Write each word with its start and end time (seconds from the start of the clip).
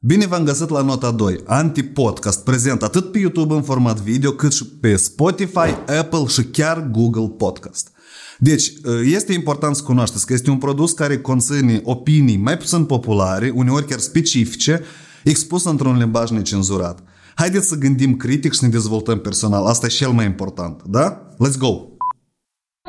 Bine 0.00 0.26
v-am 0.26 0.44
găsit 0.44 0.68
la 0.68 0.82
nota 0.82 1.10
2, 1.10 1.40
Anti-Podcast, 1.46 2.44
prezent 2.44 2.82
atât 2.82 3.12
pe 3.12 3.18
YouTube 3.18 3.54
în 3.54 3.62
format 3.62 4.00
video, 4.00 4.32
cât 4.32 4.52
și 4.52 4.66
pe 4.66 4.96
Spotify, 4.96 5.92
Apple 5.98 6.26
și 6.26 6.44
chiar 6.44 6.80
Google 6.90 7.28
Podcast. 7.28 7.92
Deci, 8.38 8.72
este 9.04 9.32
important 9.32 9.76
să 9.76 9.82
cunoașteți 9.82 10.26
că 10.26 10.32
este 10.32 10.50
un 10.50 10.58
produs 10.58 10.92
care 10.92 11.20
conține 11.20 11.80
opinii 11.84 12.36
mai 12.36 12.56
puțin 12.56 12.84
populare, 12.84 13.50
uneori 13.54 13.86
chiar 13.86 13.98
specifice, 13.98 14.82
expus 15.24 15.64
într-un 15.64 15.96
limbaj 15.96 16.30
necenzurat. 16.30 17.02
Haideți 17.34 17.68
să 17.68 17.78
gândim 17.78 18.16
critic 18.16 18.52
și 18.52 18.58
să 18.58 18.64
ne 18.64 18.70
dezvoltăm 18.70 19.18
personal. 19.18 19.66
Asta 19.66 19.86
e 19.86 19.88
cel 19.88 20.10
mai 20.10 20.24
important, 20.24 20.82
da? 20.82 21.28
Let's 21.32 21.58
go! 21.58 21.68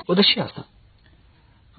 O, 0.06 0.14
dar 0.14 0.24
și 0.24 0.40
asta. 0.40 0.70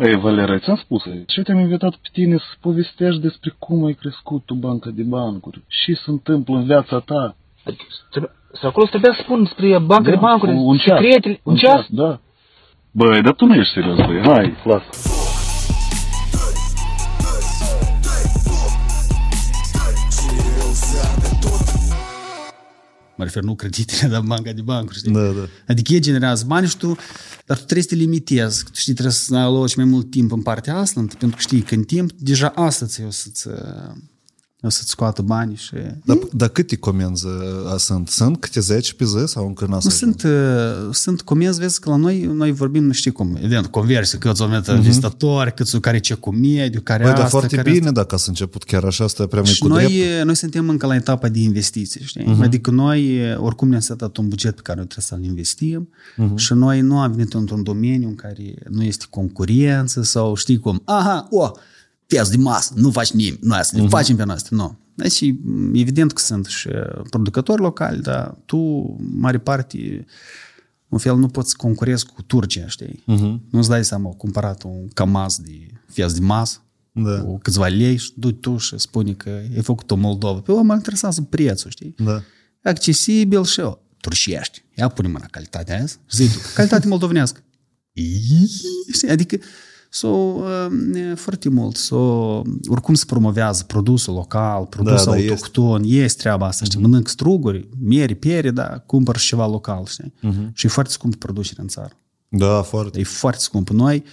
Ei, 0.00 0.16
Valera, 0.16 0.58
ți-am 0.58 0.76
spus, 0.76 1.02
și 1.28 1.42
te-am 1.42 1.58
invitat 1.58 1.90
pe 1.90 2.08
tine 2.12 2.36
să 2.36 2.54
povestești 2.60 3.20
despre 3.20 3.54
cum 3.58 3.84
ai 3.84 3.92
crescut 3.92 4.44
tu 4.44 4.54
banca 4.54 4.90
de 4.90 5.02
bancuri, 5.02 5.62
și 5.66 5.94
se 5.94 6.10
întâmplă 6.10 6.56
în 6.56 6.64
viața 6.64 6.98
ta. 6.98 7.36
Adică, 7.64 7.84
trebuie- 8.10 8.32
Sau 8.52 8.68
acolo 8.68 8.86
trebuia 8.86 9.12
să 9.14 9.22
spun 9.22 9.42
despre 9.42 9.78
banca 9.78 10.10
de 10.10 10.16
bancuri, 10.16 10.52
un 10.52 10.76
ceas. 10.76 11.00
secretele, 11.00 11.40
un 11.42 11.54
ceas? 11.54 11.86
Da. 11.88 12.20
Băi, 12.90 13.22
dar 13.22 13.32
tu 13.34 13.46
nu 13.46 13.54
ești 13.54 13.72
serios, 13.72 13.96
băi. 13.96 14.20
Hai, 14.22 14.54
lasă. 14.64 15.19
Mă 23.20 23.26
refer 23.26 23.42
nu 23.42 23.54
creditele, 23.54 24.10
dar 24.10 24.20
banca 24.20 24.52
de 24.52 24.60
bancuri, 24.60 24.98
știi? 24.98 25.12
Da, 25.12 25.20
da. 25.20 25.48
Adică 25.66 25.92
ei 25.92 26.00
generează 26.00 26.44
bani 26.46 26.66
și 26.66 26.76
tu, 26.76 26.96
dar 27.46 27.56
tu 27.56 27.64
trebuie 27.64 27.82
să 27.82 27.88
te 27.88 27.94
limitezi. 27.94 28.64
Tu 28.64 28.70
știi, 28.74 28.92
trebuie 28.92 29.14
să 29.14 29.36
aloci 29.36 29.76
mai 29.76 29.84
mult 29.84 30.10
timp 30.10 30.32
în 30.32 30.42
partea 30.42 30.76
asta, 30.76 31.04
pentru 31.18 31.28
că 31.28 31.36
știi 31.38 31.60
că 31.60 31.74
în 31.74 31.82
timp, 31.82 32.12
deja 32.12 32.48
asta 32.48 32.86
ți 32.86 33.02
o 33.02 33.10
să-ți, 33.10 33.48
o 34.62 34.68
să-ți 34.68 34.90
scoată 34.90 35.22
bani 35.22 35.56
și... 35.56 35.72
Dar, 36.04 36.18
dar 36.32 36.48
câte 36.48 36.76
comenzi 36.76 37.26
uh, 37.26 37.32
sunt? 37.76 38.08
Sunt 38.08 38.40
câte 38.40 38.60
10 38.60 38.94
pe 38.94 39.04
zi 39.04 39.26
sau 39.26 39.46
încă 39.46 39.66
n-a 39.68 39.78
Nu 39.82 39.90
sunt, 39.90 40.22
uh, 40.22 40.30
sunt 40.92 41.22
comenzi, 41.22 41.60
vezi 41.60 41.80
că 41.80 41.90
la 41.90 41.96
noi, 41.96 42.30
noi 42.34 42.52
vorbim, 42.52 42.84
nu 42.84 42.92
știi 42.92 43.10
cum, 43.10 43.36
evident, 43.36 43.66
conversie, 43.66 44.18
câți 44.18 44.42
oameni 44.42 44.62
uh-huh. 44.62 44.80
vizitatori, 44.80 45.54
câți 45.54 45.80
care 45.80 45.98
ce 45.98 46.14
cu 46.14 46.30
mediu, 46.30 46.80
care 46.80 47.02
Băi, 47.02 47.12
asta, 47.12 47.22
dar 47.22 47.30
foarte 47.30 47.56
care 47.56 47.70
bine 47.70 47.90
dacă 47.90 48.14
ați 48.14 48.28
început 48.28 48.62
chiar 48.62 48.84
așa, 48.84 49.04
asta 49.04 49.22
e 49.22 49.26
prea 49.26 49.40
mult 49.40 49.54
Și 49.54 49.60
cu 49.60 49.68
noi, 49.68 49.86
drept. 49.86 50.24
noi 50.24 50.36
suntem 50.36 50.68
încă 50.68 50.86
la 50.86 50.94
etapa 50.94 51.28
de 51.28 51.38
investiții, 51.38 52.04
știi? 52.04 52.24
Uh-huh. 52.24 52.42
Adică 52.42 52.70
noi, 52.70 53.20
oricum 53.36 53.68
ne-am 53.68 53.80
setat 53.80 54.16
un 54.16 54.28
buget 54.28 54.54
pe 54.54 54.60
care 54.62 54.78
noi 54.78 54.86
trebuie 54.86 55.20
să-l 55.20 55.30
investim 55.30 55.88
uh-huh. 55.88 56.34
și 56.36 56.52
noi 56.52 56.80
nu 56.80 57.00
am 57.00 57.12
venit 57.12 57.34
într-un 57.34 57.62
domeniu 57.62 58.08
în 58.08 58.14
care 58.14 58.54
nu 58.68 58.82
este 58.82 59.04
concurență 59.10 60.02
sau 60.02 60.34
știi 60.34 60.58
cum, 60.58 60.82
aha, 60.84 61.26
o, 61.30 61.50
piață 62.10 62.30
de 62.30 62.36
masă, 62.36 62.72
nu 62.76 62.90
faci 62.90 63.10
nimic, 63.10 63.42
noi 63.42 63.60
să 63.62 63.76
le 63.76 63.84
uh-huh. 63.84 63.88
facem 63.88 64.16
pe 64.16 64.24
noastre, 64.24 64.56
nu. 64.56 64.78
Deci, 64.94 65.20
evident 65.72 66.12
că 66.12 66.22
sunt 66.22 66.46
și 66.46 66.68
producători 67.10 67.60
locali, 67.60 68.00
dar 68.00 68.36
tu, 68.44 68.58
mare 69.14 69.38
parte, 69.38 70.04
în 70.88 70.98
fel, 70.98 71.16
nu 71.16 71.28
poți 71.28 71.50
să 71.50 71.54
concurezi 71.58 72.06
cu 72.06 72.22
Turcia, 72.22 72.66
știi? 72.66 73.04
Uh-huh. 73.08 73.50
Nu-ți 73.50 73.68
dai 73.68 73.84
seama, 73.84 74.08
au 74.08 74.14
cumpărat 74.14 74.62
un 74.62 74.88
camaz 74.94 75.38
de 75.38 75.66
fiaz 75.88 76.12
de 76.12 76.20
masă, 76.20 76.62
Da. 76.92 77.20
cu 77.20 77.38
câțiva 77.38 77.66
lei 77.66 77.96
și 77.96 78.12
du 78.16 78.32
tu 78.32 78.56
și 78.56 78.78
spune 78.78 79.12
că 79.12 79.40
e 79.56 79.60
făcut 79.60 79.90
o 79.90 79.94
Moldova. 79.96 80.40
Pe 80.40 80.52
om 80.52 80.66
mă 80.66 80.74
interesează 80.74 81.22
prețul, 81.22 81.70
știi? 81.70 81.94
Da. 81.98 82.22
Accesibil 82.62 83.44
și 83.44 83.60
o 83.60 83.78
turșești. 84.00 84.64
Ia 84.74 84.88
pune 84.88 85.08
mâna 85.08 85.26
calitatea 85.30 85.76
aia, 85.76 85.84
zi 86.10 86.32
tu, 86.32 86.38
calitate 86.54 86.88
moldovenească. 86.88 87.40
Ii, 87.96 88.50
Știi? 88.92 89.08
Adică 89.08 89.38
so, 89.92 90.08
uh, 90.08 90.66
foarte 91.14 91.48
mult, 91.48 91.76
so, 91.76 91.96
oricum 92.66 92.94
se 92.94 93.04
promovează 93.06 93.64
produsul 93.64 94.14
local, 94.14 94.66
produsul 94.66 95.12
Da, 95.12 95.18
da, 95.18 95.30
autohton, 95.30 95.82
este 95.86 96.22
treaba 96.22 96.46
asta, 96.46 96.64
știi, 96.64 96.80
mănânc 96.80 97.08
struguri, 97.08 97.68
mieri, 97.78 98.14
piere, 98.14 98.50
da, 98.50 98.78
cumpăr 98.78 99.16
și 99.16 99.26
ceva 99.26 99.46
local, 99.46 99.86
știi? 99.86 100.14
Și 100.52 100.66
e 100.66 100.68
foarte 100.68 100.92
scump 100.92 101.14
producerea 101.14 101.62
în 101.62 101.68
țară. 101.68 101.92
Da, 102.28 102.62
foarte. 102.62 102.98
E 103.00 103.04
foarte 103.04 103.40
scump. 103.40 103.68
Noi, 103.68 104.04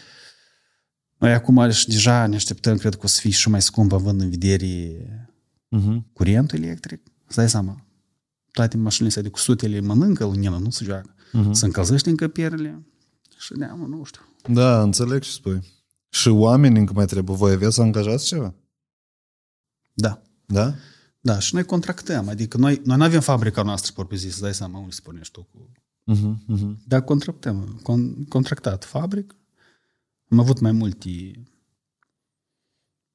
noi 1.18 1.34
acum 1.34 1.69
și 1.69 1.88
deja 1.88 2.28
ne 2.28 2.35
așteptăm, 2.35 2.78
cred 2.78 2.94
că 2.94 3.01
o 3.03 3.07
să 3.07 3.19
fie 3.22 3.31
și 3.31 3.50
mai 3.50 3.62
scump 3.62 3.91
având 3.91 4.22
în 4.22 4.30
vedere 4.30 5.01
Uh-huh. 5.75 6.13
curentul 6.13 6.63
electric. 6.63 7.01
Să 7.28 7.40
dai 7.40 7.50
seama, 7.50 7.85
toate 8.51 8.78
mașinile 8.78 9.07
astea 9.07 9.22
de 9.24 9.30
cu 9.30 9.38
sutele 9.40 9.80
mănâncă 9.80 10.24
lumină, 10.24 10.57
nu 10.63 10.69
se 10.69 10.84
joacă. 10.84 11.13
Uh-huh. 11.13 11.51
Se 11.51 11.66
încălzește 11.66 12.09
încăpierile 12.09 12.85
și 13.38 13.53
da, 13.53 13.66
mă, 13.66 13.85
nu 13.85 14.03
știu. 14.03 14.22
Da, 14.50 14.81
înțeleg 14.81 15.22
ce 15.22 15.30
spui. 15.30 15.59
Și 16.09 16.28
oamenii 16.28 16.79
încă 16.79 16.94
mai 16.94 17.06
trebuie. 17.06 17.35
Voi 17.35 17.51
aveți 17.51 17.81
angajați 17.81 18.25
ceva? 18.25 18.53
Da. 19.94 20.22
Da? 20.45 20.73
Da, 21.19 21.40
și 21.40 21.53
noi 21.53 21.63
contractăm. 21.63 22.29
Adică 22.29 22.57
noi, 22.57 22.81
noi 22.84 22.97
nu 22.97 23.03
avem 23.03 23.22
fabrica 23.22 23.62
noastră, 23.62 23.91
propriu 23.95 24.18
zis, 24.18 24.35
să 24.35 24.41
dai 24.41 24.53
seama 24.53 24.79
unde 24.79 24.91
se 24.91 25.01
pornești 25.03 25.34
tu 25.34 25.47
cu... 25.51 25.72
Uh-huh. 26.12 26.56
Uh-huh. 26.56 26.75
Dar 26.85 27.01
contractăm. 27.01 27.79
Con, 27.84 28.25
contractat 28.25 28.84
fabric. 28.84 29.35
Am 30.29 30.40
avut 30.40 30.59
mai 30.59 30.72
multe, 30.72 31.31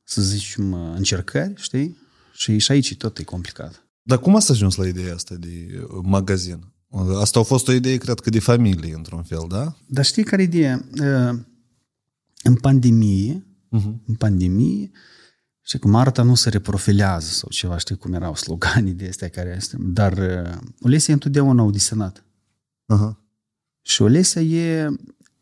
să 0.02 0.22
zicem, 0.22 0.72
încercări, 0.72 1.54
știi? 1.56 1.96
Și, 2.34 2.58
și 2.58 2.72
aici 2.72 2.96
tot 2.96 3.18
e 3.18 3.24
complicat. 3.24 3.86
Dar 4.02 4.18
cum 4.18 4.36
ați 4.36 4.50
ajuns 4.50 4.74
la 4.74 4.86
ideea 4.86 5.14
asta 5.14 5.34
de 5.34 5.82
uh, 5.82 6.00
magazin? 6.02 6.72
Asta 7.20 7.38
a 7.38 7.42
fost 7.42 7.68
o 7.68 7.72
idee, 7.72 7.96
cred 7.96 8.20
că, 8.20 8.30
de 8.30 8.38
familie, 8.38 8.94
într-un 8.94 9.22
fel, 9.22 9.44
da? 9.48 9.76
Dar 9.86 10.04
știi 10.04 10.24
care 10.24 10.42
e 10.42 10.44
ideea? 10.44 10.84
Uh, 11.00 11.38
În 12.42 12.54
pandemie, 12.54 13.46
Uh-huh. 13.78 13.94
în 14.06 14.14
pandemie, 14.14 14.90
și 15.64 15.78
cum 15.78 15.94
arta 15.94 16.22
nu 16.22 16.34
se 16.34 16.48
reprofilează 16.48 17.26
sau 17.26 17.48
ceva, 17.50 17.78
știi 17.78 17.96
cum 17.96 18.12
erau 18.12 18.34
sloganii 18.34 18.92
de 18.92 19.06
astea 19.08 19.28
care 19.28 19.54
este. 19.56 19.76
Dar 19.80 20.12
uh, 20.12 20.58
Olesia 20.80 21.14
întotdeauna 21.14 21.62
au 21.62 21.70
desenat. 21.70 22.24
Uh-huh. 22.94 23.16
Și 23.82 24.02
Olesia 24.02 24.40
e, 24.40 24.86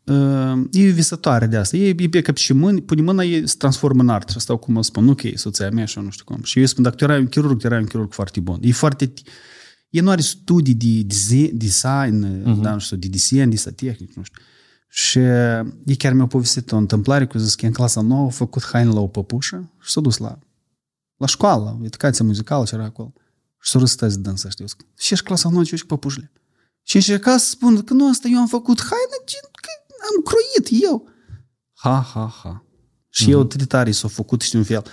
uh, 0.03 0.63
e 0.71 0.89
o 0.89 0.93
visătoare 0.93 1.47
de 1.47 1.57
asta. 1.57 1.77
E, 1.77 1.95
e 1.97 2.09
pe 2.09 2.21
cap 2.21 2.35
și 2.35 2.53
mâini, 2.53 2.81
pune 2.81 3.01
mâna, 3.01 3.23
e 3.23 3.45
se 3.45 3.55
transformă 3.57 4.01
în 4.01 4.09
artă. 4.09 4.31
Și 4.31 4.37
asta 4.37 4.57
cum 4.57 4.75
o 4.75 4.81
spun, 4.81 5.07
ok, 5.09 5.21
soția 5.35 5.69
mea 5.69 5.85
și 5.85 5.97
eu 5.97 6.03
nu 6.03 6.09
știu 6.09 6.25
cum. 6.25 6.43
Și 6.43 6.59
eu 6.59 6.65
spun, 6.65 6.83
dacă 6.83 6.95
tu 6.95 7.03
erai 7.03 7.19
un 7.19 7.27
chirurg, 7.27 7.59
tu 7.59 7.65
erai 7.65 7.79
un 7.79 7.85
chirurg 7.85 8.13
foarte 8.13 8.39
bun. 8.39 8.59
E 8.61 8.71
foarte... 8.71 9.13
E 9.89 10.01
nu 10.01 10.09
are 10.09 10.21
studii 10.21 10.73
de 10.73 11.01
dise- 11.01 11.51
design, 11.53 12.41
uh-huh. 12.41 12.61
da, 12.61 12.73
nu 12.73 12.79
știu, 12.79 12.97
de 12.97 13.07
desen, 13.07 13.49
de 13.49 13.55
asta 13.55 13.71
tehnic, 13.71 14.13
nu 14.13 14.23
știu. 14.23 14.41
Și 14.93 15.19
ei 15.85 15.95
chiar 15.97 16.13
mi-au 16.13 16.27
povestit 16.27 16.71
o 16.71 16.75
întâmplare 16.77 17.27
cu 17.27 17.37
zis 17.37 17.55
că 17.55 17.65
în 17.65 17.71
clasa 17.71 18.01
nouă 18.01 18.25
a 18.25 18.29
făcut 18.29 18.63
haine 18.63 18.91
la 18.91 18.99
o 18.99 19.07
păpușă 19.07 19.71
și 19.79 19.91
s-a 19.91 20.01
dus 20.01 20.17
la, 20.17 20.39
la 21.17 21.25
școală, 21.25 21.77
la 21.79 21.85
educație 21.85 22.25
muzicală 22.25 22.63
ce 22.63 22.75
era 22.75 22.83
acolo. 22.83 23.13
Și 23.59 23.71
s-a 23.71 23.79
răstăți 23.79 24.15
de 24.15 24.21
dânsa, 24.21 24.49
știu. 24.49 24.65
Și 24.97 25.13
ești 25.13 25.25
clasa 25.25 25.49
nouă, 25.49 25.63
ce 25.63 25.73
ești 25.73 25.87
cu 25.87 25.95
păpușile. 25.95 26.31
Și 26.83 26.95
încerca 26.95 27.37
să 27.37 27.49
spun 27.49 27.83
că 27.83 27.93
nu, 27.93 28.09
asta 28.09 28.27
eu 28.27 28.39
am 28.39 28.47
făcut 28.47 28.79
haină, 28.79 29.17
gen, 29.25 29.49
că 29.51 29.69
am 30.01 30.23
croit 30.23 30.83
eu. 30.83 31.09
Ha, 31.73 32.09
ha, 32.13 32.33
ha. 32.43 32.65
Și 33.09 33.25
mm-hmm. 33.25 33.31
eu 33.31 33.39
atât 33.39 33.57
de 33.57 33.65
tare 33.65 33.91
s-a 33.91 34.07
făcut, 34.07 34.41
știi, 34.41 34.57
un 34.57 34.63
fel. 34.63 34.83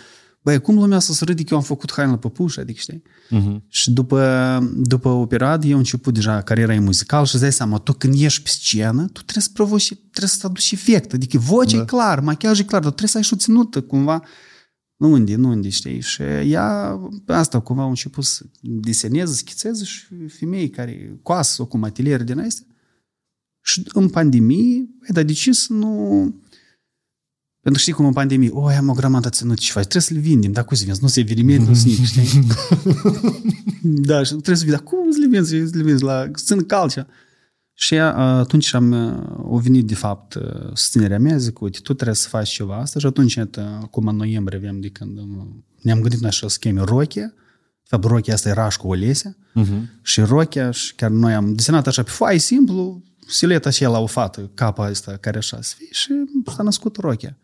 Băi, 0.48 0.60
cum 0.60 0.74
lumea 0.74 0.98
să 0.98 1.12
se 1.12 1.24
râde 1.24 1.42
că 1.42 1.48
eu 1.50 1.58
am 1.58 1.64
făcut 1.64 1.92
haină 1.92 2.10
la 2.10 2.18
păpușă, 2.18 2.60
adică, 2.60 2.78
știi? 2.80 3.02
Uh-huh. 3.02 3.68
Și 3.68 3.90
după, 3.90 4.70
după 4.76 5.08
o 5.08 5.26
perioadă 5.26 5.66
eu 5.66 5.72
am 5.72 5.78
început 5.78 6.14
deja 6.14 6.42
cariera 6.42 6.74
e 6.74 6.78
muzical 6.78 7.24
și 7.24 7.34
îți 7.34 7.42
dai 7.42 7.52
seama, 7.52 7.78
tu 7.78 7.92
când 7.92 8.14
ieși 8.14 8.42
pe 8.42 8.48
scenă, 8.48 9.02
tu 9.02 9.22
trebuie 9.22 9.42
să 9.42 9.50
provoci, 9.52 9.94
trebuie 9.94 10.28
să 10.28 10.46
aduci 10.46 10.72
efect. 10.72 11.12
Adică 11.12 11.38
vocea 11.38 11.76
da. 11.76 11.82
e 11.82 11.84
clar, 11.84 12.20
machiajul 12.20 12.64
e 12.64 12.66
clar, 12.66 12.80
dar 12.80 12.90
trebuie 12.90 13.08
să 13.08 13.16
ai 13.16 13.22
și 13.22 13.32
o 13.32 13.36
ținută 13.36 13.80
cumva. 13.80 14.22
Nu 14.96 15.12
unde, 15.12 15.36
nu 15.36 15.48
unde, 15.48 15.68
știi? 15.68 16.00
Și 16.00 16.22
ea, 16.44 16.98
asta 17.26 17.60
cumva 17.60 17.82
a 17.82 17.86
început 17.86 18.24
să 18.24 18.44
deseneze, 18.60 19.34
schițeze 19.34 19.84
și 19.84 20.04
femei 20.28 20.70
care 20.70 21.18
coasă 21.22 21.62
cu 21.62 21.80
ateliere 21.82 22.24
din 22.24 22.38
astea. 22.38 22.66
Și 23.62 23.82
în 23.92 24.08
pandemie, 24.08 24.76
ai 24.76 25.12
dar 25.12 25.22
de 25.22 25.32
ce 25.32 25.52
să 25.52 25.72
nu... 25.72 26.34
Pentru 27.68 27.82
că 27.82 27.90
știi 27.90 28.02
cum 28.02 28.06
în 28.06 28.12
pandemie, 28.12 28.50
o, 28.52 28.66
am 28.66 28.88
o 28.88 28.92
grămadă 28.92 29.28
ținut 29.28 29.58
ce 29.58 29.72
faci, 29.72 29.86
trebuie 29.86 30.02
să 30.02 30.14
le 30.14 30.20
vindem, 30.20 30.52
dar 30.52 30.64
cum 30.64 30.76
să 30.76 30.84
vinzi? 30.84 31.02
Nu 31.02 31.08
se 31.08 31.20
eveniment, 31.20 31.68
nu 31.68 31.74
se 31.74 31.88
nimic, 31.88 32.04
știi? 32.04 32.46
da, 34.08 34.22
și 34.22 34.30
trebuie 34.30 34.56
să 34.56 34.64
vinzi, 34.64 34.70
dar 34.70 34.82
cum 34.82 35.10
să 35.10 35.18
le 35.18 35.26
vinzi? 35.26 35.70
Să 35.70 35.76
le 35.76 35.82
vinzi 35.82 36.02
la 36.02 36.30
țin 36.34 36.66
calcea. 36.66 37.06
Și 37.74 37.94
ea, 37.94 38.16
atunci 38.16 38.74
am, 38.74 38.92
o 39.50 39.58
venit 39.58 39.86
de 39.86 39.94
fapt 39.94 40.38
susținerea 40.74 41.18
mea, 41.18 41.36
zic, 41.36 41.60
uite, 41.60 41.78
tu 41.82 41.94
trebuie 41.94 42.16
să 42.16 42.28
faci 42.28 42.48
ceva 42.48 42.76
asta 42.76 42.98
și 42.98 43.06
atunci, 43.06 43.34
iată, 43.34 43.78
acum 43.82 44.06
în 44.06 44.16
noiembrie 44.16 44.58
avem 44.58 44.80
de 44.80 44.88
când 44.88 45.18
ne-am 45.82 46.00
gândit 46.00 46.20
noi 46.20 46.28
așa 46.28 46.48
să 46.48 46.56
cheme 46.60 46.80
Rochia, 46.80 47.26
de 47.82 47.86
fapt 47.88 48.04
Rochia 48.04 48.34
asta 48.34 48.48
era 48.48 48.68
și 48.68 48.78
cu 48.78 48.88
Olesia, 48.88 49.36
uh-huh. 49.36 50.02
și 50.02 50.20
Rochia, 50.20 50.70
și 50.70 50.94
chiar 50.94 51.10
noi 51.10 51.34
am 51.34 51.54
desenat 51.54 51.86
așa 51.86 52.02
pe 52.02 52.10
foaie 52.10 52.38
simplu, 52.38 53.02
sileta 53.26 53.70
și 53.70 53.82
la 53.82 53.98
o 53.98 54.06
fată, 54.06 54.50
capa 54.54 54.84
asta 54.84 55.16
care 55.16 55.38
așa 55.38 55.58
să 55.60 55.74
fie 55.76 55.88
și 55.90 56.12
s-a 56.54 56.62
născut 56.62 56.96
Rochia. 56.96 57.36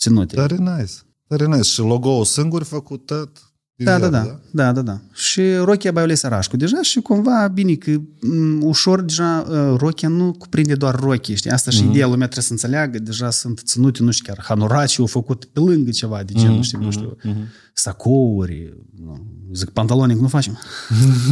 Ținute. 0.00 0.34
Tare 0.34 0.56
nice. 0.56 0.92
Tare 1.28 1.46
nice. 1.46 1.62
Și 1.62 1.80
logo-ul 1.80 2.24
singur 2.24 2.62
făcut 2.62 3.06
tot. 3.06 3.49
Da, 3.84 3.98
da, 3.98 4.08
da, 4.08 4.40
da, 4.50 4.72
da, 4.72 4.82
da. 4.82 5.00
Și 5.12 5.42
Rochia 5.64 5.92
Baiole 5.92 6.14
Sărașcu 6.14 6.56
deja 6.56 6.82
și 6.82 7.00
cumva 7.00 7.48
bine 7.48 7.74
că 7.74 7.90
m, 8.20 8.62
ușor 8.62 9.00
deja 9.00 9.46
uh, 9.48 9.78
Rochia 9.78 10.08
nu 10.08 10.32
cuprinde 10.32 10.74
doar 10.74 10.94
rochie, 10.94 11.34
știi? 11.34 11.50
Asta 11.50 11.70
și 11.70 11.82
mm-hmm. 11.82 11.90
ideea 11.90 12.06
lumea 12.06 12.28
trebuie 12.28 12.44
să 12.44 12.52
înțeleagă, 12.52 12.98
deja 12.98 13.30
sunt 13.30 13.60
ținute, 13.64 14.02
nu 14.02 14.10
știu 14.10 14.32
chiar, 14.32 14.44
hanuraci 14.44 14.98
au 14.98 15.06
făcut 15.06 15.44
pe 15.44 15.60
lângă 15.60 15.90
ceva 15.90 16.22
de 16.22 16.32
genul, 16.32 16.58
mm-hmm. 16.58 16.62
știi, 16.62 16.78
nu 16.80 16.90
știu, 16.90 17.16
mm-hmm. 17.16 17.72
sacouri, 17.72 18.74
nu, 19.04 19.38
Zic, 19.52 19.70
pantalonic 19.70 20.18
nu 20.18 20.28
facem. 20.28 20.58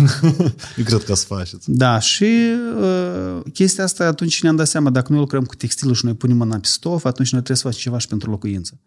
Eu 0.76 0.84
cred 0.84 1.02
că 1.04 1.14
să 1.14 1.24
faceți. 1.26 1.70
Da, 1.70 1.98
și 1.98 2.52
uh, 2.80 3.42
chestia 3.52 3.84
asta 3.84 4.04
atunci 4.04 4.42
ne-am 4.42 4.56
dat 4.56 4.68
seama, 4.68 4.90
dacă 4.90 5.12
noi 5.12 5.20
lucrăm 5.20 5.44
cu 5.44 5.54
textilul 5.54 5.94
și 5.94 6.04
noi 6.04 6.14
punem 6.14 6.36
mâna 6.36 6.58
pe 6.58 6.66
stof, 6.66 7.04
atunci 7.04 7.32
noi 7.32 7.42
trebuie 7.42 7.56
să 7.56 7.62
facem 7.62 7.80
ceva 7.80 7.98
și 7.98 8.08
pentru 8.08 8.30
locuință. 8.30 8.80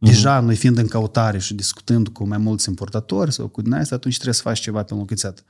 Deja, 0.00 0.40
noi 0.40 0.56
fiind 0.56 0.78
în 0.78 0.86
căutare 0.86 1.38
și 1.38 1.54
discutând 1.54 2.08
cu 2.08 2.26
mai 2.26 2.38
mulți 2.38 2.68
importatori 2.68 3.32
sau 3.32 3.48
cu 3.48 3.62
din 3.62 3.72
asta, 3.72 3.94
atunci 3.94 4.14
trebuie 4.14 4.34
să 4.34 4.42
faci 4.42 4.60
ceva 4.60 4.82
pe 4.82 4.92
înlocuițat. 4.92 5.44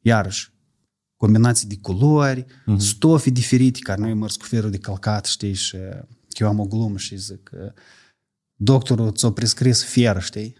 Iarăși, 0.00 0.52
combinații 1.16 1.68
de 1.68 1.76
culori, 1.76 2.44
uh-huh. 2.44 2.76
stofe 2.78 3.30
diferite, 3.30 3.78
care 3.82 4.00
noi 4.00 4.14
mărți 4.14 4.38
cu 4.38 4.44
ferul 4.44 4.70
de 4.70 4.78
calcat, 4.78 5.24
știi, 5.24 5.52
și 5.52 5.76
eu 6.28 6.48
am 6.48 6.58
o 6.58 6.66
glumă 6.66 6.98
și 6.98 7.16
zic 7.16 7.42
că 7.42 7.72
doctorul 8.54 9.12
ți-a 9.12 9.30
prescris 9.30 9.84
fier, 9.84 10.22
știi? 10.22 10.54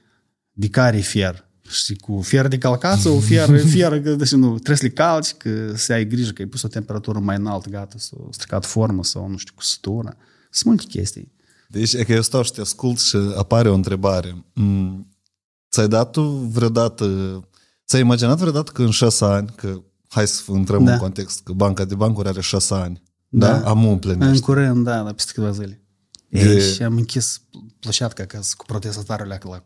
De 0.50 0.68
care 0.68 0.96
e 0.96 1.00
fier? 1.00 1.44
Și 1.68 1.94
cu 1.94 2.20
fier 2.20 2.48
de 2.48 2.58
calcat 2.58 2.98
sau 2.98 3.20
fier, 3.20 3.58
fier 3.74 4.02
că 4.02 4.14
deci, 4.14 4.32
nu, 4.32 4.54
trebuie 4.54 4.76
să 4.76 4.84
le 4.84 4.90
calci, 4.90 5.32
că 5.32 5.76
să 5.76 5.92
ai 5.92 6.06
grijă 6.06 6.32
că 6.32 6.42
ai 6.42 6.48
pus 6.48 6.62
o 6.62 6.68
temperatură 6.68 7.18
mai 7.18 7.36
înaltă, 7.36 7.68
gata, 7.68 7.96
sau 7.98 8.28
stricat 8.32 8.64
formă 8.64 9.04
sau 9.04 9.28
nu 9.28 9.36
știu, 9.36 9.52
cusătură. 9.56 10.16
Sunt 10.50 10.64
multe 10.64 10.84
chestii. 10.98 11.34
Deci 11.68 11.92
e 11.92 12.04
că 12.04 12.12
eu 12.12 12.22
stau 12.22 12.42
și 12.42 12.52
te 12.52 12.60
ascult 12.60 12.98
și 13.00 13.16
apare 13.36 13.68
o 13.68 13.74
întrebare. 13.74 14.44
Mm, 14.54 15.10
Ți-ai 15.70 15.88
dat 15.88 16.10
tu 16.10 16.22
vreodată, 16.30 17.04
ți-ai 17.86 18.00
imaginat 18.02 18.38
vreodată 18.38 18.72
că 18.72 18.82
în 18.82 18.90
șase 18.90 19.24
ani, 19.24 19.52
că 19.56 19.82
hai 20.08 20.26
să 20.26 20.42
intrăm 20.48 20.84
Da. 20.84 20.92
în 20.92 20.98
context, 20.98 21.40
că 21.44 21.52
banca 21.52 21.84
de 21.84 21.94
bancuri 21.94 22.28
are 22.28 22.40
șase 22.40 22.74
ani, 22.74 23.02
da? 23.28 23.58
Da. 23.58 23.68
Am 23.68 23.84
În 23.84 23.90
împlinește. 23.90 24.40
curând, 24.44 24.84
da, 24.84 25.00
la 25.00 25.12
peste 25.12 25.32
câteva 25.34 25.52
zile. 25.52 25.80
De- 26.28 26.38
Ei, 26.40 26.72
și 26.74 26.82
am 26.82 26.96
închis 26.96 27.40
plășatca 27.80 28.24
ca 28.24 28.40
să- 28.40 28.54
cu 28.56 28.64
protestatarea 28.64 29.24
la, 29.26 29.62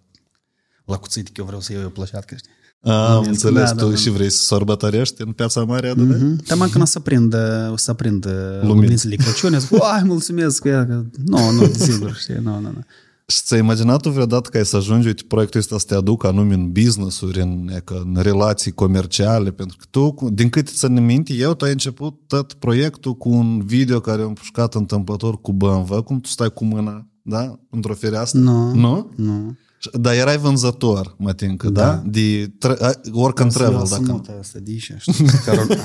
la 0.84 0.96
cuțit, 0.96 1.26
că 1.26 1.32
eu 1.36 1.44
vreau 1.44 1.60
să 1.60 1.72
iau 1.72 1.82
eu 1.82 1.88
plășatca, 1.90 2.36
știi? 2.36 2.50
Am 2.82 3.24
înțeles, 3.26 3.68
Da, 3.68 3.74
da, 3.74 3.82
tu 3.82 3.88
da. 3.88 3.96
și 3.96 4.10
vrei 4.10 4.30
să 4.30 4.42
sărbătorești 4.42 5.22
în 5.22 5.32
piața 5.32 5.64
mare 5.64 5.88
a 5.88 5.92
mm-hmm. 5.94 6.16
Mm-hmm. 6.16 6.46
Dar 6.46 6.68
când 6.68 6.82
o 6.82 6.86
să 6.86 7.00
prind, 7.00 7.34
o 7.72 7.76
să 7.76 7.92
prind 7.92 8.26
luminițele 8.62 9.14
Crăciun, 9.16 9.58
zic, 9.58 9.70
uai, 9.80 10.02
mulțumesc, 10.04 10.62
că 10.62 10.68
ea, 10.68 10.86
că... 10.86 11.02
Nu, 11.24 11.50
nu, 11.50 11.66
desigur, 11.66 12.14
știi, 12.14 12.34
nu, 12.42 12.52
nu, 12.54 12.60
nu. 12.60 12.80
Și 13.26 13.40
ți-ai 13.42 13.60
imaginat 13.60 14.00
tu 14.00 14.10
vreodată 14.10 14.48
că 14.50 14.56
ai 14.56 14.64
să 14.64 14.76
ajungi, 14.76 15.06
uite, 15.06 15.22
proiectul 15.28 15.60
ăsta 15.60 15.78
să 15.78 15.84
te 15.88 15.94
aducă 15.94 16.26
anume 16.26 16.54
în 16.54 16.72
business-uri, 16.72 17.40
în, 17.40 17.68
e 17.74 17.80
că, 17.84 18.00
în 18.04 18.22
relații 18.22 18.72
comerciale, 18.72 19.50
pentru 19.50 19.76
că 19.80 19.84
tu, 19.90 20.12
cu- 20.12 20.30
din 20.30 20.48
câte 20.48 20.70
ți 20.74 20.86
minte, 20.88 21.34
eu, 21.34 21.54
tu 21.54 21.64
ai 21.64 21.70
început 21.70 22.14
tot 22.26 22.52
proiectul 22.52 23.14
cu 23.14 23.28
un 23.28 23.62
video 23.64 24.00
care 24.00 24.22
am 24.22 24.32
pușcat 24.32 24.74
întâmplător 24.74 25.40
cu 25.40 25.52
BMW, 25.52 26.02
cum 26.02 26.20
tu 26.20 26.28
stai 26.28 26.52
cu 26.52 26.64
mâna, 26.64 27.06
da? 27.22 27.58
Într-o 27.70 27.94
fereastră. 27.94 28.40
Nu. 28.40 28.74
Nu? 28.74 29.12
Nu. 29.16 29.56
Și- 29.56 29.68
Dar 29.92 30.14
erai 30.14 30.38
vânzător, 30.38 31.14
mă 31.18 31.32
tincă, 31.32 31.68
da? 31.68 31.84
da? 31.84 32.02
De 32.06 32.46
tra- 32.46 32.78
a- 32.80 33.00
work 33.12 33.40
and 33.40 33.52
travel, 33.52 33.86
Să 33.86 33.96
dacă... 33.98 34.12
mută 34.12 34.32
asta 34.40 34.58
de 34.62 34.70
aici, 34.70 34.92
știi? 34.98 35.26
Care- 35.44 35.66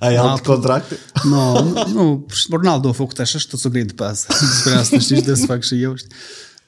Ai 0.00 0.16
alte 0.16 0.30
Alt- 0.30 0.42
contracte? 0.46 0.98
Nu, 1.22 1.62
nu, 1.62 1.86
nu, 1.92 2.26
și 2.32 2.46
Ronaldo 2.50 2.88
a 2.88 2.92
făcut 2.92 3.18
așa 3.18 3.38
și 3.38 3.46
tot 3.46 3.58
s-o 3.58 3.68
grei 3.68 3.84
după 3.84 4.04
asta. 4.04 4.34
Despre 4.50 4.72
asta, 4.72 4.98
știi, 4.98 5.16
și 5.16 5.22
de 5.22 5.34
să 5.34 5.46
fac 5.46 5.62
și 5.62 5.82
eu, 5.82 5.94
știi? 5.96 6.10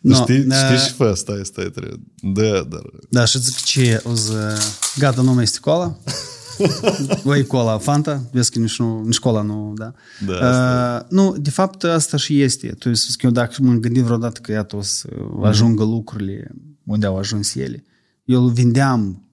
No, 0.00 0.16
No, 0.16 0.22
știi, 0.22 0.38
da, 0.38 0.64
știi 0.66 0.86
și 0.86 0.92
fă, 0.94 1.12
stai, 1.16 1.40
stai, 1.44 1.70
trebuie. 1.70 2.00
Da, 2.22 2.60
dar... 2.62 2.82
Da, 3.08 3.24
și 3.24 3.38
zic 3.40 3.56
ce, 3.56 4.02
o 4.04 4.14
să... 4.14 4.58
Gata, 4.98 5.22
nu 5.22 5.32
mai 5.32 5.42
este 5.42 5.58
cola. 5.60 5.96
O 7.24 7.36
e 7.36 7.42
cola 7.42 7.78
Fanta, 7.78 8.22
vezi 8.32 8.50
că 8.50 8.58
nici, 8.58 8.78
nu, 8.78 9.02
nici 9.04 9.18
cola 9.18 9.42
nu, 9.42 9.72
da. 9.76 9.92
Da, 10.26 10.98
uh, 11.00 11.06
nu, 11.10 11.36
de 11.38 11.50
fapt, 11.50 11.84
asta 11.84 12.16
și 12.16 12.42
este. 12.42 12.66
Tu 12.68 12.88
ai 12.88 12.96
spus 12.96 13.16
că 13.16 13.26
eu 13.26 13.32
dacă 13.32 13.54
m-am 13.62 13.78
gândit 13.78 14.02
vreodată 14.02 14.40
că 14.40 14.52
iată 14.52 14.76
o 14.76 14.82
să 14.82 15.08
ajungă 15.42 15.84
lucrurile 15.84 16.50
unde 16.84 17.06
au 17.06 17.18
ajuns 17.18 17.54
ele, 17.54 17.84
eu 18.24 18.46
vindeam 18.46 19.28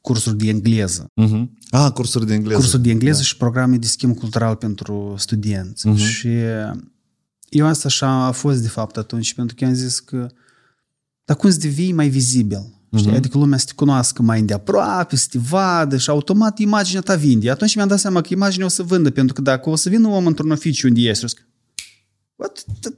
cursuri 0.00 0.36
de 0.36 0.48
engleză. 0.48 1.06
Uh-huh. 1.22 1.44
Ah, 1.70 1.90
cursuri 1.92 2.26
de 2.26 2.34
engleză. 2.34 2.58
Cursuri 2.60 2.82
de 2.82 2.90
engleză 2.90 3.18
da. 3.18 3.24
și 3.24 3.36
programe 3.36 3.76
de 3.76 3.86
schimb 3.86 4.16
cultural 4.16 4.56
pentru 4.56 5.14
studenți. 5.18 5.86
Mhm. 5.86 5.96
Uh-huh. 5.96 6.08
Și 6.08 6.28
eu 7.48 7.66
asta 7.66 7.88
așa 7.88 8.24
a 8.24 8.30
fost 8.30 8.62
de 8.62 8.68
fapt 8.68 8.96
atunci, 8.96 9.34
pentru 9.34 9.56
că 9.58 9.64
am 9.64 9.74
zis 9.74 9.98
că 9.98 10.28
dar 11.28 11.36
cum 11.36 11.50
să 11.50 11.58
devii 11.58 11.92
mai 11.92 12.08
vizibil? 12.08 12.77
Știi? 12.96 13.06
Mhm. 13.08 13.16
Adică 13.16 13.38
lumea 13.38 13.58
să 13.58 13.64
te 13.66 13.72
cunoască 13.74 14.22
mai 14.22 14.40
îndeaproape, 14.40 15.16
să 15.16 15.26
te 15.30 15.38
vadă 15.38 15.96
și 15.96 16.10
automat 16.10 16.58
imaginea 16.58 17.00
ta 17.00 17.14
vinde. 17.14 17.50
Atunci 17.50 17.74
mi-am 17.74 17.88
dat 17.88 17.98
seama 17.98 18.20
că 18.20 18.28
imaginea 18.30 18.66
o 18.66 18.68
să 18.68 18.82
vândă, 18.82 19.10
pentru 19.10 19.34
că 19.34 19.40
dacă 19.40 19.70
o 19.70 19.76
să 19.76 19.88
vină 19.88 20.06
un 20.08 20.14
om 20.14 20.26
într-un 20.26 20.50
oficiu 20.50 20.88
unde 20.88 21.00
ești, 21.00 21.24
o 21.24 21.26
să 21.26 21.34
zic, 21.36 21.46
What? 22.36 22.64
Da- 22.80 22.90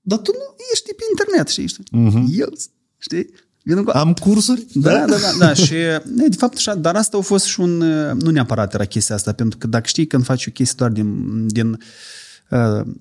Dar 0.00 0.18
tu 0.18 0.30
nu 0.32 0.54
ești 0.72 0.88
pe 0.94 1.02
internet, 1.10 1.48
știi? 1.48 1.66
știi? 1.66 1.84
Mhm. 1.90 2.26
Eu, 2.38 2.52
știi? 2.98 3.26
Vin 3.62 3.84
cu... 3.84 3.90
Am 3.90 4.12
cursuri? 4.12 4.66
Da, 4.72 4.90
da, 4.90 5.06
da, 5.06 5.32
da, 5.38 5.54
și 5.54 5.74
e, 5.74 6.02
de 6.28 6.36
fapt 6.36 6.56
așa, 6.56 6.74
dar 6.74 6.96
asta 6.96 7.16
a 7.16 7.20
fost 7.20 7.44
și 7.44 7.60
un, 7.60 7.76
nu 8.12 8.30
neapărat 8.30 8.74
era 8.74 8.84
chestia 8.84 9.14
asta, 9.14 9.32
pentru 9.32 9.58
că 9.58 9.66
dacă 9.66 9.86
știi 9.86 10.06
când 10.06 10.24
faci 10.24 10.46
o 10.46 10.50
chestie 10.50 10.76
doar 10.78 10.90
din, 10.90 11.46
din 11.46 11.70
uh, 11.70 11.78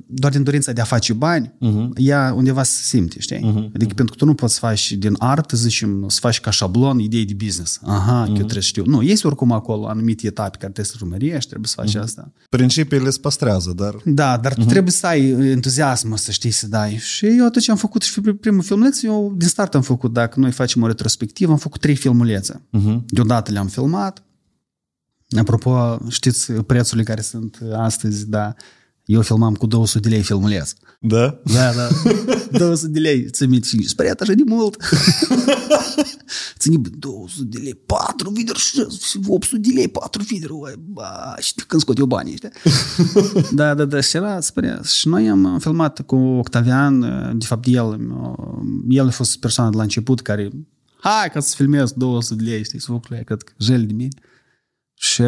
doar 0.06 0.32
din 0.32 0.44
dorința 0.44 0.72
de 0.72 0.82
a 0.82 0.84
face 0.84 1.14
bani, 1.14 1.54
uh-huh. 1.62 1.88
ea 1.96 2.34
undeva 2.36 2.64
se 2.64 2.82
simte, 2.84 3.20
știi? 3.20 3.38
Uh-huh. 3.38 3.76
Adică 3.76 3.94
pentru 3.94 4.06
că 4.06 4.16
tu 4.16 4.26
nu 4.26 4.34
poți 4.34 4.54
să 4.54 4.60
faci 4.60 4.92
din 4.92 5.16
artă, 5.18 5.58
zicem, 5.58 6.06
să 6.08 6.20
faci 6.20 6.40
ca 6.40 6.50
șablon 6.50 7.00
idei 7.00 7.26
de 7.26 7.34
business. 7.34 7.80
Aha, 7.84 8.24
uh-huh. 8.24 8.28
eu 8.28 8.34
trebuie 8.34 8.54
să 8.54 8.60
știu. 8.60 8.84
Nu, 8.86 9.02
este 9.02 9.28
oricum 9.28 9.52
acolo 9.52 9.88
anumite 9.88 10.28
etape 10.28 10.58
care 10.58 10.72
trebuie 10.72 10.86
să 10.86 10.94
urmărești, 11.02 11.50
trebuie 11.50 11.68
să 11.68 11.76
faci 11.78 11.98
uh-huh. 11.98 12.04
asta. 12.04 12.32
Principiile 12.50 13.10
se 13.10 13.20
păstrează, 13.20 13.74
dar... 13.76 13.96
Da, 14.06 14.38
dar 14.38 14.54
tu 14.54 14.66
trebuie 14.66 14.92
să 14.92 15.08
ai 15.08 15.30
entuziasm 15.30 16.16
să 16.16 16.32
știi 16.32 16.52
să 16.52 16.68
dai. 16.68 16.98
Și 16.98 17.26
eu 17.26 17.46
atunci 17.46 17.70
am 17.70 17.78
făcut 17.78 18.02
și 18.02 18.22
primul 18.22 18.64
filmuleț, 18.64 19.02
eu 19.02 19.34
din 19.38 19.48
start 19.48 19.76
am 19.76 19.82
făcut, 19.82 20.14
dacă 20.14 20.40
noi 20.40 20.52
facem 20.52 20.82
o 20.84 20.88
retrospectivă, 20.88 21.52
am 21.52 21.58
făcut 21.58 21.82
trei 21.82 21.96
filmulețe. 21.96 22.62
Uh-huh. 22.78 23.06
Deodată 23.06 23.52
le-am 23.52 23.68
filmat. 23.68 24.24
Apropo, 25.38 25.98
știți 26.10 26.52
prețurile 26.52 27.04
care 27.04 27.22
sunt 27.22 27.60
astăzi, 27.76 28.30
da, 28.30 28.54
eu 29.14 29.22
filmam 29.22 29.54
cu 29.54 29.66
200 29.66 30.00
de 30.00 30.16
lei 30.16 30.24
filmuleț. 30.24 30.74
Da? 31.00 31.40
Da, 31.44 31.72
da. 31.74 31.88
200 32.58 32.92
de 32.92 33.00
lei, 33.00 33.30
ți 33.30 33.46
minte 33.46 33.68
și 33.68 33.88
spre 33.88 34.14
așa 34.20 34.34
de 34.34 34.44
mult. 34.46 34.84
Ține 36.58 36.78
200 36.98 37.48
de 37.50 37.58
lei, 37.64 37.76
4 37.76 38.30
videri 38.30 38.60
și 38.60 38.86
800 39.28 39.62
de 39.62 39.74
lei, 39.74 39.88
4 39.88 40.24
videri. 40.24 40.52
Uai, 40.52 40.74
ba, 40.78 41.36
și 41.40 41.54
când 41.68 41.82
scot 41.82 41.98
eu 41.98 42.06
banii 42.06 42.34
ăștia. 42.34 42.52
da, 43.52 43.74
da, 43.74 43.86
da, 43.86 44.02
și 44.02 44.16
era 44.16 44.40
spre... 44.40 44.80
Și 44.84 45.08
noi 45.08 45.30
am 45.30 45.60
filmat 45.60 46.02
cu 46.02 46.16
Octavian, 46.16 47.00
de 47.40 47.46
fapt 47.46 47.68
el, 47.68 48.00
el 48.90 49.08
a 49.08 49.12
fost 49.12 49.40
persoana 49.40 49.70
de 49.70 49.76
la 49.76 49.84
început 49.84 50.22
care 50.22 50.50
hai 51.00 51.30
ca 51.30 51.40
să 51.40 51.56
filmez 51.56 51.92
200 51.92 52.44
de 52.44 52.50
lei, 52.50 52.64
știi, 52.64 52.82
să 52.82 52.92
vă 52.92 53.00
cred 53.00 53.24
că 53.24 53.54
jel 53.58 53.86
de 53.86 53.94
mine. 53.94 54.10
Și... 54.94 55.22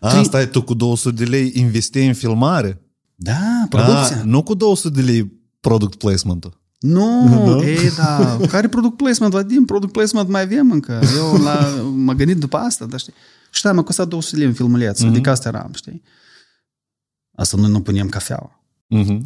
uh, 0.00 0.12
A, 0.14 0.22
stai, 0.22 0.48
tu 0.48 0.62
cu 0.62 0.74
200 0.74 1.24
de 1.24 1.30
lei 1.30 1.52
investeai 1.54 2.06
în 2.06 2.14
filmare? 2.14 2.82
Da, 3.14 3.66
producția. 3.68 4.20
A, 4.20 4.24
nu 4.24 4.42
cu 4.42 4.54
200 4.54 5.00
de 5.00 5.10
lei 5.10 5.32
product 5.60 5.98
placement-ul. 5.98 6.60
Nu, 6.78 7.28
no. 7.28 7.64
ei, 7.64 7.90
da. 7.96 8.36
Care 8.50 8.68
product 8.68 8.96
placement? 8.96 9.32
Vadim, 9.32 9.64
product 9.64 9.92
placement 9.92 10.28
mai 10.28 10.42
avem 10.42 10.70
încă. 10.70 11.00
Eu 11.16 11.42
la, 11.42 11.82
m-am 11.94 12.16
gândit 12.16 12.36
după 12.36 12.56
asta, 12.56 12.86
dar 12.86 13.00
știi? 13.00 13.14
Și 13.50 13.62
da, 13.62 13.72
m-a 13.72 13.82
costat 13.82 14.08
200 14.08 14.36
lei 14.36 14.46
în 14.46 14.52
filmuleț, 14.52 15.02
mm-hmm. 15.02 15.06
adică 15.06 15.30
asta 15.30 15.48
eram, 15.48 15.70
știi? 15.74 16.02
Asta 17.34 17.56
noi 17.56 17.70
nu 17.70 17.80
punem 17.80 18.08
cafeaua. 18.08 18.62
Uh-huh. 18.96 19.22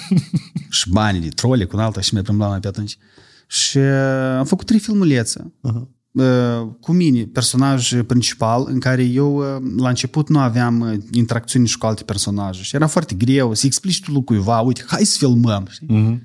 și 0.78 0.90
banii 0.90 1.20
de 1.20 1.28
trole 1.28 1.64
cu 1.64 1.76
un 1.76 1.82
alta 1.82 2.00
și 2.00 2.14
mai 2.14 2.22
plimbam 2.22 2.50
mai 2.50 2.60
pe 2.60 2.68
atunci. 2.68 2.98
Și 3.46 3.78
uh, 3.78 4.36
am 4.38 4.44
făcut 4.44 4.66
trei 4.66 4.78
filmulețe. 4.78 5.52
Uh-huh. 5.68 5.97
Uh, 6.18 6.68
cu 6.80 6.92
mine, 6.92 7.24
personaj 7.24 8.02
principal, 8.02 8.64
în 8.68 8.80
care 8.80 9.02
eu 9.02 9.36
uh, 9.36 9.70
la 9.76 9.88
început 9.88 10.28
nu 10.28 10.38
aveam 10.38 10.80
uh, 10.80 10.98
interacțiuni 11.12 11.66
și 11.66 11.78
cu 11.78 11.86
alte 11.86 12.02
personaje. 12.02 12.62
Și 12.62 12.74
era 12.74 12.86
foarte 12.86 13.14
greu 13.14 13.54
să 13.54 13.66
explici 13.66 14.02
tu 14.02 14.12
lui 14.12 14.24
cuiva, 14.24 14.60
uite, 14.60 14.84
hai 14.86 15.04
să 15.04 15.16
filmăm, 15.18 15.66
știi? 15.70 15.86
Uh-huh. 15.86 16.18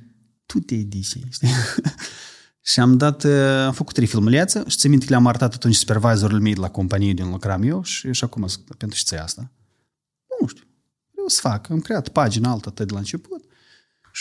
tu 0.45 0.59
te 0.59 0.75
edici, 0.75 1.05
știi? 1.05 1.49
și 2.71 2.79
am 2.79 2.97
dat, 2.97 3.23
uh, 3.23 3.31
am 3.65 3.73
făcut 3.73 3.93
trei 3.93 4.07
filmulețe 4.07 4.63
și 4.67 4.77
ți 4.77 4.87
minte 4.87 5.05
că 5.05 5.11
le-am 5.11 5.27
arătat 5.27 5.53
atunci 5.53 5.75
supervisorul 5.75 6.39
meu 6.39 6.53
de 6.53 6.59
la 6.59 6.69
companie 6.69 7.13
din 7.13 7.29
lucram 7.29 7.63
eu 7.63 7.83
și, 7.83 8.13
și 8.13 8.23
acum 8.23 8.47
zic, 8.47 8.75
pentru 8.77 8.97
ce 8.97 9.03
ți 9.03 9.15
asta? 9.15 9.51
Nu 10.41 10.47
știu, 10.47 10.63
vreau 11.11 11.27
să 11.27 11.39
fac. 11.41 11.69
Am 11.69 11.79
creat 11.79 12.09
pagina 12.09 12.51
altă 12.51 12.69
atât 12.69 12.87
de 12.87 12.93
la 12.93 12.99
început 12.99 13.43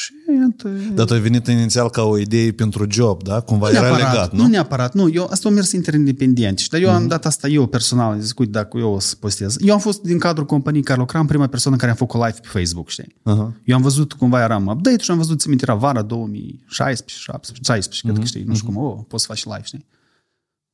și 0.02 0.12
iată... 0.40 0.68
Dar 0.94 1.06
tu 1.06 1.12
ai 1.12 1.20
venit 1.20 1.46
inițial 1.46 1.90
ca 1.90 2.02
o 2.02 2.18
idee 2.18 2.52
pentru 2.52 2.86
job, 2.90 3.22
da? 3.22 3.40
Cumva 3.40 3.68
Nu 3.68 3.76
era 3.76 3.86
neapărat, 3.86 4.12
legat, 4.12 4.32
nu? 4.32 4.42
nu? 4.42 4.48
neapărat, 4.48 4.94
nu. 4.94 5.08
Eu, 5.12 5.28
asta 5.30 5.48
am 5.48 5.54
mers 5.54 5.72
interindependent. 5.72 6.58
Și 6.58 6.68
dar 6.68 6.80
eu 6.80 6.90
am 6.90 7.06
dat 7.06 7.26
asta 7.26 7.48
eu 7.48 7.66
personal. 7.66 8.20
Zic, 8.20 8.38
uite, 8.38 8.52
dacă 8.52 8.78
eu 8.78 8.92
o 8.92 8.98
să 8.98 9.14
postez. 9.20 9.56
Eu 9.60 9.72
am 9.74 9.80
fost 9.80 10.02
din 10.02 10.18
cadrul 10.18 10.46
companiei 10.46 10.82
care 10.82 10.98
lucram 10.98 11.26
prima 11.26 11.46
persoană 11.46 11.76
care 11.76 11.90
am 11.90 11.96
făcut 11.96 12.20
live 12.20 12.38
pe 12.42 12.48
Facebook, 12.58 12.88
știi? 12.88 13.14
Uh-huh. 13.14 13.50
Eu 13.64 13.76
am 13.76 13.82
văzut 13.82 14.12
cumva 14.12 14.42
eram 14.42 14.66
update 14.66 15.02
și 15.02 15.10
am 15.10 15.16
văzut, 15.16 15.40
ți 15.40 15.48
minte, 15.48 15.64
era 15.68 15.74
vara 15.74 16.02
2016, 16.02 17.18
17, 17.18 17.72
16, 17.72 18.06
cred 18.06 18.18
că 18.18 18.24
știi, 18.24 18.42
nu 18.42 18.54
știu 18.54 18.66
cum, 18.66 18.76
oh, 18.84 18.98
poți 19.08 19.24
să 19.24 19.28
faci 19.28 19.44
live, 19.44 19.62
știi? 19.64 19.84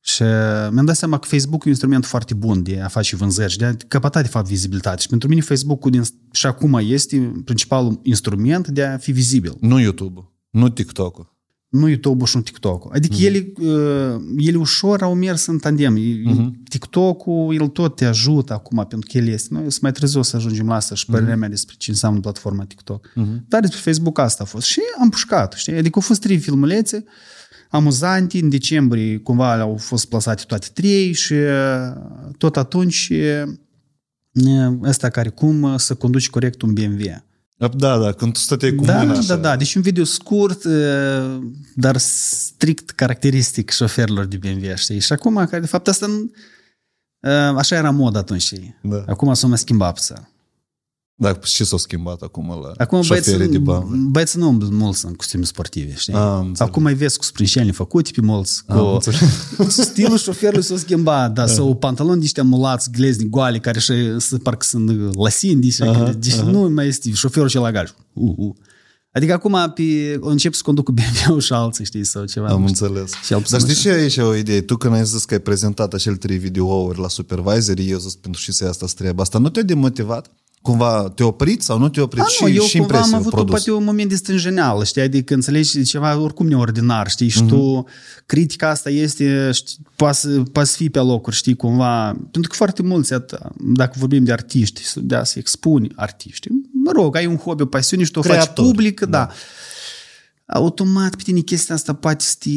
Și 0.01 0.23
mi-am 0.71 0.85
dat 0.85 0.95
seama 0.95 1.17
că 1.19 1.27
Facebook 1.27 1.59
e 1.61 1.63
un 1.65 1.71
instrument 1.71 2.05
foarte 2.05 2.33
bun 2.33 2.63
de 2.63 2.79
a 2.81 2.87
face 2.87 3.15
vânzări 3.15 3.51
și 3.51 3.57
de 3.57 3.65
a 3.65 3.75
căpăta, 3.87 4.21
de 4.21 4.27
fapt, 4.27 4.47
vizibilitate. 4.47 5.01
Și 5.01 5.07
pentru 5.07 5.27
mine 5.27 5.41
Facebook-ul 5.41 5.91
din, 5.91 6.03
și 6.31 6.45
acum 6.45 6.79
este 6.83 7.31
principalul 7.45 7.99
instrument 8.03 8.67
de 8.67 8.83
a 8.85 8.97
fi 8.97 9.11
vizibil. 9.11 9.55
Nu 9.59 9.79
YouTube-ul, 9.79 10.33
nu 10.49 10.69
TikTok-ul. 10.69 11.37
nu 11.69 11.87
YouTube-ul 11.87 12.25
și 12.27 12.35
nu 12.35 12.41
TikTok-ul. 12.41 12.91
Adică 12.93 13.15
Mhm. 13.17 13.23
mm-hmm. 13.23 13.27
ele, 13.27 13.51
uh, 14.15 14.21
ele 14.37 14.57
ușor 14.57 15.01
au 15.01 15.13
mers 15.15 15.45
în 15.45 15.57
tandem. 15.57 15.93
Mhm. 15.93 16.01
Mm-hmm. 16.33 16.69
TikTok-ul, 16.69 17.55
el 17.59 17.67
tot 17.67 17.95
te 17.95 18.05
ajută 18.05 18.53
acum, 18.53 18.85
pentru 18.89 19.09
că 19.11 19.17
el 19.17 19.27
este. 19.27 19.47
Noi 19.51 19.61
sunt 19.61 19.81
mai 19.81 19.91
târziu 19.91 20.21
să 20.21 20.35
ajungem 20.35 20.67
la 20.67 20.75
asta 20.75 20.95
și 20.95 21.03
Mhm. 21.07 21.13
părerea 21.15 21.35
mea 21.37 21.49
despre 21.49 21.75
ce 21.77 21.91
înseamnă 21.91 22.19
platforma 22.19 22.63
TikTok. 22.65 23.07
Mm-hmm. 23.07 23.47
Dar 23.47 23.61
despre 23.61 23.79
Facebook 23.91 24.19
asta 24.19 24.43
a 24.43 24.45
fost. 24.45 24.65
Și 24.65 24.79
am 25.01 25.09
pușcat, 25.09 25.53
știi? 25.53 25.73
Adică 25.73 25.95
au 25.95 26.01
fost 26.01 26.21
trei 26.21 26.37
filmulețe 26.37 27.03
amuzante. 27.69 28.39
În 28.39 28.49
decembrie, 28.49 29.17
cumva, 29.17 29.59
au 29.59 29.77
fost 29.77 30.05
plasate 30.09 30.43
toate 30.47 30.67
trei 30.73 31.11
și 31.13 31.33
uh, 31.33 31.95
tot 32.37 32.57
atunci 32.57 33.09
uh, 33.11 34.73
ăsta 34.83 35.09
care 35.09 35.29
cum 35.29 35.61
uh, 35.61 35.79
să 35.79 35.95
conduci 35.95 36.29
corect 36.29 36.61
un 36.61 36.73
BMW. 36.73 37.23
Da, 37.57 37.97
da, 37.97 38.11
când 38.11 38.33
tu 38.33 38.39
stăteai 38.39 38.75
cu 38.75 38.85
Da, 38.85 38.97
mâna 38.97 39.13
da, 39.13 39.19
așa. 39.19 39.35
da. 39.35 39.55
Deci 39.55 39.75
un 39.75 39.81
video 39.81 40.03
scurt, 40.03 40.63
uh, 40.63 41.39
dar 41.75 41.97
strict 41.97 42.89
caracteristic 42.89 43.69
șoferilor 43.69 44.25
de 44.25 44.37
BMW, 44.37 44.75
știi? 44.75 44.99
Și 44.99 45.13
acum, 45.13 45.35
care 45.35 45.59
de 45.59 45.67
fapt 45.67 45.87
asta 45.87 46.05
nu- 46.05 46.31
uh, 47.19 47.57
așa 47.57 47.75
era 47.75 47.89
mod 47.89 48.15
atunci, 48.15 48.41
știi? 48.41 48.79
Da. 48.81 49.03
Acum 49.07 49.33
s-a 49.33 49.47
mai 49.47 49.57
schimbat 49.57 50.28
puțin. 51.19 51.33
Da, 51.33 51.47
ce 51.47 51.63
s-a 51.63 51.77
schimbat 51.77 52.21
acum 52.21 52.47
la 52.47 52.71
Acum 52.83 53.01
băieții, 53.07 53.31
șoferii 53.31 53.51
de 53.51 53.57
bani? 53.57 54.07
băieții 54.09 54.39
nu 54.39 54.47
umblu 54.47 54.69
mulți 54.71 55.05
în 55.05 55.13
costume 55.13 55.43
sportive, 55.43 55.95
știi? 55.95 56.13
Ah, 56.13 56.19
am 56.19 56.37
înțeles. 56.47 56.59
Acum 56.59 56.83
mai 56.83 56.93
vezi 56.93 57.17
cu 57.17 57.23
sprâncenii 57.23 57.71
făcute 57.71 58.11
pe 58.15 58.21
mulți, 58.21 58.63
cu 58.65 58.71
Am 58.71 58.93
înțeles. 58.93 59.19
stilul 59.89 60.17
șoferului 60.17 60.63
s-a 60.63 60.77
schimbat, 60.77 61.33
da, 61.33 61.47
sau 61.47 61.75
pantaloni 61.75 62.19
niște 62.19 62.41
mulați 62.41 62.91
glezni 62.91 63.29
goale 63.29 63.59
care 63.59 63.79
și 63.79 63.93
să 64.17 64.37
parcă 64.37 64.65
sunt 64.65 65.15
lăsini, 65.15 65.75
Aha, 65.79 66.11
deci 66.17 66.33
aha. 66.33 66.49
nu 66.49 66.69
mai 66.69 66.87
este 66.87 67.11
șoferul 67.13 67.49
cel 67.49 67.61
la 67.61 67.71
gaj. 67.71 67.89
Uh, 68.13 68.33
uh. 68.37 68.53
Adică 69.11 69.33
acum 69.33 69.71
pe, 69.75 70.17
încep 70.21 70.53
să 70.53 70.61
conduc 70.63 70.85
cu 70.85 70.91
BMW 70.91 71.39
și 71.39 71.53
alții, 71.53 71.85
știi, 71.85 72.03
sau 72.03 72.25
ceva. 72.25 72.47
Am 72.47 72.61
nu 72.61 72.67
știu. 72.67 72.85
înțeles. 72.85 73.11
Și 73.23 73.33
al 73.33 73.43
Dar 73.49 73.59
știi 73.59 73.71
așa. 73.73 73.81
ce 73.81 73.89
aici 73.89 74.15
e 74.15 74.21
o 74.21 74.35
idee? 74.35 74.61
Tu 74.61 74.75
când 74.77 74.93
ai 74.93 75.05
zis 75.05 75.25
că 75.25 75.33
ai 75.33 75.39
prezentat 75.39 75.93
acele 75.93 76.15
trei 76.15 76.37
videouri 76.37 76.99
la 76.99 77.07
supervisorii, 77.07 77.89
eu 77.89 77.97
zis 77.97 78.15
pentru 78.15 78.41
și 78.41 78.51
să 78.51 78.65
asta 78.65 78.85
trebuie. 78.95 79.21
Asta 79.21 79.37
nu 79.39 79.49
te-a 79.49 79.61
demotivat? 79.63 80.31
Cumva 80.61 81.11
te 81.15 81.23
oprit 81.23 81.61
sau 81.63 81.77
nu 81.79 81.89
te 81.89 82.01
oprit? 82.01 82.21
A, 82.23 82.25
și, 82.27 82.43
nu, 82.43 82.49
eu 82.49 82.63
și 82.63 82.77
cumva 82.77 82.93
am 82.93 82.99
impresia 82.99 83.17
avut 83.17 83.31
produs. 83.31 83.49
poate 83.49 83.71
un 83.71 83.83
moment 83.83 84.09
de 84.09 84.15
stânjeneală, 84.15 84.83
știi, 84.83 85.01
adică 85.01 85.33
înțelegi 85.33 85.83
ceva 85.83 86.17
oricum 86.19 86.47
neordinar, 86.47 87.09
știi, 87.09 87.25
Mhm. 87.27 87.35
și 87.37 87.43
tu, 87.43 87.85
critica 88.25 88.69
asta 88.69 88.89
este, 88.89 89.49
știi, 89.53 89.77
poate 89.95 90.17
să, 90.17 90.41
poate 90.51 90.69
să 90.69 90.75
fii 90.75 90.89
pe 90.89 90.99
locuri, 90.99 91.35
știi, 91.35 91.55
cumva, 91.55 92.05
pentru 92.31 92.49
că 92.49 92.55
foarte 92.55 92.81
mulți, 92.81 93.13
atâta, 93.13 93.51
dacă 93.57 93.93
vorbim 93.97 94.23
de 94.23 94.31
artiști, 94.31 94.83
să- 94.83 94.99
de 94.99 95.15
a 95.15 95.23
se 95.23 95.39
expuni 95.39 95.91
artiști, 95.95 96.47
mă 96.83 96.91
rog, 96.91 97.15
ai 97.15 97.25
un 97.25 97.37
hobby, 97.37 97.61
o 97.61 97.65
pasiune 97.65 98.03
și 98.03 98.11
tu 98.11 98.19
o 98.19 98.21
faci 98.21 98.31
Creator, 98.31 98.65
public, 98.65 98.99
da. 98.99 99.05
da. 99.07 99.29
Automat 100.53 101.15
pe 101.15 101.21
tine 101.23 101.39
chestia 101.39 101.75
asta 101.75 101.93
poate 101.93 102.23
să 102.23 102.35
te, 102.39 102.49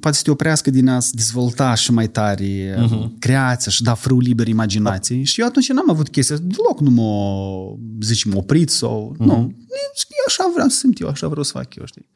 poate 0.00 0.16
să 0.16 0.22
te 0.22 0.30
oprească 0.30 0.70
din 0.70 0.88
a 0.88 1.00
se 1.00 1.10
dezvolta 1.14 1.74
și 1.74 1.92
mai 1.92 2.08
tare 2.08 2.74
uh-huh. 2.74 3.18
creația 3.18 3.70
și 3.70 3.82
da 3.82 3.94
frâu 3.94 4.18
liber 4.18 4.48
imaginației. 4.48 5.24
Și 5.24 5.40
eu 5.40 5.46
atunci 5.46 5.68
n-am 5.68 5.90
avut 5.90 6.08
chestia 6.08 6.34
asta, 6.34 6.46
deloc 6.48 6.80
nu 6.80 6.90
m-a, 6.90 7.78
zicem, 8.00 8.36
oprit 8.36 8.70
sau... 8.70 9.14
Uh-huh. 9.14 9.26
Nu, 9.26 9.34
eu 9.34 10.24
așa 10.26 10.50
vreau 10.52 10.68
să 10.68 10.76
simt 10.76 11.00
eu, 11.00 11.08
așa 11.08 11.28
vreau 11.28 11.42
să 11.42 11.52
fac 11.52 11.74
eu, 11.74 11.84
știi. 11.86 12.06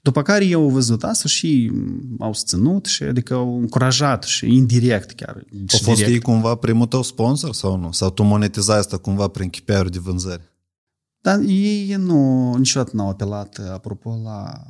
După 0.00 0.22
care 0.22 0.44
eu 0.44 0.62
au 0.62 0.68
văzut 0.68 1.04
asta 1.04 1.28
și 1.28 1.72
au 2.18 2.32
susținut 2.32 2.86
și 2.86 3.02
adică 3.02 3.34
au 3.34 3.58
încurajat 3.58 4.22
și 4.22 4.46
indirect 4.46 5.10
chiar. 5.10 5.44
A 5.66 5.76
și 5.76 5.82
fost 5.82 5.96
direct. 5.96 6.14
ei 6.14 6.20
cumva 6.20 6.54
primul 6.54 6.86
tău 6.86 7.02
sponsor 7.02 7.54
sau 7.54 7.76
nu? 7.76 7.92
Sau 7.92 8.10
tu 8.10 8.22
monetizai 8.22 8.78
asta 8.78 8.96
cumva 8.96 9.28
prin 9.28 9.48
chipeuri 9.48 9.90
de 9.90 9.98
vânzări? 9.98 10.52
Dar 11.24 11.40
ei 11.40 11.94
nu, 11.94 12.54
niciodată 12.56 12.96
n-au 12.96 13.08
apelat, 13.08 13.58
apropo, 13.58 14.20
la, 14.22 14.62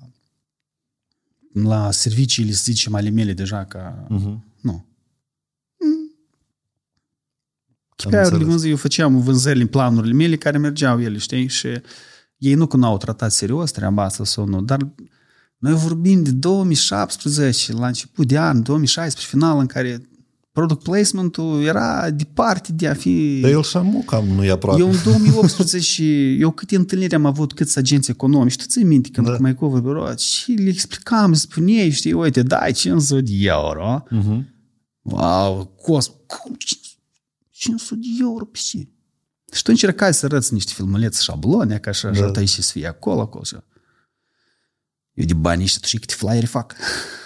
la 1.53 1.91
serviciile, 1.91 2.53
să 2.53 2.61
zicem, 2.65 2.95
ale 2.95 3.11
mele 3.11 3.33
deja, 3.33 3.65
ca... 3.65 4.07
Uh-huh. 4.07 4.39
Nu. 4.61 4.87
Chipeauri 7.97 8.29
de 8.29 8.35
înțeles. 8.35 8.49
vânzări, 8.49 8.71
eu 8.71 8.77
făceam 8.77 9.21
vânzările 9.21 9.63
în 9.63 9.69
planurile 9.69 10.13
mele 10.13 10.37
care 10.37 10.59
mergeau 10.59 11.01
ele, 11.01 11.19
știi? 11.19 11.47
Și 11.47 11.81
ei 12.37 12.55
nu 12.55 12.67
că 12.67 12.77
n-au 12.77 12.97
tratat 12.97 13.33
serios 13.33 13.71
treaba 13.71 14.03
asta 14.03 14.25
sau 14.25 14.45
nu, 14.47 14.63
dar 14.63 14.89
noi 15.59 15.73
vorbim 15.73 16.23
de 16.23 16.31
2017, 16.31 17.73
la 17.73 17.87
început 17.87 18.27
de 18.27 18.39
an, 18.39 18.63
2016, 18.63 19.37
final, 19.37 19.59
în 19.59 19.67
care 19.67 20.09
product 20.55 20.83
placement-ul 20.83 21.63
era 21.63 22.11
departe 22.11 22.73
de 22.73 22.89
a 22.89 22.95
fi... 22.95 23.39
Dar 23.41 23.51
el 23.51 23.63
și 23.63 23.79
cam 24.07 24.27
nu 24.27 24.45
e 24.45 24.51
aproape. 24.51 24.81
Eu 24.81 24.89
în 24.91 24.97
2018, 25.05 26.03
eu 26.39 26.51
câte 26.51 26.77
întâlniri 26.77 27.15
am 27.15 27.25
avut, 27.27 27.53
câți 27.53 27.79
agenți 27.79 28.11
economici, 28.11 28.57
tu 28.57 28.65
ții 28.67 28.85
minte 28.85 29.09
când 29.13 29.27
Da. 29.27 29.33
da. 29.33 29.39
mai 29.41 29.55
cover 29.55 29.81
bureau, 29.81 30.17
și 30.17 30.53
le 30.53 30.69
explicam, 30.69 31.25
îmi 31.25 31.37
spuneai, 31.37 31.91
știi, 31.91 32.13
uite, 32.13 32.43
dai 32.43 32.73
500 32.73 33.21
de 33.21 33.33
euro, 33.41 34.03
Uh-huh. 34.11 34.43
wow, 35.03 35.75
cos, 35.83 36.07
cum 36.27 36.57
500 37.51 38.01
de 38.01 38.07
euro 38.21 38.45
pe 38.45 38.59
ce? 38.63 38.89
Și 39.53 39.63
tu 39.63 39.71
încercai 39.71 40.15
să 40.15 40.25
arăți 40.27 40.53
niște 40.53 40.73
filmulețe 40.75 41.23
șablone, 41.23 41.79
ca 41.79 41.91
așa, 41.91 42.11
Da. 42.11 42.31
da. 42.31 42.45
și 42.45 42.63
să 42.63 42.71
fie 42.73 42.87
acolo, 42.87 43.21
acolo, 43.21 43.45
și 43.45 43.57
eu 45.15 45.25
de 45.25 45.35
bani 45.35 45.63
ăștia, 45.63 45.79
tu 45.81 45.87
știi 45.87 45.99
câte 45.99 46.15
flyere 46.17 46.47
fac. 46.47 46.75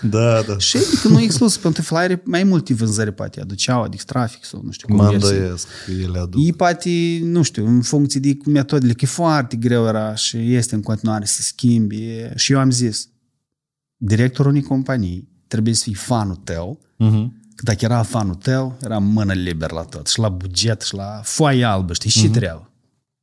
Da, 0.02 0.42
da. 0.48 0.58
Și 0.58 0.76
adică 0.76 1.08
nu 1.08 1.20
exclus, 1.20 1.56
pentru 1.56 1.82
flyere 1.82 2.22
mai 2.24 2.42
multe 2.44 2.74
vânzări 2.74 3.12
poate 3.12 3.40
aduceau, 3.40 3.82
adică 3.82 4.02
trafic 4.06 4.44
sau 4.44 4.60
nu 4.64 4.70
știu, 4.70 4.94
Mă 4.94 5.02
conversii. 5.04 5.36
îndoiesc 5.36 5.66
că 5.84 5.90
ele 5.90 6.18
aduc. 6.18 6.40
Ei 6.40 6.52
poate, 6.52 7.18
nu 7.22 7.42
știu, 7.42 7.66
în 7.66 7.82
funcție 7.82 8.20
de 8.20 8.36
metodele, 8.46 8.92
că 8.92 9.00
e 9.04 9.06
foarte 9.06 9.56
greu 9.56 9.86
era 9.86 10.14
și 10.14 10.54
este 10.54 10.74
în 10.74 10.82
continuare 10.82 11.24
să 11.24 11.42
schimbi. 11.42 12.06
Și 12.34 12.52
eu 12.52 12.58
am 12.58 12.70
zis, 12.70 13.08
directorul 13.96 14.50
unei 14.50 14.62
companii 14.62 15.28
trebuie 15.46 15.74
să 15.74 15.82
fie 15.82 15.94
fanul 15.94 16.36
tău, 16.36 16.80
Uh-huh. 17.04 17.26
că 17.54 17.62
dacă 17.62 17.84
era 17.84 18.02
fanul 18.02 18.34
tău, 18.34 18.78
era 18.82 18.98
mână 18.98 19.32
liber 19.32 19.70
la 19.70 19.82
tot, 19.82 20.06
și 20.06 20.18
la 20.18 20.28
buget, 20.28 20.80
și 20.82 20.94
la 20.94 21.20
foaie 21.24 21.64
albă, 21.64 21.92
știi, 21.92 22.10
și 22.10 22.28
treabă. 22.28 22.70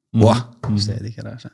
Wow, 0.10 0.58
știi, 0.78 0.92
adică 0.94 1.14
era 1.16 1.30
așa. 1.36 1.52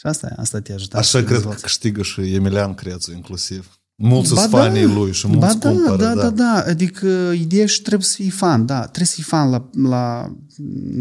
Și 0.00 0.06
asta, 0.06 0.32
asta 0.36 0.60
te 0.60 0.72
ajută. 0.72 0.96
Așa 0.96 1.06
să 1.08 1.16
cred 1.16 1.28
că 1.28 1.34
dezvolți. 1.34 1.62
câștigă 1.62 2.02
și 2.02 2.20
Emilian 2.34 2.74
Crețu 2.74 3.12
inclusiv. 3.12 3.80
Mulți 3.94 4.34
Ba 4.34 4.40
sunt 4.40 4.52
da. 4.52 4.58
fanii 4.58 4.84
lui 4.84 5.12
și 5.12 5.26
Ba 5.26 5.32
mulți 5.36 5.58
da, 5.58 5.70
cumpără. 5.70 5.96
da, 5.96 6.14
da, 6.14 6.30
da, 6.30 6.64
adică 6.66 7.06
ideea 7.34 7.66
și 7.66 7.82
trebuie 7.82 8.04
să 8.06 8.14
fii 8.14 8.30
fan, 8.30 8.66
da, 8.66 8.80
trebuie 8.80 9.06
să 9.06 9.14
fii 9.14 9.22
fan 9.22 9.50
la, 9.50 9.70
la 9.88 10.34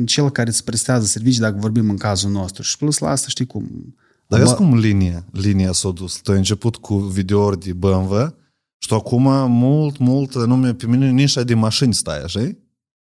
cel 0.05 0.29
care 0.29 0.49
îți 0.49 0.63
prestează 0.63 1.05
servicii, 1.05 1.39
dacă 1.41 1.55
vorbim 1.59 1.89
în 1.89 1.97
cazul 1.97 2.31
nostru. 2.31 2.61
Și 2.61 2.77
plus 2.77 2.97
la 2.97 3.09
asta, 3.09 3.27
știi 3.27 3.45
cum... 3.45 3.95
Dar 4.27 4.39
vezi 4.39 4.53
Bă- 4.53 4.57
cum 4.57 4.77
linia, 4.77 5.25
linia 5.31 5.71
s-a 5.71 5.89
dus. 5.91 6.15
Tu 6.15 6.31
ai 6.31 6.37
început 6.37 6.75
cu 6.75 6.95
videouri 6.97 7.59
de 7.59 7.73
BMW 7.73 8.35
și 8.77 8.87
tu 8.87 8.95
acum 8.95 9.51
mult, 9.51 9.97
mult, 9.97 10.35
nume, 10.35 10.73
pe 10.73 10.87
mine 10.87 11.09
nișa 11.09 11.43
de 11.43 11.53
mașini 11.53 11.93
stai, 11.93 12.21
așa? 12.23 12.49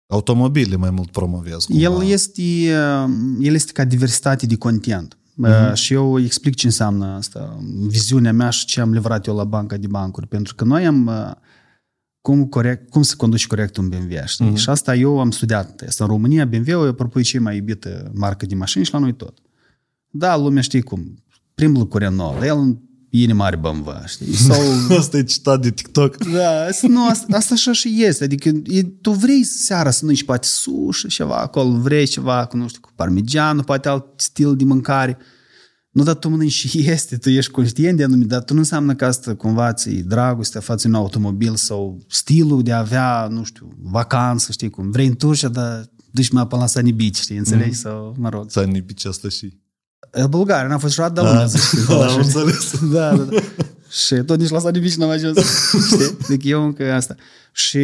Automobile 0.07 0.77
mai 0.77 0.91
mult 0.91 1.11
promovezi. 1.11 1.67
Cumva. 1.67 1.83
El 1.83 2.05
este, 2.09 2.43
uh, 2.43 3.11
el 3.41 3.55
este 3.55 3.73
ca 3.73 3.85
diversitate 3.85 4.47
de 4.47 4.57
content. 4.57 5.19
Mhm. 5.35 5.51
Uh, 5.51 5.75
Și 5.75 5.93
eu 5.93 6.21
explic 6.21 6.55
ce 6.55 6.67
înseamnă 6.67 7.07
asta, 7.07 7.59
viziunea 7.87 8.33
mea 8.33 8.51
și 8.51 8.67
ce 8.67 8.81
am 8.81 8.93
livrat 8.93 9.27
eu 9.27 9.37
la 9.37 9.45
banca 9.45 9.77
de 9.77 9.87
bancuri. 9.87 10.27
Pentru 10.27 10.55
că 10.55 10.65
noi 10.65 10.87
am 10.87 11.07
uh, 11.07 11.31
cum, 12.21 12.47
corect, 12.47 12.91
cum 12.91 13.03
să 13.03 13.15
conduci 13.17 13.47
corect 13.47 13.77
un 13.77 13.89
BMW. 13.89 14.17
Știi? 14.25 14.47
Mhm. 14.47 14.55
Și 14.55 14.71
asta 14.71 14.95
eu 14.95 15.21
am 15.21 15.31
studiat. 15.31 15.83
Asta 15.87 16.05
în 16.05 16.11
România, 16.11 16.45
BMW-ul 16.45 16.87
e 16.87 16.89
apropo 16.89 17.19
e 17.19 17.23
cea 17.23 17.41
mai 17.41 17.57
iubită 17.57 18.11
marcă 18.15 18.47
de 18.47 18.55
mașini 18.55 18.85
și 18.85 18.93
la 18.93 18.99
noi 18.99 19.13
tot. 19.15 19.39
Da, 20.11 20.37
lumea 20.37 20.63
știe 20.63 20.81
cum. 20.81 21.15
Primul 21.55 21.89
curent 21.89 22.17
nou, 22.17 22.33
dar 22.33 22.43
el 22.43 22.79
e 23.23 23.33
mare 23.33 23.57
BMW, 23.57 23.93
știi? 24.07 24.35
Sau 24.49 24.61
Asta 24.99 25.17
e 25.17 25.23
citat 25.23 25.61
de 25.63 25.71
TikTok. 25.71 26.17
da, 26.17 26.65
asta- 26.65 26.87
nu, 26.89 27.09
asta, 27.09 27.37
asta 27.37 27.55
așa 27.55 27.73
și 27.73 28.03
este. 28.03 28.25
Adică 28.25 28.49
e, 28.65 28.83
tu 28.83 29.11
vrei 29.11 29.43
seara 29.45 29.91
să 29.91 30.05
nu-i 30.05 30.23
poate 30.27 30.47
sushi, 30.47 31.09
ceva 31.09 31.37
acolo, 31.37 31.79
vrei 31.79 32.07
ceva 32.07 32.47
cu, 32.47 32.57
nu 32.57 32.69
știu, 32.69 32.81
cu 32.81 32.91
parmigiană, 32.95 33.63
poate 33.63 33.89
alt 33.89 34.05
stil 34.17 34.57
de 34.57 34.65
mâncare. 34.65 35.19
Nu, 35.91 36.03
dar 36.03 36.15
tu 36.15 36.29
mănânci 36.29 36.53
și 36.53 36.89
este, 36.91 37.17
tu 37.17 37.31
ești 37.31 37.51
conștient 37.51 37.97
de 37.97 38.05
anumit, 38.05 38.29
dar 38.29 38.43
tu 38.43 38.53
nu 38.53 38.59
înseamnă 38.59 38.95
că 38.95 39.05
asta 39.05 39.35
cumva 39.35 39.73
ți 39.73 39.91
dragostea 39.91 40.61
față 40.61 40.89
un 40.89 40.95
automobil 40.95 41.57
sau 41.57 42.05
stilul 42.09 42.63
de 42.63 42.73
a 42.73 42.79
avea, 42.79 43.27
nu 43.31 43.45
știu, 43.45 43.69
vacanță, 43.83 44.53
știi 44.53 44.71
cum, 44.71 44.91
vrei 44.91 45.07
în 45.07 45.15
Turcia, 45.17 45.49
dar 45.49 45.91
duci 46.11 46.29
mai 46.31 46.47
până 46.47 46.61
la 46.61 46.67
Sanibici, 46.67 47.17
știi, 47.17 47.37
înțelegi? 47.37 47.69
Mm. 47.69 47.75
Sau, 47.75 48.15
mă 48.19 48.29
rog. 48.29 48.49
Ți-a 48.49 48.63
nipici 48.63 49.05
asta 49.05 49.29
și... 49.29 49.63
E 50.15 50.27
Bulgaria, 50.27 50.69
n-a 50.69 50.79
fost 50.79 50.99
niciodată, 50.99 51.21
dar 51.21 51.31
lumea, 51.31 51.47
să 51.47 51.57
știi. 51.57 51.87
da, 51.99 52.07
am 52.07 52.17
înțeles. 52.17 52.75
Da, 52.93 53.17
da, 53.17 53.23
da. 53.23 53.41
Și 53.91 54.15
tot 54.15 54.39
nici 54.39 54.49
la 54.49 54.59
Sanibici 54.59 54.95
n-am 54.95 55.11
ajuns. 55.11 55.39
Știi? 55.87 56.17
Deci 56.29 56.45
eu 56.45 56.65
încă 56.65 56.93
asta. 56.93 57.15
Și 57.53 57.79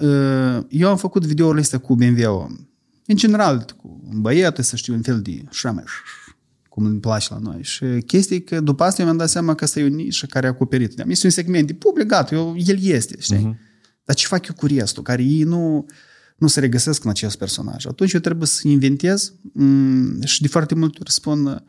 uh, 0.00 0.64
eu 0.68 0.88
am 0.88 0.96
făcut 0.96 1.24
videourile 1.24 1.60
astea 1.60 1.78
cu 1.78 1.94
BMW-ul. 1.94 2.68
În 3.06 3.16
general, 3.16 3.64
cu 3.76 4.00
un 4.10 4.20
băiat, 4.20 4.58
să 4.60 4.76
știu, 4.76 4.94
un 4.94 5.02
fel 5.02 5.20
de 5.20 5.44
șameș, 5.50 5.90
cum 6.68 6.84
îmi 6.84 7.00
place 7.00 7.26
la 7.30 7.38
noi. 7.38 7.60
Și 7.62 7.84
chestia 8.06 8.36
e 8.36 8.38
că 8.38 8.60
după 8.60 8.84
asta 8.84 9.00
eu 9.00 9.06
mi-am 9.06 9.18
dat 9.18 9.28
seama 9.28 9.54
că 9.54 9.64
asta 9.64 9.80
e 9.80 9.84
o 9.84 9.88
nișă 9.88 10.26
care 10.26 10.46
e 10.46 10.48
acoperită. 10.48 11.04
Este 11.08 11.26
un 11.26 11.32
segment 11.32 11.66
de 11.66 11.72
public, 11.72 12.06
gata, 12.06 12.34
eu, 12.34 12.54
el 12.56 12.78
este, 12.80 13.16
știi? 13.18 13.36
Uh-huh. 13.36 13.64
Dar 14.04 14.16
ce 14.16 14.26
fac 14.26 14.46
eu 14.46 14.54
cu 14.54 14.66
restul, 14.66 15.02
care 15.02 15.22
ei 15.22 15.42
nu, 15.42 15.86
nu 16.36 16.46
se 16.46 16.60
regăsesc 16.60 17.04
în 17.04 17.10
acest 17.10 17.38
personaj? 17.38 17.86
Atunci 17.86 18.12
eu 18.12 18.20
trebuie 18.20 18.46
să 18.46 18.68
inventez 18.68 19.32
m- 19.32 20.24
și 20.24 20.40
de 20.42 20.48
foarte 20.48 20.74
multe 20.74 20.98
ori 21.00 21.12
spun 21.12 21.64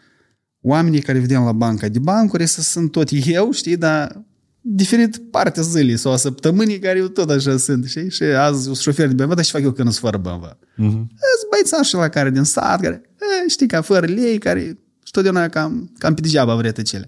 oamenii 0.62 1.02
care 1.02 1.20
vedem 1.20 1.44
la 1.44 1.52
banca 1.52 1.88
de 1.88 2.00
bancuri 2.00 2.46
să 2.48 2.62
sunt 2.62 2.92
tot 2.92 3.10
eu, 3.26 3.52
știi, 3.52 3.78
dar 3.78 4.26
diferit 4.62 5.18
parte 5.32 5.62
zilei 5.62 5.98
sau 5.98 6.12
a 6.12 6.16
săptămânii 6.18 6.80
care 6.80 6.98
eu 7.00 7.08
tot 7.08 7.30
așa 7.30 7.58
sunt, 7.58 7.86
știi? 7.86 8.10
Și 8.12 8.24
azi 8.24 8.68
un 8.68 8.74
șofer 8.74 9.08
de 9.08 9.14
BMW, 9.14 9.34
dar 9.36 9.46
ce 9.46 9.52
fac 9.52 9.62
eu 9.62 9.72
când 9.72 9.92
sunt 9.92 10.00
fără 10.12 10.18
BMW? 10.18 10.58
Mhm. 10.76 10.92
Sunt 11.08 11.50
băițași 11.52 11.96
la 11.96 12.10
care 12.10 12.30
din 12.30 12.44
sat, 12.44 12.82
care, 12.82 13.02
e, 13.46 13.50
știi, 13.50 13.68
ca 13.68 13.82
fără 13.82 14.06
lei, 14.06 14.38
care 14.38 14.62
și 15.04 15.12
totdeauna 15.12 15.48
cam, 15.50 15.92
cam 15.98 16.14
pe 16.14 16.22
degeaba 16.22 16.56
vretă 16.56 16.82
cele. 16.82 17.06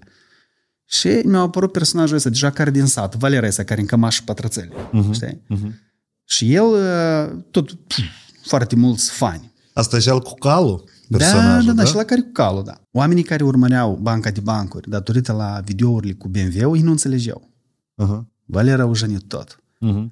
Și 0.84 1.08
mi-a 1.24 1.38
apărut 1.40 1.72
personajul 1.72 2.16
ăsta, 2.16 2.28
deja 2.28 2.50
care 2.50 2.70
din 2.70 2.86
sat, 2.86 3.14
Valera 3.16 3.46
ăsta, 3.46 3.62
care 3.64 3.80
în 3.80 3.86
cămașă 3.86 4.22
pătrățele, 4.24 4.70
știi? 5.12 5.42
Și 6.30 6.54
el, 6.54 6.64
uh, 6.64 7.42
tot, 7.50 7.72
pf, 7.72 7.98
foarte 8.44 8.76
mulți 8.76 9.10
fani. 9.10 9.52
Asta 9.72 9.96
e 9.96 10.10
al 10.10 10.20
cu 10.20 10.34
calul? 10.34 10.84
Da, 11.08 11.16
Personajul, 11.16 11.74
da, 11.74 11.82
da, 11.82 11.88
și 11.88 11.94
la 11.94 12.04
care 12.04 12.20
cu 12.20 12.30
calul, 12.32 12.64
da. 12.64 12.80
Oamenii 12.92 13.22
care 13.22 13.44
urmăreau 13.44 13.98
banca 14.02 14.30
de 14.30 14.40
bancuri 14.40 14.90
datorită 14.90 15.32
la 15.32 15.60
videourile 15.64 16.12
cu 16.12 16.28
BMW-ul, 16.28 16.76
ei 16.76 16.82
nu 16.82 16.90
înțelegeau. 16.90 17.50
Uh-huh. 18.02 18.20
Valera 18.44 18.82
au 18.82 18.94
jănit 18.94 19.22
tot. 19.28 19.62
Uh-huh. 19.86 20.04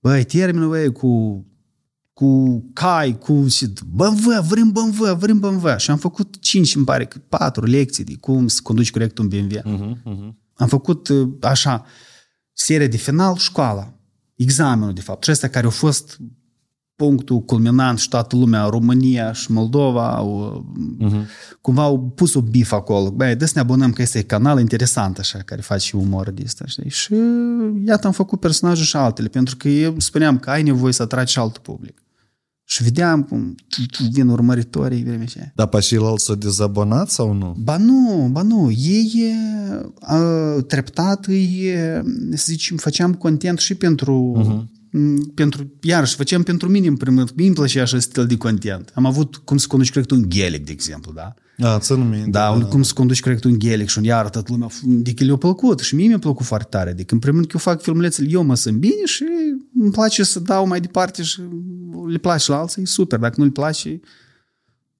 Băi, 0.00 0.24
termină, 0.24 0.66
băi, 0.66 0.92
cu, 0.92 1.44
cu 2.12 2.60
cai, 2.72 3.18
cu... 3.18 3.48
și 3.48 3.72
BMW, 3.86 4.42
vrem 4.48 4.70
BMW, 4.70 5.14
vrem 5.16 5.38
BMW. 5.38 5.76
Și 5.76 5.90
am 5.90 5.98
făcut 5.98 6.36
cinci, 6.40 6.74
îmi 6.74 6.84
pare, 6.84 7.04
că 7.04 7.18
patru 7.28 7.64
lecții 7.64 8.04
de 8.04 8.16
cum 8.20 8.48
să 8.48 8.60
conduci 8.62 8.90
corect 8.90 9.18
un 9.18 9.28
BMW. 9.28 9.58
Uh-huh. 9.58 9.96
Uh-huh. 9.96 10.32
Am 10.54 10.68
făcut 10.68 11.08
uh, 11.08 11.28
așa, 11.40 11.84
seria 12.52 12.86
de 12.86 12.96
final, 12.96 13.36
școala. 13.36 13.96
Examenul, 14.42 14.92
de 14.92 15.00
fapt. 15.00 15.24
Și 15.24 15.30
ăsta 15.30 15.48
care 15.48 15.66
a 15.66 15.70
fost 15.70 16.20
punctul 16.96 17.40
culminant 17.40 17.98
și 17.98 18.08
toată 18.08 18.36
lumea, 18.36 18.64
România 18.64 19.32
și 19.32 19.52
Moldova, 19.52 20.16
au, 20.16 20.64
uh-huh. 21.00 21.26
cumva 21.60 21.82
au 21.82 22.12
pus 22.14 22.34
o 22.34 22.40
bif 22.40 22.72
acolo. 22.72 23.10
Băi, 23.10 23.36
dă 23.36 23.44
să 23.44 23.52
ne 23.54 23.60
abonăm 23.60 23.92
că 23.92 24.02
este 24.02 24.22
canal 24.22 24.60
interesant 24.60 25.18
așa, 25.18 25.38
care 25.38 25.60
face 25.60 25.86
și 25.86 25.96
umor 25.96 26.30
de 26.30 26.42
asta, 26.46 26.64
știi? 26.66 26.90
Și 26.90 27.14
iată 27.86 28.06
am 28.06 28.12
făcut 28.12 28.40
personaje 28.40 28.82
și 28.82 28.96
altele, 28.96 29.28
pentru 29.28 29.56
că 29.56 29.68
eu 29.68 29.94
spuneam 29.98 30.38
că 30.38 30.50
ai 30.50 30.62
nevoie 30.62 30.92
să 30.92 31.02
atragi 31.02 31.32
și 31.32 31.38
alt 31.38 31.58
public. 31.58 32.02
Și 32.72 32.82
vedeam 32.82 33.22
cum 33.22 33.54
tu- 33.68 33.86
tu 33.86 34.08
vin 34.10 34.28
urmăritorii 34.28 35.02
vremea 35.02 35.22
aceea. 35.22 35.52
Dar 35.54 35.66
pe 35.66 35.78
ceilalți 35.78 36.24
s-au 36.24 36.34
dezabonat 36.34 37.10
sau 37.10 37.32
nu? 37.32 37.56
Ba 37.58 37.76
nu, 37.76 38.28
ba 38.32 38.42
nu, 38.42 38.70
ei 38.70 39.34
a, 40.00 40.18
treptat, 40.66 41.26
îi, 41.26 41.72
să 42.30 42.44
zicem, 42.46 42.76
făceam 42.76 43.14
content 43.14 43.58
și 43.58 43.74
pentru, 43.74 44.36
uh-huh. 44.38 44.94
pentru 45.34 45.72
iarăși, 45.80 46.14
făceam 46.14 46.42
pentru 46.42 46.68
mine 46.68 46.86
în 46.86 46.96
primul 46.96 47.18
rând, 47.18 47.30
mie 47.36 47.46
îmi 47.46 47.54
plăcea 47.54 47.82
așa 47.82 47.98
stil 47.98 48.26
de 48.26 48.36
content. 48.36 48.90
Am 48.94 49.06
avut, 49.06 49.36
cum 49.36 49.56
să 49.56 49.66
conduci 49.66 49.92
corect 49.92 50.10
un 50.10 50.28
ghelic, 50.28 50.64
de 50.64 50.72
exemplu, 50.72 51.12
da? 51.12 51.34
A, 51.58 51.78
țin 51.78 52.08
minte. 52.08 52.30
Da, 52.30 52.50
un, 52.50 52.62
cum 52.62 52.82
să 52.82 52.92
conduci 52.94 53.20
corect 53.20 53.44
un 53.44 53.58
ghelic 53.58 53.88
și 53.88 53.98
un 53.98 54.04
iar 54.04 54.30
toată 54.30 54.52
lumea, 54.52 54.68
adică 54.98 55.24
le-a 55.24 55.36
plăcut 55.36 55.78
și 55.80 55.94
mie 55.94 56.06
mi-a 56.08 56.18
plăcut 56.18 56.46
foarte 56.46 56.66
tare. 56.70 56.90
Adică 56.90 57.14
în 57.14 57.20
primul 57.20 57.36
rând 57.38 57.50
că 57.50 57.56
eu 57.56 57.72
fac 57.72 57.82
filmulețele, 57.82 58.28
eu 58.30 58.42
mă 58.42 58.54
sunt 58.54 58.76
bine 58.76 59.04
și 59.04 59.24
îmi 59.80 59.90
place 59.90 60.22
să 60.22 60.40
dau 60.40 60.66
mai 60.66 60.80
departe 60.80 61.22
și 61.22 61.40
le 62.06 62.18
place 62.18 62.50
la 62.50 62.58
alții, 62.58 62.82
e 62.82 62.86
super. 62.86 63.18
Dacă 63.18 63.34
nu 63.38 63.44
le 63.44 63.50
place, 63.50 64.00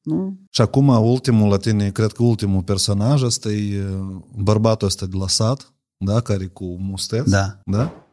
nu, 0.03 0.39
Și 0.51 0.61
acum 0.61 0.89
ultimul 0.89 1.49
la 1.49 1.57
tine, 1.57 1.91
cred 1.91 2.13
că 2.13 2.23
ultimul 2.23 2.63
personaj 2.63 3.23
ăsta 3.23 3.49
e 3.51 3.85
uh, 3.85 4.21
bărbatul 4.37 4.87
ăsta 4.87 5.07
de 5.07 5.17
la 5.17 5.29
sat, 5.29 5.73
da, 5.97 6.21
care 6.21 6.43
e 6.43 6.47
cu 6.47 6.77
musteț. 6.81 7.29
Da. 7.29 7.61
Da? 7.65 8.07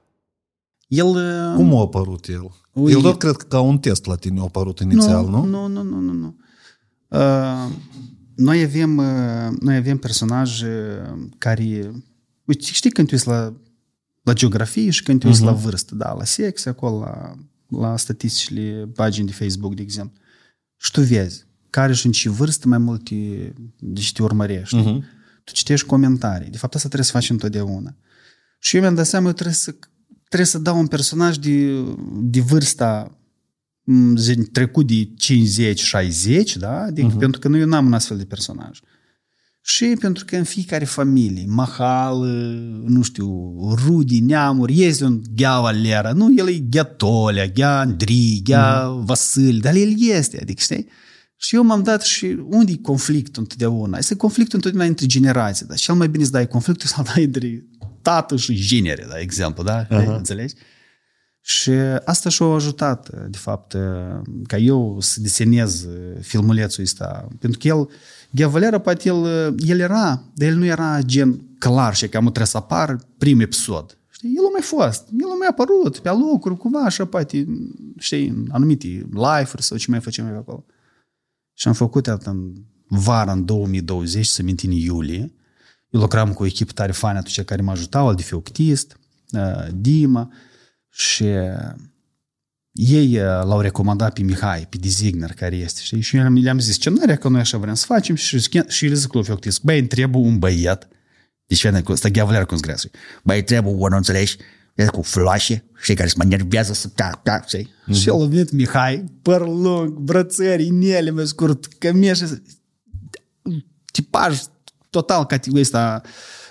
El... 0.87 1.05
uh, 1.05 1.53
Cum 1.55 1.75
a 1.75 1.81
apărut 1.81 2.27
el? 2.27 2.51
Ui. 2.73 2.91
El 2.91 3.01
tot 3.01 3.17
cred 3.17 3.35
că 3.35 3.45
ca 3.45 3.59
un 3.59 3.77
test 3.77 4.05
la 4.05 4.15
tine 4.15 4.39
a 4.39 4.43
apărut 4.43 4.79
inițial, 4.79 5.25
nu? 5.29 5.45
Nu, 5.45 5.67
nu, 5.67 5.83
nu, 5.83 5.99
nu, 5.99 6.13
nu. 6.13 6.35
Uh, 7.07 7.71
noi 8.39 8.61
avem, 8.61 8.97
uh, 8.97 9.57
noi 9.59 9.75
avem 9.75 9.97
personaje 9.97 11.01
care... 11.37 11.91
Uite, 12.45 12.65
știi 12.65 12.91
când 12.91 13.07
tu 13.07 13.15
ești 13.15 13.27
la, 13.27 13.53
la 14.23 14.33
geografie 14.33 14.89
și 14.89 15.03
când 15.03 15.19
tu 15.19 15.27
ești 15.27 15.43
la 15.43 15.51
vârstă, 15.51 15.95
da, 15.95 16.13
la 16.13 16.23
sex, 16.23 16.65
acolo, 16.65 16.99
la, 16.99 17.35
la 17.79 17.97
statisticile 17.97 18.89
pagini 18.95 19.27
de 19.27 19.33
Facebook, 19.33 19.75
de 19.75 19.81
exemplu. 19.81 20.21
Și 20.77 20.91
tu 20.91 21.01
vezi 21.01 21.47
care 21.69 21.93
și 21.93 22.05
în 22.05 22.11
ce 22.11 22.29
vârstă 22.29 22.67
mai 22.67 22.77
multe 22.77 23.53
deci 23.79 24.13
te 24.13 24.23
urmărești. 24.23 24.75
Mhm. 24.75 25.03
Tu 25.43 25.53
citești 25.53 25.85
comentarii. 25.85 26.49
De 26.49 26.57
fapt, 26.57 26.75
asta 26.75 26.87
trebuie 26.87 27.07
să 27.07 27.13
faci 27.13 27.29
întotdeauna. 27.29 27.95
Și 28.59 28.75
eu 28.75 28.81
mi-am 28.81 28.95
dat 28.95 29.07
seama, 29.07 29.27
eu 29.27 29.33
trebuie 29.33 29.55
să, 29.55 29.75
trebuie 30.27 30.47
să 30.47 30.57
dau 30.57 30.79
un 30.79 30.87
personaj 30.87 31.37
de, 31.37 31.83
de 32.21 32.39
vârsta 32.39 33.03
m, 33.03 33.03
zi- 33.03 33.18
trecut 34.51 34.87
de 34.87 35.09
50-60, 36.51 36.53
da? 36.59 36.81
Adică, 36.81 37.15
uh-huh. 37.15 37.19
pentru 37.19 37.39
că 37.39 37.47
nu 37.47 37.57
eu 37.57 37.67
n-am 37.67 37.85
un 37.85 37.93
astfel 37.93 38.17
de 38.17 38.25
personaj. 38.25 38.79
Și 39.61 39.85
pentru 39.99 40.25
că 40.25 40.35
în 40.35 40.43
fiecare 40.43 40.85
familie, 40.85 41.45
mahal, 41.47 42.17
nu 42.85 43.01
știu, 43.01 43.55
rudi, 43.85 44.19
neamuri, 44.19 44.83
este 44.83 45.03
un 45.03 45.21
ghea 45.35 45.59
Valera, 45.59 46.11
nu, 46.11 46.33
el 46.37 46.47
e 46.47 46.63
ghea 46.69 46.83
Tolea, 46.83 47.45
ghea 47.45 47.79
Andrei, 47.79 48.41
ghea 48.43 48.83
uh-huh. 48.83 49.05
Vasil, 49.05 49.59
dar 49.59 49.75
el 49.75 49.93
este, 49.97 50.39
adică 50.41 50.61
știi? 50.61 50.87
Și 51.35 51.55
eu 51.55 51.63
m-am 51.63 51.83
dat 51.83 52.01
și 52.03 52.37
unde 52.49 52.71
e 52.71 52.77
conflictul 52.81 53.41
întotdeauna? 53.41 53.97
Este 53.97 54.15
conflictul 54.15 54.55
întotdeauna 54.55 54.89
între 54.89 55.05
generații, 55.05 55.65
dar 55.65 55.77
cel 55.77 55.95
mai 55.95 56.09
bine 56.09 56.23
să 56.23 56.31
dai 56.31 56.47
conflictul 56.47 56.87
să 56.87 57.01
dai 57.13 57.23
între 57.23 57.65
tată 58.01 58.35
și 58.35 58.55
genere, 58.55 59.05
de 59.09 59.19
exemplu, 59.19 59.63
da? 59.63 59.85
Uh-huh. 59.85 60.05
Înțelegi? 60.17 60.53
Și 61.41 61.71
asta 62.05 62.29
și-a 62.29 62.45
ajutat, 62.45 63.27
de 63.29 63.37
fapt, 63.37 63.75
ca 64.47 64.57
eu 64.57 64.97
să 64.99 65.21
desenez 65.21 65.87
filmulețul 66.21 66.83
ăsta. 66.83 67.27
Pentru 67.39 67.59
că 67.59 67.67
el, 67.67 67.89
Ghea 68.31 68.47
Valera, 68.47 68.79
poate 68.79 69.07
el, 69.07 69.25
el 69.57 69.79
era, 69.79 70.23
dar 70.33 70.47
el 70.47 70.55
nu 70.55 70.65
era 70.65 71.01
gen 71.01 71.41
clar 71.59 71.95
și 71.95 72.09
că 72.09 72.17
am 72.17 72.23
trebuie 72.23 72.45
să 72.45 72.57
apar 72.57 72.99
prim 73.17 73.39
episod. 73.39 73.97
Știi? 74.09 74.33
El 74.37 74.45
a 74.45 74.49
mai 74.51 74.61
fost. 74.61 75.07
El 75.19 75.29
a 75.31 75.37
mai 75.37 75.47
apărut 75.49 75.99
pe 75.99 76.09
locuri, 76.09 76.57
cumva, 76.57 76.79
așa, 76.79 77.05
poate, 77.05 77.47
știi, 77.97 78.27
în 78.27 78.47
anumite 78.51 78.87
live-uri 79.11 79.63
sau 79.63 79.77
ce 79.77 79.85
mai 79.89 79.99
facem 79.99 80.23
noi 80.23 80.33
pe 80.33 80.39
acolo. 80.39 80.65
Și 81.53 81.67
am 81.67 81.73
făcut 81.73 82.07
asta 82.07 82.29
în 82.29 82.53
vara, 82.87 83.31
în 83.31 83.45
2020, 83.45 84.25
să 84.25 84.43
mint 84.43 84.59
în 84.59 84.71
iulie. 84.71 85.31
Eu 85.89 85.99
lucram 85.99 86.33
cu 86.33 86.43
o 86.43 86.45
echipă 86.45 86.71
tare 86.71 86.91
faină 86.91 87.17
atunci 87.17 87.41
care 87.41 87.61
mă 87.61 87.71
ajutau, 87.71 88.07
al 88.07 88.15
de 88.15 88.21
fioctist, 88.21 88.99
Dima, 89.75 90.31
și 90.99 91.25
ei 92.71 93.17
uh, 93.17 93.23
l-au 93.23 93.59
recomandat 93.61 94.13
pe 94.13 94.21
Mihai, 94.21 94.67
pe 94.69 94.77
designer 94.77 95.33
care 95.33 95.55
este, 95.55 95.79
știi? 95.83 96.01
Și 96.01 96.17
eu 96.17 96.33
le-am 96.33 96.59
zis 96.59 96.73
scenaria 96.73 97.15
că 97.15 97.27
noi 97.27 97.39
așa 97.39 97.57
vrem 97.57 97.73
să 97.73 97.85
facem 97.85 98.15
și, 98.15 98.39
și 98.67 98.87
le 98.87 98.93
zic 98.93 99.13
lui 99.13 99.23
fioctist, 99.23 99.63
băi, 99.63 99.79
îmi 99.79 99.87
trebuie 99.87 100.23
un 100.23 100.39
băiat, 100.39 100.87
deci 101.45 101.59
fie 101.59 101.81
cu 101.81 101.91
ăsta 101.91 102.09
gheavălear 102.09 102.45
cum 102.45 102.57
zgreasă. 102.57 102.89
Băi, 103.23 103.43
trebuie 103.43 103.73
unul, 103.73 103.97
înțelegi? 103.97 104.37
cu 104.91 105.01
floașe, 105.01 105.63
știi, 105.81 105.95
care 105.95 106.07
se 106.07 106.13
mă 106.17 106.23
nervează 106.23 106.73
să 106.73 106.87
ta, 106.87 107.19
ta, 107.23 107.43
știi? 107.47 107.67
Mm-hmm. 107.67 107.93
Și 107.93 108.07
el 108.07 108.21
a 108.21 108.25
venit 108.25 108.51
Mihai, 108.51 109.03
păr 109.21 109.41
lung, 109.41 109.97
brățări, 109.97 110.65
inele 110.65 111.09
mai 111.09 111.27
scurt, 111.27 111.65
cămeș, 111.65 112.19
tipaj 113.91 114.39
total 114.89 115.25
categoric 115.25 115.63
ăsta, 115.63 116.01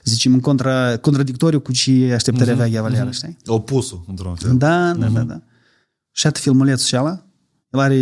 zicem, 0.08 0.32
în 0.32 0.40
contra, 0.40 0.96
contradictoriu 0.96 1.60
cu 1.60 1.72
ce 1.72 2.12
așteptări 2.14 2.50
avea 2.50 2.68
Ghea 2.68 2.82
Valera, 2.82 3.10
știi? 3.10 3.36
Opusul, 3.46 4.04
într-un 4.08 4.34
fel. 4.34 4.56
Da, 4.56 4.92
da, 4.92 5.06
da, 5.06 5.20
da. 5.20 5.42
Și 6.10 6.26
atât 6.26 6.42
filmulețul 6.42 6.86
și 6.86 6.96
ăla, 6.96 7.26
el 7.70 7.80
are 7.80 7.98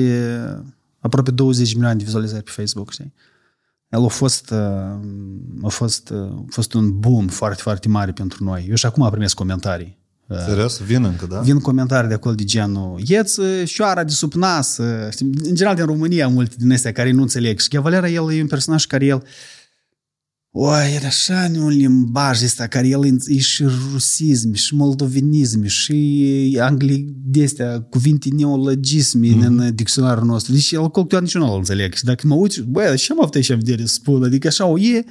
aproape 0.99 1.31
20 1.31 1.73
milioane 1.73 1.97
de 1.97 2.05
vizualizări 2.05 2.43
pe 2.43 2.51
Facebook, 2.55 2.93
știi? 2.93 3.13
El 3.89 4.05
a 4.05 4.09
fost, 4.09 4.53
a 5.63 5.69
fost, 5.69 6.13
a 6.13 6.45
fost 6.49 6.73
un 6.73 6.99
boom 6.99 7.27
foarte, 7.29 7.63
foarte 7.63 7.89
mare 7.89 8.13
pentru 8.13 8.45
noi. 8.45 8.67
Eu 8.69 8.75
și 8.75 8.87
acum 8.87 9.11
primesc 9.11 9.35
comentarii. 9.35 9.99
Serios? 10.47 10.79
Vin 10.79 11.05
încă, 11.05 11.27
da? 11.27 11.41
Vin 11.41 11.59
comentarii 11.59 12.09
de 12.09 12.15
acolo 12.15 12.35
de 12.35 12.45
genul 12.45 13.01
Ieți 13.05 13.41
șoara 13.65 14.05
de 14.05 14.13
sub 14.13 14.33
nas. 14.33 14.81
Știi, 15.11 15.27
în 15.27 15.55
general 15.55 15.75
din 15.75 15.85
România 15.85 16.29
multe 16.29 16.55
din 16.59 16.73
astea 16.73 16.93
care 16.93 17.11
nu 17.11 17.23
înțeleg. 17.23 17.59
Și 17.59 17.77
Valera, 17.77 18.09
el 18.09 18.33
e 18.33 18.41
un 18.41 18.47
personaj 18.47 18.87
care 18.87 19.05
el 19.05 19.23
Oi, 20.59 20.95
era 20.95 21.07
așa 21.07 21.51
un 21.55 21.69
limbaj 21.69 22.43
ăsta 22.43 22.67
care 22.67 22.89
el 22.89 23.05
e 23.27 23.39
și 23.39 23.65
rusism, 23.93 24.53
și 24.53 24.75
moldovenism, 24.75 25.65
și 25.65 26.59
angli 26.61 27.15
de 27.25 27.45
astea, 27.45 27.81
cuvinte 27.81 28.29
neologisme 28.33 29.29
mm-hmm. 29.29 29.47
în 29.47 29.75
dicționarul 29.75 30.25
nostru. 30.25 30.53
Deci 30.53 30.71
el 30.71 30.91
eu 31.11 31.21
nici 31.21 31.35
nu 31.35 31.53
îl 31.53 31.57
înțeleg. 31.57 31.95
Și 31.95 32.05
dacă 32.05 32.27
mă 32.27 32.35
uiți, 32.35 32.61
băi, 32.61 32.97
ce 32.97 33.13
am 33.13 33.23
avut 33.23 33.35
aici 33.35 33.49
în 33.49 33.59
vedere 33.59 33.87
să 33.87 33.95
spun? 33.95 34.25
Adică 34.25 34.47
așa 34.47 34.67
o 34.67 34.79
e. 34.79 35.05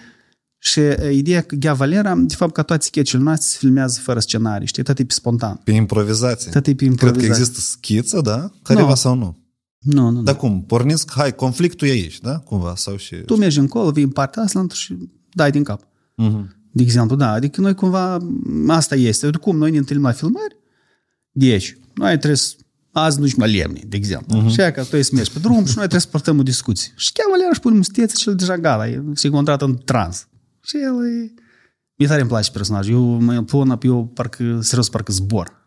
Și 0.58 0.80
ideea 1.12 1.42
că 1.42 1.56
Ghea 1.56 1.74
Valera, 1.74 2.16
de 2.16 2.36
fapt, 2.36 2.54
ca 2.54 2.62
toate 2.62 2.84
sketch-urile 2.84 3.28
noastre 3.28 3.48
se 3.50 3.58
filmează 3.60 4.00
fără 4.04 4.20
scenarii, 4.20 4.68
știi? 4.68 4.84
Tot 4.84 5.00
e 5.00 5.06
pe 5.06 5.14
spontan. 5.14 5.62
Pe 5.64 5.72
improvizație. 5.72 6.52
Tot 6.52 6.68
e 6.68 6.76
pe 6.76 6.86
improvizație. 6.86 7.28
Cred 7.28 7.36
că 7.36 7.42
există 7.42 7.60
schiță, 7.60 8.22
da? 8.22 8.52
Careva 8.62 8.88
no. 8.88 8.96
sau 8.96 9.16
nu? 9.16 9.44
Nu, 9.80 10.10
nu, 10.10 10.22
Dar 10.22 10.36
cum? 10.36 10.64
Pornesc, 10.68 11.12
hai, 11.12 11.36
conflictul 11.36 11.88
e 11.88 11.92
aici, 11.92 12.20
da? 12.20 12.38
Cumva, 12.38 12.74
sau 12.76 12.98
și... 12.98 13.16
Tu 13.16 13.36
mergi 13.36 13.60
încolo, 13.60 13.92
vii 13.92 14.04
în 14.04 14.10
partea 14.10 14.42
asta 14.42 14.66
și 14.74 14.98
dai 15.36 15.52
din 15.52 15.64
cap. 15.64 15.82
Uh-huh. 15.82 16.46
De 16.72 16.84
exemplu, 16.84 17.16
da, 17.16 17.32
adică 17.32 17.62
noi 17.62 17.74
cumva, 17.74 18.18
asta 18.68 18.96
este. 18.96 19.30
Cum 19.30 19.58
noi 19.58 19.72
ne 19.72 19.78
întâlnim 19.78 20.06
la 20.06 20.12
filmări, 20.12 20.56
deci, 21.32 21.78
noi 21.94 22.18
trebuie 22.18 22.36
să 22.36 22.56
azi 22.92 23.20
nu 23.20 23.28
la 23.36 23.46
lemne, 23.46 23.82
de 23.88 23.96
exemplu. 23.96 24.44
Uh-huh. 24.44 24.54
Și 24.54 24.60
aia 24.60 24.72
că 24.72 24.84
tu 24.84 24.96
ești 24.96 25.14
mergi 25.14 25.32
pe 25.32 25.40
drum 25.40 25.66
și 25.66 25.74
noi 25.76 25.76
trebuie 25.76 26.00
să 26.00 26.08
portăm 26.12 26.40
o 26.40 26.44
discuție. 26.44 26.94
Și 26.96 27.12
chiar 27.12 27.26
Valera 27.30 27.50
își 27.52 27.60
pune 27.60 27.76
mustețe 27.76 28.16
și 28.18 28.30
el 28.30 28.36
deja 28.36 28.58
gata, 28.58 28.88
e 28.88 29.04
se 29.14 29.30
contrat 29.30 29.62
în 29.62 29.78
trans. 29.86 30.28
Și 30.62 30.78
el 30.78 31.06
e... 31.06 31.34
Mie 31.96 32.08
tare 32.08 32.20
îmi 32.22 32.30
place 32.30 32.52
personajul. 32.52 32.94
Eu 32.94 33.02
mă 33.04 33.44
pun, 33.44 33.80
eu 33.82 34.06
parcă, 34.14 34.60
serios, 34.62 34.90
parcă 34.90 35.12
zbor. 35.12 35.64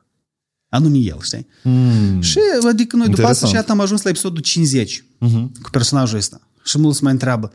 Anume 0.69 0.99
el, 0.99 1.19
știi? 1.21 1.47
Mm. 1.63 2.21
Și 2.21 2.39
adică 2.69 2.97
noi 2.97 3.09
după 3.09 3.21
asta 3.21 3.29
Interesant. 3.29 3.51
și 3.51 3.55
iată 3.55 3.73
am 3.73 3.81
ajuns 3.81 4.03
la 4.03 4.11
episodul 4.11 4.43
50 4.43 5.05
uh-huh. 5.05 5.63
cu 5.63 5.71
personajul 5.71 6.19
ăsta. 6.19 6.49
Și 6.65 6.79
mulți 6.79 7.03
mă 7.03 7.11
întreabă, 7.11 7.53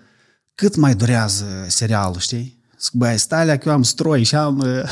cât 0.56 0.76
mai 0.76 0.96
durează 0.96 1.46
serialul, 1.68 2.20
știi? 2.20 2.62
Zic, 2.82 2.92
băi, 2.94 3.18
stai 3.18 3.42
alea 3.42 3.58
că 3.58 3.70
eu 3.70 3.74
am 3.76 3.84
stroi 3.84 4.24
și 4.24 4.36
am... 4.36 4.58
uh, 4.58 4.90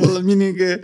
la 0.14 0.18
mine 0.20 0.50
că, 0.50 0.78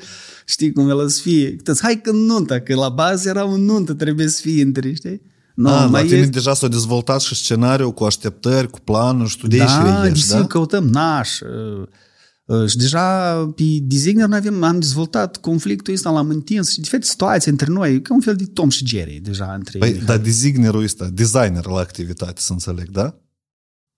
știi 0.44 0.72
cum 0.72 0.88
el 0.88 1.09
să 1.09 1.20
fie. 1.20 1.57
Cât, 1.57 1.78
hai 1.83 2.00
că 2.00 2.11
nunta, 2.11 2.61
că 2.61 2.74
la 2.74 2.88
bază 2.88 3.28
era 3.28 3.44
un 3.44 3.64
nuntă, 3.64 3.92
trebuie 3.94 4.28
să 4.28 4.40
fie 4.40 4.62
între, 4.62 4.92
știi? 4.92 5.20
Nu, 5.54 5.68
Ah, 5.68 5.74
la 5.80 5.87
mai 5.87 6.04
tine 6.07 6.18
este- 6.18 6.30
deja 6.30 6.54
s-a 6.54 6.68
dezvoltat 6.68 7.20
și 7.20 7.35
scenariul 7.35 7.92
cu 7.92 8.04
așteptări, 8.04 8.70
cu 8.70 8.78
planuri 8.80 9.28
și 9.30 9.38
tu 9.38 9.46
de 9.46 9.61
aici 9.61 9.70
da, 9.70 10.00
reiezi, 10.00 10.14
desigur, 10.20 10.40
da? 10.40 10.46
căutăm 10.46 10.85
naș. 10.88 11.40
uh, 11.40 11.87
uh, 12.44 12.68
Și 12.68 12.76
deja 12.76 13.35
pe 13.57 13.62
designer 13.83 14.26
noi 14.28 14.38
avem, 14.38 14.62
am 14.62 14.78
dezvoltat 14.80 15.37
conflictul 15.37 15.94
ăsta, 15.94 16.11
l-am 16.11 16.28
întins 16.28 16.70
și 16.72 16.80
diferite 16.80 17.07
situații 17.07 17.50
între 17.50 17.66
noi, 17.72 18.02
ca 18.02 18.14
un 18.14 18.20
fel 18.20 18.37
de 18.37 18.44
Tom 18.44 18.68
și 18.68 18.87
Jerry 18.87 19.20
deja 19.22 19.52
între 19.57 19.78
Păi, 19.78 19.88
ei. 19.90 20.00
dar 20.04 20.18
designerul 20.18 20.83
ăsta, 20.83 21.09
designer 21.12 21.66
la 21.66 21.78
activitate, 21.78 22.40
să 22.40 22.52
înțeleg, 22.52 22.88
da? 22.90 23.18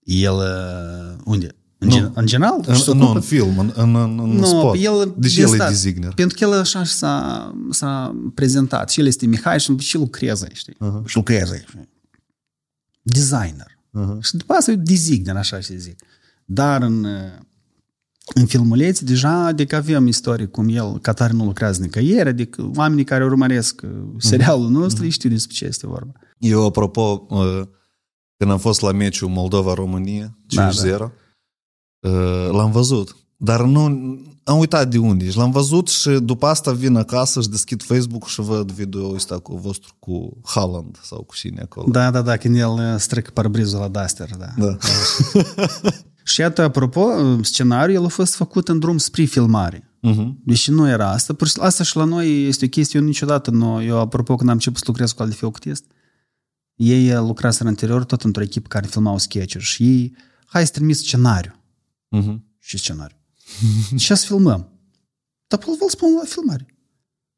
El, 0.06 0.34
uh, 0.34 1.18
unde? 1.24 1.46
În, 1.78 1.88
Nu. 1.88 1.94
gen, 1.94 2.12
în 2.14 2.26
general? 2.26 2.60
În, 2.66 2.74
Și 2.74 2.82
se 2.82 2.94
nu, 2.94 3.02
ocupă- 3.02 3.14
în 3.14 3.20
film, 3.20 3.58
în, 3.58 3.72
în, 3.74 3.94
în, 3.96 4.18
în 4.18 4.30
Nu, 4.30 4.44
spot. 4.46 4.76
el, 4.80 5.14
Deci 5.16 5.34
de 5.34 5.40
el 5.40 5.46
e 5.46 5.54
stat. 5.54 5.68
designer. 5.68 6.12
Pentru 6.14 6.36
că 6.38 6.44
el 6.44 6.52
așa 6.60 6.84
s-a, 6.84 7.54
s-a 7.70 8.16
prezentat. 8.34 8.90
Și 8.90 9.00
el 9.00 9.06
este 9.06 9.26
Mihai 9.26 9.60
și 9.60 9.76
și 9.76 9.96
lucrează 9.96 10.44
aici, 10.44 10.56
știi? 10.56 10.74
Aha. 10.78 11.02
Și 11.06 11.16
lucrează 11.16 11.52
aici. 11.52 11.68
știi? 11.68 11.88
Designer. 13.02 13.78
Aha. 13.92 14.18
Și 14.22 14.36
după 14.36 14.52
asta 14.52 14.70
e 14.70 14.74
designer, 14.76 15.36
așa 15.36 15.60
să 15.60 15.74
zic. 15.76 16.02
Dar 16.44 16.82
în, 16.82 17.04
uh, 17.04 17.10
în 18.34 18.46
filmulețe 18.46 19.04
deja, 19.04 19.44
adică 19.44 19.76
avem 19.76 20.06
istorie 20.06 20.46
cum 20.46 20.68
el, 20.68 20.98
ca 20.98 21.12
tare 21.12 21.32
nu 21.32 21.44
lucrează 21.44 21.80
nicăieri, 21.82 22.28
adică 22.28 22.70
oamenii 22.74 23.04
care 23.04 23.24
urmăresc 23.24 23.80
uh, 23.84 23.90
serialul 24.18 24.70
nostru, 24.70 25.04
ei 25.04 25.10
știu 25.10 25.28
despre 25.30 25.54
ce 25.54 25.64
este 25.64 25.86
vorba. 25.86 26.12
Eu, 26.38 26.64
apropo, 26.66 27.26
uh, 27.30 27.62
când 28.36 28.50
am 28.50 28.58
fost 28.58 28.80
la 28.80 28.92
meciul 28.92 29.28
Moldova-România, 29.28 30.38
5-0, 30.46 30.54
Da, 30.54 30.96
da. 30.96 31.10
uh, 32.10 32.50
l-am 32.50 32.70
văzut. 32.70 33.16
Dar 33.36 33.62
nu, 33.62 33.82
am 34.44 34.58
uitat 34.58 34.88
de 34.88 34.98
unde. 34.98 35.30
Și 35.30 35.36
l-am 35.36 35.50
văzut 35.50 35.88
și 35.88 36.10
după 36.10 36.46
asta 36.46 36.72
vin 36.72 36.96
acasă 36.96 37.40
și 37.40 37.48
deschid 37.48 37.82
Facebook 37.82 38.26
și 38.26 38.40
văd 38.40 38.70
video 38.70 39.08
ăsta 39.14 39.38
cu 39.38 39.56
vostru 39.56 39.94
cu 39.98 40.40
Haaland 40.44 40.98
sau 41.02 41.22
cu 41.22 41.34
cine 41.34 41.60
acolo. 41.60 41.86
Da, 41.90 42.10
da, 42.10 42.22
da, 42.22 42.36
când 42.36 42.56
el 42.56 42.70
uh, 42.70 42.94
strică 42.98 43.30
parbrizul 43.34 43.78
la 43.78 43.88
Duster, 43.88 44.28
da. 44.38 44.48
Da. 44.56 44.76
Și 46.24 46.40
iată, 46.40 46.62
apropo, 46.62 47.00
uh, 47.00 47.38
scenariul 47.42 47.96
el 47.96 48.04
a 48.04 48.08
fost 48.08 48.34
făcut 48.34 48.68
în 48.68 48.78
drum 48.78 48.98
spre 48.98 49.24
filmare. 49.24 49.90
Uh-huh. 50.08 50.28
Deci 50.44 50.68
nu 50.68 50.88
era 50.88 51.10
asta. 51.10 51.34
Pur 51.34 51.46
și 51.46 51.52
simplu, 51.52 51.68
asta 51.68 51.84
și 51.84 51.96
la 51.96 52.04
noi 52.04 52.46
este 52.46 52.64
o 52.64 52.68
chestie, 52.68 53.00
eu 53.00 53.06
niciodată 53.06 53.50
nu... 53.50 53.82
Eu, 53.82 53.98
apropo, 53.98 54.36
când 54.36 54.48
am 54.48 54.54
început 54.54 54.78
să 54.78 54.84
lucrez 54.86 55.12
cu 55.12 55.22
Aldefeu 55.22 55.50
cu 55.50 55.58
test, 55.58 55.84
ei 56.76 57.12
uh, 57.12 57.18
lucraseră 57.18 57.68
anterior 57.68 58.04
tot 58.04 58.22
într-o 58.22 58.42
echipă 58.42 58.68
care 58.68 58.86
filmau 58.86 59.18
sketch 59.18 59.58
și 59.58 59.82
ei, 59.82 60.16
hai 60.46 60.66
să 60.66 60.72
trimis 60.72 60.98
scenariu. 60.98 61.54
Uh-huh. 62.16 62.36
Și 62.58 62.78
scenariu. 62.78 63.16
și 63.96 64.14
să 64.14 64.26
filmăm. 64.26 64.68
Dar 65.46 65.58
pe 65.58 65.66
vă 65.80 65.86
spun 65.88 66.14
la 66.14 66.24
filmare. 66.24 66.66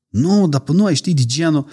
Nu, 0.09 0.49
dar 0.49 0.61
pe 0.61 0.73
noi, 0.73 0.95
știi, 0.95 1.15
de 1.15 1.25
genul... 1.25 1.67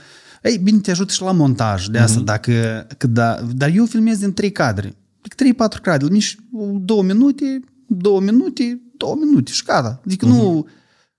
Ei, 0.43 0.58
bine, 0.58 0.80
te 0.80 0.91
ajută 0.91 1.13
și 1.13 1.21
la 1.21 1.32
montaj 1.32 1.88
de 1.88 1.97
asta, 1.97 2.19
dacă... 2.19 2.88
Că 2.97 3.08
da, 3.08 3.41
dar 3.41 3.69
eu 3.69 3.86
filmez 3.86 4.19
din 4.19 4.34
trei 4.34 4.51
cadre. 4.51 4.95
Trei, 5.36 5.54
patru 5.54 5.82
cadre. 5.82 6.08
Nici 6.08 6.38
două 6.80 7.04
minute, 7.04 7.60
două 7.88 8.21
minute, 8.21 8.82
două 8.97 9.15
minute 9.15 9.51
și 9.51 9.63
gata. 9.63 10.01
Adică 10.06 10.25
nu... 10.25 10.67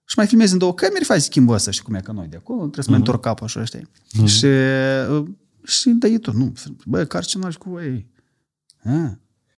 Și 0.09 0.15
mai 0.17 0.27
filmezi 0.27 0.53
în 0.53 0.59
două 0.59 0.75
camere, 0.75 1.05
faci 1.05 1.23
schimbul 1.23 1.55
ăsta, 1.55 1.71
și 1.71 1.83
cum 1.83 1.95
e 1.95 2.01
că 2.01 2.13
noi 2.13 2.27
de 2.27 2.37
acolo, 2.37 2.59
trebuie 2.59 2.85
să 2.85 2.91
mai 2.91 2.99
întorc 2.99 3.21
capul 3.21 3.47
așa, 3.47 3.65
știi? 3.65 3.89
Și, 4.27 4.45
uh, 4.45 5.27
și 5.67 5.89
da, 5.89 6.07
e 6.07 6.19
tot, 6.19 6.35
nu, 6.35 6.53
bă, 6.85 7.05
care 7.05 7.25
scenariu 7.25 7.59
cu 7.59 7.71
voi? 7.71 8.07
Ah. 8.85 9.11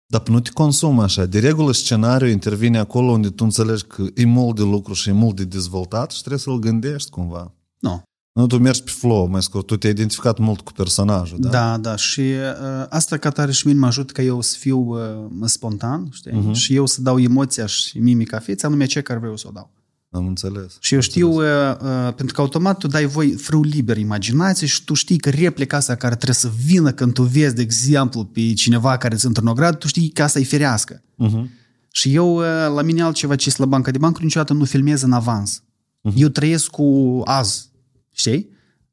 Dar 0.07 0.29
nu 0.29 0.41
te 0.41 0.51
consumă 0.51 1.03
așa. 1.03 1.27
De 1.27 1.39
regulă, 1.39 1.73
scenariul 1.73 2.31
intervine 2.31 2.79
acolo 2.79 3.11
unde 3.11 3.29
tu 3.29 3.45
înțelegi 3.45 3.85
că 3.85 4.05
e 4.15 4.25
mult 4.25 4.57
de 4.57 4.63
lucru 4.63 4.93
și 4.93 5.09
e 5.09 5.13
mult 5.13 5.37
de 5.37 5.45
dezvoltat 5.45 6.11
și 6.11 6.19
trebuie 6.19 6.41
să-l 6.41 6.59
gândești 6.59 7.11
cumva. 7.11 7.53
Nu. 7.79 8.03
Nu, 8.33 8.47
tu 8.47 8.59
mergi 8.59 8.83
pe 8.83 8.91
flow, 8.91 9.27
mai 9.27 9.43
scurt. 9.43 9.67
Tu 9.67 9.77
te-ai 9.77 9.93
identificat 9.93 10.39
mult 10.39 10.61
cu 10.61 10.73
personajul, 10.73 11.39
da? 11.41 11.49
Da, 11.49 11.79
da, 11.79 11.97
și 11.97 12.21
uh, 12.21 12.87
asta 12.89 13.17
ca 13.17 13.31
tare 13.31 13.53
și 13.53 13.67
mine 13.67 13.79
mă 13.79 13.87
ajută 13.87 14.13
ca 14.13 14.23
eu 14.23 14.41
să 14.41 14.57
fiu 14.59 14.79
uh, 14.79 15.01
spontan, 15.45 16.09
știi? 16.13 16.33
Uh-huh. 16.33 16.53
Și 16.53 16.75
eu 16.75 16.87
să 16.87 17.03
dau 17.03 17.19
emoția 17.19 17.67
și 17.67 17.99
mimica 17.99 18.39
feței, 18.39 18.69
anume 18.69 18.87
ce 18.87 19.01
care 19.01 19.19
vreau 19.19 19.37
să 19.37 19.47
o 19.49 19.51
dau. 19.51 19.71
Am 20.11 20.27
înțeles. 20.27 20.77
Și 20.81 20.95
eu 20.95 21.01
știu, 21.01 21.31
uh, 21.33 21.43
uh, 21.43 22.15
pentru 22.15 22.35
că 22.35 22.41
automat 22.41 22.79
tu 22.79 22.87
dai 22.87 23.07
voi 23.07 23.33
frâu 23.33 23.63
liber 23.63 23.97
imaginație 23.97 24.67
și 24.67 24.85
tu 24.85 24.95
știi 24.95 25.19
că 25.19 25.31
replica 25.31 25.77
asta 25.77 25.95
care 25.95 26.15
trebuie 26.15 26.35
să 26.35 26.51
vină 26.65 26.93
când 26.93 27.13
tu 27.13 27.23
vezi, 27.23 27.55
de 27.55 27.63
exemplu, 27.63 28.25
pe 28.25 28.53
cineva 28.53 28.97
care 28.97 29.15
îți 29.15 29.27
într-un 29.27 29.55
grad, 29.55 29.77
tu 29.77 29.87
știi 29.87 30.09
că 30.09 30.23
asta 30.23 30.39
e 30.39 30.45
ferească. 30.45 31.03
Uh-huh. 31.03 31.45
Și 31.91 32.15
eu, 32.15 32.37
uh, 32.37 32.45
la 32.75 32.83
mine 32.83 33.03
altceva 33.03 33.37
ce 33.37 33.49
este 33.49 33.63
la 33.63 33.69
banca 33.69 33.91
de 33.91 33.99
bancă, 33.99 34.23
niciodată 34.23 34.53
nu 34.53 34.65
filmez 34.65 35.03
în 35.03 35.13
avans. 35.13 35.63
Uh-huh. 35.63 36.15
Eu 36.15 36.29
trăiesc 36.29 36.71
cu 36.71 37.21
azi, 37.25 37.71
știi? 38.13 38.49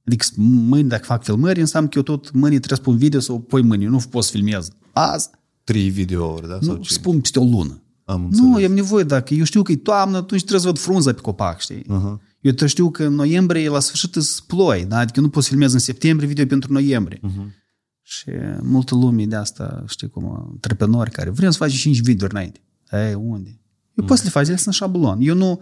Adică 0.06 0.25
mâini 0.36 0.89
dacă 0.89 1.04
fac 1.06 1.23
filmări, 1.23 1.60
înseamnă 1.60 1.89
că 1.89 1.97
eu 1.97 2.04
tot 2.04 2.32
mâini 2.32 2.60
trebuie 2.60 2.78
să 2.78 2.84
pun 2.84 2.97
video 2.97 3.19
sau 3.19 3.39
pui 3.39 3.62
mâini, 3.62 3.84
eu 3.84 3.89
nu 3.89 4.01
pot 4.10 4.23
să 4.23 4.32
filmez. 4.32 4.67
Azi, 4.91 5.30
Trei 5.65 5.89
videouri, 5.89 6.47
da? 6.47 6.58
Sau 6.62 6.75
nu, 6.75 6.82
ce? 6.82 6.93
spun 6.93 7.19
peste 7.19 7.39
o 7.39 7.43
lună. 7.43 7.82
Am 8.05 8.23
înțeles. 8.23 8.49
Nu, 8.49 8.59
eu 8.59 8.67
am 8.67 8.73
nevoie, 8.73 9.03
dacă 9.03 9.33
eu 9.33 9.43
știu 9.43 9.61
că 9.61 9.71
e 9.71 9.75
toamnă, 9.75 10.17
atunci 10.17 10.39
trebuie 10.39 10.61
să 10.61 10.67
văd 10.67 10.77
frunza 10.77 11.13
pe 11.13 11.21
copac, 11.21 11.59
știi? 11.59 11.81
Uh-huh. 11.81 12.33
Eu 12.39 12.51
te 12.51 12.67
știu 12.67 12.91
că 12.91 13.03
în 13.03 13.13
noiembrie, 13.13 13.69
la 13.69 13.79
sfârșit, 13.79 14.15
îți 14.15 14.45
ploi, 14.45 14.85
da? 14.85 14.97
Adică 14.97 15.19
nu 15.19 15.29
poți 15.29 15.45
să 15.45 15.51
filmez 15.51 15.73
în 15.73 15.79
septembrie 15.79 16.27
video 16.27 16.45
pentru 16.45 16.73
noiembrie. 16.73 17.19
Uh-huh. 17.19 17.63
Și 18.01 18.29
multă 18.61 18.95
lume 18.95 19.25
de 19.25 19.35
asta, 19.35 19.83
știi 19.87 20.09
cum, 20.09 20.49
antreprenori 20.51 21.11
care 21.11 21.29
vrem 21.29 21.51
să 21.51 21.57
facem 21.57 21.75
5 21.75 22.01
videouri 22.01 22.35
înainte. 22.35 22.61
Ei, 22.91 23.13
unde? 23.13 23.49
Eu 23.93 24.03
uh-huh. 24.03 24.07
pot 24.07 24.17
să 24.17 24.23
le 24.23 24.29
fac, 24.29 24.47
ele 24.47 24.55
sunt 24.55 24.73
șablon. 24.73 25.17
Eu 25.21 25.35
nu, 25.35 25.61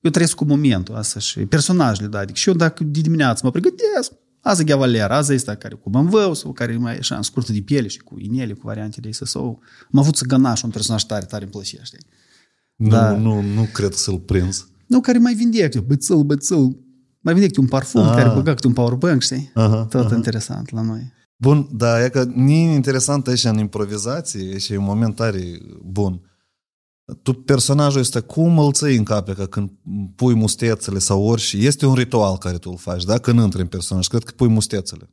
eu 0.00 0.10
trăiesc 0.10 0.34
cu 0.34 0.44
momentul 0.44 0.94
asta 0.94 1.18
și 1.18 1.40
personajele, 1.40 2.08
da? 2.08 2.18
Adică 2.18 2.38
și 2.38 2.48
eu 2.48 2.54
dacă 2.54 2.84
de 2.84 3.00
dimineață 3.00 3.40
mă 3.44 3.50
pregătesc, 3.50 4.12
azi 4.40 4.70
e 4.70 4.74
Valera, 4.74 5.16
azi 5.16 5.32
este 5.32 5.54
care 5.54 5.74
cu 5.74 5.90
bănvău 5.90 6.34
sau 6.34 6.52
care 6.52 6.72
e 6.72 6.76
mai 6.76 6.96
așa 6.98 7.16
în 7.16 7.22
scurtă 7.22 7.52
de 7.52 7.60
piele 7.60 7.86
și 7.88 7.98
cu 7.98 8.18
inele, 8.18 8.52
cu 8.52 8.60
variante 8.66 9.00
de 9.00 9.08
asta 9.08 9.24
sau 9.26 9.60
am 9.92 9.98
avut 9.98 10.16
să 10.16 10.24
gănaș 10.24 10.62
un 10.62 10.70
personaj 10.70 11.02
tare, 11.02 11.24
tare 11.24 11.42
îmi 11.42 11.52
plăcea, 11.52 11.82
știi? 11.82 11.98
Nu, 12.76 12.88
Da. 12.88 13.10
nu, 13.16 13.40
nu 13.40 13.68
cred 13.72 13.92
să-l 13.92 14.18
prins. 14.18 14.68
Nu, 14.86 15.00
care 15.00 15.18
mai 15.18 15.34
vindește, 15.34 15.80
bățăl, 15.80 16.22
bățăl. 16.22 16.76
Mai 17.20 17.32
vindește 17.32 17.60
un 17.60 17.66
parfum 17.66 18.00
Ah. 18.02 18.14
care 18.16 18.28
băga 18.34 18.54
câte 18.54 18.66
un 18.66 18.72
powerbank, 18.72 19.22
știi? 19.22 19.50
Aha, 19.54 19.84
Tot 19.90 20.04
aha. 20.04 20.14
interesant 20.14 20.70
la 20.70 20.80
noi. 20.82 21.12
Bun, 21.36 21.68
da, 21.72 22.04
e 22.04 22.08
că 22.08 22.24
ni 22.34 22.74
interesant 22.74 23.26
aici 23.26 23.44
în 23.44 23.58
improvizație 23.58 24.58
și 24.58 24.72
e 24.72 24.76
un 24.76 24.84
moment 24.84 25.14
tare 25.14 25.42
bun. 25.82 26.20
Tu 27.22 27.32
personajul 27.32 28.00
ăsta, 28.00 28.20
cum 28.20 28.58
îl 28.58 28.72
ții 28.72 28.96
în 28.96 29.04
cap 29.04 29.32
că 29.32 29.46
când 29.46 29.70
pui 30.16 30.34
mustețele 30.34 30.98
sau 30.98 31.22
orice, 31.22 31.56
este 31.56 31.86
un 31.86 31.94
ritual 31.94 32.36
care 32.38 32.58
tu 32.58 32.70
îl 32.70 32.76
faci, 32.76 33.04
da? 33.04 33.18
Când 33.18 33.40
intri 33.40 33.60
în 33.60 33.66
personaj, 33.66 34.06
cred 34.06 34.22
că 34.24 34.32
pui 34.36 34.48
mustețele. 34.48 35.10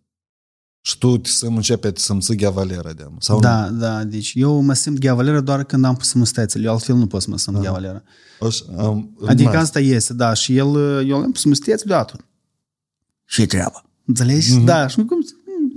Și 0.81 0.97
tu 0.97 1.17
te 1.17 1.29
să 1.29 1.45
începe 1.45 1.91
să-mi 1.95 2.21
ții 2.21 2.49
Valera 2.49 2.93
de 2.93 3.07
sau 3.19 3.39
Da, 3.39 3.69
da, 3.69 4.03
deci 4.03 4.31
eu 4.35 4.61
mă 4.61 4.73
simt 4.73 4.97
Ghea 4.99 5.13
Valera 5.13 5.41
doar 5.41 5.63
când 5.63 5.85
am 5.85 5.95
pus 5.95 6.13
mustețele, 6.13 6.63
eu 6.65 6.71
altfel 6.71 6.95
nu 6.95 7.07
pot 7.07 7.21
să 7.21 7.29
mă 7.29 7.35
Ah. 7.35 7.41
simt 7.41 7.57
Ghea 7.59 7.71
Valera. 7.71 8.03
nu? 8.39 8.47
Așa, 8.47 8.63
am, 8.77 9.17
Adică 9.25 9.49
nice. 9.49 9.61
asta 9.61 9.79
este, 9.79 10.13
da, 10.13 10.33
și 10.33 10.57
el, 10.57 10.75
eu 11.07 11.15
am 11.17 11.31
pus 11.31 11.43
mustețele 11.43 11.83
deodată. 11.89 12.25
Și 13.25 13.45
treaba. 13.45 13.83
Înțelegi? 14.05 14.53
Mhm. 14.53 14.63
Da, 14.65 14.87
și 14.87 14.95
cum, 14.95 15.19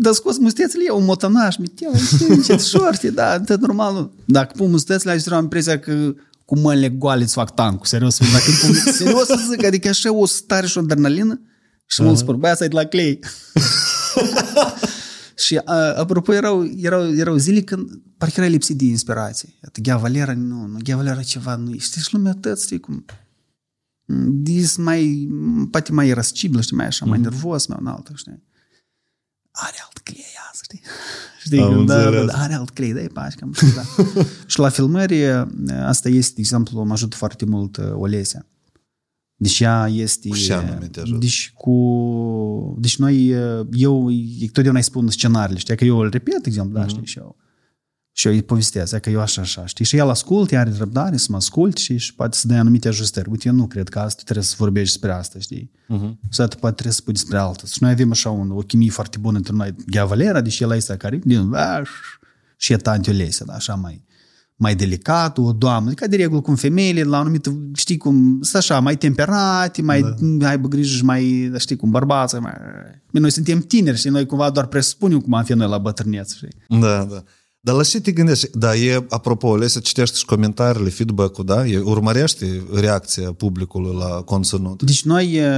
da 0.01 0.13
scos 0.13 0.39
mustețele, 0.39 0.83
eu 0.87 0.99
un 0.99 1.05
motonaș, 1.05 1.57
mitel, 1.57 1.93
încet 2.29 2.61
șorte, 2.61 3.11
da, 3.11 3.41
tot 3.41 3.61
normal. 3.61 3.95
nu. 3.95 4.13
Dacă 4.25 4.53
pun 4.57 4.71
mustețele, 4.71 5.13
aș 5.13 5.27
am 5.27 5.43
impresia 5.43 5.79
că 5.79 6.15
cu 6.45 6.59
mâinile 6.59 6.89
goale 6.89 7.23
îți 7.23 7.33
fac 7.33 7.55
tancul, 7.55 7.87
serios. 7.87 8.19
Dacă 8.19 8.45
îmi 8.47 8.57
pun, 8.57 8.93
serios 8.93 9.27
să 9.27 9.47
zic, 9.51 9.65
adică 9.65 9.89
așa 9.89 10.13
o 10.13 10.27
stare 10.27 10.67
și 10.67 10.79
o 10.79 10.81
adrenalină 10.81 11.41
și 11.87 12.03
mulți 12.03 12.21
spun, 12.21 12.39
băi, 12.39 12.51
asta 12.51 12.65
e 12.65 12.69
de 12.69 12.75
la 12.75 12.85
clay. 12.85 13.19
Și 15.37 15.57
a, 15.65 15.93
apropo, 15.93 16.33
erau, 16.33 16.71
erau, 16.77 17.17
erau 17.17 17.37
zile 17.37 17.61
când 17.61 17.91
parcă 18.17 18.41
era 18.41 18.49
lipsit 18.49 18.77
de 18.77 18.85
inspirație. 18.85 19.49
Iată, 19.63 19.81
Ghea 19.81 19.97
Valera, 19.97 20.35
nu, 20.35 20.67
nu, 20.67 20.79
Ghea 20.83 20.97
Valera 20.97 21.23
ceva, 21.23 21.57
nu, 21.57 21.79
știi, 21.79 22.03
și 22.03 22.15
lumea 22.15 22.33
tot, 22.41 22.61
știi 22.61 22.81
cum, 22.81 23.05
dis 24.29 24.77
mai, 24.77 25.29
poate 25.71 25.93
mai 25.93 26.09
irascibil, 26.09 26.61
știi, 26.61 26.77
mai 26.77 26.87
așa, 26.87 27.05
mai 27.05 27.19
nervos, 27.19 27.67
mai 27.67 27.79
un 27.81 27.87
altul, 27.87 28.17
știi. 28.17 28.43
Are 29.51 29.77
alt 29.85 29.99
clei 29.99 30.25
azi, 30.51 30.61
știi? 30.63 30.81
Știi, 31.45 31.61
Am 31.61 31.87
da, 31.87 31.95
da, 32.03 32.07
înțeles. 32.09 32.31
da, 32.33 32.39
are 32.43 32.55
alt 32.55 32.71
clei, 32.71 32.93
da, 32.93 33.01
e 33.01 33.07
pași, 33.07 33.37
cam, 33.37 33.55
da. 33.75 33.83
și 34.47 34.59
la 34.59 34.69
filmări, 34.69 35.25
asta 35.85 36.09
este, 36.09 36.33
de 36.35 36.41
exemplu, 36.41 36.85
mă 36.85 36.93
ajută 36.93 37.17
foarte 37.17 37.45
mult 37.45 37.77
uh, 37.77 37.91
Olesea. 37.93 38.47
Deci 39.41 39.61
ea 39.61 39.89
este... 39.93 40.29
Cu 40.29 40.37
ce 40.37 40.53
anume 40.53 40.87
te 40.87 41.01
ajută? 41.01 41.19
Deci 41.19 41.53
cu... 41.55 42.77
Deci 42.79 42.97
noi, 42.97 43.29
eu 43.73 44.09
totdeauna 44.53 44.79
îi 44.79 44.85
spun 44.85 45.09
scenariile, 45.11 45.59
știi, 45.59 45.77
că 45.77 45.85
eu 45.85 45.99
îl 45.99 46.11
repet, 46.11 46.43
de 46.43 46.49
exemplu, 46.49 46.73
da, 46.79 46.81
Mhm. 46.81 46.89
știi, 46.89 47.07
și 47.07 47.19
eu. 47.19 47.37
Și 48.19 48.27
eu 48.27 48.33
îi 48.33 48.43
povestesc, 48.43 48.99
că 48.99 49.11
eu 49.11 49.21
așa, 49.21 49.41
așa, 49.41 49.67
știi? 49.67 49.85
Și 49.85 49.97
el 49.97 50.09
ascultă, 50.09 50.57
are 50.57 50.73
răbdare 50.79 51.17
să 51.17 51.27
mă 51.31 51.37
asculte 51.37 51.81
și, 51.81 51.97
și 51.97 52.15
poate 52.15 52.37
să 52.37 52.47
dea 52.47 52.61
anumite 52.61 52.89
ajustări. 52.89 53.31
Uite, 53.31 53.49
eu 53.49 53.55
nu 53.55 53.67
cred 53.67 53.89
că 53.89 53.99
asta 53.99 54.23
trebuie 54.25 54.45
să 54.45 54.55
vorbești 54.59 54.93
despre 54.93 55.13
asta, 55.19 55.39
știi? 55.39 55.71
Uh-huh. 55.85 56.29
Sau 56.31 56.47
poate 56.61 56.75
trebuie 56.75 56.93
să 56.93 57.01
spui 57.01 57.13
despre 57.13 57.39
altă. 57.39 57.67
Și 57.67 57.79
noi 57.81 57.91
avem 57.91 58.11
așa 58.11 58.31
un, 58.31 58.51
o 58.51 58.61
chimie 58.61 58.91
foarte 58.91 59.19
bună 59.19 59.37
între 59.37 59.53
noi. 59.53 59.75
Gea 59.91 60.05
Valera, 60.05 60.41
deși 60.41 60.63
el 60.63 60.73
este 60.73 60.97
care, 60.97 61.21
din, 61.25 61.55
"Aș", 61.55 61.91
și 62.57 62.73
e 62.73 62.77
tante 62.77 63.11
Olesea, 63.11 63.47
da, 63.47 63.55
așa 63.55 63.75
mai 63.75 64.07
mai 64.57 64.75
delicat, 64.75 65.39
o 65.39 65.53
doamnă, 65.53 65.93
ca 65.93 66.07
de 66.07 66.17
regulă 66.17 66.41
cum 66.41 66.55
femeile, 66.55 67.03
la 67.03 67.19
anumit, 67.19 67.51
știi 67.75 67.97
cum, 67.97 68.39
sunt 68.43 68.63
așa, 68.63 68.81
mai 68.81 68.97
temperate, 68.97 69.83
mai 69.83 70.17
da. 70.21 70.49
aibă 70.49 70.69
grijă 70.69 70.97
și 70.97 71.05
mai, 71.05 71.53
știi 71.59 71.77
cum, 71.77 71.91
bărbați, 71.91 72.35
mai... 72.35 72.53
Noi 73.11 73.31
suntem 73.31 73.61
tineri 73.61 73.99
și 73.99 74.09
noi 74.09 74.27
cumva 74.27 74.51
doar 74.51 74.67
presupunem 74.67 75.21
cum 75.21 75.35
am 75.35 75.45
fi 75.45 75.53
noi 75.53 75.69
la 75.69 75.79
bătrânețe, 75.79 76.35
știi? 76.37 76.81
Da, 76.81 77.05
da. 77.05 77.23
Dar 77.61 77.75
la 77.75 77.83
ce 77.83 78.01
te 78.01 78.13
gândești? 78.13 78.49
Da, 78.53 78.77
e, 78.77 79.07
apropo, 79.09 79.49
Olesea, 79.49 79.81
citești 79.81 80.19
și 80.19 80.25
comentariile, 80.25 80.89
feedback-ul, 80.89 81.45
da? 81.45 81.67
E, 81.67 81.79
urmărești 81.79 82.45
reacția 82.73 83.33
publicului 83.33 83.97
la 83.99 84.09
conținut. 84.09 84.83
Deci 84.83 85.05
noi, 85.05 85.33
e, 85.33 85.49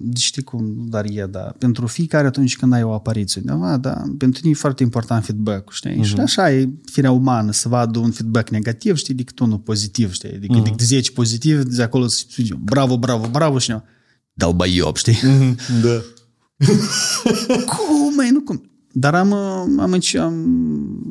deci 0.00 0.22
știi 0.22 0.42
cum, 0.42 0.86
dar 0.88 1.04
e, 1.04 1.26
da, 1.30 1.54
pentru 1.58 1.86
fiecare 1.86 2.26
atunci 2.26 2.56
când 2.56 2.72
ai 2.72 2.82
o 2.82 2.92
apariție 2.92 3.42
undeva, 3.44 3.76
da, 3.76 4.02
pentru 4.18 4.40
tine 4.40 4.52
e 4.52 4.54
foarte 4.54 4.82
important 4.82 5.24
feedback-ul, 5.24 5.72
știi? 5.74 6.00
Uh-huh. 6.00 6.04
Și 6.04 6.14
așa 6.18 6.52
e 6.52 6.68
firea 6.92 7.10
umană, 7.10 7.52
să 7.52 7.68
vadă 7.68 7.98
un 7.98 8.10
feedback 8.10 8.48
negativ, 8.50 8.96
știi, 8.96 9.14
decât 9.14 9.38
unul 9.38 9.58
pozitiv, 9.58 10.12
știi? 10.12 10.34
Adică 10.34 10.62
uh-huh. 10.62 10.76
de 10.76 10.84
10 10.84 11.10
pozitiv, 11.10 11.62
de 11.62 11.82
acolo 11.82 12.06
să 12.06 12.24
spui, 12.28 12.60
bravo, 12.62 12.98
bravo, 12.98 13.28
bravo, 13.30 13.58
și 13.58 13.70
eu, 13.70 13.84
dalbăiop, 14.32 14.96
știi? 14.96 15.16
Da. 15.82 16.02
cum, 17.70 18.14
măi, 18.14 18.30
nu 18.30 18.40
cum? 18.40 18.71
Dar 18.92 19.14
am, 19.14 19.32
am, 19.78 19.92
înce- 19.92 20.18
am, 20.18 20.34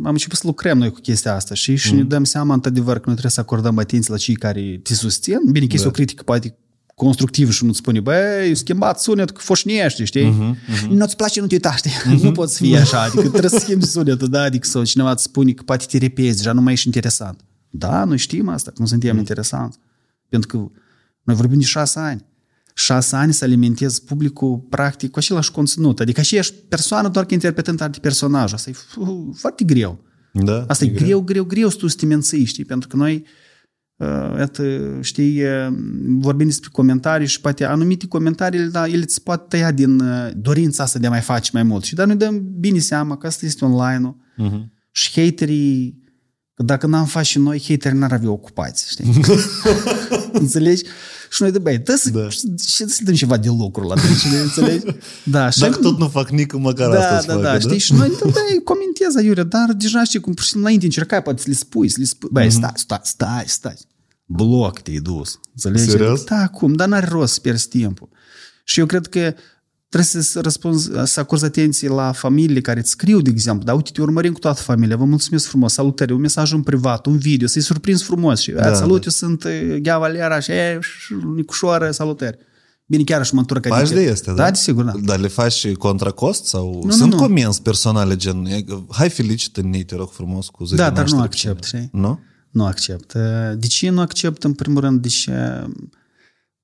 am 0.04 0.12
început 0.12 0.38
să 0.38 0.44
lucrăm 0.46 0.78
noi 0.78 0.92
cu 0.92 1.00
chestia 1.00 1.36
asta 1.36 1.56
și, 1.56 1.76
și 1.76 1.94
ne 1.94 2.04
dăm 2.04 2.24
seama, 2.24 2.54
într-adevăr, 2.54 2.94
că 2.94 3.04
noi 3.06 3.14
trebuie 3.14 3.32
să 3.32 3.40
acordăm 3.40 3.78
atenție 3.78 4.14
la 4.14 4.20
cei 4.20 4.36
care 4.36 4.80
te 4.84 4.94
susțin. 4.94 5.38
Bine, 5.52 5.66
că 5.66 5.74
este 5.76 5.88
o 5.88 5.92
critică 5.92 6.24
poate 6.24 6.56
constructivă 6.96 7.52
și 7.52 7.66
nu-ți 7.66 7.78
spune, 7.78 8.00
băi, 8.00 8.56
schimbat 8.56 9.02
sunetul, 9.02 9.36
că 9.36 9.42
foșniește, 9.42 10.04
știi? 10.04 10.32
Uh-huh, 10.32 10.56
uh-huh. 10.56 10.88
Nu-ți 10.90 11.16
place, 11.16 11.40
nu 11.40 11.48
te 11.48 11.54
uita, 11.54 11.76
știi? 11.76 11.92
Uh-huh. 11.92 12.22
Nu 12.24 12.32
poți 12.32 12.58
fi 12.58 12.78
așa, 12.78 13.02
adică 13.02 13.22
trebuie 13.22 13.50
să 13.50 13.60
schimbi 13.60 13.86
sunetul, 13.86 14.28
da? 14.28 14.42
Adică 14.42 14.68
sau 14.68 14.84
cineva 14.84 15.12
îți 15.12 15.24
spune 15.24 15.52
că 15.52 15.64
poate 15.64 15.86
te 15.90 15.98
repezi, 15.98 16.38
deja 16.38 16.52
nu 16.52 16.62
mai 16.62 16.74
ești 16.74 16.86
interesant. 16.86 17.40
Da, 17.70 18.04
noi 18.04 18.18
știm 18.18 18.50
asta, 18.50 18.72
că 18.72 18.78
nu 18.80 18.86
suntem 18.86 19.16
uh-huh. 19.16 19.20
interesanți. 19.20 19.78
Pentru 20.30 20.50
că 20.50 20.58
noi 21.24 21.36
vorbim 21.36 21.60
de 21.60 21.66
șase 21.66 22.00
ani. 22.00 22.26
Șase 22.74 23.16
ani 23.16 23.34
să 23.34 23.44
alimentezi 23.44 24.04
publicul 24.04 24.66
practic 24.70 25.12
cu 25.12 25.20
același 25.20 25.52
conținut. 25.52 26.00
Adică 26.00 26.20
aceeași 26.20 26.54
persoană, 26.54 27.08
doar 27.08 27.26
că 27.26 27.34
interpretând 27.34 27.82
alte 27.82 28.00
personaje. 28.00 28.54
Asta 28.54 28.70
e 28.70 28.74
fu, 28.74 29.34
foarte 29.38 29.64
greu. 29.64 30.04
Da, 30.34 30.66
Asta 30.68 30.86
e 30.86 30.88
greu, 30.88 31.08
greu, 31.08 31.22
greu, 31.22 31.44
greu 31.44 31.70
să 31.70 31.78
tu 31.78 31.88
să 31.88 31.96
te 32.00 32.06
menții, 32.06 32.44
știi? 32.44 32.66
Pentru 32.66 32.88
că 32.88 32.96
noi, 32.96 33.26
uh, 33.96 34.36
iată, 34.38 34.64
știi, 35.02 35.44
uh, 35.44 35.68
vorbim 36.08 36.48
despre 36.48 36.70
comentarii 36.72 37.28
și 37.28 37.42
poate 37.42 37.66
anumite 37.66 38.08
comentarii, 38.08 38.70
da, 38.70 38.88
ele 38.88 39.02
îți 39.02 39.24
pot 39.24 39.50
tăia 39.50 39.72
din 39.72 40.00
uh, 40.00 40.32
dorința 40.36 40.84
asta 40.84 41.00
de 41.00 41.08
a 41.08 41.10
mai 41.10 41.22
face 41.22 41.50
mai 41.54 41.64
mult. 41.64 41.84
Și 41.84 41.96
dar 41.96 42.08
noi 42.08 42.16
dăm 42.16 42.42
bine 42.60 42.80
seama 42.80 43.18
că 43.18 43.28
asta 43.28 43.46
este 43.46 43.66
online-ul. 43.66 44.16
Uh-huh. 44.16 44.80
Și 44.92 45.22
haterii, 45.22 46.01
că 46.62 46.68
dacă 46.74 46.88
n-am 46.88 47.06
face 47.06 47.30
și 47.30 47.40
noi, 47.40 47.64
haterii 47.68 47.98
n-ar 47.98 48.12
avea 48.12 48.30
ocupați, 48.32 48.90
știi? 48.90 49.12
Înțelegi? 50.32 50.84
Și 51.30 51.42
noi 51.42 51.52
de 51.52 51.60
băi, 51.60 51.78
dă 51.78 51.96
să, 51.96 52.10
da. 52.10 52.30
și 52.30 52.86
să 52.88 53.00
dăm 53.04 53.14
ceva 53.14 53.38
de 53.38 53.48
lucru 53.48 53.88
la 53.88 53.96
tine, 53.96 54.40
înțelegi? 54.40 54.86
Da, 55.24 55.50
și 55.50 55.60
Dacă 55.60 55.78
tot 55.78 55.98
nu 55.98 56.08
fac 56.08 56.30
nică, 56.30 56.58
măcar 56.58 56.90
da, 56.92 57.00
asta 57.00 57.28
da, 57.28 57.34
facă, 57.34 57.42
da, 57.42 57.60
știi? 57.60 57.78
Și 57.78 57.94
noi, 57.94 58.10
da, 58.10 58.30
da, 58.30 58.42
comentez, 58.64 59.16
aiurea, 59.18 59.44
dar 59.44 59.74
deja 59.74 60.04
știi 60.04 60.20
cum, 60.20 60.34
pur 60.34 60.42
și 60.44 60.48
simplu, 60.50 60.66
înainte 60.68 60.86
încercai, 60.86 61.22
poate 61.22 61.42
să 61.42 61.46
le 61.48 61.56
spui, 61.56 61.90
să 61.90 61.96
le 62.00 62.06
spui, 62.06 62.30
băi, 62.32 62.46
Mhm. 62.46 62.56
stai, 62.56 62.72
stai, 62.76 63.00
stai, 63.04 63.44
stai, 63.48 63.78
bloc 64.26 64.80
te-ai 64.80 64.98
dus, 64.98 65.40
înțelegi? 65.52 65.90
Serios? 65.92 66.24
Da, 66.24 66.48
cum, 66.48 66.74
dar 66.74 66.88
n-are 66.88 67.08
rost 67.10 67.34
să 67.34 67.40
pierzi 67.40 67.68
timpul. 67.68 68.10
Și 68.64 68.80
eu 68.80 68.86
cred 68.86 69.08
că 69.08 69.34
trebuie 69.92 70.24
să 70.24 70.42
răspunzi, 70.42 70.90
să 71.04 71.20
acorzi 71.20 71.46
atenție 71.46 71.90
la 71.90 72.12
familiile 72.12 72.62
care 72.62 72.80
îți 72.80 72.90
scriu, 72.90 73.22
de 73.22 73.30
exemplu, 73.30 73.64
da, 73.66 73.74
uite, 73.74 73.92
te 73.94 74.02
urmărim 74.02 74.34
cu 74.34 74.40
toată 74.40 74.62
familia, 74.62 74.96
vă 74.98 75.04
mulțumesc 75.06 75.48
frumos, 75.48 75.74
salutări, 75.74 76.12
un 76.14 76.20
mesaj 76.20 76.52
în 76.54 76.62
privat, 76.62 77.06
un 77.06 77.18
video, 77.18 77.48
să-i 77.48 77.62
surprinzi 77.62 78.04
frumos 78.04 78.40
și 78.40 78.52
da, 78.52 78.74
salut, 78.74 78.98
da. 78.98 79.04
eu 79.04 79.12
sunt 79.12 79.44
uh, 79.44 79.78
Ghea 79.82 79.98
Valera 80.00 80.40
și 80.40 80.52
e, 80.52 80.80
Nicușoară, 81.36 81.92
salutări. 81.92 82.38
Bine, 82.86 83.04
chiar 83.04 83.26
și 83.26 83.34
mă 83.34 83.40
întorc. 83.40 83.68
Faci 83.68 83.90
de 83.90 84.02
este, 84.02 84.30
da? 84.30 84.36
Da, 84.36 84.50
desigur, 84.50 84.84
da. 84.84 84.92
Dar 85.04 85.20
le 85.20 85.28
faci 85.28 85.52
și 85.54 85.74
contra 85.74 86.12
cost? 86.12 86.46
Sau 86.46 86.82
Nu, 86.84 86.92
sunt 86.92 87.12
nu, 87.12 87.16
nu. 87.18 87.22
comenzi 87.22 87.62
personale 87.62 88.16
gen, 88.16 88.46
e, 88.46 88.64
hai 88.90 89.10
felicită-ne, 89.10 89.84
te 89.84 89.96
rog 89.96 90.10
frumos, 90.12 90.48
cu 90.48 90.66
zi 90.66 90.76
Da, 90.76 90.90
de 90.90 90.96
dar 90.96 91.10
nu 91.10 91.18
naștere. 91.18 91.24
accept, 91.52 91.64
știi? 91.64 91.90
Nu? 91.92 92.20
Nu 92.50 92.66
accept. 92.66 93.14
De 93.56 93.68
ce 93.68 93.90
nu 93.90 94.02
accept, 94.02 94.44
în 94.44 94.54
primul 94.54 94.82
rând, 94.82 95.02
deci 95.02 95.30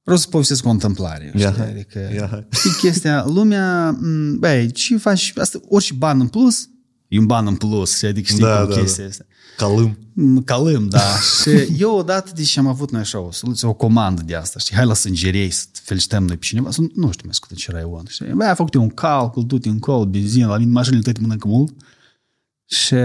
vreau 0.08 0.18
să 0.20 0.28
povestesc 0.30 0.66
o 0.66 0.70
întâmplare. 0.70 1.34
Ia, 1.36 1.50
Știi? 1.50 1.62
hai. 1.62 1.72
Adică, 1.72 2.00
Ia, 2.14 2.28
hai. 2.32 2.48
știi 2.60 2.72
chestia, 2.72 3.26
lumea, 3.28 3.90
m, 3.90 4.40
băi, 4.40 4.72
ce 4.72 4.98
faci, 4.98 5.34
asta, 5.36 5.60
orice 5.70 5.94
ban 5.94 6.20
în 6.20 6.28
plus, 6.28 6.70
e 7.08 7.20
un 7.20 7.26
ban 7.26 7.48
în 7.48 7.56
plus, 7.56 7.96
știi? 7.96 8.08
adică 8.08 8.28
știi 8.28 8.44
Da, 8.44 8.58
cum 8.62 8.70
da, 8.76 8.80
chestia 8.82 9.04
da. 9.04 9.10
asta. 9.10 9.26
Calâm. 9.58 9.98
M, 10.14 10.38
Calâm, 10.44 10.88
da. 10.90 11.00
și 11.42 11.50
eu 11.80 11.96
odată, 11.98 12.32
deci 12.36 12.58
am 12.58 12.68
avut 12.68 12.92
noi 12.92 13.02
așa 13.02 13.20
o 13.20 13.32
soluție, 13.32 13.68
o 13.68 13.74
comandă 13.74 14.22
de 14.26 14.36
asta, 14.36 14.60
știi, 14.60 14.76
hai 14.76 14.86
la 14.86 14.94
sângerei 14.94 15.50
să 15.50 15.66
felicităm 15.84 16.26
noi 16.26 16.36
pe 16.38 16.46
cineva, 16.46 16.72
să, 16.72 16.82
nu 16.82 17.12
știu 17.12 17.24
mai 17.26 17.34
scută 17.34 17.54
ce 17.54 17.72
raion, 17.72 18.04
știi, 18.10 18.26
băi, 18.36 18.48
a 18.48 18.54
făcut 18.54 18.74
eu 18.74 18.82
un 18.82 18.90
calcul, 18.90 19.46
du-te 19.46 19.70
în 19.70 19.80
col, 19.80 20.06
benzină, 20.06 20.48
la 20.48 20.58
mine 20.58 20.72
mașinile 20.72 21.02
toate 21.02 21.20
mănâncă 21.22 21.48
mult, 21.48 21.74
și 22.70 22.96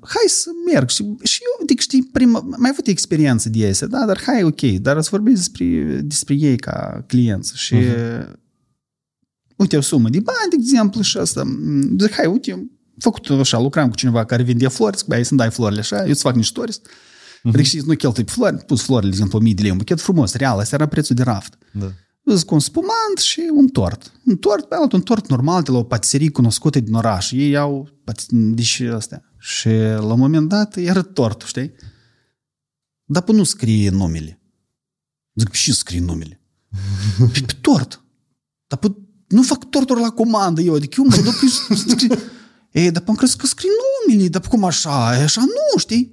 hai 0.00 0.26
să 0.26 0.50
merg. 0.72 0.88
Și, 0.88 1.16
și 1.22 1.40
eu, 1.42 1.62
adică 1.62 1.80
știi, 1.82 2.08
prima, 2.12 2.40
mai 2.56 2.70
avut 2.72 2.86
experiență 2.86 3.48
de 3.48 3.68
asta, 3.68 3.86
da, 3.86 4.06
dar 4.06 4.20
hai, 4.22 4.42
ok, 4.42 4.60
dar 4.60 5.02
să 5.02 5.08
vorbesc 5.10 5.36
despre, 5.36 5.66
despre 6.04 6.34
ei 6.34 6.56
ca 6.56 7.04
clienți. 7.06 7.52
Și 7.56 7.74
uh-huh. 7.74 8.32
uite 9.56 9.76
o 9.76 9.80
sumă 9.80 10.08
de 10.08 10.20
bani, 10.20 10.50
de 10.50 10.56
exemplu, 10.58 11.00
și 11.00 11.18
asta. 11.18 11.42
Zic, 11.98 12.12
hai, 12.12 12.26
uite, 12.26 12.52
am 12.52 12.70
făcut 12.98 13.30
așa, 13.30 13.60
lucram 13.60 13.88
cu 13.88 13.96
cineva 13.96 14.24
care 14.24 14.42
vinde 14.42 14.68
flori, 14.68 14.96
zic, 14.96 15.06
băi, 15.06 15.24
să-mi 15.24 15.38
dai 15.38 15.50
florile 15.50 15.80
așa, 15.80 16.02
eu 16.02 16.10
îți 16.10 16.22
fac 16.22 16.34
niște 16.34 16.52
stories. 16.52 16.80
Uh-huh. 16.80 17.42
Adică 17.42 17.62
știi, 17.62 17.82
nu 17.86 17.94
cheltui 17.94 18.24
pe 18.24 18.30
flori, 18.30 18.56
pus 18.56 18.82
florile, 18.82 19.10
de 19.10 19.14
exemplu, 19.14 19.38
1000 19.38 19.54
de 19.54 19.62
lei, 19.62 19.70
un 19.70 19.76
buchet 19.76 20.00
frumos, 20.00 20.34
real, 20.34 20.58
asta 20.58 20.74
era 20.74 20.86
prețul 20.86 21.16
de 21.16 21.22
raft. 21.22 21.58
Da. 21.72 21.92
Zic, 22.34 22.50
un 22.50 22.60
spumant 22.60 23.18
și 23.22 23.50
un 23.52 23.68
tort. 23.68 24.12
Un 24.24 24.36
tort, 24.36 24.64
pe 24.64 24.74
alt, 24.74 24.92
un 24.92 25.00
tort 25.00 25.28
normal 25.28 25.62
de 25.62 25.70
la 25.70 25.78
o 25.78 25.82
patiserie 25.82 26.30
cunoscută 26.30 26.80
din 26.80 26.94
oraș. 26.94 27.32
Ei 27.32 27.56
au 27.56 27.88
deci 28.30 28.80
astea. 28.80 29.22
Și 29.38 29.68
la 29.98 30.12
un 30.12 30.18
moment 30.18 30.48
dat 30.48 30.76
era 30.76 31.02
tortul, 31.02 31.48
știi? 31.48 31.72
Dar 33.04 33.22
pe 33.22 33.32
nu 33.32 33.44
scrie 33.44 33.90
numele. 33.90 34.40
Zic, 35.34 35.48
pe 35.48 35.56
ce 35.56 35.72
scrie 35.72 36.00
numele? 36.00 36.40
Pe, 37.32 37.40
pe 37.46 37.52
tort. 37.60 38.02
Dar 38.66 38.78
pe, 38.78 38.94
nu 39.28 39.42
fac 39.42 39.64
torturi 39.64 40.00
la 40.00 40.10
comandă 40.10 40.60
eu, 40.60 40.74
adică 40.74 40.94
eu 40.98 41.06
mă 41.06 41.22
duc 41.22 41.34
și 41.34 41.76
scrie, 41.88 42.18
Ei, 42.72 42.90
dar 42.90 43.02
pe-am 43.02 43.16
crezut 43.16 43.40
că 43.40 43.46
scrie 43.46 43.70
numele, 44.06 44.28
dar 44.28 44.42
cum 44.48 44.64
așa? 44.64 45.16
E 45.18 45.22
așa 45.22 45.40
nu, 45.40 45.78
știi? 45.78 46.12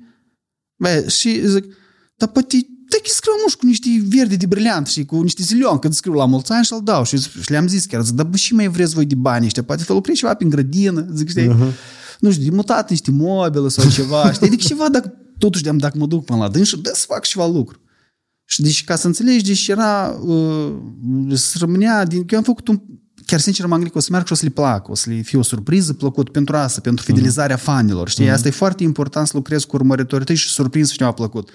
Bă, 0.76 1.08
și 1.08 1.48
zic, 1.48 1.76
dar 2.16 2.30
poate 2.30 2.58
te 2.90 2.98
scriu 3.04 3.34
muș 3.44 3.54
cu 3.54 3.66
niște 3.66 3.90
verde 4.08 4.36
de 4.36 4.46
briliant 4.46 4.88
și 4.88 5.06
cu 5.06 5.22
niște 5.22 5.44
zilion, 5.44 5.80
când 5.80 5.94
scriu 5.94 6.14
la 6.14 6.26
mulți 6.26 6.52
ani 6.52 6.66
și-l 6.66 6.82
dau. 6.84 7.04
Și, 7.04 7.18
și 7.18 7.52
le-am 7.52 7.68
zis 7.68 7.86
chiar, 7.86 8.04
zic, 8.04 8.16
dar 8.16 8.26
bă, 8.26 8.38
și 8.38 8.54
mai 8.54 8.68
vreți 8.68 8.94
voi 8.94 9.06
de 9.06 9.16
bani 9.16 9.46
ăștia? 9.46 9.64
Poate 9.64 9.84
să 9.84 9.94
lucrezi 9.94 10.20
ceva 10.20 10.34
prin 10.34 10.50
grădină, 10.50 11.08
zic, 11.14 11.30
știi? 11.30 11.48
Uh-huh. 11.48 11.74
Nu 12.20 12.32
știu, 12.32 12.44
de 12.44 12.56
mutat 12.56 12.90
niște 12.90 13.12
mobile 13.12 13.68
sau 13.68 13.90
ceva, 13.90 14.32
știi? 14.34 14.48
Adică 14.48 14.64
ceva, 14.68 14.90
dacă, 14.90 15.14
totuși, 15.38 15.64
de 15.64 15.72
dacă 15.72 15.98
mă 15.98 16.06
duc 16.06 16.26
până 16.26 16.40
la 16.40 16.50
dâns 16.50 16.68
și 16.68 16.78
da 16.78 16.90
să 16.94 17.06
fac 17.08 17.26
ceva 17.26 17.48
lucru. 17.48 17.80
Și 18.46 18.62
deci, 18.62 18.84
ca 18.84 18.96
să 18.96 19.08
înțelegi, 19.08 19.44
deci 19.44 19.68
era, 19.68 20.20
uh, 20.22 20.74
să 21.34 21.58
rămânea, 21.60 22.06
din, 22.06 22.26
eu 22.30 22.38
am 22.38 22.44
făcut 22.44 22.68
un, 22.68 22.82
chiar 23.26 23.40
sincer 23.40 23.66
m-am 23.66 23.76
gândit 23.76 23.94
că 23.94 23.98
o 23.98 24.02
să 24.02 24.12
merg 24.12 24.26
și 24.26 24.32
o 24.32 24.36
să 24.36 24.46
le 24.46 24.52
plac, 24.52 24.90
o 24.90 24.96
să 24.96 25.10
le 25.10 25.22
fie 25.22 25.40
o 25.40 25.42
surpriză 25.42 25.94
plăcut 25.94 26.30
pentru 26.30 26.56
asta, 26.56 26.82
pentru 26.82 27.06
fidelizarea 27.06 27.58
uh-huh. 27.58 27.64
fanilor, 27.64 28.10
știi? 28.10 28.28
Uh-huh. 28.28 28.32
Asta 28.32 28.48
e 28.48 28.52
foarte 28.52 28.84
important 28.84 29.28
să 29.28 29.34
lucrezi 29.36 29.68
cu 29.68 29.76
urmăritorii 29.76 30.26
tăi 30.26 30.36
și 30.36 30.50
surprins 30.50 30.92
și 30.92 30.98
ceva 30.98 31.12
plăcut. 31.12 31.50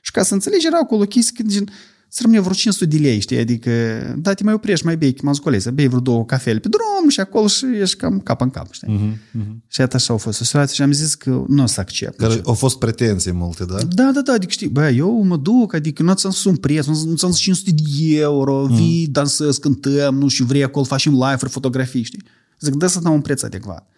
Și 0.00 0.10
ca 0.10 0.22
să 0.22 0.34
înțelegi, 0.34 0.66
era 0.66 0.78
acolo 0.78 1.04
chestii 1.04 1.34
când 1.34 1.50
gen, 1.50 1.68
să 2.10 2.18
rămâne 2.22 2.40
vreo 2.40 2.52
500 2.52 2.84
de 2.84 2.96
lei, 2.96 3.20
știi? 3.20 3.38
Adică, 3.38 3.70
da, 4.18 4.34
te 4.34 4.44
mai 4.44 4.52
oprești, 4.52 4.84
mai 4.84 4.96
bei, 4.96 5.16
m-am 5.22 5.34
zis 5.52 5.68
bei 5.68 5.88
vreo 5.88 6.00
două 6.00 6.24
cafele 6.24 6.58
pe 6.58 6.68
drum 6.68 7.08
și 7.08 7.20
acolo 7.20 7.46
și 7.46 7.64
ești 7.80 7.96
cam 7.96 8.20
cap 8.20 8.40
în 8.40 8.50
cap, 8.50 8.72
știi? 8.72 8.88
Uh-huh, 8.88 9.40
uh-huh. 9.40 9.56
Și 9.66 9.80
atât 9.80 9.94
așa 9.94 10.14
a 10.14 10.16
fost 10.16 10.40
o 10.40 10.44
situație 10.44 10.74
și 10.74 10.82
am 10.82 10.92
zis 10.92 11.14
că 11.14 11.44
nu 11.48 11.62
o 11.62 11.66
să 11.66 11.80
accept. 11.80 12.16
Care 12.16 12.40
au 12.44 12.54
fost 12.54 12.78
pretenții 12.78 13.32
multe, 13.32 13.64
da? 13.64 13.82
Da, 13.82 14.10
da, 14.12 14.20
da, 14.20 14.32
adică 14.32 14.52
știi, 14.52 14.68
bă, 14.68 14.88
eu 14.88 15.22
mă 15.22 15.36
duc, 15.36 15.74
adică 15.74 16.02
nu 16.02 16.14
ți-am 16.14 16.32
spus 16.32 16.44
un 16.44 16.56
preț, 16.56 16.86
nu 16.86 17.14
ți-am 17.14 17.30
zis 17.30 17.40
500 17.40 17.70
de 17.70 18.18
euro, 18.18 18.66
mm. 18.68 18.76
vii, 18.76 19.06
dansez, 19.06 19.56
cântăm, 19.56 20.14
nu 20.14 20.28
și 20.28 20.42
vrei 20.42 20.62
acolo, 20.64 20.84
facem 20.84 21.12
live-uri, 21.12 21.50
fotografii, 21.50 22.02
știi? 22.02 22.22
Zic, 22.60 22.74
dă 22.74 22.86
să 22.86 23.00
dau 23.00 23.14
un 23.14 23.20
preț 23.20 23.42
adecvat. 23.42 23.88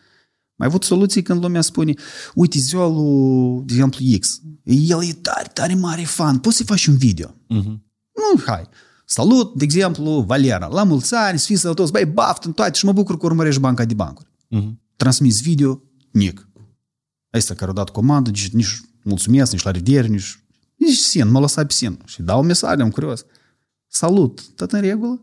Mai 0.60 0.68
avut 0.68 0.84
soluții 0.84 1.22
când 1.22 1.42
lumea 1.42 1.60
spune, 1.60 1.94
uite, 2.34 2.58
ziua 2.58 2.88
lui, 2.88 3.62
de 3.64 3.72
exemplu, 3.72 4.04
X, 4.18 4.40
el 4.64 5.04
e 5.04 5.12
tare, 5.12 5.50
tare 5.52 5.74
mare 5.74 6.02
fan, 6.02 6.38
poți 6.38 6.56
să 6.56 6.64
faci 6.64 6.86
un 6.86 6.96
video? 6.96 7.28
Uh-huh. 7.28 7.78
Nu, 8.14 8.40
hai. 8.46 8.68
Salut, 9.04 9.54
de 9.54 9.64
exemplu, 9.64 10.20
Valera, 10.20 10.66
la 10.66 10.82
mulți 10.82 11.14
ani, 11.14 11.38
să 11.38 11.46
fii 11.46 11.56
sănătos, 11.56 11.90
băi, 11.90 12.04
baftă 12.04 12.46
în 12.46 12.52
toate 12.52 12.78
și 12.78 12.84
mă 12.84 12.92
bucur 12.92 13.18
că 13.18 13.26
urmărești 13.26 13.60
banca 13.60 13.84
de 13.84 13.94
bancuri. 13.94 14.30
Mhm. 14.48 14.80
Transmis 14.96 15.40
video, 15.40 15.82
nic. 16.10 16.48
Ăsta 17.34 17.54
care 17.54 17.70
a 17.70 17.74
dat 17.74 17.90
comandă, 17.90 18.30
nici, 18.30 18.50
nici 18.50 18.80
mulțumesc, 19.02 19.52
nici 19.52 19.62
la 19.62 19.70
revedere, 19.70 20.06
nici, 20.06 20.44
nici 20.76 20.96
sen, 20.96 21.30
mă 21.30 21.40
lăsa 21.40 21.66
pe 21.66 21.72
sen. 21.72 21.98
Și 22.04 22.22
dau 22.22 22.40
un 22.40 22.46
mesaj, 22.46 22.80
am 22.80 22.90
curios. 22.90 23.24
Salut, 23.86 24.42
tot 24.56 24.72
în 24.72 24.80
regulă? 24.80 25.22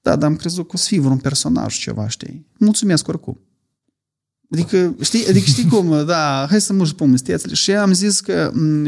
Da, 0.00 0.16
dar 0.16 0.30
am 0.30 0.36
crezut 0.36 0.66
că 0.66 0.72
o 0.74 0.76
să 0.76 0.86
fii 0.88 0.98
vreun 0.98 1.18
personaj 1.18 1.78
ceva, 1.78 2.08
știi? 2.08 2.46
Mulțumesc 2.58 3.08
oricum. 3.08 3.40
Adică, 4.50 4.94
știi, 5.00 5.26
adică 5.28 5.44
știi 5.46 5.66
cum, 5.68 5.94
da, 6.06 6.46
hai 6.50 6.60
să 6.60 6.72
mă 6.72 6.88
povesteți. 6.96 7.54
Și 7.54 7.72
am 7.72 7.92
zis 7.92 8.20
că 8.20 8.50
m, 8.54 8.86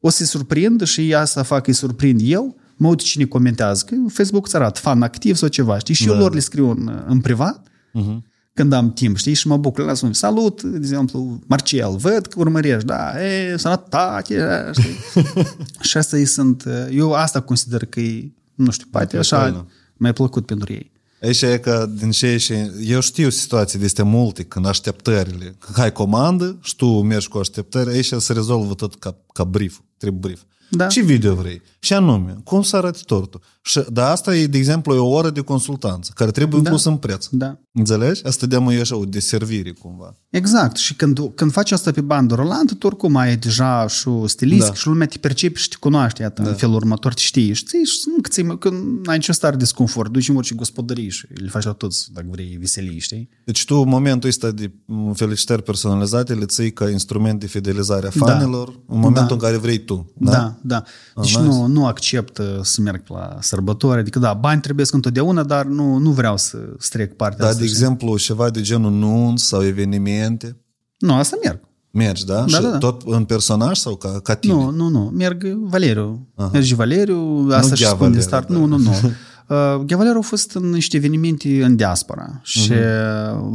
o 0.00 0.08
să-i 0.10 0.26
surprind 0.26 0.82
și 0.82 1.10
ea 1.10 1.24
să 1.24 1.42
fac, 1.42 1.66
îi 1.66 1.72
surprind 1.72 2.20
eu, 2.24 2.56
mă 2.76 2.88
uit 2.88 3.00
cine 3.02 3.24
comentează, 3.24 3.84
că 3.86 3.94
Facebook 4.08 4.46
îți 4.46 4.56
arată 4.56 4.80
fan 4.80 5.02
activ 5.02 5.36
sau 5.36 5.48
ceva, 5.48 5.78
știi? 5.78 5.94
Și 5.94 6.06
eu 6.06 6.12
Da. 6.12 6.18
lor 6.18 6.34
le 6.34 6.40
scriu 6.40 6.70
în, 6.70 7.04
în 7.06 7.20
privat, 7.20 7.66
Mhm. 7.92 8.24
când 8.54 8.72
am 8.72 8.92
timp, 8.92 9.16
știi? 9.16 9.34
Și 9.34 9.46
mă 9.46 9.56
bucur, 9.56 9.84
la 9.84 9.94
spun, 9.94 10.12
salut, 10.12 10.62
de 10.62 10.76
exemplu, 10.76 11.40
Marcel, 11.46 11.96
văd 11.96 12.26
că 12.26 12.38
urmărești, 12.38 12.84
da, 12.86 13.24
e, 13.24 13.56
sănătate, 13.56 14.70
știi? 14.72 15.24
și 15.88 15.96
asta 15.96 16.18
ei 16.18 16.24
sunt, 16.24 16.64
eu 16.90 17.12
asta 17.12 17.40
consider 17.40 17.84
că 17.84 18.00
e, 18.00 18.32
nu 18.54 18.70
știu, 18.70 18.86
poate 18.90 19.16
așa, 19.16 19.38
faină. 19.40 19.66
mai 19.96 20.12
plăcut 20.12 20.46
pentru 20.46 20.72
ei. 20.72 20.92
Aici 21.22 21.42
e 21.42 21.58
că 21.58 21.90
din 21.98 22.10
ce 22.10 22.36
și 22.36 22.54
eu 22.80 23.00
știu 23.00 23.28
situații 23.28 23.78
de 23.78 23.84
astea 23.84 24.04
multe, 24.04 24.42
când 24.42 24.66
așteptările, 24.66 25.56
că 25.72 25.80
ai 25.80 25.92
comandă 25.92 26.58
și 26.62 26.76
tu 26.76 26.86
mergi 26.86 27.28
cu 27.28 27.38
așteptări, 27.38 27.90
aici 27.90 28.12
se 28.18 28.32
rezolvă 28.32 28.74
tot 28.74 28.94
ca, 28.94 29.16
ca 29.32 29.44
brief, 29.44 29.78
trebuie 29.96 30.20
brief. 30.20 30.40
Da. 30.70 30.86
Ce 30.86 31.00
video 31.00 31.34
vrei? 31.34 31.62
Și 31.78 31.92
anume, 31.92 32.36
cum 32.44 32.62
să 32.62 32.76
arăți 32.76 33.04
tortul? 33.04 33.40
Și, 33.66 33.84
dar 33.92 34.10
asta 34.10 34.36
e, 34.36 34.46
de 34.46 34.58
exemplu, 34.58 34.94
e 34.94 34.98
o 34.98 35.08
oră 35.08 35.30
de 35.30 35.40
consultanță, 35.40 36.10
care 36.14 36.30
trebuie 36.30 36.60
Da. 36.60 36.68
inclus 36.68 36.84
în 36.84 36.96
preț. 36.96 37.26
Da. 37.30 37.58
Înțelegi? 37.72 38.24
Asta 38.24 38.46
de 38.46 38.56
e 38.56 38.80
așa 38.80 38.96
o 38.96 39.04
deservire 39.04 39.70
cumva. 39.70 40.16
Exact. 40.30 40.76
Și 40.76 40.94
când, 40.94 41.20
când 41.34 41.52
faci 41.52 41.72
asta 41.72 41.90
pe 41.90 42.00
bandă 42.00 42.34
rulantă, 42.34 42.74
tu 42.74 42.86
oricum 42.86 43.16
ai 43.16 43.36
deja 43.36 43.86
și 43.88 44.08
o 44.08 44.26
stilist 44.26 44.60
Da. 44.60 44.66
da. 44.66 44.74
și 44.74 44.86
lumea 44.86 45.06
te 45.06 45.18
percepe 45.18 45.58
și 45.58 45.68
te 45.68 45.76
cunoaște, 45.80 46.22
iată, 46.22 46.42
da. 46.42 46.48
în 46.48 46.54
felul 46.54 46.74
următor, 46.74 47.14
te 47.14 47.20
știi. 47.20 47.52
Și 47.52 47.64
ții, 47.64 47.84
și 47.84 48.00
nu 48.14 48.20
că, 48.20 48.28
ții, 48.28 48.58
că 48.58 48.70
n-ai 49.04 49.16
nicio 49.16 49.32
stare 49.32 49.56
de 49.56 49.62
disconfort, 49.62 50.10
duci 50.12 50.28
în 50.28 50.36
orice 50.36 50.54
gospodărie 50.54 51.08
și 51.08 51.26
le 51.34 51.48
faci 51.48 51.64
la 51.64 51.72
toți, 51.72 52.12
dacă 52.12 52.26
vrei, 52.30 52.56
veselii, 52.60 52.98
știi? 52.98 53.28
Deci 53.44 53.64
tu, 53.64 53.74
în 53.74 53.88
momentul 53.88 54.28
ăsta 54.28 54.50
de 54.50 54.72
m, 54.84 55.12
felicitări 55.12 55.62
personalizate, 55.62 56.34
le 56.34 56.44
ții 56.46 56.72
ca 56.72 56.90
instrument 56.90 57.40
de 57.40 57.46
fidelizare 57.46 58.06
a 58.06 58.10
fanilor 58.10 58.68
în 58.68 58.98
momentul 58.98 59.26
Da. 59.26 59.34
în 59.34 59.40
care 59.40 59.56
vrei 59.56 59.78
tu. 59.78 60.12
Da, 60.16 60.30
da. 60.30 60.56
da. 60.62 60.82
Deci 61.16 61.36
nice. 61.36 61.48
nu, 61.48 61.66
nu 61.66 61.86
accept 61.86 62.38
uh, 62.38 62.44
să 62.62 62.80
merg 62.80 63.02
la 63.08 63.38
sărbători, 63.56 64.00
adică 64.00 64.18
da, 64.18 64.32
bani 64.32 64.60
trebuie 64.60 64.86
întotdeauna, 64.90 65.42
dar 65.42 65.66
nu, 65.66 65.96
nu 65.98 66.10
vreau 66.10 66.36
să 66.36 66.58
strec 66.78 67.16
partea 67.16 67.38
Dar, 67.38 67.48
asta. 67.48 67.60
de 67.60 67.66
știi? 67.66 67.78
exemplu, 67.78 68.16
ceva 68.18 68.50
de 68.50 68.60
genul 68.60 68.90
nunți 68.92 69.44
sau 69.46 69.64
evenimente, 69.64 70.56
Nu, 70.98 71.14
asta 71.14 71.36
merg. 71.44 71.60
mergi, 71.90 72.26
da? 72.26 72.40
Da, 72.40 72.46
și 72.46 72.60
da, 72.62 72.68
da. 72.70 72.78
tot 72.78 73.02
în 73.06 73.24
personaj 73.24 73.78
sau 73.78 73.96
ca, 73.96 74.20
ca 74.22 74.34
tine? 74.34 74.52
Nu, 74.54 74.70
nu, 74.70 74.88
nu. 74.88 75.10
Merg 75.14 75.44
Valeriu. 75.46 76.28
Merge 76.52 76.74
Valeriu, 76.74 77.48
asta 77.50 77.74
și 77.74 77.82
Ghea 77.82 77.90
spun 77.90 78.12
de 78.12 78.18
Valeriu, 78.18 78.20
start. 78.20 78.48
da. 78.48 78.54
Nu, 78.56 78.66
nu, 78.66 78.76
nu. 78.76 78.92
Uh, 79.48 79.84
Ghea 79.84 79.96
Valeriu 79.96 80.18
a 80.18 80.22
fost 80.22 80.54
în 80.54 80.70
niște 80.70 80.96
evenimente 80.96 81.64
în 81.64 81.76
diaspora 81.76 82.40
și 82.42 82.72
uh 82.72 82.76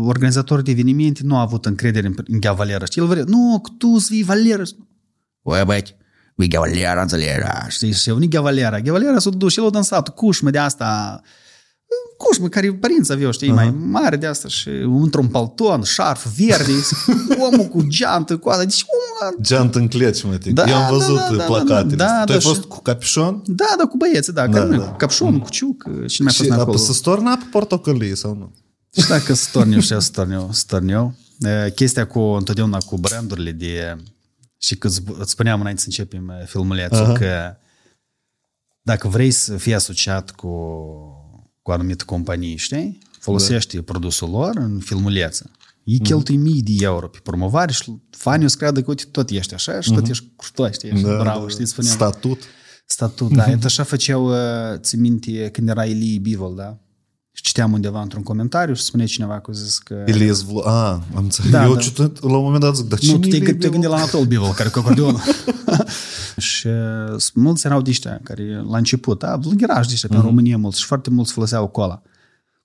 organizatorul 0.06 0.64
de 0.64 0.72
evenimente 0.72 1.22
nu 1.24 1.36
a 1.38 1.42
avut 1.42 1.66
încredere 1.66 2.08
în, 2.08 2.16
în 2.28 2.40
Ghea 2.40 2.54
Valera. 2.54 2.86
Știi, 2.86 3.02
el 3.02 3.08
vrea, 3.08 3.24
nu, 3.28 3.60
că 3.64 3.70
tu 3.78 3.98
să 3.98 4.08
fii 4.12 4.24
Valera. 4.24 4.64
Oi, 5.42 5.62
băieți, 5.66 5.96
ui 6.36 6.48
Ghea 6.48 6.60
Valera, 6.60 7.02
înțelegi, 7.02 7.46
știi, 7.68 7.94
și 7.94 8.10
a 8.10 8.14
venit 8.14 8.30
Ghea 8.30 8.42
Valera. 8.42 8.80
Ghea 8.80 8.92
Valera 8.92 9.20
s-a 9.20 9.30
dus 9.30 9.52
și 9.52 9.60
el 9.60 9.66
a 9.66 9.70
dansat 9.70 10.10
cușmă 10.10 10.50
de 10.50 10.58
asta, 10.58 11.22
cușmă 12.18 12.48
care 12.48 12.74
părinți 12.74 13.12
aveau, 13.12 13.32
știi, 13.32 13.52
mai 13.52 13.70
mare 13.70 14.16
de 14.16 14.26
asta 14.26 14.48
și 14.48 14.70
într-un 15.02 15.28
palton, 15.28 15.82
șarf 15.84 16.26
verde, 16.38 16.72
omul 17.52 17.66
cu 17.66 17.82
geantă, 17.88 18.38
cu 18.38 18.50
asta. 18.50 18.64
Deci, 18.64 18.86
omul 19.22 19.38
Geant 19.42 19.76
în 19.76 19.88
cleci, 19.88 20.24
mă, 20.24 20.36
tic. 20.38 20.54
Da, 20.54 20.64
Eu 20.70 20.76
am 20.76 20.82
da, 20.82 20.90
văzut 20.98 21.16
da, 21.30 21.36
da, 21.36 21.44
placatele. 21.44 21.96
da, 21.96 22.06
da, 22.06 22.24
tu 22.24 22.32
ai 22.32 22.38
da, 22.38 22.44
fost 22.48 22.62
și- 22.62 22.68
cu 22.68 22.82
capișon? 22.82 23.42
Da, 23.46 23.66
da, 23.78 23.84
cu 23.84 23.98
băieții, 23.98 24.34
da, 24.34 24.48
Da, 24.48 24.60
care 24.60 24.70
da. 24.78 24.84
da. 24.84 24.92
capșon, 24.92 25.40
cu 25.40 25.50
ciuc, 25.50 25.84
și 26.08 26.22
mai 26.22 26.32
Și 26.34 26.46
fost 26.48 26.60
acolo. 26.60 26.78
să 26.78 26.94
storna 26.94 27.36
pe 27.38 27.44
portocălie 27.52 28.16
sau 28.16 28.34
nu? 28.36 28.54
Și 29.02 29.08
dacă 29.08 29.34
storniu 29.34 29.80
și 29.80 29.96
storniu, 30.00 30.50
storniu. 30.52 31.16
E, 31.40 31.72
Chestia 31.76 32.08
cu, 32.08 32.20
întotdeauna 32.20 32.78
cu 32.78 32.98
brandurile 32.98 33.52
de... 33.52 33.98
Și 34.64 34.78
că 34.78 34.88
îți 34.88 35.02
îți 35.18 35.32
spuneam 35.32 35.60
înainte 35.60 35.82
să 35.82 35.88
începem 35.88 36.30
e, 36.30 36.46
filmulețul 36.46 37.04
Aha. 37.04 37.14
că 37.14 37.56
dacă 38.82 39.08
vrei 39.08 39.32
să 39.32 39.58
fii 39.58 39.74
asociat 39.74 40.32
cu, 40.32 40.48
cu 41.62 41.72
anumite 41.72 42.04
companii, 42.04 42.56
știi? 42.56 42.98
Folosești 43.20 43.76
da. 43.76 43.82
produsul 43.82 44.30
lor 44.30 44.56
în 44.56 44.80
filmuleță. 44.80 45.52
Ei 45.84 46.00
cheltui 46.00 46.38
mii 46.38 46.62
de 46.62 46.72
euro 46.80 47.08
pe 47.08 47.20
promovare 47.24 47.72
și 47.72 48.02
fanii 48.10 48.46
o 48.46 48.48
să 48.48 48.58
creadă 48.58 48.82
că 48.82 48.90
uite, 48.90 49.04
tot 49.12 49.30
ești 49.30 49.54
așa 49.54 49.80
și 49.80 49.94
tot 49.94 50.08
ești 50.08 50.26
curtoa, 50.36 50.72
știi? 50.72 50.90
Ești 50.90 51.04
bravo, 51.04 51.48
știi? 51.48 51.66
Spuneam. 51.66 51.96
Statut. 51.96 52.42
Statut, 52.86 53.32
da. 53.34 53.52
Et 53.52 53.66
așa 53.66 53.84
făceau, 53.84 54.30
uh, 54.30 54.80
ți 54.80 54.96
minte, 54.96 55.50
când 55.50 55.70
era 55.70 55.86
Elie 55.86 56.20
Bivol, 56.20 56.56
da? 56.56 56.78
Și 57.34 57.44
citeam 57.44 57.74
undeva 57.74 58.02
într-un 58.02 58.24
comentariu 58.24 58.74
și 58.74 58.82
spunea 58.82 59.06
cineva 59.06 59.40
că 59.40 59.52
a 59.52 59.54
zis 59.54 59.78
că... 59.78 60.04
Elias 60.06 60.42
Vlo... 60.42 60.62
A, 60.66 60.92
am 60.92 61.24
înțeles. 61.24 61.52
Da, 61.52 61.64
Eu 61.64 61.74
da. 61.74 61.80
citit, 61.80 62.22
la 62.22 62.38
un 62.38 62.44
moment 62.44 62.62
dat 62.62 62.76
zic, 62.76 62.86
dar 62.88 63.00
cine 63.00 63.14
Nu, 63.14 63.20
tu 63.20 63.28
te, 63.28 63.36
e 63.36 63.40
te 63.40 63.48
Elias 63.48 63.72
gândi 63.72 63.88
la 63.88 63.96
Anatol 63.96 64.26
Bivol, 64.26 64.52
care 64.52 64.70
cu 64.70 64.80
acordeonul. 64.80 65.22
și 66.38 66.68
uh, 66.68 67.24
mulți 67.34 67.66
erau 67.66 67.82
de 67.82 67.90
ăștia 67.90 68.20
care 68.24 68.64
la 68.70 68.78
început, 68.78 69.20
da, 69.20 69.36
vlogerași 69.36 69.88
de 69.88 69.94
ăștia, 69.94 70.10
pe 70.10 70.16
în 70.16 70.22
România 70.22 70.58
mulți 70.58 70.80
și 70.80 70.86
foarte 70.86 71.10
mulți 71.10 71.32
foloseau 71.32 71.68
cola. 71.68 72.02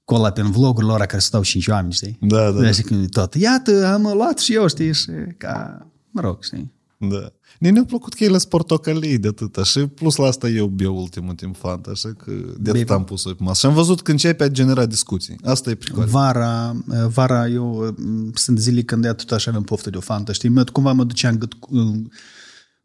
Cola 0.04 0.30
pe 0.30 0.40
în 0.40 0.50
vlogurile 0.50 0.92
lor 0.92 1.00
care 1.00 1.18
stau 1.18 1.42
cinci 1.42 1.66
oameni, 1.66 1.92
știi? 1.92 2.18
Da, 2.20 2.50
da. 2.50 2.60
Deci 2.60 2.80
când 2.80 3.10
tot, 3.10 3.34
iată, 3.34 3.86
am 3.86 4.02
luat 4.14 4.38
și 4.38 4.54
eu, 4.54 4.68
știi? 4.68 4.94
Și 4.94 5.10
ca, 5.38 5.86
mă 6.10 6.20
rog, 6.20 6.42
știi? 6.42 6.74
Da. 6.98 7.32
Mie 7.60 7.70
ne-a 7.70 7.84
plăcut 7.84 8.14
că 8.14 8.24
ele 8.24 8.38
sunt 8.38 8.50
portocalii 8.50 9.18
de 9.18 9.28
atâta 9.28 9.64
și 9.64 9.78
plus 9.80 10.16
la 10.16 10.26
asta 10.26 10.48
eu 10.48 10.66
beau 10.66 10.96
ultimul 10.96 11.34
timp 11.34 11.56
Fanta, 11.56 11.90
așa 11.90 12.08
că 12.12 12.30
de 12.58 12.70
atât 12.70 12.82
Bine. 12.82 12.94
am 12.94 13.04
pus-o 13.04 13.28
pe 13.30 13.42
masă. 13.42 13.58
Și 13.58 13.66
am 13.66 13.74
văzut 13.74 14.00
că 14.02 14.10
începe 14.10 14.44
a 14.44 14.48
genera 14.48 14.86
discuții. 14.86 15.36
Asta 15.44 15.70
e 15.70 15.74
pricoare. 15.74 16.10
Vara, 16.10 16.76
vara 17.08 17.48
eu 17.48 17.94
m, 17.96 18.30
sunt 18.34 18.58
zile 18.58 18.82
când 18.82 19.02
de 19.02 19.12
tot 19.12 19.30
așa 19.30 19.50
avem 19.50 19.62
poftă 19.62 19.90
de 19.90 19.96
o 19.96 20.00
fantă, 20.00 20.32
știi? 20.32 20.48
Mă, 20.48 20.64
cumva 20.64 20.92
mă 20.92 21.04
ducea, 21.04 21.28
în 21.28 21.38
gât, 21.38 21.52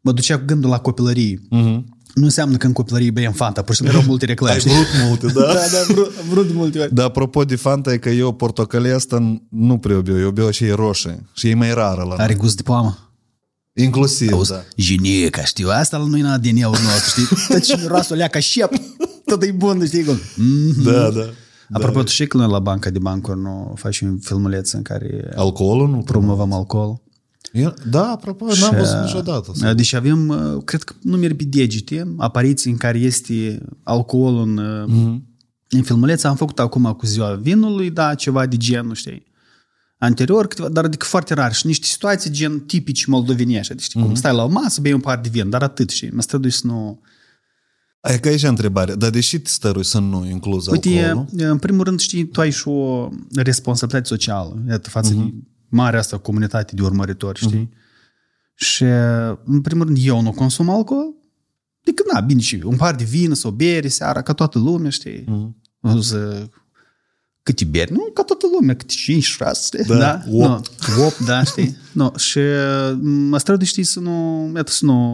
mă 0.00 0.12
ducea 0.12 0.38
cu 0.38 0.44
gândul 0.46 0.70
la 0.70 0.78
copilărie. 0.78 1.38
Mm-hmm. 1.38 1.82
Nu 2.14 2.24
înseamnă 2.24 2.56
că 2.56 2.66
în 2.66 2.72
copilărie 2.72 3.10
băiem 3.10 3.32
fanta, 3.32 3.62
pur 3.62 3.74
și 3.74 3.80
simplu 3.80 3.96
erau 3.96 4.08
multe 4.08 4.26
reclame. 4.26 4.52
Ai 4.52 4.60
știi? 4.60 4.72
vrut 4.72 4.86
multe, 5.08 5.26
da? 5.26 5.40
da, 5.54 5.60
da, 5.72 5.78
am 5.78 5.94
vrut, 5.94 6.12
am 6.20 6.28
vrut 6.28 6.46
de 6.46 6.52
multe 6.52 6.78
ori. 6.78 6.94
Dar 6.94 7.06
apropo 7.06 7.44
de 7.44 7.56
Fanta, 7.56 7.92
e 7.92 7.98
că 7.98 8.08
eu 8.08 8.32
portocalia 8.32 8.94
asta 8.94 9.40
nu 9.48 9.78
prea 9.78 9.96
o 9.96 10.00
beau. 10.02 10.18
Eu 10.18 10.30
beau 10.30 10.50
și 10.50 10.64
e 10.64 10.72
roșie. 10.74 11.26
Și 11.32 11.48
e 11.48 11.54
mai 11.54 11.74
rară 11.74 12.02
la 12.02 12.14
Are 12.14 12.32
noi. 12.32 12.40
gust 12.40 12.56
de 12.56 12.62
poamă. 12.62 13.11
Inclusiv, 13.74 14.32
Auzi, 14.32 14.50
da. 14.50 14.62
Jinica, 14.76 15.44
știu, 15.44 15.68
asta 15.70 15.96
la 15.96 16.04
noi 16.06 16.20
n-a 16.20 16.38
din 16.38 16.56
ea 16.56 16.68
nostru, 16.68 17.20
știi? 17.20 17.36
Tot 17.48 17.62
ce 17.62 17.76
miroasul 17.80 18.14
alea 18.14 18.28
ca 18.28 18.38
șep, 18.38 18.70
tot 19.24 19.42
e 19.42 19.50
bun, 19.52 19.86
știi 19.86 20.04
cum? 20.04 20.16
Mm. 20.36 20.82
Da, 20.82 21.10
da. 21.10 21.24
Apropo, 21.72 22.02
tu 22.02 22.10
știi 22.10 22.26
că 22.26 22.36
noi 22.36 22.50
la 22.50 22.58
banca 22.58 22.90
de 22.90 22.98
bancuri 22.98 23.40
nu 23.40 23.72
faci 23.76 24.00
un 24.00 24.18
filmuleț 24.18 24.72
în 24.72 24.82
care 24.82 25.32
Alcoolul 25.34 25.88
nu 25.88 25.98
promovăm 25.98 26.52
alcool? 26.52 27.00
Eu- 27.52 27.74
Da, 27.90 28.10
apropo, 28.10 28.44
n-am 28.44 28.76
văzut 28.76 28.96
niciodată. 29.04 29.52
Uh, 29.62 29.74
Deci 29.74 29.92
avem, 29.92 30.28
uh, 30.28 30.62
cred 30.64 30.82
că 30.82 30.94
numeri 31.02 31.34
pe 31.34 31.44
degete, 31.44 32.14
apariții 32.16 32.70
în 32.70 32.76
care 32.76 32.98
este 32.98 33.62
alcool 33.82 34.36
în, 34.38 34.60
mm-hmm. 34.86 35.20
în 35.68 35.82
filmuleț. 35.82 36.22
Am 36.22 36.36
făcut 36.36 36.58
acum 36.58 36.92
cu 36.92 37.06
ziua 37.06 37.34
vinului, 37.34 37.90
da, 37.90 38.14
ceva 38.14 38.46
de 38.46 38.56
genul, 38.56 38.94
știi? 38.94 39.22
Anterior, 40.02 40.46
câteva, 40.46 40.68
dar 40.68 40.84
adică 40.84 41.06
foarte 41.06 41.34
rar 41.34 41.54
și 41.54 41.66
niște 41.66 41.86
situații 41.86 42.30
gen 42.30 42.60
tipici 42.60 43.04
moldovenești. 43.04 43.74
Deci, 43.74 43.88
mm-hmm. 43.88 44.00
cum 44.02 44.14
stai 44.14 44.34
la 44.34 44.44
o 44.44 44.48
masă, 44.48 44.80
bei 44.80 44.92
un 44.92 45.00
par 45.00 45.18
de 45.20 45.28
vin, 45.28 45.50
dar 45.50 45.62
atât, 45.62 45.90
și 45.90 46.08
mă 46.12 46.22
strădui 46.22 46.50
să 46.50 46.66
nu... 46.66 47.00
E 48.02 48.18
că 48.18 48.28
aici 48.28 48.42
întrebarea. 48.42 48.94
Dar 48.94 49.10
deși 49.10 49.38
te 49.38 49.48
stărui 49.48 49.84
să 49.84 49.98
nu 49.98 50.28
incluzi 50.28 50.70
Uite, 50.70 51.04
alcoolul? 51.04 51.28
în 51.36 51.58
primul 51.58 51.84
rând, 51.84 52.00
știi, 52.00 52.26
tu 52.26 52.40
ai 52.40 52.50
și 52.50 52.68
o 52.68 53.08
responsabilitate 53.34 54.08
socială, 54.08 54.62
iată, 54.68 54.88
față 54.88 55.12
uh-huh. 55.12 55.16
de 55.16 55.34
marea 55.68 55.98
asta 55.98 56.18
comunitate 56.18 56.74
de 56.74 56.82
urmăritori, 56.82 57.38
știi? 57.38 57.68
Uh-huh. 57.68 58.54
Și, 58.54 58.84
în 59.44 59.60
primul 59.62 59.86
rând, 59.86 59.98
eu 60.00 60.20
nu 60.20 60.30
consum 60.30 60.70
alcool, 60.70 61.14
decât, 61.82 62.12
na, 62.12 62.20
bine, 62.20 62.40
și 62.40 62.60
un 62.64 62.76
par 62.76 62.94
de 62.94 63.04
vin 63.04 63.34
sau 63.34 63.50
bere 63.50 63.88
seara, 63.88 64.22
ca 64.22 64.32
toată 64.32 64.58
lumea, 64.58 64.90
știi? 64.90 65.24
Uh-huh. 65.24 65.98
Să, 66.00 66.48
câte 67.42 67.64
beri? 67.64 67.92
Nu, 67.92 68.10
ca 68.14 68.22
toată 68.22 68.46
lumea, 68.58 68.76
câte 68.76 68.94
5, 68.96 69.24
6, 69.24 69.60
știi? 69.64 69.94
Da, 69.94 69.98
da? 69.98 70.22
opt. 70.30 70.96
Nu, 70.96 71.04
8, 71.04 71.18
da, 71.18 71.42
știi? 71.42 71.76
Nu, 71.92 72.12
și 72.16 72.38
mă 73.00 73.38
strădui, 73.38 73.66
știi, 73.66 73.82
să 73.82 74.00
nu, 74.00 74.50
iată, 74.54 74.70
să 74.70 74.84
nu, 74.84 75.08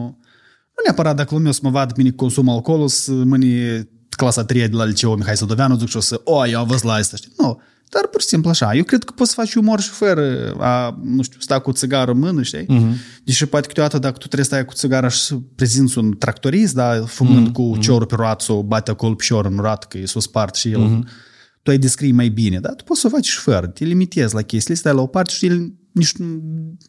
nu 0.75 0.83
neapărat 0.85 1.15
dacă 1.15 1.33
lumea 1.33 1.49
o 1.49 1.53
să 1.53 1.59
mă 1.63 1.69
vadă 1.69 1.93
pe 1.93 2.01
mine 2.01 2.09
că 2.09 2.15
consum 2.15 2.49
alcoolul, 2.49 2.87
să 2.87 3.11
mâine 3.11 3.89
clasa 4.09 4.43
3 4.43 4.67
de 4.67 4.75
la 4.75 4.83
liceu 4.83 5.15
Mihai 5.15 5.37
Sădoveanu, 5.37 5.77
zic 5.77 5.87
și 5.87 5.97
o 5.97 5.99
să, 5.99 6.21
o, 6.23 6.47
eu 6.47 6.59
am 6.59 6.67
văzut 6.67 6.83
la 6.83 6.93
asta, 6.93 7.17
știi? 7.17 7.31
Nu, 7.37 7.61
Dar 7.89 8.07
pur 8.07 8.21
și 8.21 8.27
simplu 8.27 8.49
așa. 8.49 8.75
Eu 8.75 8.83
cred 8.83 9.03
că 9.03 9.13
poți 9.15 9.29
să 9.29 9.35
faci 9.35 9.53
umor 9.53 9.79
și 9.79 9.89
fără 9.89 10.55
a, 10.59 10.99
nu 11.03 11.21
știu, 11.21 11.39
sta 11.39 11.59
cu 11.59 11.71
țigară 11.71 12.11
în 12.11 12.19
mână, 12.19 12.41
știi? 12.41 12.65
Uh-huh. 12.65 13.21
Deși 13.23 13.45
poate 13.45 13.67
câteodată 13.67 13.97
dacă 13.99 14.17
tu 14.17 14.25
trebuie 14.25 14.45
să 14.45 14.51
stai 14.51 14.65
cu 14.65 14.73
țigara 14.73 15.07
și 15.07 15.19
să 15.19 15.35
prezinți 15.55 15.97
un 15.97 16.17
tractorist, 16.17 16.73
da, 16.73 17.03
fumând 17.05 17.49
uh-huh. 17.49 17.53
cu 17.53 17.77
ciorul 17.79 18.05
pe 18.05 18.15
roată 18.15 18.43
sau 18.43 18.61
bate 18.61 18.91
acolo 18.91 19.13
piciorul 19.13 19.51
în 19.51 19.57
roată 19.57 19.85
că 19.89 19.97
e 19.97 20.05
s-o 20.05 20.19
spart 20.19 20.55
și 20.55 20.71
el... 20.71 21.01
Uh-huh. 21.03 21.27
Tu 21.69 21.75
ai 21.75 21.81
descrii 21.81 22.11
mai 22.11 22.29
bine, 22.29 22.59
dar 22.59 22.73
tu 22.73 22.83
poți 22.83 22.99
să 22.99 23.07
o 23.07 23.09
faci 23.09 23.25
și 23.25 23.37
fără. 23.37 23.67
Te 23.67 23.85
limitezi 23.85 24.33
la 24.33 24.41
chestiile 24.41 24.75
astea 24.75 24.91
la 24.91 25.01
o 25.01 25.07
parte 25.07 25.33
și 25.33 25.45
ele 25.45 25.73
nici 25.91 26.11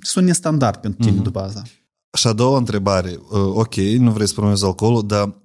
sunt 0.00 0.26
nestandard 0.26 0.80
pentru 0.80 1.04
tine 1.04 1.20
uh-huh. 1.20 1.22
după 1.22 1.40
asta. 1.40 1.62
Și 2.18 2.26
a 2.26 2.32
doua 2.32 2.58
întrebare. 2.58 3.10
Uh, 3.10 3.40
ok, 3.40 3.74
nu 3.74 4.10
vrei 4.10 4.26
să 4.26 4.34
promovezi 4.34 4.64
alcoolul, 4.64 5.06
dar 5.06 5.42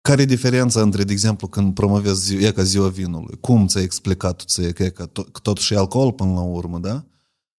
care 0.00 0.22
e 0.22 0.24
diferența 0.24 0.80
între, 0.80 1.04
de 1.04 1.12
exemplu, 1.12 1.46
când 1.46 1.74
promovezi 1.74 2.24
zi, 2.24 2.34
e 2.34 2.52
ca 2.52 2.62
ziua 2.62 2.88
vinului? 2.88 3.38
Cum 3.40 3.66
ți-ai 3.66 3.84
explicat 3.84 4.36
tu 4.36 4.44
ție 4.44 4.72
că 4.72 4.82
e 4.82 4.88
ca 4.88 5.06
tot, 5.06 5.38
totuși 5.42 5.72
e 5.72 5.76
alcool 5.76 6.12
până 6.12 6.32
la 6.32 6.42
urmă, 6.42 6.78
da? 6.78 7.04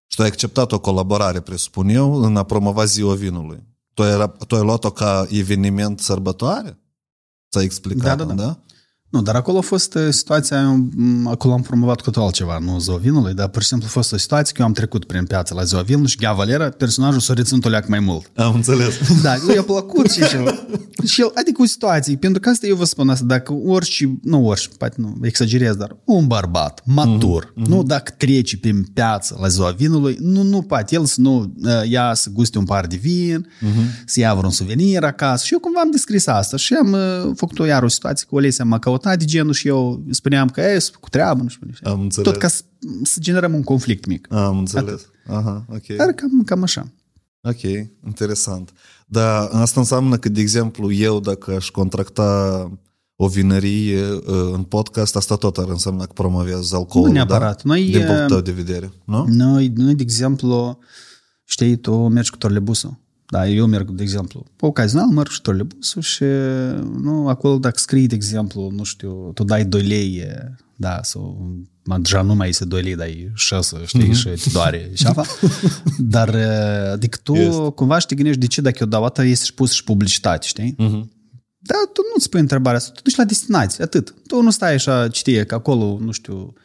Și 0.08 0.16
tu 0.16 0.22
ai 0.22 0.28
acceptat 0.28 0.72
o 0.72 0.80
colaborare, 0.80 1.40
presupun 1.40 1.90
eu, 1.90 2.14
în 2.14 2.38
a 2.38 2.44
promova 2.44 2.86
ziua 2.86 3.16
vinului. 3.16 3.64
Tu 3.94 4.02
ai, 4.02 4.32
tu 4.48 4.56
ai 4.56 4.64
luat-o 4.64 4.92
ca 4.92 5.28
eveniment 5.30 6.00
sărbătoare? 6.00 6.80
Ți-ai 7.52 7.66
explicat, 7.66 8.18
Da, 8.18 8.24
da, 8.24 8.34
da. 8.34 8.44
da? 8.44 8.60
Nu, 9.10 9.22
dar 9.22 9.36
acolo 9.36 9.58
a 9.58 9.62
fost 9.62 9.94
uh, 9.94 10.08
situația, 10.10 10.70
m, 10.96 11.28
acolo 11.28 11.54
am 11.54 11.62
promovat 11.62 12.02
cu 12.02 12.04
totul 12.04 12.22
altceva, 12.22 12.58
nu 12.60 12.80
ziua 12.80 12.98
vinului, 12.98 13.34
dar 13.34 13.48
pur 13.48 13.62
și 13.62 13.68
simplu 13.68 13.88
a 13.90 13.92
fost 13.92 14.14
o 14.14 14.18
situație 14.18 14.54
că 14.54 14.62
eu 14.62 14.68
am 14.68 14.74
trecut 14.74 15.06
prin 15.06 15.26
piață 15.26 15.54
la 15.54 15.64
ziua 15.64 15.82
vinului 15.82 16.10
și 16.10 16.18
Gea 16.18 16.34
Valera, 16.34 16.70
personajul 16.70 17.20
s-a 17.20 17.34
reținut 17.34 17.66
o 17.66 17.70
leac 17.70 17.88
mai 17.88 18.00
mult. 18.00 18.32
Am 18.36 18.56
înțeles. 18.56 18.94
Da, 19.24 19.36
lui 19.46 19.56
i-a 19.56 19.64
plăcut 19.64 20.12
și 20.12 20.20
el. 20.36 20.68
și 21.06 21.22
el, 21.22 21.32
adică 21.36 21.62
o 21.62 21.66
situație, 21.66 22.16
pentru 22.16 22.40
că 22.40 22.50
asta 22.50 22.68
eu 22.68 22.76
vă 22.76 22.86
spun 22.86 23.10
asta, 23.10 23.26
dacă 23.26 23.54
orice, 23.54 24.20
nu 24.24 24.48
orice, 24.48 24.68
poate 24.78 24.96
nu 24.98 25.18
exagerez, 25.22 25.76
dar 25.76 25.98
un 26.06 26.28
bărbat 26.28 26.82
matur, 26.86 27.46
mm-hmm. 27.46 27.68
nu 27.68 27.84
dacă 27.84 28.14
trece 28.18 28.58
prin 28.58 28.84
piață 28.84 29.38
la 29.42 29.48
ziua 29.48 29.72
vinului, 29.72 30.18
nu, 30.20 30.42
nu 30.42 30.62
poate 30.62 30.96
el 30.96 31.06
să 31.06 31.22
nu 31.22 31.54
uh, 31.64 31.72
ia 31.90 32.14
să 32.14 32.30
guste 32.34 32.58
un 32.58 32.66
par 32.66 32.88
de 32.88 32.96
vin, 32.96 33.48
mm-hmm. 33.48 34.06
să 34.06 34.20
ia 34.20 34.34
vreun 34.34 34.52
suvenir 34.52 35.04
acasă. 35.04 35.46
Și 35.46 35.54
eu 35.54 35.60
cumva 35.60 35.80
am 35.80 35.92
descris 35.92 36.28
asta 36.28 36.58
și 36.58 36.74
am 36.74 36.92
uh, 36.92 37.32
făcut 37.36 37.60
o 37.60 37.66
iar 37.66 37.84
o 37.84 37.88
situație 37.88 38.26
cu 38.30 38.36
Olesia, 38.36 38.66
m-a 38.66 38.80
căutat 38.80 39.04
de 39.16 39.26
genul 39.26 39.54
și 39.54 39.68
eu 39.68 40.04
spuneam 40.10 40.50
că 40.50 40.62
e, 40.62 40.80
cu 41.00 41.10
treabă, 41.10 41.42
nu 41.42 41.50
știu. 41.50 41.68
Am 41.84 42.02
înțeles. 42.02 42.32
Tot 42.32 42.42
ca 42.42 42.48
să, 42.48 42.62
să 43.04 43.20
generăm 43.20 43.54
un 43.54 43.64
conflict 43.64 44.06
mic. 44.06 44.34
Am 44.34 44.58
înțeles. 44.58 45.10
Aha, 45.28 45.66
ok. 45.70 45.86
Dar 45.98 46.12
cam, 46.12 46.44
cam 46.46 46.64
așa. 46.64 46.92
Ok, 47.42 47.62
interesant. 48.06 48.74
Dar 49.08 49.50
asta 49.52 49.80
înseamnă 49.80 50.18
că, 50.18 50.30
de 50.30 50.42
exemplu, 50.42 50.92
eu 50.92 51.20
dacă 51.20 51.52
aș 51.52 51.70
contracta 51.70 52.72
o 53.16 53.28
vinărie 53.28 54.12
uh, 54.12 54.22
în 54.54 54.64
podcast, 54.64 55.16
asta 55.16 55.36
tot 55.36 55.58
ar 55.58 55.70
însemna 55.70 56.06
că 56.06 56.12
promovează 56.14 56.76
alcoolul, 56.76 57.08
Nu 57.10 57.14
neapărat. 57.14 57.64
Da? 57.64 57.70
Noi, 57.70 57.84
Din 57.84 58.06
punctul 58.06 58.22
uh, 58.24 58.28
tău 58.28 58.42
de 58.42 58.52
vedere, 58.52 58.92
nu? 59.06 59.26
Noi, 59.28 59.72
noi, 59.76 59.96
de 59.96 60.04
exemplu, 60.04 60.80
știi, 61.44 61.76
tu 61.76 62.08
mergi 62.08 62.30
cu 62.30 62.38
trolebusul. 62.38 63.04
Da, 63.30 63.48
eu 63.48 63.66
merg, 63.66 63.90
de 63.90 64.04
exemplu, 64.04 64.46
pe 64.56 64.66
ocazional 64.66 65.08
merg 65.08 65.30
și 65.30 65.42
trolebusul 65.42 66.02
și, 66.02 66.24
nu, 67.02 67.28
acolo 67.28 67.58
dacă 67.58 67.78
scrii, 67.80 68.08
de 68.08 68.16
exemplu, 68.16 68.70
nu 68.70 68.84
știu, 68.84 69.32
tu 69.34 69.44
dai 69.44 69.66
2 69.66 69.82
lei, 69.82 70.24
da, 70.76 71.00
sau 71.04 71.52
mă, 71.84 71.98
deja 71.98 72.22
nu 72.22 72.36
mai 72.36 72.50
este 72.50 72.66
2 72.66 72.82
lei, 72.82 72.96
dai 72.96 73.32
6, 73.36 73.78
știi, 73.86 74.10
mm-hmm. 74.10 74.14
și 74.14 74.24
te 74.24 74.50
doare 74.52 74.92
și 74.94 75.08
apa. 75.08 75.26
Dar, 76.16 76.36
adică 76.92 77.18
tu 77.24 77.34
Este. 77.34 77.72
cumva 77.76 78.00
și 78.00 78.06
te 78.06 78.16
gândești 78.16 78.40
de 78.40 78.48
ce 78.48 78.62
dacă 78.62 78.78
eu 78.80 78.88
dau 78.88 79.04
atâta 79.04 79.28
este 79.28 79.46
și 79.46 79.54
pus 79.54 79.72
și 79.72 79.84
publicitate, 79.84 80.48
știi? 80.48 80.72
Mm-hmm. 80.74 81.14
Da, 81.58 81.76
tu 81.94 82.02
nu-ți 82.14 82.30
pui 82.30 82.40
întrebarea 82.40 82.80
asta, 82.80 82.92
tu 82.92 83.02
duci 83.04 83.16
la 83.16 83.24
destinație, 83.24 83.84
atât. 83.84 84.16
Tu 84.28 84.42
nu 84.42 84.50
stai 84.50 84.74
așa, 84.74 85.08
citie 85.08 85.44
că 85.44 85.56
acolo, 85.56 85.98
nu 86.00 86.12
știu, 86.12 86.36
uh, 86.36 86.64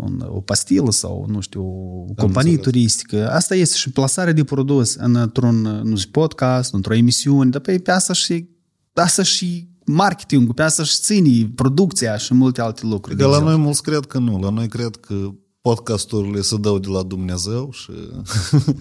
un, 0.00 0.26
o 0.28 0.40
pastilă 0.40 0.90
sau, 0.90 1.26
nu 1.28 1.40
știu, 1.40 1.62
o 2.08 2.14
companie 2.16 2.52
înțeles. 2.52 2.72
turistică. 2.72 3.30
Asta 3.30 3.54
este 3.54 3.76
și 3.76 3.90
plasarea 3.90 4.32
de 4.32 4.44
produs 4.44 4.94
într-un, 4.94 5.60
nu 5.82 5.96
știu, 5.96 6.10
podcast, 6.10 6.74
într-o 6.74 6.94
emisiune, 6.94 7.50
dar 7.50 7.60
pe, 7.60 7.78
pe 7.78 7.90
asta 7.90 8.12
și, 8.12 8.48
asta 8.92 9.22
și 9.22 9.68
marketing 9.84 10.54
pe 10.54 10.62
asta 10.62 10.82
și 10.82 10.96
ține 11.00 11.50
producția 11.54 12.16
și 12.16 12.34
multe 12.34 12.60
alte 12.60 12.86
lucruri. 12.86 13.16
De 13.16 13.22
la 13.22 13.28
exemplu. 13.28 13.54
noi 13.54 13.64
mulți 13.64 13.82
cred 13.82 14.04
că 14.04 14.18
nu. 14.18 14.38
La 14.38 14.50
noi 14.50 14.68
cred 14.68 14.96
că 14.96 15.14
podcasturile 15.60 16.40
se 16.40 16.56
dau 16.56 16.78
de 16.78 16.88
la 16.88 17.02
Dumnezeu 17.02 17.70
și... 17.72 17.90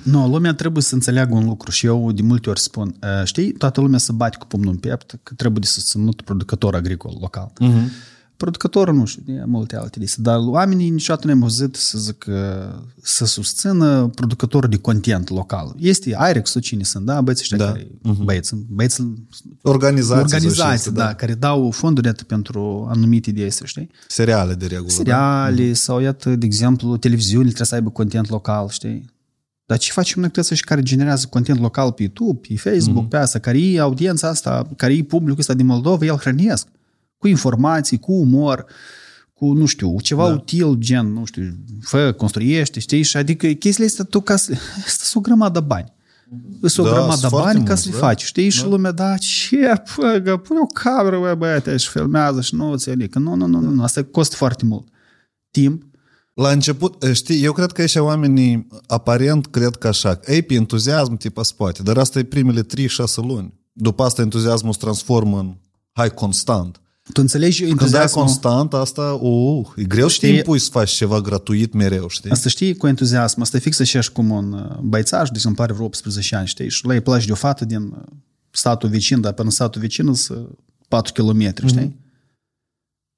Nu, 0.04 0.28
lumea 0.28 0.54
trebuie 0.54 0.84
să 0.84 0.94
înțeleagă 0.94 1.36
un 1.36 1.46
lucru 1.46 1.72
și 1.72 1.86
eu 1.86 2.12
de 2.12 2.22
multe 2.22 2.50
ori 2.50 2.60
spun, 2.60 2.96
uh, 3.02 3.26
știi, 3.26 3.52
toată 3.52 3.82
lumea 3.82 4.00
să 4.00 4.12
bate 4.12 4.38
cu 4.38 4.46
pumnul 4.48 4.72
în 4.72 4.78
piept 4.78 5.20
că 5.24 5.34
trebuie 5.34 5.60
de 5.60 5.68
susținut 5.68 6.22
producător 6.22 6.76
agricol 6.76 7.18
local. 7.20 7.52
Mm-hmm. 7.62 8.14
Producătorul, 8.38 8.96
nu 8.96 9.06
știu, 9.06 9.22
de 9.26 9.44
multe 9.46 9.76
alte 9.76 10.00
chestii, 10.00 10.24
dar 10.24 10.38
oamenii 10.40 10.90
niciodată 10.90 11.28
nu 11.28 11.34
am 11.34 11.42
auzit 11.42 11.76
să 11.76 11.98
zic 11.98 12.26
să 13.02 13.26
susțină 13.26 14.08
producătorul 14.08 14.70
de 14.70 14.78
content 14.78 15.30
local. 15.30 15.76
Este 15.78 16.18
IREX 16.30 16.52
sau 16.52 16.62
cine 16.62 16.84
sunt, 16.84 17.06
da? 17.06 17.22
Băieții 17.22 17.48
ăștia 17.52 17.66
Da. 17.66 17.72
care, 17.72 17.88
băieți, 18.24 18.56
băieți 18.68 19.02
Organizații. 19.62 20.24
organizații, 20.24 20.84
sau 20.84 20.94
da, 20.94 21.14
care 21.14 21.34
dau 21.34 21.72
fonduri 21.72 22.08
iată, 22.08 22.24
pentru 22.24 22.88
anumite 22.90 23.30
idei, 23.30 23.48
astea, 23.48 23.66
știi? 23.66 23.90
Seriale 24.08 24.54
de 24.54 24.66
regulă. 24.66 24.90
Seriale 24.90 25.74
sau, 25.74 26.00
iată, 26.00 26.36
de 26.36 26.46
exemplu, 26.46 26.98
televiziunile 26.98 27.48
trebuie 27.48 27.68
să 27.68 27.76
aibă 27.76 27.90
content 27.90 28.30
local, 28.30 28.70
știi? 28.70 29.14
Dar 29.66 29.78
ce 29.78 29.92
facem 29.92 30.22
noi 30.22 30.30
toți 30.30 30.54
ăștia 30.54 30.68
care 30.70 30.82
generează 30.82 31.28
content 31.30 31.60
local 31.60 31.92
pe 31.92 32.02
YouTube, 32.02 32.48
pe 32.48 32.70
Facebook, 32.70 33.06
mm-hmm. 33.06 33.10
pe 33.10 33.18
asta, 33.18 33.40
care 33.40 33.62
e 33.62 33.80
audiența 33.80 34.28
asta, 34.28 34.68
care 34.76 34.94
e 34.94 35.04
publicul 35.04 35.40
ăsta 35.40 35.54
din 35.54 35.66
Moldova, 35.66 36.06
el 36.06 36.18
hrănesc 36.18 36.68
cu 37.26 37.32
informații, 37.32 38.00
cu 38.00 38.14
umor, 38.14 38.66
cu, 39.34 39.54
nu 39.54 39.66
știu, 39.66 40.00
ceva 40.02 40.28
da. 40.28 40.34
util, 40.34 40.76
gen, 40.78 41.14
nu 41.14 41.26
știu, 41.26 41.56
fă, 41.82 42.12
construiește, 42.12 42.80
știi? 42.80 43.02
Și 43.02 43.18
adică 43.18 43.48
chestiile 43.48 43.90
astea 43.90 44.04
tu 44.04 44.22
ca 44.22 44.36
să... 44.36 44.52
Asta 44.86 45.04
sunt 45.04 45.26
o 45.26 45.28
grămadă 45.28 45.60
de 45.60 45.66
bani. 45.66 45.94
Sunt 46.62 46.88
o 46.88 46.90
Da, 46.90 46.96
grămadă 46.96 47.12
sunt 47.12 47.22
de 47.22 47.28
foarte 47.28 47.54
bani 47.54 47.66
ca 47.66 47.74
mulți, 47.74 47.84
să 47.84 47.90
le 47.90 48.00
da. 48.00 48.06
faci, 48.06 48.24
știi? 48.24 48.50
Și 48.50 48.62
Da. 48.62 48.68
lumea, 48.68 48.92
da, 48.92 49.18
ce, 49.18 49.84
păgă, 49.96 50.38
pune 50.38 50.60
o 50.60 50.66
cameră, 50.66 51.20
bă, 51.20 51.36
băiate, 51.38 51.78
și 51.78 51.90
filmează 51.90 52.42
și 52.42 52.56
nu 52.56 52.72
înțeleg. 52.72 53.10
Că 53.10 53.20
nu, 53.20 53.36
nu, 53.36 53.46
nu, 53.46 53.60
nu, 53.60 53.70
nu, 53.70 53.84
asta 53.84 54.04
costă 54.04 54.36
foarte 54.36 54.66
mult. 54.66 54.88
Timp, 55.52 55.84
La 56.34 56.50
început, 56.50 57.04
știi, 57.14 57.44
eu 57.44 57.52
cred 57.54 57.72
că 57.72 57.82
ăștia 57.82 58.04
oamenii 58.04 58.68
aparent 58.88 59.46
cred 59.46 59.76
că 59.76 59.88
așa, 59.88 60.20
ei 60.28 60.42
pe 60.42 60.54
entuziasm 60.54 61.18
tipa 61.18 61.44
spate, 61.44 61.84
dar 61.84 61.98
asta 61.98 62.20
e 62.20 62.24
primele 62.24 62.62
3-6 62.62 62.66
luni. 63.16 63.54
După 63.74 64.04
asta 64.04 64.22
entuziasmul 64.22 64.74
se 64.74 64.80
transformă 64.82 65.40
în 65.40 65.56
hai 65.92 66.10
constant. 66.10 66.80
Tu 67.14 67.22
înțelegi 67.22 67.58
Când 67.58 67.72
ai 67.72 67.78
entuziasmul... 67.86 68.24
constant, 68.24 68.74
asta, 68.74 69.02
uh, 69.02 69.68
e 69.76 69.84
greu 69.84 70.08
să 70.08 70.18
te 70.20 70.26
Știi- 70.26 70.38
impui 70.38 70.60
să 70.60 70.70
faci 70.72 70.90
ceva 70.92 71.22
gratuit 71.22 71.74
mereu, 71.74 72.08
știi? 72.08 72.30
Asta 72.30 72.50
știi 72.50 72.76
cu 72.76 72.88
entuziasm, 72.88 73.42
asta 73.42 73.58
e 73.58 73.60
fix 73.60 73.80
așa 73.80 74.00
cum 74.14 74.30
un 74.30 74.52
uh, 74.54 74.78
băițaș, 74.82 75.28
de 75.30 75.34
exemplu, 75.36 75.64
are 75.64 75.74
vreo 75.74 75.86
18 75.86 76.36
ani, 76.36 76.48
știi, 76.48 76.70
și 76.70 76.86
la 76.86 76.94
ei 76.94 77.02
place 77.02 77.26
de 77.26 77.32
o 77.32 77.36
fată 77.36 77.66
din 77.66 77.82
uh, 77.82 77.98
statul 78.52 78.90
vecin, 78.90 79.22
dar 79.22 79.34
până 79.34 79.48
în 79.48 79.54
statul 79.54 79.82
vecin 79.82 80.14
sunt 80.14 80.48
4 80.88 81.24
km, 81.24 81.68
știi? 81.68 82.00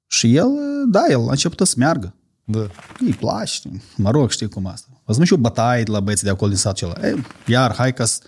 Și 0.06 0.36
el, 0.36 0.46
uh, 0.46 0.60
da, 0.90 1.04
el 1.08 1.20
a 1.20 1.30
început 1.30 1.66
să 1.66 1.74
meargă. 1.76 2.14
Da. 2.44 2.66
Îi 3.00 3.12
place, 3.12 3.52
știi? 3.52 3.82
mă 3.96 4.10
rog, 4.10 4.30
știi 4.30 4.48
cum 4.48 4.66
asta. 4.66 4.88
Văzut 5.04 5.26
și 5.26 5.32
o 5.32 5.36
bătaie 5.36 5.82
de 5.82 5.90
la 5.90 6.00
băieții 6.00 6.24
de 6.24 6.30
acolo 6.30 6.50
din 6.50 6.58
satul 6.58 6.90
acela. 6.90 7.08
Ei, 7.08 7.24
iar, 7.46 7.74
hai 7.74 7.92
ca 7.94 8.04
să... 8.04 8.20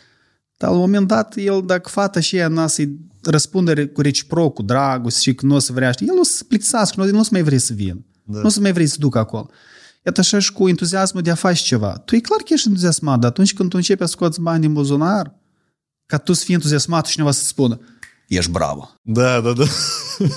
Dar 0.60 0.70
la 0.70 0.76
un 0.76 0.80
moment 0.80 1.06
dat, 1.06 1.36
el, 1.36 1.62
dacă 1.66 1.88
fata 1.88 2.20
și 2.20 2.36
ea 2.36 2.48
n-a 2.48 2.66
să-i 2.66 2.96
răspunde 3.22 3.86
cu 3.86 4.00
reciproc, 4.00 4.54
cu 4.54 4.62
dragoste 4.62 5.20
și 5.20 5.34
că 5.34 5.46
nu 5.46 5.54
o 5.54 5.58
să 5.58 5.72
vrea, 5.72 5.90
știi, 5.90 6.06
el 6.06 6.18
o 6.18 6.22
să 6.22 6.36
se 6.36 6.44
plictisească, 6.44 7.00
nu, 7.00 7.10
nu 7.10 7.18
o 7.18 7.22
să 7.22 7.28
mai 7.32 7.42
vrei 7.42 7.58
să 7.58 7.72
vină. 7.72 8.04
Da. 8.24 8.38
Nu 8.38 8.44
o 8.44 8.48
să 8.48 8.60
mai 8.60 8.72
vrei 8.72 8.86
să 8.86 8.96
ducă 8.98 9.18
acolo. 9.18 9.50
Iată 10.06 10.20
așa 10.20 10.38
și 10.38 10.52
cu 10.52 10.68
entuziasmul 10.68 11.22
de 11.22 11.30
a 11.30 11.34
face 11.34 11.62
ceva. 11.62 11.92
Tu 12.04 12.14
e 12.14 12.20
clar 12.20 12.38
că 12.38 12.52
ești 12.52 12.68
entuziasmat, 12.68 13.18
dar 13.18 13.30
atunci 13.30 13.54
când 13.54 13.70
tu 13.70 13.76
începi 13.76 14.02
să 14.02 14.08
scoți 14.08 14.40
bani 14.40 14.60
din 14.60 14.72
buzunar, 14.72 15.34
ca 16.06 16.16
tu 16.16 16.32
să 16.32 16.44
fii 16.44 16.54
entuziasmat 16.54 17.06
și 17.06 17.12
cineva 17.12 17.30
să 17.30 17.44
spună, 17.44 17.80
ești 18.28 18.50
bravo. 18.50 18.90
Da, 19.02 19.40
da, 19.40 19.52
da. 19.52 19.64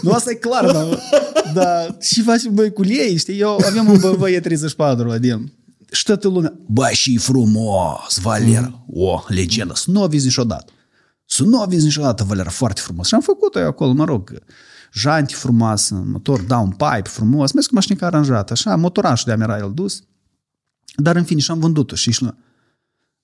Nu, 0.01 0.11
asta 0.11 0.31
e 0.31 0.35
clar, 0.35 0.71
dar, 0.71 0.99
dar 1.57 1.97
și 2.01 2.21
facem 2.21 2.53
băi 2.53 2.73
cu 2.73 2.85
ei, 2.85 3.17
știi? 3.17 3.39
Eu 3.39 3.57
aveam 3.67 3.89
un 3.89 3.99
BMW 3.99 4.27
E34 4.27 5.05
la 5.05 5.17
din. 5.17 5.53
Și 5.93 6.03
toată 6.03 6.27
lumea, 6.27 6.53
bă, 6.67 6.89
și 6.91 7.17
frumos, 7.17 8.17
Valera. 8.21 8.85
O, 8.87 9.23
legendă, 9.27 9.73
să 9.75 9.91
nu 9.91 10.03
o 10.03 10.07
vezi 10.07 10.25
niciodată. 10.25 10.71
Să 11.25 11.43
nu 11.43 11.61
o 11.61 11.65
vezi 11.65 11.83
niciodată, 11.83 12.23
Valera, 12.23 12.49
foarte 12.49 12.81
frumos. 12.81 13.07
Și 13.07 13.15
am 13.15 13.21
făcut-o 13.21 13.59
eu 13.59 13.67
acolo, 13.67 13.91
mă 13.93 14.05
rog, 14.05 14.39
janti 14.93 15.33
frumoasă, 15.33 16.03
motor 16.05 16.41
downpipe 16.41 17.09
frumos, 17.09 17.51
mers 17.51 17.67
cu 17.67 17.73
mașinica 17.73 18.05
aranjată, 18.05 18.53
așa, 18.53 18.75
motorașul 18.75 19.35
de-a 19.35 19.45
era 19.45 19.57
el 19.57 19.71
dus. 19.73 20.03
Dar 20.95 21.15
în 21.15 21.23
fine, 21.23 21.39
și 21.39 21.51
am 21.51 21.59
vândut-o 21.59 21.95
și 21.95 22.11
și 22.11 22.33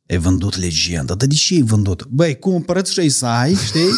ai 0.09 0.17
vândut 0.17 0.57
legenda, 0.57 1.13
dar 1.15 1.27
de 1.27 1.35
ce 1.35 1.53
ai 1.53 1.61
vândut? 1.61 2.05
Băi, 2.05 2.39
cumpărăți 2.39 2.93
și 2.93 2.99
ai 2.99 3.09
să 3.09 3.25
ai, 3.25 3.53
știi? 3.53 3.89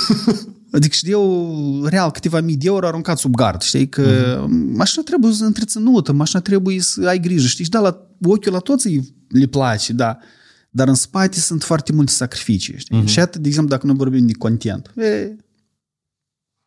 Adică 0.72 0.94
știi 0.96 1.12
eu, 1.12 1.86
real, 1.86 2.12
câteva 2.12 2.40
mii 2.40 2.58
de 2.58 2.68
euro 2.68 2.88
aruncat 2.88 3.18
sub 3.18 3.36
gard, 3.36 3.62
știi? 3.62 3.90
Că 3.90 4.04
mm-hmm. 4.04 4.76
mașina 4.76 5.04
trebuie 5.04 5.34
să 5.34 5.44
întreținută, 5.44 6.12
mașina 6.12 6.42
trebuie 6.42 6.82
să 6.82 7.08
ai 7.08 7.20
grijă, 7.20 7.48
știi? 7.48 7.64
Și 7.64 7.70
da, 7.70 7.80
la 7.80 8.08
ochiul 8.22 8.52
la 8.52 8.60
toți 8.60 8.88
îi- 8.88 9.16
le 9.28 9.46
place, 9.46 9.94
da. 9.94 10.18
Dar 10.70 10.88
în 10.88 10.94
spate 10.94 11.40
sunt 11.40 11.64
foarte 11.64 11.92
multe 11.92 12.12
sacrificii, 12.12 12.78
știi? 12.78 13.02
Mm-hmm. 13.02 13.06
Și 13.06 13.20
atât, 13.20 13.42
de 13.42 13.48
exemplu, 13.48 13.72
dacă 13.76 13.88
nu 13.88 13.94
vorbim 13.94 14.28
de 14.28 14.34
content. 14.34 14.92
E, 14.96 15.36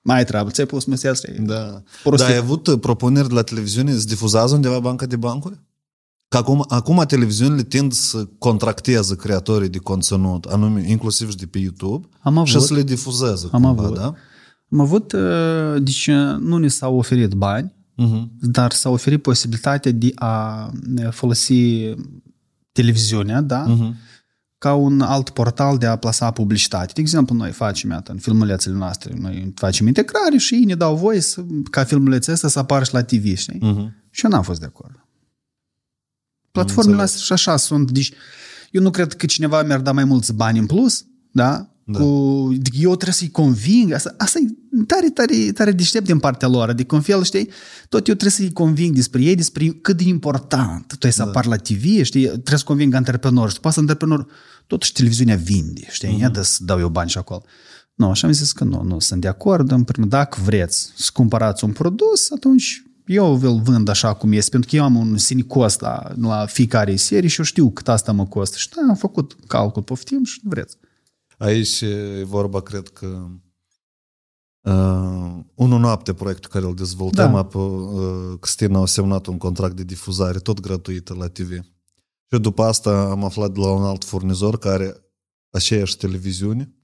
Mai 0.06 0.24
treabă, 0.24 0.50
ți-ai 0.50 0.66
pus 0.66 0.84
meseria 0.84 1.10
asta. 1.10 1.28
Da. 1.38 1.82
Prostit. 2.02 2.26
Dar 2.26 2.36
ai 2.36 2.42
avut 2.42 2.66
uh, 2.66 2.78
propuneri 2.80 3.28
de 3.28 3.34
la 3.34 3.42
televiziune? 3.42 3.96
Se 3.96 4.04
difuzează 4.06 4.54
undeva 4.54 4.78
banca 4.78 5.06
de 5.06 5.16
bancuri? 5.16 5.60
Că 6.34 6.40
acum, 6.40 6.64
acum 6.68 7.04
televiziunile 7.06 7.62
tind 7.62 7.92
să 7.92 8.24
contracteze 8.38 9.16
creatorii 9.16 9.68
de 9.68 9.78
conținut, 9.78 10.44
anume 10.44 10.84
inclusiv 10.88 11.30
și 11.30 11.36
de 11.36 11.46
pe 11.46 11.58
YouTube, 11.58 12.08
Am 12.20 12.36
avut. 12.38 12.48
și 12.48 12.60
să 12.60 12.74
le 12.74 12.82
difuzeze 12.82 13.48
Am 13.52 13.62
cumva, 13.62 13.82
avut. 13.82 13.96
da? 13.96 14.14
Am 14.70 14.80
avut, 14.80 15.12
uh, 15.12 15.82
deci 15.82 16.06
uh, 16.06 16.36
nu 16.38 16.56
ni 16.56 16.70
s-au 16.70 16.96
oferit 16.96 17.32
bani, 17.32 17.72
Uh-huh. 18.02 18.22
dar 18.40 18.72
s-a 18.72 18.88
oferit 18.90 19.22
posibilitatea 19.22 19.90
de 19.92 20.12
a 20.14 20.70
uh, 20.98 21.08
folosi 21.10 21.94
televiziunea, 22.72 23.40
da? 23.40 23.64
Uh-huh. 23.76 23.94
ca 24.58 24.74
un 24.74 25.00
alt 25.00 25.30
portal 25.30 25.78
de 25.78 25.86
a 25.86 25.96
plasa 25.96 26.30
publicitate. 26.30 26.90
De 26.94 27.00
exemplu, 27.00 27.36
noi 27.36 27.50
facem, 27.50 27.90
iată, 27.90 28.12
în 28.12 28.18
filmulețele 28.18 28.74
noastre, 28.76 29.14
noi 29.20 29.52
facem 29.56 29.86
integrare 29.86 30.36
și 30.36 30.54
ei 30.54 30.64
ne 30.64 30.74
dau 30.74 30.96
voie 30.96 31.20
să, 31.20 31.44
ca 31.70 31.84
filmulețele 31.84 32.34
astea 32.34 32.48
să 32.48 32.58
apară 32.58 32.84
și 32.84 32.92
la 32.94 33.02
TV, 33.02 33.36
știi? 33.36 33.58
Uh-huh. 33.58 33.92
Și 34.10 34.24
eu 34.24 34.30
n-am 34.30 34.42
fost 34.42 34.60
de 34.60 34.66
acord. 34.66 35.03
Platformele 36.54 37.00
înțeles. 37.00 37.20
astea 37.20 37.36
și 37.36 37.48
așa 37.48 37.56
sunt. 37.56 37.90
Deci, 37.90 38.12
eu 38.70 38.82
nu 38.82 38.90
cred 38.90 39.12
că 39.12 39.26
cineva 39.26 39.62
mi-ar 39.62 39.80
da 39.80 39.92
mai 39.92 40.04
mulți 40.04 40.32
bani 40.32 40.58
în 40.58 40.66
plus, 40.66 41.04
da? 41.30 41.68
Da. 41.84 41.98
Cu, 41.98 42.06
eu 42.72 42.90
trebuie 42.90 43.12
să-i 43.12 43.30
conving. 43.30 43.92
Asta, 43.92 44.14
asta 44.18 44.38
e 44.38 44.82
tare, 44.86 45.10
tare, 45.10 45.52
tare 45.52 45.72
deștept 45.72 46.04
din 46.04 46.18
partea 46.18 46.48
lor. 46.48 46.68
Adică, 46.68 46.94
în 46.94 47.00
fel, 47.00 47.24
știi, 47.24 47.48
tot 47.88 48.08
eu 48.08 48.14
trebuie 48.14 48.30
să-i 48.30 48.52
conving 48.52 48.94
despre 48.94 49.22
ei, 49.22 49.34
despre 49.34 49.66
cât 49.66 49.96
de 49.96 50.04
important 50.04 50.86
tu 50.98 51.06
ai 51.06 51.12
să 51.12 51.22
da. 51.22 51.28
apar 51.28 51.46
la 51.46 51.56
TV, 51.56 52.02
știi, 52.02 52.26
trebuie 52.26 52.58
să 52.58 52.64
conving 52.64 52.94
antreprenori. 52.94 53.48
Și 53.48 53.54
după 53.54 53.68
asta 53.68 53.80
antreprenor, 53.80 54.26
totuși 54.66 54.92
televiziunea 54.92 55.36
vinde, 55.36 55.86
știi, 55.90 56.16
uh-huh. 56.16 56.20
ia 56.20 56.42
să 56.42 56.64
dau 56.64 56.78
eu 56.78 56.88
bani 56.88 57.10
și 57.10 57.18
acolo. 57.18 57.42
Nu, 57.94 58.10
așa 58.10 58.26
am 58.26 58.32
zis 58.32 58.52
că 58.52 58.64
nu, 58.64 58.82
nu 58.82 58.98
sunt 58.98 59.20
de 59.20 59.28
acord. 59.28 59.70
În 59.70 59.82
primul 59.82 60.08
dacă 60.08 60.38
vreți 60.44 60.92
să 60.96 61.10
cumpărați 61.12 61.64
un 61.64 61.72
produs, 61.72 62.30
atunci 62.30 62.82
eu 63.06 63.40
îl 63.42 63.60
vând 63.60 63.88
așa 63.88 64.14
cum 64.14 64.32
este, 64.32 64.50
pentru 64.50 64.70
că 64.70 64.76
eu 64.76 64.82
am 64.84 64.96
un 64.96 65.16
sine 65.16 65.42
cost 65.42 65.80
la, 65.80 66.12
la 66.20 66.46
fiecare 66.46 66.96
serie 66.96 67.28
și 67.28 67.38
eu 67.38 67.44
știu 67.44 67.70
cât 67.70 67.88
asta 67.88 68.12
mă 68.12 68.26
costă. 68.26 68.56
Și 68.56 68.68
da, 68.68 68.82
am 68.88 68.94
făcut 68.94 69.36
calcul, 69.46 69.82
poftim 69.82 70.24
și 70.24 70.40
vreți. 70.42 70.76
Aici 71.38 71.80
e 71.80 72.22
vorba, 72.24 72.60
cred 72.60 72.88
că 72.88 73.26
uh, 74.60 75.44
unul 75.54 75.80
noapte 75.80 76.14
proiectul 76.14 76.50
care 76.50 76.64
îl 76.64 76.74
dezvoltăm, 76.74 77.32
Da. 77.32 77.38
apă, 77.38 77.58
uh, 77.58 78.38
Cristina 78.40 78.80
a 78.80 78.86
semnat 78.86 79.26
un 79.26 79.38
contract 79.38 79.76
de 79.76 79.84
difuzare 79.84 80.38
tot 80.38 80.60
gratuită 80.60 81.14
la 81.14 81.28
TV. 81.28 81.50
Și 81.50 82.30
eu 82.30 82.38
după 82.38 82.62
asta 82.62 83.00
am 83.10 83.24
aflat 83.24 83.52
de 83.52 83.60
la 83.60 83.70
un 83.70 83.82
alt 83.82 84.04
furnizor 84.04 84.58
care 84.58 84.74
are 84.74 85.04
aceeași 85.50 85.96
televiziune, 85.96 86.74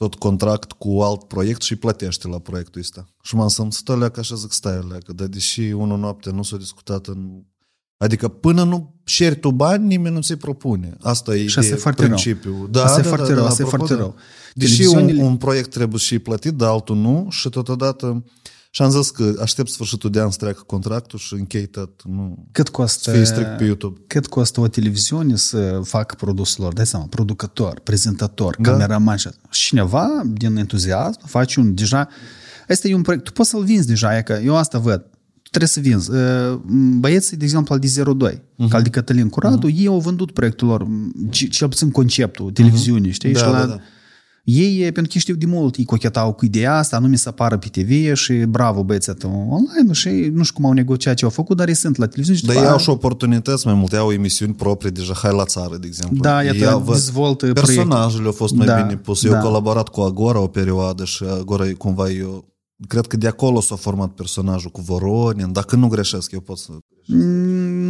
tot 0.00 0.14
contract 0.14 0.72
cu 0.72 1.00
alt 1.00 1.22
proiect 1.24 1.62
și 1.62 1.76
plătește 1.76 2.28
la 2.28 2.38
proiectul 2.38 2.80
ăsta. 2.80 3.08
Și 3.22 3.34
m-am 3.34 3.48
simțit 3.48 3.88
alea 3.88 4.08
ca 4.08 4.20
așa 4.20 4.34
zic, 4.34 4.52
stai 4.52 4.76
alea, 4.76 4.98
dar 5.14 5.26
deși 5.26 5.60
unul 5.60 5.98
noapte 5.98 6.30
nu 6.30 6.42
s-a 6.42 6.56
discutat 6.56 7.06
în... 7.06 7.42
Adică 7.96 8.28
până 8.28 8.62
nu 8.64 8.94
șeri 9.04 9.38
tu 9.40 9.50
bani, 9.50 9.86
nimeni 9.86 10.14
nu 10.14 10.20
ți-i 10.20 10.36
propune. 10.36 10.96
Asta 11.00 11.34
e 11.36 11.38
Și 11.38 11.44
asta 11.46 11.60
e 11.60 11.64
ideea, 11.64 11.80
foarte 11.80 12.00
rău. 12.06 12.10
principiul. 12.10 12.68
Da, 12.70 12.84
Asta 12.84 12.98
e 12.98 13.02
da, 13.02 13.08
foarte 13.08 13.28
da, 13.28 13.34
rău, 13.34 13.42
da, 13.44 13.50
asta 13.50 13.62
e 13.62 13.64
apropo, 13.64 13.86
foarte 13.86 14.02
da. 14.02 14.08
rău. 14.08 14.16
Deși 14.54 14.80
un, 14.82 14.86
Televiziunile- 14.88 15.22
un 15.28 15.36
proiect 15.36 15.70
trebuie 15.70 15.98
și 15.98 16.18
plătit, 16.18 16.52
dar 16.52 16.68
altul 16.68 16.96
nu 16.96 17.26
și 17.30 17.48
totodată 17.48 18.24
și 18.72 18.82
am 18.82 18.90
zis 18.90 19.10
că 19.10 19.32
aștept 19.40 19.68
sfârșitul 19.68 20.10
de 20.10 20.20
an 20.20 20.30
să 20.30 20.36
treacă 20.38 20.62
contractul 20.66 21.18
și 21.18 21.34
închei 21.34 21.66
tot. 21.66 22.02
Nu. 22.04 22.48
Cât 22.52 22.66
Să 22.66 22.72
costă, 22.72 23.10
fie 23.10 23.24
strict 23.24 23.56
pe 23.56 23.64
YouTube. 23.64 24.00
cât 24.06 24.26
costă 24.26 24.60
o 24.60 24.68
televiziune 24.68 25.36
să 25.36 25.80
facă 25.84 26.14
produsul 26.14 26.64
lor? 26.64 26.72
Dai 26.72 26.86
seama, 26.86 27.06
producător, 27.06 27.80
prezentator, 27.84 28.56
Da. 28.58 28.70
cameraman 28.70 29.16
și 29.16 29.26
asta. 29.26 29.40
Și 29.50 29.62
cineva 29.66 30.22
din 30.32 30.56
entuziasm 30.56 31.26
face 31.26 31.60
un 31.60 31.74
deja... 31.74 32.08
Asta 32.68 32.88
e 32.88 32.94
un 32.94 33.02
proiect, 33.02 33.24
tu 33.24 33.32
poți 33.32 33.48
să-l 33.48 33.64
vinzi 33.64 33.86
deja, 33.86 34.16
e 34.16 34.22
că 34.22 34.40
eu 34.44 34.56
asta 34.56 34.78
văd. 34.78 35.00
Tu 35.42 35.48
trebuie 35.48 35.68
să 35.68 35.80
vinzi. 35.80 36.10
Uh, 36.10 36.60
Băieții, 36.98 37.36
de 37.36 37.44
exemplu, 37.44 37.74
al 37.74 37.80
de 37.80 38.02
02, 38.12 38.34
uh-huh. 38.34 38.68
ca 38.68 38.76
al 38.76 38.82
de 38.82 38.88
Cătălin 38.88 39.28
Curadu, 39.28 39.70
uh-huh. 39.70 39.74
ei 39.74 39.86
au 39.86 40.00
vândut 40.00 40.30
proiectul 40.30 40.68
lor, 40.68 40.86
ce- 41.30 41.46
cel 41.46 41.68
puțin 41.68 41.90
conceptul, 41.90 42.50
televiziunii, 42.50 43.10
știi? 43.10 43.32
Da, 43.32 43.38
și 43.38 43.44
la, 43.44 43.52
da, 43.52 43.66
da. 43.66 43.80
Ei, 44.44 44.92
pentru 44.92 45.12
că 45.12 45.18
știu 45.18 45.34
de 45.34 45.46
mult, 45.46 45.76
ei 45.76 45.84
cochetau 45.84 46.32
cu 46.32 46.44
ideea 46.44 46.76
asta, 46.76 46.96
anume 46.96 47.16
să 47.16 47.28
apară 47.28 47.58
pe 47.58 47.66
TV 47.68 48.14
și 48.14 48.32
bravo 48.32 48.84
băieții 48.84 49.12
ăsta 49.12 49.26
online 49.28 49.92
și 49.92 50.08
ei, 50.08 50.28
nu 50.28 50.42
știu 50.42 50.54
cum 50.54 50.64
au 50.64 50.72
negociat 50.72 51.14
ce 51.16 51.24
au 51.24 51.30
făcut, 51.30 51.56
dar 51.56 51.68
ei 51.68 51.74
sunt 51.74 51.96
la 51.96 52.06
televiziune 52.06 52.38
și 52.38 52.44
Dar 52.44 52.54
după 52.54 52.64
ei 52.66 52.70
au 52.72 52.78
aia- 52.78 52.82
și 52.82 52.90
oportunități 52.90 53.66
mai 53.66 53.74
multe, 53.74 53.96
au 53.96 54.12
emisiuni 54.12 54.54
proprii 54.54 54.90
deja, 54.90 55.12
hai 55.14 55.32
la 55.34 55.44
țară, 55.44 55.76
de 55.76 55.86
exemplu. 55.86 56.16
Da, 56.20 56.42
iată, 56.42 56.56
Ei 56.56 56.66
au- 56.66 56.80
văd- 56.82 56.92
dezvoltă 56.92 57.52
Personajele 57.52 58.26
au 58.26 58.32
fost 58.32 58.54
mai 58.54 58.66
Da, 58.66 58.80
bine 58.82 58.96
puse. 58.96 59.26
Eu 59.26 59.32
da. 59.32 59.38
am 59.38 59.44
colaborat 59.44 59.88
cu 59.88 60.00
Agora 60.00 60.40
o 60.40 60.46
perioadă 60.46 61.04
și 61.04 61.24
Agora 61.38 61.66
e 61.66 61.72
cumva 61.72 62.10
eu... 62.10 62.48
Cred 62.88 63.06
că 63.06 63.16
de 63.16 63.26
acolo 63.26 63.60
s-a 63.60 63.76
format 63.76 64.10
personajul 64.10 64.70
cu 64.70 64.80
Voronin, 64.80 65.52
dacă 65.52 65.76
nu 65.76 65.88
greșesc, 65.88 66.32
eu 66.32 66.40
pot 66.40 66.58
să... 66.58 66.70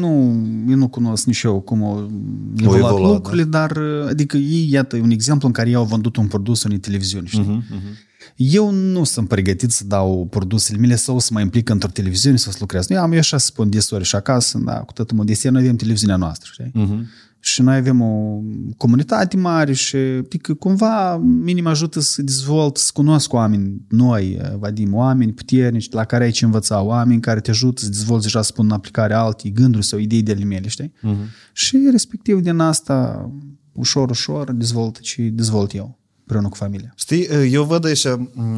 Mm, 0.07 0.65
Nu, 0.65 0.71
eu 0.71 0.77
nu 0.77 0.89
cunosc 0.89 1.27
nici 1.27 1.43
eu 1.43 1.61
cum 1.61 1.83
au 1.83 2.11
evoluat 2.57 2.91
evoluat, 2.91 3.13
lucrurile, 3.13 3.45
dar 3.45 3.79
adică 4.09 4.37
ei, 4.37 4.69
iată, 4.71 4.97
e 4.97 5.01
un 5.01 5.11
exemplu 5.11 5.47
în 5.47 5.53
care 5.53 5.69
ei 5.69 5.75
au 5.75 5.85
vândut 5.85 6.17
un 6.17 6.27
produs 6.27 6.63
unei 6.63 6.79
televiziuni, 6.79 7.27
știi? 7.27 7.41
Mhm, 7.41 7.65
mhm. 7.71 7.97
Eu 8.37 8.71
nu 8.71 9.05
sunt 9.05 9.29
pregătit 9.29 9.71
să 9.71 9.85
dau 9.85 10.27
produsele 10.31 10.79
mele 10.79 10.95
sau 10.97 11.19
să 11.19 11.31
mă 11.33 11.41
implic 11.41 11.69
într-o 11.69 11.89
televiziune 11.89 12.37
sau 12.37 12.53
să 12.53 12.59
lucrez. 12.61 12.91
Eu 12.91 13.01
am 13.03 13.13
eu 13.13 13.19
așa 13.19 13.39
să 13.39 13.47
spun 13.47 13.71
desori 13.71 14.05
și 14.05 14.17
acasă, 14.17 14.59
da, 14.59 14.73
cu 14.73 14.93
toată 14.93 15.15
modestia, 15.15 15.51
noi 15.51 15.63
avem 15.63 15.77
televiziunea 15.77 16.17
noastră, 16.17 16.51
știi? 16.53 16.71
Mhm. 16.75 17.07
Și 17.43 17.63
noi 17.63 17.77
avem 17.77 18.01
o 18.01 18.41
comunitate 18.77 19.37
mare 19.37 19.73
și 19.73 19.97
adică, 19.97 20.55
cumva 20.55 21.17
minim 21.17 21.67
ajută 21.67 22.01
să 22.01 22.23
dezvolt, 22.23 22.77
să 22.77 22.91
cunosc 22.95 23.33
oameni 23.33 23.81
noi, 23.89 24.41
Vadim, 24.59 24.95
oameni 24.95 25.33
puternici 25.33 25.91
la 25.91 26.05
care 26.05 26.25
ai 26.25 26.31
ce 26.31 26.45
învăța, 26.45 26.83
oameni 26.83 27.21
care 27.21 27.41
te 27.41 27.51
ajută 27.51 27.81
să 27.81 27.91
dezvolți 27.91 28.25
deja 28.25 28.43
să 28.43 28.53
pun 28.53 28.65
în 28.65 28.73
aplicare 28.73 29.15
alte 29.15 29.49
gânduri 29.49 29.85
sau 29.85 29.99
idei 29.99 30.23
de 30.23 30.33
ale 30.33 30.45
mele, 30.45 30.69
știi? 30.69 30.93
Mhm. 31.01 31.17
Și 31.53 31.89
respectiv 31.91 32.41
din 32.41 32.59
asta 32.59 33.31
ușor, 33.73 34.11
ușor 34.11 34.53
dezvolt 34.53 35.01
ce 35.01 35.23
dezvolt 35.23 35.75
eu 35.75 35.99
împreună 36.19 36.49
cu 36.49 36.57
familia. 36.57 36.93
Știi, 36.97 37.27
eu 37.51 37.65
văd 37.65 37.85
aici, 37.85 38.05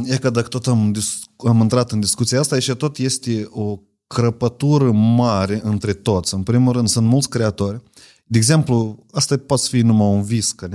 e 0.04 0.16
că 0.20 0.30
dacă 0.30 0.48
tot 0.48 0.66
am, 0.66 0.92
dis- 0.92 1.18
am 1.36 1.60
intrat 1.60 1.92
în 1.92 2.00
discuția 2.00 2.40
asta, 2.40 2.54
aici 2.54 2.72
tot 2.72 2.98
este 2.98 3.46
o 3.50 3.78
crăpătură 4.06 4.92
mare 4.92 5.60
între 5.62 5.92
toți. 5.92 6.34
În 6.34 6.42
primul 6.42 6.72
rând, 6.72 6.88
sunt 6.88 7.06
mulți 7.06 7.28
creatori. 7.28 7.82
De 8.32 8.38
exemplu, 8.38 9.04
asta 9.10 9.36
poate 9.36 9.62
fi 9.68 9.80
numai 9.80 10.08
un 10.08 10.22
vis, 10.22 10.52
că 10.52 10.68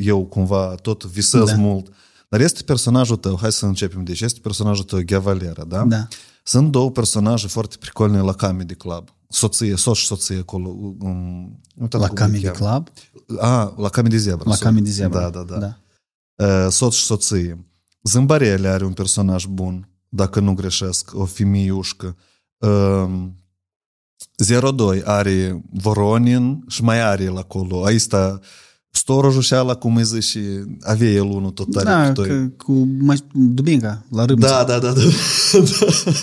eu 0.00 0.24
cumva 0.24 0.74
tot 0.74 1.04
visez 1.04 1.40
Da. 1.44 1.46
da. 1.52 1.56
mult. 1.56 1.92
Dar 2.28 2.40
este 2.40 2.62
personajul 2.62 3.16
tău, 3.16 3.38
hai 3.40 3.52
să 3.52 3.66
începem, 3.66 4.04
deci 4.04 4.20
este 4.20 4.40
personajul 4.42 4.84
tău, 4.84 5.00
Ghea 5.04 5.18
Valera, 5.18 5.64
da? 5.64 5.84
Da. 5.84 6.08
Sunt 6.44 6.70
două 6.70 6.90
personaje 6.90 7.46
foarte 7.46 7.76
pricolne 7.80 8.20
la 8.20 8.32
Comedy 8.32 8.74
Club. 8.74 9.08
Soție, 9.28 9.76
soț 9.76 9.96
și 9.96 10.06
soție 10.06 10.38
acolo. 10.38 10.68
Um, 10.98 11.60
uitat 11.80 12.00
La 12.00 12.06
cum 12.06 12.16
îi 12.16 12.24
Comedy 12.24 12.44
cheamă. 12.44 12.56
Club? 12.56 12.88
A, 13.38 13.74
la 13.76 13.88
Comedy 13.88 14.16
Zebra. 14.16 14.50
La 14.50 14.56
so- 14.56 14.62
Comedy 14.62 14.90
Zebra. 14.90 15.20
Da, 15.30 15.42
da, 15.42 15.56
da. 15.58 15.58
da. 15.58 15.76
Uh, 16.46 16.70
soț 16.70 16.94
și 16.94 17.04
soție. 17.04 17.64
Zâmbarele 18.02 18.68
are 18.68 18.84
un 18.84 18.92
personaj 18.92 19.44
bun, 19.44 19.88
dacă 20.08 20.40
nu 20.40 20.54
greșesc, 20.54 21.10
o 21.14 21.24
femeiușcă. 21.24 22.16
Uh, 22.58 23.10
02 24.74 25.02
are 25.04 25.62
Voronin 25.72 26.64
și 26.68 26.82
mai 26.82 27.00
are 27.02 27.22
el 27.24 27.36
acolo. 27.36 27.84
Aici 27.84 28.00
sta 28.00 28.40
storojul 28.90 29.42
și 29.42 29.54
ala, 29.54 29.74
cum 29.74 29.96
îi 29.96 30.04
zice, 30.04 30.20
și 30.20 30.38
avea 30.80 31.08
el 31.10 31.22
unul 31.22 31.50
tot 31.50 31.70
tare 31.72 31.84
Da, 31.84 32.06
cu 32.06 32.12
toi. 32.12 32.28
că, 32.28 32.64
cu 32.64 32.72
mă, 32.98 33.16
Dubinca, 33.32 34.04
la 34.10 34.24
râmță. 34.24 34.46
Da, 34.46 34.64
da, 34.64 34.78
da, 34.78 34.92
da. 34.92 35.00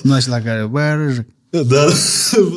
Nu 0.04 0.20
știu 0.20 0.32
la 0.32 0.42
care, 0.42 0.66
bă, 0.72 0.94
râjă. 0.94 1.26
da. 1.50 1.62
da. 1.64 1.86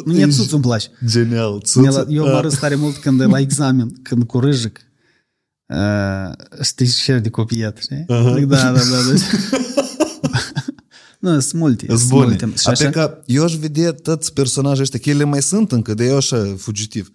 Mie 0.05 0.27
țuț 0.29 0.51
îmi 0.51 0.63
place. 0.63 0.89
Genial. 1.07 1.51
Mie 1.53 1.61
Țuță. 1.63 1.91
la- 1.91 2.13
Eu 2.15 2.25
mă 2.25 2.41
râs 2.41 2.59
tare 2.59 2.75
mult 2.75 2.97
când 2.97 3.21
la 3.23 3.39
examen, 3.47 3.93
când 4.03 4.23
cu 4.25 4.39
râjăc. 4.41 4.79
Uh, 5.75 6.33
știi 6.63 6.87
ce 6.87 7.19
de 7.19 7.29
copiat, 7.29 7.77
știi? 7.79 8.05
Aha. 8.09 8.39
Da, 8.39 8.57
da, 8.57 8.73
da. 8.73 8.79
da. 8.81 9.15
nu, 11.21 11.41
sunt 11.41 11.61
multe. 11.61 11.85
Sunt 11.87 11.99
sunt 11.99 12.11
bune. 12.11 12.25
multe. 12.25 12.47
Și 12.47 12.69
așa, 12.69 12.85
Adică 12.85 13.23
eu 13.27 13.45
aș 13.45 13.55
vedea 13.55 13.93
toți 13.93 14.33
personajii 14.33 14.83
ăștia, 14.83 14.99
că 14.99 15.11
ele 15.11 15.25
mai 15.25 15.43
sunt 15.43 15.73
încă, 15.73 15.95
de 15.95 16.05
eu 16.07 16.17
așa 16.17 16.55
fugitiv. 16.59 17.13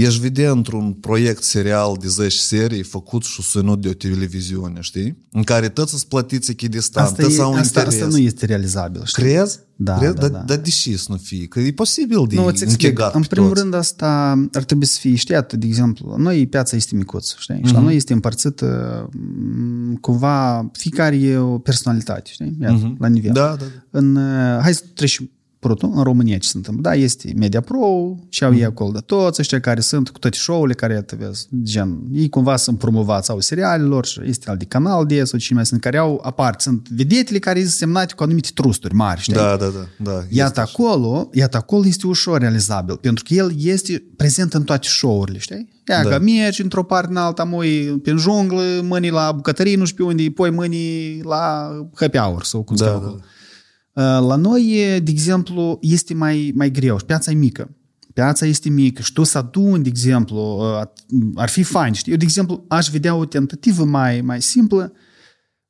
I-aș 0.00 0.18
vedea 0.18 0.50
într-un 0.50 0.92
proiect 0.92 1.42
serial 1.42 1.96
de 2.00 2.08
10 2.08 2.36
serii 2.36 2.82
făcut 2.82 3.22
și 3.24 3.32
susținut 3.32 3.80
de 3.80 3.88
o 3.88 3.92
televiziune, 3.92 4.80
știi? 4.80 5.16
În 5.32 5.42
care 5.42 5.68
toți 5.68 5.90
sunt 5.90 6.02
plătiți 6.02 6.50
echidistant, 6.50 7.06
asta, 7.06 7.22
toți 7.22 7.38
e, 7.38 7.40
au 7.42 7.52
asta, 7.54 7.80
interes. 7.80 8.00
asta 8.02 8.06
nu 8.16 8.18
este 8.24 8.46
realizabil, 8.46 9.02
știi? 9.04 9.22
Crezi? 9.22 9.58
Da, 9.76 9.98
Crezi? 9.98 10.14
da, 10.14 10.20
dar, 10.20 10.30
da. 10.30 10.38
Dar 10.38 10.56
deși 10.56 10.96
să 10.96 11.04
nu 11.08 11.16
fie? 11.16 11.46
Că 11.46 11.60
e 11.60 11.72
posibil 11.72 12.24
de 12.28 12.34
Nu, 12.34 12.44
îți 12.46 12.62
explic. 12.62 12.88
închegat 12.88 13.14
În 13.14 13.20
pe 13.20 13.26
primul 13.30 13.48
toți. 13.48 13.60
rând 13.60 13.74
asta 13.74 14.06
ar 14.52 14.64
trebui 14.64 14.86
să 14.86 14.98
fie, 15.00 15.14
știi, 15.14 15.34
atât, 15.34 15.58
de 15.60 15.66
exemplu, 15.66 16.14
noi 16.18 16.46
piața 16.46 16.76
este 16.76 16.94
micuță, 16.96 17.34
știi? 17.38 17.54
Și 17.54 17.60
Mhm. 17.64 17.74
la 17.74 17.80
noi 17.80 17.96
este 17.96 18.12
împărțită 18.12 19.08
m, 19.12 19.94
cumva, 19.94 20.70
fiecare 20.72 21.16
e 21.16 21.36
o 21.36 21.58
personalitate, 21.58 22.30
știi? 22.32 22.56
Iată, 22.60 22.72
Mhm. 22.74 22.96
la 22.98 23.06
nivel. 23.08 23.32
Da, 23.32 23.46
da, 23.48 23.54
da. 23.56 23.98
În, 23.98 24.16
uh, 24.16 24.58
hai 24.62 24.74
să 24.74 24.82
trecem 24.94 25.30
Proto, 25.60 25.86
în 25.94 26.02
România 26.02 26.38
ce 26.38 26.48
se 26.48 26.56
întâmplă? 26.56 26.82
Da, 26.82 26.94
este 26.94 27.32
Media 27.36 27.60
Pro 27.60 28.14
și 28.28 28.44
au 28.44 28.54
ei 28.54 28.64
acolo 28.64 28.90
de 28.90 28.98
toți 28.98 29.40
ăștia 29.40 29.60
care 29.60 29.80
sunt 29.80 30.08
cu 30.08 30.18
toate 30.18 30.36
show-urile 30.36 30.74
care 30.74 31.02
te 31.02 31.16
vezi, 31.16 31.48
gen, 31.62 31.98
ei 32.12 32.28
cumva 32.28 32.56
sunt 32.56 32.78
promovați 32.78 33.30
au 33.30 33.40
serialelor 33.40 34.06
și 34.06 34.20
este 34.24 34.50
al 34.50 34.56
de 34.56 34.64
canal 34.64 35.06
de 35.06 35.24
sau 35.24 35.38
cine 35.38 35.56
mai 35.56 35.66
sunt 35.66 35.80
care 35.80 35.96
au 35.96 36.20
apart, 36.24 36.60
sunt 36.60 36.88
vedetele 36.88 37.38
care 37.38 37.58
sunt 37.58 37.70
semnate 37.70 38.14
cu 38.14 38.22
anumite 38.22 38.48
trusturi 38.54 38.94
mari, 38.94 39.20
știi? 39.20 39.32
Da, 39.34 39.56
da, 39.56 39.66
da. 39.66 40.10
da 40.10 40.22
Iată 40.28 40.60
acolo, 40.60 41.28
iată 41.32 41.56
acolo 41.56 41.86
este 41.86 42.06
ușor 42.06 42.40
realizabil, 42.40 42.96
pentru 42.96 43.24
că 43.28 43.34
el 43.34 43.52
este 43.58 44.04
prezent 44.16 44.54
în 44.54 44.62
toate 44.62 44.86
show-urile, 44.88 45.38
știi? 45.38 45.68
Ia 45.88 46.02
Da. 46.02 46.08
că 46.08 46.18
mergi 46.18 46.62
într-o 46.62 46.84
parte 46.84 47.10
în 47.10 47.16
alta, 47.16 47.44
măi, 47.44 47.98
pe 48.02 48.14
junglă, 48.18 48.62
mâini 48.82 49.10
la 49.10 49.32
bucătărie, 49.32 49.76
nu 49.76 49.84
știu 49.84 50.04
pe 50.04 50.10
unde, 50.10 50.30
pui 50.30 50.50
mâini 50.50 51.20
la 51.22 51.70
happy 51.94 52.18
hour 52.18 52.44
sau 52.44 52.62
cum 52.62 52.76
Da, 52.76 52.84
se 52.84 52.90
da. 52.90 52.96
acolo. 52.96 53.20
La 53.92 54.36
noi, 54.36 54.64
de 55.02 55.10
exemplu, 55.10 55.78
este 55.82 56.14
mai, 56.14 56.52
mai 56.54 56.70
greu 56.70 56.98
și 56.98 57.04
piața 57.04 57.30
e 57.30 57.34
mică. 57.34 57.70
Piața 58.14 58.46
este 58.46 58.68
mică 58.68 59.02
și 59.02 59.12
tu 59.12 59.22
să 59.22 59.38
aduni, 59.38 59.82
de 59.82 59.88
exemplu, 59.88 60.62
ar 61.34 61.48
fi 61.48 61.62
fain, 61.62 61.92
știi? 61.92 62.12
Eu, 62.12 62.18
de 62.18 62.24
exemplu, 62.24 62.64
aș 62.68 62.88
vedea 62.88 63.14
o 63.14 63.24
tentativă 63.24 63.84
mai, 63.84 64.20
mai 64.20 64.42
simplă, 64.42 64.92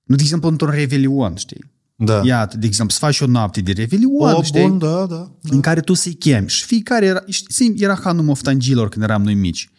nu, 0.05 0.17
de 0.17 0.23
exemplu, 0.23 0.49
într-un 0.49 0.71
revelion, 0.71 1.35
știi? 1.35 1.71
Da. 1.97 2.21
Iată, 2.25 2.57
de 2.57 2.67
exemplu, 2.67 2.95
să 2.95 3.01
faci 3.05 3.21
o 3.21 3.27
noapte 3.27 3.61
de 3.61 3.73
revelion, 3.73 4.35
o, 4.35 4.43
știi? 4.43 4.61
bun, 4.61 4.79
da, 4.79 5.07
da. 5.07 5.31
în 5.43 5.61
care 5.61 5.81
tu 5.81 5.95
să-i 5.95 6.15
chemi. 6.15 6.49
Și 6.49 6.65
fiecare 6.65 7.07
era, 7.07 7.23
știi, 7.29 7.75
era 7.79 7.99
hanul 8.03 8.25
moftangilor 8.25 8.89
când 8.89 9.05
eram 9.05 9.23
noi 9.23 9.35
mici. 9.35 9.71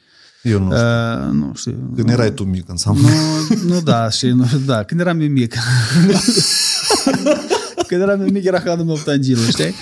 Eu 0.43 0.59
nu 0.59 0.71
știu. 0.71 0.87
Uh, 0.87 1.31
nu 1.31 1.51
știu. 1.55 1.91
Când 1.95 2.09
erai 2.09 2.33
tu 2.33 2.43
mic, 2.43 2.69
înseamnă. 2.69 3.07
Nu, 3.07 3.73
nu 3.73 3.81
da, 3.81 4.09
și 4.09 4.27
nu, 4.27 4.45
da, 4.65 4.83
când 4.83 4.99
eram 4.99 5.19
eu 5.19 5.29
mic. 5.29 5.55
când 7.91 8.03
eram 8.03 8.21
eu 8.21 8.27
mic 8.27 8.43
era 8.45 8.59
hanul 8.65 8.85
moftangilor, 8.85 9.45
știi? 9.45 9.73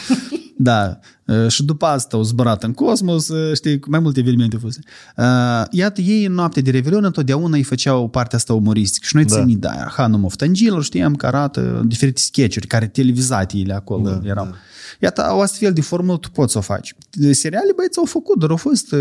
Da. 0.61 0.99
Uh, 1.25 1.47
Și 1.47 1.63
după 1.63 1.85
asta 1.85 2.17
au 2.17 2.23
zburat 2.23 2.63
în 2.63 2.73
cosmos, 2.73 3.27
uh, 3.27 3.55
știi, 3.55 3.79
mai 3.87 3.99
multe 3.99 4.19
evenimente 4.19 4.55
au 4.55 4.61
fost. 4.61 4.79
Uh, 5.17 5.67
Iată, 5.71 6.01
ei 6.01 6.25
în 6.25 6.33
noapte 6.33 6.61
de 6.61 6.71
Revelion 6.71 7.03
întotdeauna 7.03 7.55
îi 7.55 7.63
făceau 7.63 8.07
partea 8.09 8.37
asta 8.37 8.53
umoristică. 8.53 9.05
Și 9.07 9.15
noi 9.15 9.25
Da. 9.25 9.35
da. 9.35 9.41
ținem, 9.41 9.59
da, 9.59 9.73
era 9.75 9.91
hanul 9.95 10.19
moftangilor, 10.19 10.83
știam 10.83 11.15
că 11.15 11.25
arată 11.25 11.83
diferite 11.87 12.21
sketchuri 12.21 12.67
care 12.67 12.87
televizate 12.87 13.57
ele 13.57 13.73
acolo 13.73 14.09
Da, 14.09 14.19
erau. 14.23 14.55
Iată, 14.99 15.29
o 15.31 15.41
astfel 15.41 15.73
de 15.73 15.81
formulă 15.81 16.17
tu 16.17 16.29
poți 16.29 16.51
să 16.51 16.57
o 16.57 16.61
faci. 16.61 16.95
Seriale, 17.31 17.71
băieți, 17.75 17.97
au 17.97 18.05
făcut, 18.05 18.39
dar 18.39 18.49
au 18.49 18.55
fost 18.55 18.91
uh, 18.91 18.99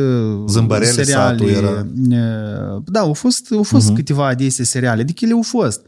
Zâmbărele, 0.49 0.91
seriale. 0.91 1.37
satul 1.37 1.49
era. 1.49 1.87
uh, 2.77 2.83
Da, 2.85 3.01
au 3.01 3.13
fost, 3.13 3.49
au 3.53 3.63
fost 3.63 3.91
uh-huh. 3.91 3.95
câteva 3.95 4.35
de 4.35 4.43
aceste 4.43 4.65
seriale, 4.65 5.01
adică 5.01 5.25
ele 5.25 5.35
au 5.35 5.43
fost. 5.43 5.81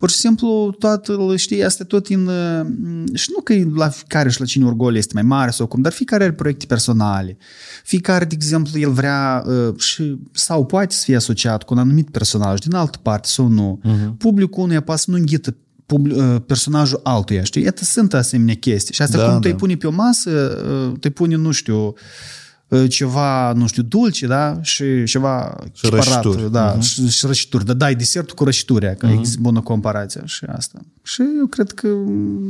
Pur 0.00 0.10
și 0.10 0.16
simplu, 0.16 0.74
toată, 0.78 1.34
știi, 1.36 1.64
asta 1.64 1.84
tot 1.84 2.06
în... 2.06 2.26
uh, 2.26 2.66
Și 3.14 3.28
nu 3.34 3.42
că 3.42 3.54
la 3.74 3.88
fiecare 3.88 4.30
și 4.30 4.40
la 4.40 4.46
cine 4.46 4.64
orgol 4.64 4.96
este 4.96 5.10
mai 5.14 5.22
mare 5.22 5.50
sau 5.50 5.66
cum, 5.66 5.82
dar 5.82 5.92
fiecare 5.92 6.22
are 6.22 6.32
proiecte 6.32 6.66
personale. 6.66 7.36
Fiecare, 7.84 8.24
de 8.24 8.34
exemplu, 8.34 8.78
el 8.78 8.90
vrea 8.90 9.44
uh, 9.46 9.78
și, 9.78 10.18
sau 10.32 10.66
poate 10.66 10.94
să 10.94 11.02
fie 11.04 11.16
asociat 11.16 11.62
cu 11.62 11.74
un 11.74 11.80
anumit 11.80 12.10
personaj 12.10 12.58
din 12.58 12.74
altă 12.74 12.98
parte 13.02 13.28
sau 13.28 13.46
nu. 13.46 13.80
Uh-huh. 13.84 14.16
Publicul 14.18 14.62
unuia 14.62 14.80
poate 14.80 15.00
să 15.00 15.10
nu 15.10 15.16
înghită 15.16 15.56
publi- 15.86 16.14
uh, 16.14 16.36
personajul 16.46 17.00
altuia, 17.02 17.42
știi? 17.42 17.62
Iată 17.62 17.84
sunt 17.84 18.14
asemenea 18.14 18.54
chestii. 18.54 18.94
Și 18.94 19.02
asta 19.02 19.16
Da, 19.16 19.24
cum 19.24 19.40
da. 19.40 19.48
te 19.48 19.54
pune 19.54 19.76
pe 19.76 19.86
o 19.86 19.90
masă, 19.90 20.30
uh, 20.90 20.98
te 21.00 21.10
pune, 21.10 21.34
nu 21.34 21.50
știu, 21.50 21.86
uh, 21.86 21.92
ceva, 22.88 23.52
nu 23.52 23.66
știu, 23.66 23.82
dulce, 23.82 24.26
da? 24.26 24.58
Și 24.62 25.04
ceva 25.04 25.56
Și 25.72 25.88
rășituri. 25.90 26.50
da, 26.52 26.70
Mhm. 26.72 26.80
și, 26.80 27.08
și 27.08 27.26
rășituri. 27.26 27.64
Da, 27.64 27.72
dai 27.74 27.94
desertul 27.94 28.34
cu 28.34 28.44
rășituri, 28.44 28.96
că 28.96 29.06
există 29.06 29.40
bună 29.40 29.60
comparație 29.60 30.22
și 30.24 30.44
asta. 30.44 30.80
Și 31.02 31.22
eu 31.38 31.46
cred 31.46 31.72
că, 31.72 31.86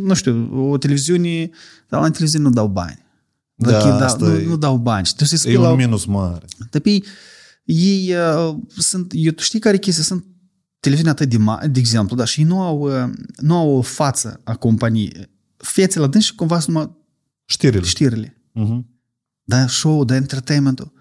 nu 0.04 0.14
știu, 0.14 0.48
o 0.70 0.78
televiziune, 0.78 1.50
dar 1.88 2.00
la 2.00 2.10
televiziune 2.10 2.44
nu 2.44 2.50
dau 2.50 2.68
bani. 2.68 2.98
Da, 3.54 3.70
Dacă 3.70 3.88
da, 3.88 4.04
asta 4.04 4.26
nu, 4.26 4.34
e- 4.34 4.46
nu 4.46 4.56
dau 4.56 4.76
bani. 4.76 5.06
Și 5.06 5.14
tu 5.16 5.24
să 5.24 5.34
E 5.34 5.38
scrii 5.38 5.56
un 5.56 5.62
la, 5.62 5.74
minus 5.74 6.04
mare. 6.04 6.44
Tăpii, 6.70 7.04
ei 7.64 8.14
uh, 8.14 8.56
sunt, 8.76 9.12
eu, 9.14 9.32
tu 9.32 9.42
știi 9.42 9.58
care 9.58 9.74
e 9.74 9.78
chestia? 9.78 10.04
Sunt 10.04 10.24
televiziuni 10.80 11.14
atât 11.16 11.28
de 11.30 11.36
mari, 11.36 11.68
de 11.68 11.78
exemplu, 11.78 12.16
da, 12.16 12.24
și 12.24 12.40
ei 12.40 12.46
nu 12.46 12.60
au, 12.62 12.78
uh, 12.80 13.10
nu 13.36 13.56
au 13.56 13.70
o 13.70 13.80
față 13.80 14.40
a 14.44 14.54
companiei. 14.54 15.28
Fețele 15.56 16.04
la 16.04 16.10
dâns 16.10 16.24
și 16.24 16.34
cumva 16.34 16.58
sunt 16.60 16.74
numai 16.76 16.96
Știrile. 17.44 17.82
știrile. 17.84 18.36
Mhm. 18.52 18.86
Da, 19.50 19.66
show, 19.66 20.04
da, 20.04 20.14
entertainment-ul. 20.14 20.92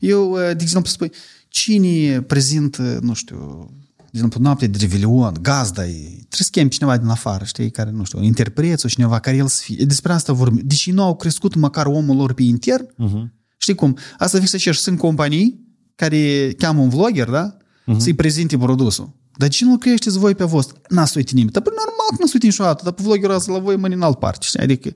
Eu, 0.00 0.30
uh, 0.30 0.38
de 0.38 0.62
exemplu, 0.62 0.90
spui, 0.90 1.10
cine 1.48 2.20
prezintă, 2.22 2.98
nu 3.02 3.14
știu, 3.14 3.70
de 3.96 4.10
exemplu, 4.12 4.40
noapte 4.40 4.66
de 4.66 4.78
revelion, 4.80 5.34
gazda 5.40 5.84
e, 5.86 5.92
trebuie 6.02 6.28
să 6.28 6.48
chemi 6.50 6.68
cineva 6.70 6.96
din 6.96 7.08
afară, 7.08 7.44
știi, 7.44 7.70
care, 7.70 7.90
nu 7.90 8.04
știu, 8.04 8.22
interpreț 8.22 8.80
sau 8.80 8.90
cineva 8.90 9.18
care 9.18 9.36
el 9.36 9.46
să 9.46 9.60
fie. 9.64 9.84
Despre 9.84 10.12
asta 10.12 10.32
vorbim. 10.32 10.62
Deci 10.64 10.86
ei 10.86 10.94
nu 10.94 11.02
au 11.02 11.16
crescut 11.16 11.54
măcar 11.54 11.86
omul 11.86 12.16
lor 12.16 12.32
pe 12.32 12.42
intern, 12.42 12.86
Mhm. 12.96 13.32
Știi 13.56 13.74
cum? 13.74 13.96
Asta 14.18 14.38
vii 14.38 14.48
să 14.48 14.56
cer, 14.56 14.74
sunt 14.74 14.98
companii 14.98 15.60
care 15.94 16.52
cheamă 16.58 16.80
un 16.80 16.88
vlogger, 16.88 17.28
da? 17.28 17.56
Uh-huh. 17.56 17.96
Să-i 17.96 18.14
prezinte 18.14 18.56
produsul. 18.58 19.12
Dar 19.36 19.48
ce 19.48 19.64
nu 19.64 19.76
creșteți 19.78 20.18
voi 20.18 20.34
pe 20.34 20.44
vostru? 20.44 20.80
N-ați 20.88 21.16
uitat 21.16 21.32
nimeni. 21.32 21.52
Dar 21.52 21.62
păi, 21.62 21.72
normal 21.76 22.08
că 22.08 22.16
n-ați 22.18 22.32
uitat 22.34 22.50
niciodată, 22.50 22.80
dar 22.84 22.92
pe 22.92 23.02
vloggerul 23.02 23.34
ăsta 23.34 23.52
la 23.52 23.58
voi 23.58 23.76
mâine 23.76 23.94
în 23.94 24.02
alt 24.02 24.18
parte. 24.18 24.46
Știi? 24.46 24.60
Adică 24.60 24.90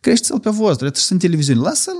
creșteți-l 0.00 0.40
pe 0.40 0.50
vostru, 0.50 0.76
trebuie 0.76 1.00
să 1.02 1.12
în 1.12 1.18
televiziune. 1.18 1.60
Lasă-l, 1.60 1.94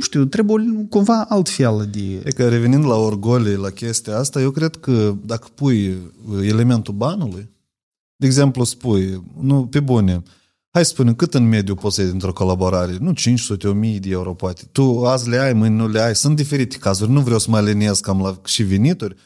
nu 0.00 0.06
știu, 0.06 0.24
trebuie 0.24 0.86
cumva 0.88 1.24
altfel 1.28 1.88
de... 1.90 2.22
E 2.24 2.30
că 2.30 2.48
revenind 2.48 2.84
la 2.84 2.94
orgolii, 2.94 3.56
la 3.56 3.70
chestia 3.70 4.18
asta, 4.18 4.40
eu 4.40 4.50
cred 4.50 4.76
că 4.76 5.14
dacă 5.24 5.48
pui 5.54 5.98
elementul 6.42 6.94
banului, 6.94 7.48
de 8.16 8.26
exemplu 8.26 8.64
spui, 8.64 9.24
nu, 9.40 9.66
pe 9.66 9.80
bune, 9.80 10.22
hai 10.70 10.84
să 10.84 10.90
spunem, 10.90 11.14
cât 11.14 11.34
în 11.34 11.48
mediu 11.48 11.74
poți 11.74 11.94
să 11.94 12.00
iei 12.00 12.10
dintr-o 12.10 12.32
colaborare? 12.32 12.96
Nu 13.00 13.12
500, 13.12 13.68
1000 13.68 13.98
de 13.98 14.10
euro 14.10 14.34
poate. 14.34 14.62
Tu 14.72 15.04
azi 15.04 15.28
le 15.28 15.38
ai, 15.38 15.52
mâine 15.52 15.74
nu 15.74 15.88
le 15.88 16.00
ai. 16.00 16.14
Sunt 16.14 16.36
diferite 16.36 16.76
cazuri, 16.76 17.10
nu 17.10 17.20
vreau 17.20 17.38
să 17.38 17.50
mă 17.50 17.56
aliniez 17.56 18.00
cam 18.00 18.20
la 18.20 18.40
și 18.44 18.62
venituri, 18.62 19.16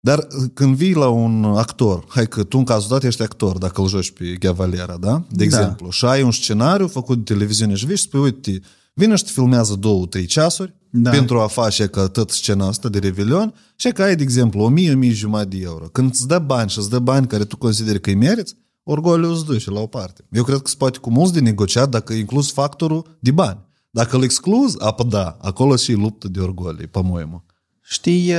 dar 0.00 0.26
când 0.54 0.76
vii 0.76 0.94
la 0.94 1.08
un 1.08 1.44
actor, 1.44 2.04
hai 2.08 2.26
că 2.28 2.44
tu 2.44 2.58
în 2.58 2.64
cazul 2.64 2.88
dat 2.88 3.04
ești 3.04 3.22
actor, 3.22 3.58
dacă 3.58 3.80
îl 3.80 3.88
joci 3.88 4.10
pe 4.10 4.24
Ghea 4.38 4.52
Valera, 4.52 4.96
da? 4.96 5.22
De 5.30 5.36
Da. 5.36 5.44
exemplu, 5.44 5.90
și 5.90 6.04
ai 6.04 6.22
un 6.22 6.30
scenariu 6.30 6.88
făcut 6.88 7.16
de 7.16 7.32
televiziune 7.32 7.74
și 7.74 7.86
vii 7.86 7.96
și 7.96 8.02
spui, 8.02 8.20
uite, 8.20 8.60
Vine 8.94 9.16
și 9.16 9.24
filmează 9.24 9.74
două, 9.74 10.06
trei 10.06 10.26
ceasuri 10.26 10.74
da. 10.90 11.10
pentru 11.10 11.40
a 11.40 11.46
face 11.46 11.86
că 11.86 12.08
tot 12.08 12.30
scena 12.30 12.66
asta 12.66 12.88
de 12.88 12.98
revelion 12.98 13.54
și 13.76 13.88
că 13.88 14.02
ai, 14.02 14.16
de 14.16 14.22
exemplu, 14.22 14.60
o 14.60 14.68
mie, 14.68 14.92
o 14.92 14.96
mie 14.96 15.12
jumătate 15.12 15.56
de 15.56 15.62
euro. 15.62 15.84
Când 15.84 16.10
îți 16.10 16.26
dă 16.26 16.38
bani 16.38 16.70
și 16.70 16.78
îți 16.78 16.90
dă 16.90 16.98
bani 16.98 17.26
care 17.26 17.44
tu 17.44 17.56
consideri 17.56 18.00
că 18.00 18.10
îi 18.10 18.16
meriți, 18.16 18.56
orgoliu 18.82 19.30
îți 19.30 19.44
duce 19.44 19.70
la 19.70 19.80
o 19.80 19.86
parte. 19.86 20.24
Eu 20.30 20.44
cred 20.44 20.58
că 20.58 20.68
se 20.68 20.74
poate 20.78 20.98
cu 20.98 21.10
mulți 21.10 21.32
de 21.32 21.40
negociat 21.40 21.88
dacă 21.88 22.12
inclus 22.12 22.52
factorul 22.52 23.16
de 23.20 23.30
bani. 23.30 23.58
Dacă 23.90 24.16
îl 24.16 24.22
excluz, 24.22 24.74
apă 24.78 25.04
da, 25.04 25.36
acolo 25.40 25.76
și 25.76 25.92
luptă 25.92 26.28
de 26.28 26.40
orgolii, 26.40 26.86
pe 26.86 27.00
moimă. 27.02 27.44
Știi, 27.80 28.32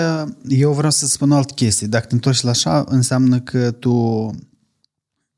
eu 0.48 0.74
vreau 0.74 0.92
să 0.92 1.08
spun 1.08 1.32
o 1.32 1.36
altă 1.36 1.54
chestie. 1.54 1.88
Dacă 1.88 2.06
te 2.06 2.14
întorci 2.14 2.42
la 2.42 2.50
așa, 2.50 2.84
înseamnă 2.88 3.40
că 3.40 3.72
tu... 3.72 3.94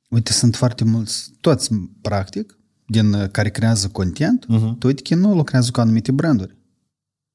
Uite, 0.10 0.32
sunt 0.32 0.56
foarte 0.56 0.84
mulți, 0.84 1.32
toți, 1.42 1.70
practic, 2.02 2.57
din 2.88 3.14
uh, 3.14 3.30
care 3.32 3.50
creează 3.50 3.88
content, 3.88 4.46
uh-huh. 4.46 4.78
tu 4.80 4.88
uite 4.88 5.02
că 5.02 5.16
nu 5.16 5.36
lucrează 5.36 5.70
cu 5.72 5.80
anumite 5.80 6.12
branduri. 6.12 6.58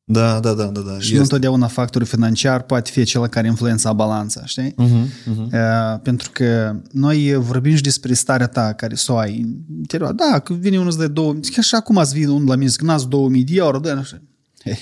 Da, 0.04 0.40
da, 0.40 0.52
da, 0.52 0.64
da. 0.64 0.80
da. 0.80 0.98
Și 0.98 1.14
nu 1.14 1.20
întotdeauna 1.20 1.66
factorul 1.66 2.06
financiar 2.06 2.62
poate 2.62 2.90
fi 2.90 3.04
cel 3.04 3.26
care 3.26 3.46
influența 3.46 3.92
balanța, 3.92 4.44
știi? 4.44 4.74
Uh-huh, 4.78 5.04
uh-huh. 5.04 5.52
Uh, 5.52 6.00
pentru 6.02 6.30
că 6.32 6.76
noi 6.90 7.34
vorbim 7.34 7.74
și 7.74 7.82
despre 7.82 8.14
starea 8.14 8.46
ta 8.46 8.72
care 8.72 8.94
să 8.94 9.12
o 9.12 9.16
ai 9.16 9.40
în 9.40 9.76
interior. 9.76 10.12
Da, 10.12 10.38
că 10.38 10.52
vine 10.52 10.76
unul 10.76 10.88
îți 10.88 10.98
dă 10.98 11.08
2000, 11.08 11.42
chiar 11.50 11.64
și 11.64 11.74
acum 11.74 11.98
ați 11.98 12.14
vine 12.14 12.30
unul 12.30 12.48
la 12.48 12.54
mine, 12.54 12.70
zic, 12.70 12.80
n-ați 12.80 13.08
2000 13.08 13.44
de 13.44 13.54
euro, 13.54 13.78
da, 13.78 13.94
nu 13.94 14.02
știu. 14.02 14.22
Hey. 14.64 14.78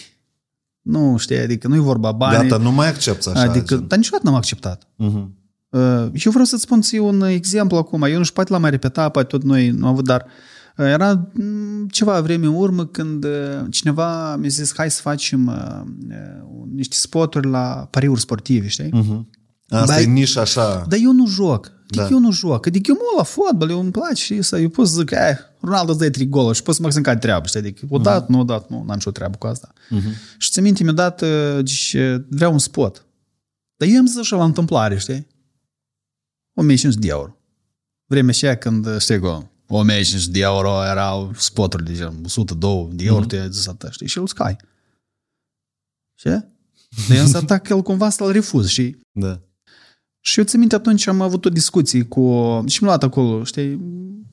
Nu, 0.82 1.16
știi, 1.16 1.38
adică 1.38 1.68
nu-i 1.68 1.78
vorba 1.78 2.12
bani. 2.12 2.48
Gata, 2.48 2.62
nu 2.62 2.72
mai 2.72 2.88
accepti 2.88 3.28
așa. 3.28 3.40
adică, 3.40 3.74
gen. 3.74 3.86
dar 3.88 3.98
niciodată 3.98 4.24
n-am 4.24 4.34
acceptat. 4.34 4.82
Uh-huh. 4.84 5.26
Uh, 5.68 6.10
Eu 6.12 6.30
vreau 6.30 6.44
să-ți 6.44 6.62
spun 6.62 6.80
ție 6.80 7.00
un 7.00 7.22
exemplu 7.22 7.76
acum. 7.76 8.02
Eu 8.02 8.16
nu 8.16 8.22
știu, 8.22 8.34
poate 8.34 8.52
l-am 8.52 8.60
mai 8.60 8.70
repetat, 8.70 9.12
poate 9.12 9.28
tot 9.28 9.42
noi 9.42 9.68
nu 9.68 9.86
am 9.86 9.92
avut, 9.92 10.04
dar 10.04 10.24
uh, 10.26 10.30
era 10.76 11.30
mm, 11.32 11.88
ceva 11.88 12.20
vreme 12.20 12.46
în 12.46 12.54
urmă 12.54 12.86
când 12.86 13.24
uh, 13.24 13.30
cineva 13.70 14.36
mi-a 14.36 14.48
zis 14.48 14.72
hai 14.76 14.90
să 14.90 15.00
facem 15.00 15.46
uh, 15.46 15.80
uh, 16.08 16.68
niște 16.74 16.96
spoturi 16.98 17.48
la 17.48 17.88
pariuri 17.90 18.20
sportive, 18.20 18.66
știi? 18.68 18.88
Uh-huh. 18.88 19.38
Asta 19.68 19.94
Bai- 19.94 20.02
e 20.02 20.06
nișa 20.06 20.40
așa. 20.40 20.84
Dar 20.88 20.98
eu 21.02 21.12
nu 21.12 21.26
joc. 21.26 21.72
Adică 21.82 22.02
Da. 22.02 22.08
eu 22.10 22.18
nu 22.18 22.32
joc. 22.32 22.66
Adică 22.66 22.90
eu 22.90 22.96
mă 22.96 23.02
uit 23.08 23.16
la 23.16 23.22
fotbal, 23.22 23.70
eu 23.70 23.80
îmi 23.80 23.90
place 23.90 24.22
și 24.22 24.42
să 24.42 24.58
eu 24.58 24.68
pot 24.68 24.88
să 24.88 24.98
zic, 24.98 25.10
eh, 25.10 25.36
Ronaldo 25.60 25.90
îți 25.92 26.00
dă 26.00 26.10
trei 26.10 26.28
goluri 26.28 26.56
și 26.56 26.62
pot 26.62 26.74
să 26.74 26.82
mă 26.82 26.90
sunt 26.90 27.04
care 27.04 27.18
treabă, 27.18 27.46
știi? 27.46 27.60
Adică 27.60 27.86
o 27.88 27.98
dat, 27.98 28.28
nu 28.28 28.38
o 28.38 28.44
dat, 28.44 28.68
nu, 28.70 28.76
n-am 28.76 28.94
nicio 28.94 29.10
treabă 29.10 29.36
cu 29.36 29.46
asta. 29.46 29.72
Uh-huh. 29.74 30.36
Și 30.38 30.50
ți 30.50 30.60
minte, 30.60 30.82
mi-a 30.82 30.92
dat, 30.92 31.22
uh, 31.22 31.28
deci, 31.56 31.96
uh, 31.98 32.22
vreau 32.28 32.52
un 32.52 32.58
spot. 32.58 33.06
Dar 33.76 33.88
eu 33.88 33.98
am 33.98 34.06
zis 34.06 34.18
așa 34.18 34.36
la 34.36 34.44
întâmplare, 34.44 34.98
știi? 34.98 35.26
1500 36.54 36.98
de 37.06 37.08
euro. 37.08 37.36
Vremea 38.06 38.30
aceea 38.30 38.56
când, 38.56 38.86
uh, 38.86 38.96
știi 38.98 39.18
cum, 39.18 39.49
1500 39.70 40.30
de 40.30 40.40
euro 40.40 40.84
erau 40.84 41.32
spoturile, 41.36 41.90
de 41.90 41.96
gen 41.96 42.20
102 42.24 42.88
de 42.92 43.04
euro, 43.04 43.24
uh-huh. 43.24 43.28
tu 43.28 43.36
ai 43.36 43.50
zis 43.50 43.66
atât, 43.66 43.92
știi? 43.92 44.06
Și 44.06 44.18
el 44.18 44.26
scai. 44.26 44.56
Ce? 46.14 46.30
Dar 47.08 47.16
eu 47.16 47.22
însă 47.22 47.36
atac 47.36 47.68
el 47.68 47.82
cumva 47.82 48.08
să-l 48.08 48.32
refuz, 48.32 48.68
știi? 48.68 49.00
Da. 49.12 49.40
Și 50.20 50.38
eu 50.38 50.44
țin 50.44 50.58
minte 50.58 50.74
atunci 50.74 51.06
am 51.06 51.20
avut 51.20 51.44
o 51.44 51.48
discuție 51.48 52.02
cu... 52.02 52.20
Și 52.66 52.82
m-am 52.82 52.88
luat 52.88 53.02
acolo, 53.02 53.44
știi? 53.44 53.70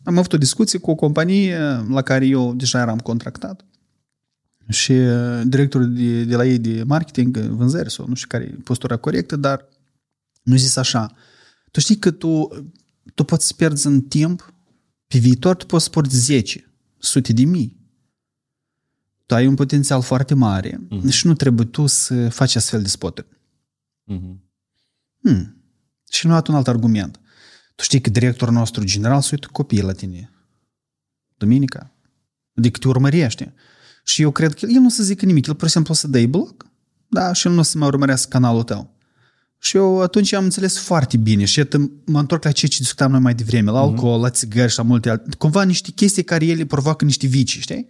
Am 0.03 0.17
avut 0.17 0.33
o 0.33 0.37
discuție 0.37 0.79
cu 0.79 0.91
o 0.91 0.95
companie 0.95 1.57
la 1.89 2.01
care 2.01 2.25
eu 2.25 2.53
deja 2.53 2.79
eram 2.79 2.99
contractat. 2.99 3.65
Și 4.69 4.91
uh, 4.91 5.41
directorul 5.45 5.93
de, 5.93 6.23
de 6.23 6.35
la 6.35 6.45
ei 6.45 6.59
de 6.59 6.83
marketing, 6.83 7.37
vânzări 7.37 7.91
sau 7.91 8.07
nu 8.07 8.13
știu 8.13 8.27
care 8.27 8.43
e 8.43 8.61
postura 8.63 8.97
corectă, 8.97 9.35
dar 9.35 9.67
nu 10.43 10.55
zis 10.55 10.75
așa. 10.75 11.11
Tu 11.71 11.79
știi 11.79 11.97
că 11.97 12.11
tu, 12.11 12.47
tu 13.13 13.23
poți 13.23 13.47
să 13.47 13.53
pierzi 13.53 13.87
în 13.87 14.01
timp, 14.01 14.53
pe 15.07 15.17
viitor 15.17 15.55
tu 15.55 15.65
poți 15.65 15.83
să 15.83 15.89
porți 15.89 16.17
10, 16.17 16.71
sute 16.97 17.33
de 17.33 17.43
mii. 17.43 17.75
Tu 19.25 19.35
ai 19.35 19.47
un 19.47 19.55
potențial 19.55 20.01
foarte 20.01 20.33
mare 20.33 20.87
mm-hmm. 20.87 21.09
și 21.09 21.27
nu 21.27 21.33
trebuie 21.33 21.65
tu 21.65 21.85
să 21.85 22.29
faci 22.29 22.55
astfel 22.55 22.81
de 22.81 22.87
spoturi. 22.87 23.27
Mhm. 24.03 24.45
Hmm. 25.21 25.61
Și 26.09 26.25
nu 26.25 26.31
a 26.31 26.33
luat 26.33 26.47
un 26.47 26.55
alt 26.55 26.67
argument. 26.67 27.19
Tu 27.75 27.83
știi 27.83 28.01
că 28.01 28.09
directorul 28.09 28.53
nostru 28.53 28.83
general 28.83 29.21
se 29.21 29.29
uită 29.31 29.47
copiii 29.51 29.81
la 29.81 29.91
tine. 29.91 30.31
Duminica. 31.37 31.91
Adică 32.55 32.79
te 32.79 32.87
urmărește. 32.87 33.53
Și 34.03 34.21
eu 34.21 34.31
cred 34.31 34.53
că 34.53 34.65
el 34.65 34.79
nu 34.79 34.85
o 34.85 34.89
să 34.89 35.03
zică 35.03 35.25
nimic. 35.25 35.47
El, 35.47 35.55
pur 35.55 35.67
și 35.67 35.73
simplu, 35.73 35.93
o 35.93 35.95
să 35.95 36.07
dai 36.07 36.25
bloc. 36.25 36.65
Da, 37.07 37.33
și 37.33 37.47
el 37.47 37.53
nu 37.53 37.59
o 37.59 37.63
să 37.63 37.77
mai 37.77 37.87
urmărească 37.87 38.29
canalul 38.29 38.63
tău. 38.63 38.96
Și 39.59 39.77
eu 39.77 40.01
atunci 40.01 40.33
am 40.33 40.43
înțeles 40.43 40.77
foarte 40.77 41.17
bine 41.17 41.45
și 41.45 41.57
iată, 41.59 41.91
mă 42.05 42.19
întorc 42.19 42.43
la 42.43 42.51
ceea 42.51 42.71
ce 42.71 42.77
discutam 42.79 43.11
noi 43.11 43.19
mai 43.19 43.33
devreme, 43.33 43.71
la 43.71 43.79
alcool, 43.79 44.21
la 44.21 44.29
țigări 44.29 44.71
și 44.71 44.77
la 44.77 44.83
multe 44.83 45.09
alte. 45.09 45.29
Cumva 45.37 45.63
niște 45.63 45.91
chestii 45.95 46.23
care 46.23 46.45
ele 46.45 46.65
provoacă 46.65 47.05
niște 47.05 47.27
vicii, 47.27 47.61
știi? 47.61 47.87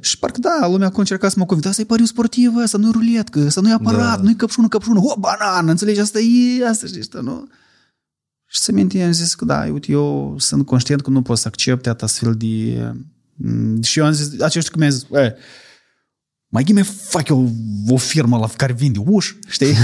Și 0.00 0.18
parcă 0.18 0.38
da, 0.40 0.66
lumea 0.68 0.86
acum 0.86 0.98
încerca 0.98 1.28
să 1.28 1.34
mă 1.38 1.44
convincă, 1.44 1.68
asta 1.68 1.80
e 1.82 1.84
pariu 1.84 2.04
sportiv, 2.04 2.52
asta 2.62 2.78
nu 2.78 2.88
e 2.88 2.90
ruletcă, 2.92 3.40
asta 3.46 3.60
nu 3.60 3.68
e 3.68 3.72
aparat, 3.72 4.16
Da. 4.16 4.22
nu 4.22 4.30
e 4.30 4.34
căpșună, 4.34 4.68
căpșună, 4.68 5.00
o, 5.02 5.16
banană, 5.18 5.70
înțelegi? 5.70 6.00
Asta 6.00 6.18
e, 6.18 6.68
asta 6.68 6.86
știi, 6.86 7.00
asta, 7.00 7.20
nu? 7.20 7.48
Și 8.48 8.60
să 8.60 8.72
minte, 8.72 9.02
am 9.02 9.12
zis 9.12 9.34
că 9.34 9.44
da, 9.44 9.68
uite, 9.72 9.92
eu 9.92 10.34
sunt 10.38 10.66
conștient 10.66 11.00
că 11.00 11.10
nu 11.10 11.22
pot 11.22 11.38
să 11.38 11.48
accept 11.48 11.86
atât 11.86 12.02
astfel 12.02 12.34
de... 12.34 12.82
mm, 13.34 13.82
Și 13.82 13.98
eu 13.98 14.04
am 14.04 14.12
zis, 14.12 14.40
acești 14.40 14.70
că 14.70 14.78
mi-a 14.78 14.88
zis, 14.88 15.02
e, 15.12 15.34
mai 16.56 16.64
ghime 16.64 16.82
fac 16.82 17.28
eu 17.28 17.50
o 17.88 17.96
firmă 17.96 18.38
la 18.38 18.48
care 18.56 18.72
vinde 18.72 18.98
uși, 19.06 19.38
știi? 19.48 19.74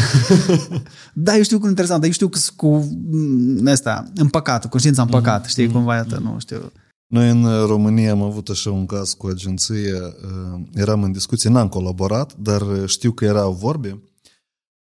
da, 1.14 1.36
eu 1.36 1.42
știu 1.42 1.58
că 1.58 1.66
e 1.66 1.68
interesant, 1.68 2.00
dar 2.00 2.08
eu 2.08 2.14
știu 2.14 2.28
că 2.28 2.38
sunt 2.38 2.56
cu 2.56 2.68
mm, 3.10 3.66
ăsta, 3.66 4.04
împăcat, 4.14 4.68
conștiința 4.68 5.02
împăcată, 5.02 5.48
știi, 5.48 5.70
cumva, 5.70 5.94
iată, 5.94 6.18
nu 6.18 6.38
știu. 6.38 6.72
Noi 7.06 7.30
în 7.30 7.44
uh, 7.44 7.66
România 7.66 8.10
am 8.10 8.22
avut 8.22 8.48
așa 8.48 8.70
un 8.70 8.86
caz 8.86 9.12
cu 9.12 9.26
o 9.26 9.30
agenție, 9.30 9.92
uh, 9.92 10.60
eram 10.74 11.02
în 11.02 11.12
discuție, 11.12 11.50
n-am 11.50 11.68
colaborat, 11.68 12.36
dar 12.36 12.60
uh, 12.60 12.82
știu 12.86 13.12
că 13.12 13.24
erau 13.24 13.52
vorbe, 13.52 14.02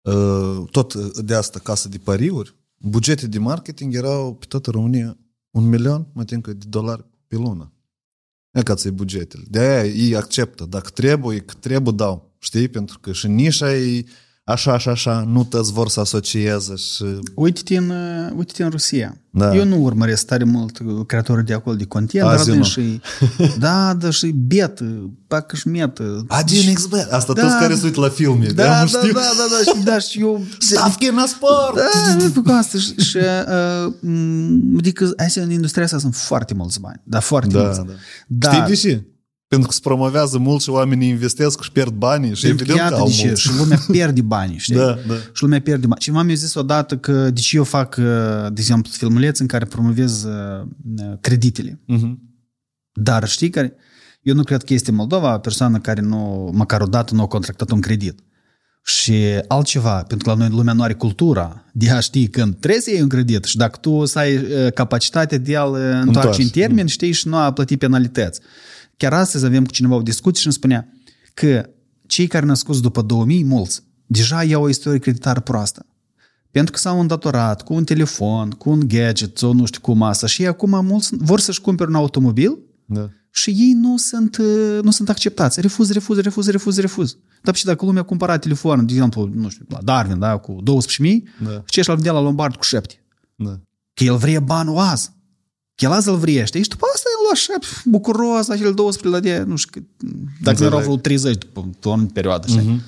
uh, 0.03 0.69
tot 0.71 0.93
uh, 0.93 1.11
de 1.25 1.35
asta, 1.35 1.59
casă 1.63 1.89
de 1.89 1.99
pariuri, 1.99 2.55
bugete 2.79 3.27
de 3.27 3.39
marketing 3.39 3.95
erau 3.95 4.35
pe 4.35 4.45
toată 4.49 4.71
România 4.71 5.17
un 5.51 5.69
milion, 5.69 6.07
mă 6.13 6.25
tin 6.25 6.41
că 6.41 6.53
de 6.53 6.67
dolari 6.69 7.05
pe 7.27 7.37
lună. 7.37 7.71
E 8.57 8.63
ca 8.63 8.75
ți 8.75 8.91
bugetele. 8.91 9.43
De 9.49 9.59
aia 9.59 9.85
ei 9.85 10.17
acceptă. 10.17 10.65
Dacă 10.65 10.91
trebuie, 10.91 11.39
că 11.39 11.55
trebuie, 11.61 11.95
dau. 11.97 12.35
Știi? 12.39 12.69
Pentru 12.69 12.99
că 12.99 13.13
și 13.13 13.27
nișa 13.27 13.75
e 13.75 14.05
așa 14.49 14.73
așa, 14.73 14.91
așa, 14.91 15.25
nu 15.29 15.45
toți 15.45 15.73
vor 15.73 15.89
să 15.89 16.01
asocieze 16.01 16.75
și... 16.77 17.05
Uite-te 17.35 17.77
în, 17.77 17.91
uh, 17.91 18.33
uite 18.37 18.63
în 18.63 18.71
Rusia. 18.71 19.17
Da. 19.31 19.55
Eu 19.55 19.65
nu 19.65 19.83
urmăresc 19.83 20.27
tare 20.27 20.45
mult 20.45 20.79
uh, 20.79 21.07
creatorul 21.07 21.43
de 21.43 21.53
acolo 21.53 21.77
de 21.77 21.85
content, 21.85 22.29
Azi 22.29 22.51
dar 22.51 22.65
și... 22.65 23.01
da, 23.59 23.95
da, 23.95 24.11
și 24.11 24.27
bet, 24.27 24.81
uh, 24.81 25.05
pac 25.27 25.55
și 25.55 25.69
met. 25.69 25.99
Adinix 26.27 26.87
deci- 26.87 26.91
bet. 26.91 27.13
Asta 27.13 27.33
da, 27.33 27.43
toți 27.43 27.57
care 27.59 27.75
se 27.75 27.87
uită 27.87 28.01
la 28.01 28.09
filme, 28.09 28.47
da, 28.47 28.65
da, 28.65 28.87
știu. 28.87 29.13
da, 29.13 29.21
da, 29.21 29.47
da, 29.51 29.79
și, 29.79 29.85
da, 29.85 29.99
și 29.99 30.21
eu... 30.21 30.45
Stavke 30.59 31.11
na 31.11 31.27
sport! 31.27 31.75
Da, 31.75 32.17
da, 32.19 32.27
da 32.27 32.41
cu 32.41 32.51
asta 32.59 32.79
și... 32.79 32.95
și 32.95 33.17
uh, 33.17 33.93
mm, 34.01 34.75
adică, 34.79 35.13
hai 35.17 35.31
să 35.31 35.41
în 35.41 35.51
industria 35.51 35.85
asta 35.85 35.99
sunt 35.99 36.15
foarte 36.15 36.55
mulți 36.55 36.81
bani, 36.81 37.01
dar 37.05 37.23
foarte 37.23 37.57
da, 37.57 37.63
mulți. 37.63 37.79
Da. 37.79 37.93
Da. 38.27 38.53
Știi 38.53 38.67
de 38.67 38.75
ce? 38.75 39.05
Pentru 39.57 39.69
că 39.69 39.75
se 39.75 39.81
promovează 39.83 40.39
mult 40.39 40.63
și 40.63 40.71
oamenii 40.71 41.09
investesc 41.09 41.63
și 41.63 41.73
pierd 41.73 41.93
banii 41.93 42.35
și 42.35 42.47
pentru 42.47 42.65
că 42.65 42.71
evident 42.71 42.89
că 42.89 42.95
iată 42.95 43.01
au 43.03 43.07
de 43.07 43.13
ce, 43.13 43.27
mulți. 43.27 43.41
și 43.41 43.51
lumea 43.59 43.79
pierde 43.91 44.23
bani, 44.23 44.57
știi? 44.59 44.75
Da, 44.85 44.99
da. 45.07 45.15
Și 45.33 45.43
lumea 45.43 45.61
pierde 45.61 45.87
bani. 45.87 46.01
Cineva 46.01 46.23
mi-a 46.23 46.35
zis 46.35 46.55
odată 46.55 46.97
că 46.97 47.31
de 47.31 47.41
ce 47.41 47.57
eu 47.57 47.65
fac, 47.65 47.97
uh, 47.99 48.05
de 48.53 48.61
exemplu, 48.61 48.93
filmuleț 48.95 49.39
în 49.39 49.47
care 49.47 49.65
promovez 49.65 50.25
uh, 50.25 50.67
creditele. 51.21 51.81
Mhm. 51.87 52.21
Dar 52.93 53.29
știi 53.29 53.51
care... 53.51 53.75
Eu 54.23 54.35
nu 54.35 54.43
cred 54.43 54.63
că 54.63 54.73
este 54.73 54.93
Moldova 54.93 55.35
o 55.35 55.39
persoană 55.39 55.79
care 55.79 56.01
nu, 56.01 56.51
măcar 56.55 56.81
o 56.81 56.87
dată 56.87 57.15
nu 57.15 57.23
a 57.23 57.27
contractat 57.27 57.71
un 57.71 57.81
credit. 57.81 58.21
Și 58.85 59.15
altceva, 59.49 60.03
pentru 60.03 60.29
că 60.29 60.31
la 60.31 60.37
noi 60.37 60.57
lumea 60.57 60.73
nu 60.73 60.83
are 60.83 60.93
cultura 60.93 61.65
de 61.73 61.91
a 61.91 62.01
ști 62.01 62.29
când 62.29 62.57
trebuie 62.59 62.81
să 62.81 62.91
iei 62.91 63.03
un 63.03 63.09
credit 63.09 63.45
și 63.45 63.57
dacă 63.57 63.79
tu 63.81 64.05
să 64.05 64.19
ai 64.19 64.37
uh, 64.37 64.73
capacitatea 64.73 65.39
de 65.39 65.57
a-l 65.57 65.71
uh, 65.71 65.77
întoarce 65.77 66.07
Întoarce. 66.07 66.43
în 66.43 66.49
termen, 66.49 66.87
știi, 66.87 67.13
și 67.13 67.29
nu 67.29 67.37
a 67.37 67.53
plăti 67.53 67.77
penalități. 67.77 68.41
Chiar 68.97 69.13
astăzi 69.13 69.45
avem 69.45 69.65
cu 69.65 69.73
cineva 69.73 69.95
o 69.95 70.03
discuție 70.03 70.41
și 70.41 70.47
îmi 70.47 70.55
spunea 70.55 70.89
că 71.35 71.69
cei 72.07 72.27
care 72.27 72.47
născuți 72.47 72.83
după 72.83 73.03
2000, 73.03 73.45
mulți, 73.45 73.83
deja 74.07 74.43
iau 74.43 74.63
o 74.63 74.69
istorie 74.69 74.99
creditară 74.99 75.41
proastă. 75.41 75.87
Pentru 76.51 76.73
că 76.73 76.79
s-au 76.79 77.01
îndatorat 77.01 77.63
cu 77.63 77.75
un 77.75 77.85
telefon, 77.85 78.51
cu 78.51 78.71
un 78.71 78.89
gadget 78.89 79.39
sau 79.39 79.53
nu 79.53 79.65
știu 79.65 79.81
cum 79.81 80.03
asta 80.03 80.27
și 80.27 80.43
ei 80.43 80.49
acum 80.49 80.85
mulți 80.85 81.11
vor 81.17 81.41
să-și 81.41 81.61
cumpere 81.61 81.89
un 81.89 81.95
automobil 81.95 82.59
Da. 82.85 83.09
și 83.31 83.51
ei 83.51 83.73
nu 83.73 83.97
sunt, 83.97 84.37
uh, 84.37 84.79
nu 84.83 84.91
sunt 84.91 85.09
acceptați. 85.09 85.61
Refuz, 85.61 85.91
refuz, 85.91 86.19
refuz, 86.19 86.49
refuz, 86.49 86.79
refuz. 86.79 87.17
Dar 87.43 87.55
și 87.55 87.65
dacă 87.65 87.85
lumea 87.85 88.03
cumpăra 88.03 88.39
telefon, 88.39 88.87
de 88.87 88.93
exemplu, 88.93 89.31
nu 89.35 89.49
știu, 89.49 89.65
la 89.69 89.79
Darwin, 89.83 90.19
da, 90.19 90.37
cu 90.37 90.57
12.000, 90.63 91.23
Da. 91.45 91.63
ce 91.67 91.83
și-l 91.83 91.97
vedea 91.97 92.13
la 92.13 92.21
Lombard 92.21 92.57
cu 92.57 92.63
7. 92.65 93.05
Da. 93.35 93.61
Că 93.95 94.05
el 94.05 94.17
vrea 94.17 94.41
banul 94.41 94.79
azi. 94.79 95.11
Că 95.75 95.85
el 95.85 95.91
azi 95.93 96.09
îl 96.09 96.17
vrea, 96.17 96.45
știi? 96.45 96.63
Și 96.63 96.69
după 96.69 96.85
asta 96.95 97.09
el 97.27 97.33
lua 97.49 97.59
7, 97.61 97.67
bucuros, 97.85 98.49
acel 98.49 98.75
12 98.75 99.09
la 99.09 99.21
de, 99.21 99.45
nu 99.49 99.57
știu, 99.57 99.71
cât, 99.73 100.09
dacă 100.43 100.51
Înțeleg. 100.51 100.73
erau 100.73 100.81
vreo 100.85 100.97
30 100.97 101.37
după 101.39 101.69
o 101.85 101.93
anumită 101.93 102.13
perioadă, 102.13 102.47
știi? 102.49 102.83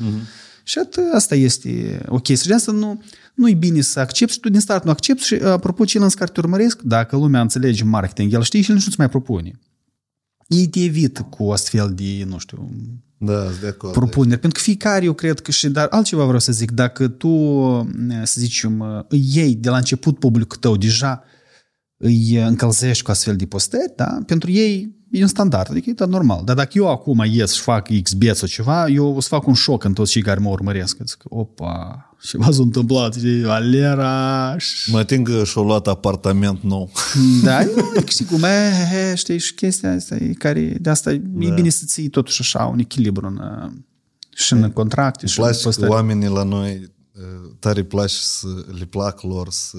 Și 0.63 0.79
atât, 0.79 1.05
asta 1.15 1.35
este 1.35 2.03
ok. 2.09 2.27
Și 2.27 2.47
de 2.47 2.55
asta 2.55 2.73
nu, 2.73 3.03
nu 3.35 3.49
e 3.49 3.55
bine 3.55 3.81
să 3.81 4.01
accepti 4.01 4.33
și 4.35 4.41
tu 4.41 4.49
din 4.49 4.61
start 4.61 4.85
nu 4.85 4.91
accepti 4.91 5.25
și 5.25 5.35
apropo 5.35 5.85
ceilalți 5.85 6.17
care 6.17 6.31
te 6.35 6.41
urmăresc, 6.41 6.81
dacă 6.83 7.17
lumea 7.17 7.41
înțelege 7.41 7.85
marketing, 7.85 8.33
el 8.33 8.43
știe 8.43 8.61
și 8.61 8.69
el 8.71 8.77
nici 8.77 8.85
nu-ți 8.85 8.99
mai 8.99 9.09
propune. 9.09 9.59
Ei 10.47 10.67
te 10.67 10.81
evită 10.81 11.23
cu 11.23 11.51
astfel 11.51 11.93
de, 11.95 12.25
nu 12.29 12.39
știu, 12.39 12.71
Da, 13.19 13.43
sunt 13.45 13.61
de 13.61 13.67
acord. 13.67 13.93
propuneri. 13.93 14.41
Pentru 14.41 14.59
că 14.59 14.65
fiecare, 14.65 15.05
eu 15.05 15.13
cred 15.13 15.41
că 15.41 15.51
și, 15.51 15.69
dar 15.69 15.87
altceva 15.91 16.25
vreau 16.25 16.39
să 16.39 16.53
zic, 16.53 16.71
dacă 16.71 17.09
tu, 17.09 17.29
să 18.25 18.41
zicem, 18.41 19.05
îi 19.09 19.29
iei 19.33 19.55
de 19.55 19.69
la 19.69 19.77
început 19.77 20.19
publicul 20.19 20.57
tău 20.57 20.77
deja 20.77 21.23
îi 21.99 22.35
încălzești 22.37 23.03
cu 23.05 23.11
astfel 23.11 23.37
de 23.37 23.47
postări, 23.47 23.93
da? 23.97 24.19
pentru 24.27 24.51
ei 24.51 24.97
e 25.11 25.23
un 25.23 25.29
standard, 25.29 25.71
adică 25.71 25.91
e 25.91 25.95
tot 25.95 26.09
normal. 26.09 26.43
Dar 26.45 26.57
dacă 26.57 26.71
eu 26.73 26.91
acum 26.91 27.25
ies 27.31 27.53
și 27.53 27.61
fac 27.61 27.89
X 28.03 28.13
bet 28.13 28.37
sau 28.37 28.49
ceva, 28.49 28.89
eu 28.89 29.15
o 29.17 29.21
să 29.21 29.29
fac 29.29 29.47
un 29.47 29.55
șoc 29.55 29.85
în 29.85 29.93
toți 29.93 30.11
cei 30.11 30.23
care 30.23 30.41
mă 30.41 30.49
urmăresc. 30.49 30.97
Zic, 31.05 31.23
opa, 31.25 32.03
ceva 32.23 32.51
s-a 32.51 32.63
întâmplat, 32.63 33.15
știi, 33.15 33.43
Valera, 33.43 34.55
și- 34.59 34.91
Mă 34.91 34.99
ating 34.99 35.29
că 35.29 35.45
și-au 35.45 35.65
luat 35.65 35.87
apartament 35.87 36.63
nou. 36.63 36.91
da, 37.45 37.63
eu, 37.63 37.89
adică 37.91 38.11
știi 38.11 38.25
cum, 38.25 38.43
e, 38.43 38.71
e, 39.11 39.15
știi, 39.15 39.39
și 39.39 39.55
chestia 39.55 39.93
asta 39.95 40.15
e 40.17 40.33
care, 40.33 40.77
de 40.81 40.91
asta 40.91 41.13
e 41.13 41.23
bine 41.55 41.69
să 41.69 41.83
ții 41.87 42.09
totuși 42.09 42.41
așa 42.41 42.65
un 42.65 42.79
echilibru 42.79 43.27
în, 43.27 43.41
și 44.35 44.53
în 44.53 44.71
contracte 44.71 45.27
și 45.27 45.39
în 45.39 45.45
Place 45.45 45.59
că 45.59 45.65
postări. 45.65 45.91
oamenii 45.91 46.29
la 46.29 46.43
noi 46.43 46.93
uh, 47.15 47.51
tare 47.59 47.83
place 47.85 48.15
să 48.21 48.47
le 48.79 48.85
plac 48.85 49.23
lor 49.23 49.49
să 49.51 49.77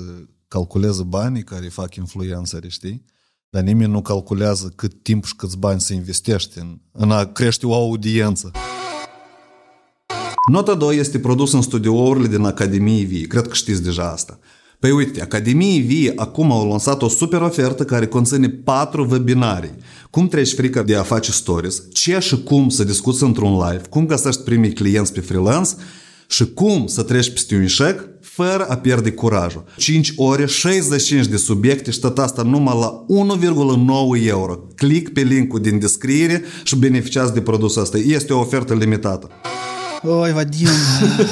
calculeze 0.50 1.04
banii 1.04 1.44
care 1.44 1.68
fac 1.68 1.96
influențări, 1.96 2.70
știi? 2.70 3.06
Dar 3.50 3.64
nimeni 3.64 3.92
nu 3.92 4.02
calculează 4.02 4.74
cât 4.76 5.04
timp 5.04 5.26
și 5.26 5.36
câți 5.36 5.58
bani 5.58 5.82
să 5.82 5.94
investești 5.94 6.60
în, 6.60 6.80
în 6.92 7.12
a 7.12 7.26
crește 7.26 7.66
o 7.66 7.74
audiență. 7.74 8.52
Nota 10.52 10.76
2 10.76 10.98
este 10.98 11.20
produs 11.20 11.54
în 11.54 11.62
studiourile 11.62 12.28
din 12.28 12.46
Academiei 12.46 13.04
Vie. 13.04 13.28
Cred 13.28 13.48
că 13.48 13.54
știți 13.54 13.84
deja 13.84 14.12
asta. 14.12 14.40
Păi 14.80 14.92
uite, 14.92 15.22
Academiei 15.22 15.80
Vie 15.80 16.14
acum 16.16 16.52
au 16.52 16.68
lansat 16.68 17.02
o 17.02 17.08
super 17.08 17.42
ofertă 17.42 17.86
care 17.86 18.08
conține 18.08 18.50
patru 18.50 19.08
webinarii. 19.10 19.76
Cum 20.10 20.28
treci 20.28 20.54
frica 20.54 20.84
de 20.84 20.96
a 20.96 21.04
face 21.04 21.32
stories, 21.32 21.84
ce 21.94 22.20
și 22.20 22.44
cum 22.44 22.70
să 22.70 22.84
discuți 22.84 23.24
într-un 23.24 23.52
live, 23.52 23.82
cum 23.90 24.06
găsești 24.06 24.42
primii 24.42 24.74
clienți 24.74 25.14
pe 25.14 25.20
freelance 25.20 25.70
și 26.28 26.54
cum 26.54 26.88
să 26.88 27.04
treci 27.04 27.30
peste 27.30 27.56
un 27.56 27.62
eșec 27.62 28.09
fără 28.44 28.66
a 28.66 28.78
pierde 28.78 29.12
curajul. 29.12 29.64
5 29.78 30.14
ore, 30.16 30.46
65 30.46 31.26
de 31.26 31.38
subiecte 31.38 31.92
și 31.92 32.00
tot 32.00 32.20
asta 32.20 32.42
numai 32.42 32.80
la 32.80 33.06
1,9 34.18 34.26
euro. 34.26 34.60
Click 34.76 35.14
pe 35.14 35.22
linkul 35.22 35.62
din 35.62 35.80
descriere 35.80 36.44
și 36.64 36.76
beneficiați 36.76 37.34
de 37.34 37.42
produsul 37.42 37.82
ăsta. 37.82 37.98
Este 37.98 38.34
o 38.34 38.40
ofertă 38.40 38.74
limitată. 38.74 39.30
Oi, 40.04 40.32
Vadim, 40.32 40.68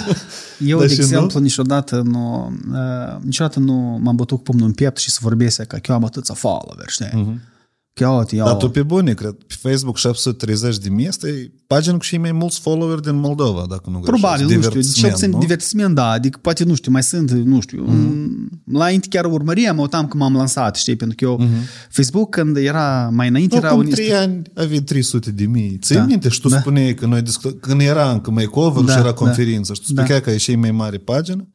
eu, 0.71 0.79
Da, 0.79 0.85
de 0.85 0.93
și 0.93 0.99
exemplu, 0.99 1.39
niciodată 1.39 2.01
nu, 2.05 2.53
uh, 2.71 3.21
niciodată 3.21 3.59
nu 3.59 3.99
m-am 4.03 4.15
bătut 4.15 4.37
cu 4.37 4.43
pumnul 4.43 4.67
în 4.67 4.73
piept 4.73 4.97
și 4.97 5.11
să 5.11 5.19
vorbesc 5.21 5.63
că 5.63 5.79
eu 5.87 5.95
am 5.95 6.03
atâția 6.03 6.33
follower, 6.35 6.85
știi? 6.87 7.09
Mhm. 7.13 7.33
Uh-huh. 7.33 7.55
Ia 7.99 8.11
uite, 8.11 8.35
ia 8.35 8.43
Dar 8.43 8.55
tu 8.55 8.65
uite. 8.65 8.79
pe 8.79 8.83
bune, 8.85 9.13
cred, 9.13 9.31
pe 9.47 9.55
Facebook 9.59 9.97
730 9.97 10.77
de 10.77 10.89
mii, 10.89 11.07
asta 11.07 11.27
e 11.27 11.51
pagina 11.67 11.97
cu 11.97 12.03
cei 12.03 12.17
mai 12.17 12.31
mulți 12.31 12.59
follower 12.59 12.99
din 12.99 13.15
Moldova, 13.15 13.65
dacă 13.69 13.89
nu 13.89 13.99
greșesc. 13.99 14.19
Probabil, 14.19 14.45
nu 14.45 14.49
știu, 14.49 14.59
Divertisment, 14.59 14.95
cel 15.03 15.11
puțin 15.11 15.29
nu? 15.29 15.37
divertisment, 15.39 15.95
da, 15.95 16.09
adică 16.09 16.39
poate, 16.41 16.63
nu 16.63 16.75
știu, 16.75 16.91
mai 16.91 17.03
sunt, 17.03 17.31
nu 17.31 17.59
știu, 17.61 17.83
mm. 17.87 18.61
la 18.71 18.89
Inti 18.89 19.07
chiar 19.07 19.25
urmăream, 19.25 19.75
mă 19.75 19.81
uitam 19.81 20.07
că 20.07 20.17
m-am 20.17 20.35
lansat, 20.35 20.75
știi, 20.75 20.95
pentru 20.95 21.15
că 21.17 21.23
eu, 21.25 21.49
Facebook, 21.89 22.29
când 22.29 22.57
era 22.57 23.09
mai 23.13 23.27
înainte, 23.27 23.55
Nu, 23.55 23.61
era 23.61 23.69
acum 23.71 23.79
un... 23.85 23.89
trei 23.89 24.13
ani 24.13 24.41
aveai 24.55 24.79
300 24.79 25.31
de 25.31 25.45
mii. 25.45 25.77
Ții 25.81 25.95
Da. 25.95 26.03
minte 26.03 26.29
și 26.29 26.41
tu 26.41 26.49
Da. 26.49 26.59
spuneai 26.59 26.93
că 26.93 27.05
noi 27.05 27.21
discutăm, 27.21 27.57
când 27.61 27.81
era 27.81 28.11
încă 28.11 28.31
mai 28.31 28.45
cover 28.45 28.83
Da, 28.83 28.91
și 28.91 28.97
era 28.97 29.07
da. 29.07 29.13
conferință 29.13 29.73
și 29.73 29.81
tu 29.81 29.93
Da. 29.93 30.01
spuneai 30.01 30.21
că 30.21 30.29
e 30.29 30.35
cei 30.35 30.55
mai 30.55 30.71
mare 30.71 30.97
pagină 30.97 31.47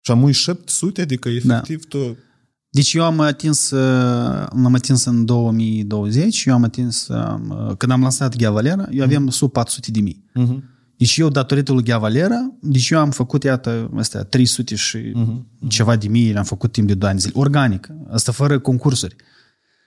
și 0.00 0.10
am 0.10 0.30
700, 0.30 1.00
adică 1.00 1.28
efectiv 1.28 1.84
tu... 1.84 2.16
Deci 2.74 2.92
eu 2.92 3.04
am 3.04 3.20
atins, 3.20 3.70
uh, 3.70 4.46
l-am 4.62 4.74
atins 4.74 5.04
în 5.04 5.24
2020, 5.24 6.44
eu 6.44 6.54
am 6.54 6.62
atins, 6.64 7.08
um, 7.08 7.74
când 7.78 7.92
am 7.92 8.00
lansat 8.00 8.36
Ghea 8.36 8.50
Valera, 8.50 8.86
eu 8.90 9.02
aveam 9.02 9.28
sub 9.28 9.52
400 9.52 9.90
de 9.90 10.00
mii. 10.00 10.24
Uh-huh. 10.40 10.58
Deci 10.96 11.16
eu, 11.16 11.28
datorită 11.28 11.72
lui 11.72 11.82
Ghea 11.82 11.98
Valera, 11.98 12.52
deci 12.60 12.88
eu 12.88 12.98
am 12.98 13.10
făcut, 13.10 13.42
iată, 13.42 13.90
astea, 13.96 14.22
300 14.22 14.74
și 14.74 14.98
uh-huh. 14.98 15.68
ceva 15.68 15.96
de 15.96 16.08
mii, 16.08 16.32
le-am 16.32 16.44
făcut 16.44 16.72
timp 16.72 16.86
de 16.86 16.94
2 16.94 17.08
ani 17.08 17.18
de 17.18 17.26
zile. 17.26 17.40
Organic. 17.40 17.88
Asta 18.10 18.32
fără 18.32 18.58
concursuri. 18.58 19.16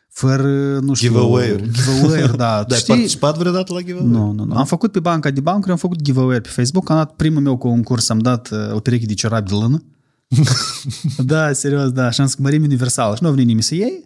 Fără, 0.09 0.79
nu 0.79 0.93
știu... 0.93 1.07
Giveaway-uri. 1.07 1.71
Giveaway-uri, 1.71 2.37
da. 2.37 2.63
Dar 2.67 2.77
ai 2.77 2.83
participat 2.87 3.37
vreodată 3.37 3.73
la 3.73 3.81
giveaway? 3.81 4.11
Nu, 4.11 4.31
nu, 4.31 4.43
nu. 4.43 4.55
Am 4.55 4.65
făcut 4.65 4.91
pe 4.91 4.99
banca 4.99 5.29
de 5.29 5.39
bancuri, 5.39 5.71
am 5.71 5.77
făcut 5.77 6.01
giveaway 6.01 6.41
pe 6.41 6.49
Facebook, 6.49 6.89
am 6.89 6.97
dat 6.97 7.11
primul 7.15 7.41
meu 7.41 7.57
concurs, 7.57 8.09
am 8.09 8.19
dat 8.19 8.49
uh, 8.51 8.75
o 8.75 8.79
pereche 8.79 9.05
de 9.05 9.13
ciorapi 9.13 9.49
de 9.49 9.55
lână. 9.55 9.81
da, 11.17 11.53
serios, 11.53 11.89
da. 11.91 12.09
Și 12.11 12.19
am 12.21 12.25
zis 12.25 12.35
că 12.35 12.41
mărime 12.41 12.65
universală. 12.65 13.15
Și 13.15 13.21
nu 13.23 13.27
a 13.27 13.31
venit 13.31 13.45
nimeni 13.45 13.63
să 13.63 13.75
iei. 13.75 14.05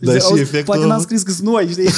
Dar 0.00 0.14
Zice, 0.14 0.24
și 0.26 0.30
"Auzi, 0.30 0.40
efectul 0.40 0.64
Poate 0.64 0.80
a 0.82 0.84
n-am 0.86 0.90
avut? 0.94 1.04
scris 1.06 1.22
că 1.22 1.32
sunt 1.32 1.46
noi, 1.46 1.68
știi? 1.70 1.88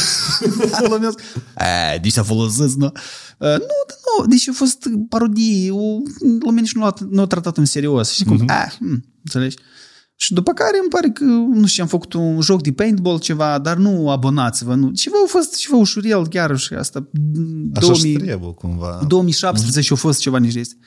Lumea 0.89 1.09
zic, 1.11 1.21
"A, 1.55 1.99
deci 2.03 2.17
a 2.17 2.23
folosit, 2.23 2.75
nu? 2.77 2.87
Uh, 2.87 3.49
nu, 3.49 3.57
dar 3.89 3.99
nu, 4.19 4.27
deci 4.27 4.49
a 4.49 4.53
fost 4.53 4.89
parodie, 5.09 5.71
o, 5.71 5.97
lumea 6.45 6.61
nici 6.63 6.73
nu 6.75 6.85
a, 6.85 6.95
nu 7.11 7.21
a 7.21 7.27
tratat 7.27 7.57
în 7.57 7.65
serios. 7.65 8.13
Știi 8.13 8.25
cum? 8.25 8.35
Mhm. 8.35 8.45
Ah, 8.51 8.73
hm, 8.79 9.05
înțelegi? 9.25 9.57
Și 10.17 10.33
după 10.33 10.53
care 10.53 10.79
îmi 10.81 10.89
pare 10.89 11.11
că, 11.11 11.25
nu 11.53 11.67
știu, 11.67 11.83
am 11.83 11.89
făcut 11.89 12.13
un 12.13 12.41
joc 12.41 12.63
de 12.63 12.73
paintball 12.73 13.19
ceva, 13.19 13.59
dar 13.59 13.77
nu 13.77 14.11
abonați-vă, 14.11 14.75
nu. 14.75 14.91
Ceva 14.91 15.17
a 15.25 15.29
fost 15.29 15.57
ceva 15.57 15.77
ușurel 15.77 16.29
chiar 16.29 16.57
și 16.57 16.75
asta. 16.75 17.09
Așa 17.75 17.87
2000, 17.87 18.13
și 18.13 18.19
trebuie 18.19 18.51
cumva. 18.55 19.05
2017 19.09 19.93
a 19.93 19.97
fost 19.97 20.21
ceva 20.21 20.39
nici 20.39 20.53
de 20.53 20.61
astea. 20.61 20.79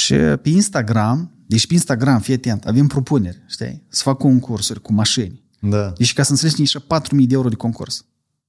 Și 0.00 0.14
pe 0.14 0.48
Instagram, 0.48 1.30
deci 1.46 1.66
pe 1.66 1.74
Instagram, 1.74 2.20
fii 2.20 2.34
atent, 2.34 2.66
avem 2.66 2.86
propuneri, 2.86 3.42
știi? 3.48 3.82
Să 3.88 4.02
fac 4.02 4.18
concursuri 4.18 4.82
cu 4.82 4.92
mașini. 4.92 5.42
Da. 5.60 5.92
Deci 5.96 6.12
ca 6.12 6.22
să 6.22 6.30
înțelegi, 6.30 6.60
nici 6.60 6.78
4.000 6.78 6.82
de 7.10 7.34
euro 7.34 7.48
de 7.48 7.54
concurs. 7.54 8.04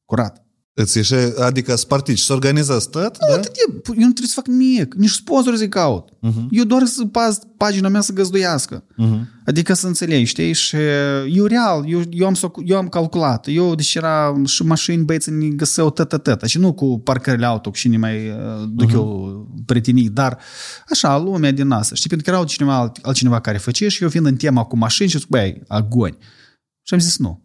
Curat. 0.06 0.46
Îți 0.74 0.98
ieșe, 0.98 1.34
adică 1.40 1.76
să 1.76 1.86
participi, 1.86 2.26
să 2.26 2.34
organizezi 2.34 2.90
tot, 2.90 3.18
da? 3.18 3.34
Atât 3.34 3.56
e, 3.56 3.60
eu 3.68 3.82
nu 3.86 3.94
trebuie 3.94 4.28
să 4.28 4.34
fac 4.34 4.48
nimic, 4.48 4.94
nici 4.94 5.10
sponsor 5.10 5.56
să 5.56 5.68
caut. 5.68 6.10
Uh-huh. 6.10 6.48
Eu 6.50 6.64
doar 6.64 6.86
să 6.86 7.06
pas 7.06 7.40
pagina 7.58 7.88
mea 7.88 8.02
să 8.02 8.14
găzduiască. 8.14 8.84
Uh-huh. 8.84 9.20
Adică 9.46 9.74
să 9.74 9.88
înțelegi, 9.88 10.24
știi? 10.24 10.54
Și 10.54 10.76
eu 11.30 11.46
real, 11.46 11.84
eu, 11.88 12.02
eu, 12.10 12.28
am, 12.28 12.34
soc- 12.34 12.62
eu 12.66 12.78
am 12.78 12.88
calculat. 12.88 13.48
Eu, 13.50 13.76
deci 13.76 13.96
era 13.96 14.42
și 14.46 14.64
mașini, 14.64 15.04
băieți, 15.04 15.32
ne 15.32 15.48
găseau 15.48 15.90
tătă 15.90 16.18
tătă. 16.18 16.48
Și 16.48 16.58
nu 16.58 16.74
cu 16.74 17.00
parcările 17.00 17.46
auto, 17.46 17.70
cu 17.70 17.78
cine 17.78 17.98
mai 17.98 18.30
uh, 18.30 18.70
duc 18.70 18.90
uh-huh. 18.90 18.94
eu 18.94 19.48
prietenic, 19.66 20.10
dar 20.10 20.40
așa, 20.90 21.18
lumea 21.18 21.52
din 21.52 21.72
asta. 21.72 21.96
Știi? 21.96 22.10
Pentru 22.10 22.30
că 22.30 22.34
erau 22.34 22.46
cineva, 22.48 22.78
alt, 22.78 22.98
altcineva 23.02 23.40
care 23.40 23.58
făcea 23.58 23.88
și 23.88 24.04
eu 24.04 24.10
vin 24.10 24.26
în 24.26 24.36
tema 24.36 24.64
cu 24.64 24.78
mașini 24.78 25.10
și 25.10 25.18
zic, 25.18 25.28
băi, 25.28 25.62
agoni. 25.68 26.18
Și 26.84 26.94
am 26.94 27.00
zis 27.00 27.18
nu. 27.18 27.42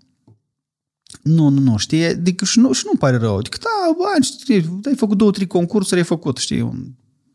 Nu, 1.23 1.49
nu, 1.49 1.61
nu, 1.61 1.77
știi? 1.77 2.05
Adică 2.05 2.45
și 2.45 2.59
nu, 2.59 2.73
și 2.73 2.83
nu 2.87 2.99
pare 2.99 3.17
rău. 3.17 3.37
Adică, 3.37 3.59
da, 3.63 3.97
bani, 4.05 4.25
știi, 4.25 4.81
ai 4.87 4.95
făcut 4.97 5.19
două, 5.19 5.31
trei 5.31 5.47
concursuri, 5.47 6.01
ai 6.01 6.07
făcut, 6.07 6.37
știi, 6.37 6.61
un, 6.61 6.85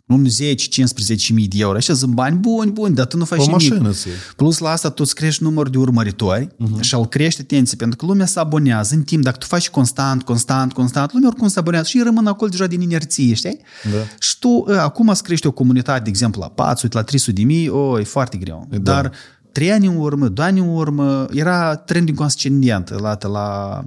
un 0.06 0.26
10-15 0.26 1.34
mii 1.34 1.48
de 1.48 1.58
euro. 1.60 1.78
Așa 1.78 1.94
sunt 1.94 2.14
bani 2.14 2.38
buni, 2.38 2.72
buni, 2.72 2.96
dar 2.96 3.06
tu 3.06 3.18
nu 3.18 3.26
faci 3.26 3.40
O 3.40 3.46
nimic. 3.46 3.70
mașină 3.70 3.92
să 3.92 4.08
iei. 4.08 4.18
Plus 4.36 4.58
la 4.58 4.70
asta 4.70 4.90
tu 4.90 5.04
îți 5.06 5.16
crești 5.16 5.44
numărul 5.44 5.72
de 5.72 5.78
urmăritori 5.78 6.48
uh-huh. 6.48 6.80
și 6.80 6.96
îl 6.96 7.06
crești 7.08 7.42
atenție, 7.42 7.78
pentru 7.78 7.98
că 7.98 8.06
lumea 8.06 8.26
se 8.26 8.40
abonează 8.40 8.96
în 8.96 9.04
timp. 9.04 9.24
Dacă 9.24 9.38
tu 9.38 9.46
faci 9.46 9.70
constant, 9.70 10.24
constant, 10.24 10.74
constant, 10.74 11.14
lumea 11.14 11.28
oricum 11.28 11.48
se 11.48 11.60
abonează 11.60 11.88
și 11.88 12.02
rămân 12.04 12.28
acolo 12.28 12.50
deja 12.50 12.68
din 12.68 12.82
inerție, 12.82 13.34
știi? 13.34 13.60
Da. 13.84 13.98
Și 14.20 14.40
tu 14.40 14.66
ă, 14.68 14.80
acum 14.80 15.08
îți 15.08 15.24
crești 15.24 15.48
o 15.48 15.52
comunitate, 15.52 16.02
de 16.04 16.10
exemplu, 16.10 16.42
la 16.42 16.48
400, 16.48 16.98
la 16.98 17.04
300 17.04 17.32
de 17.32 17.44
mii, 17.44 17.68
o, 17.70 18.00
e 18.00 18.04
foarte 18.04 18.38
greu. 18.38 18.68
Da. 18.70 18.78
Dar 18.78 19.12
trei 19.52 19.72
ani 19.72 19.86
în 19.86 19.96
urmă, 19.96 20.28
doi 20.28 20.46
ani 20.46 20.60
în 20.60 20.68
urmă, 20.68 21.28
era 21.32 21.76
trending 21.76 22.22
ascendent 22.22 22.90
la, 22.90 23.18
la, 23.22 23.84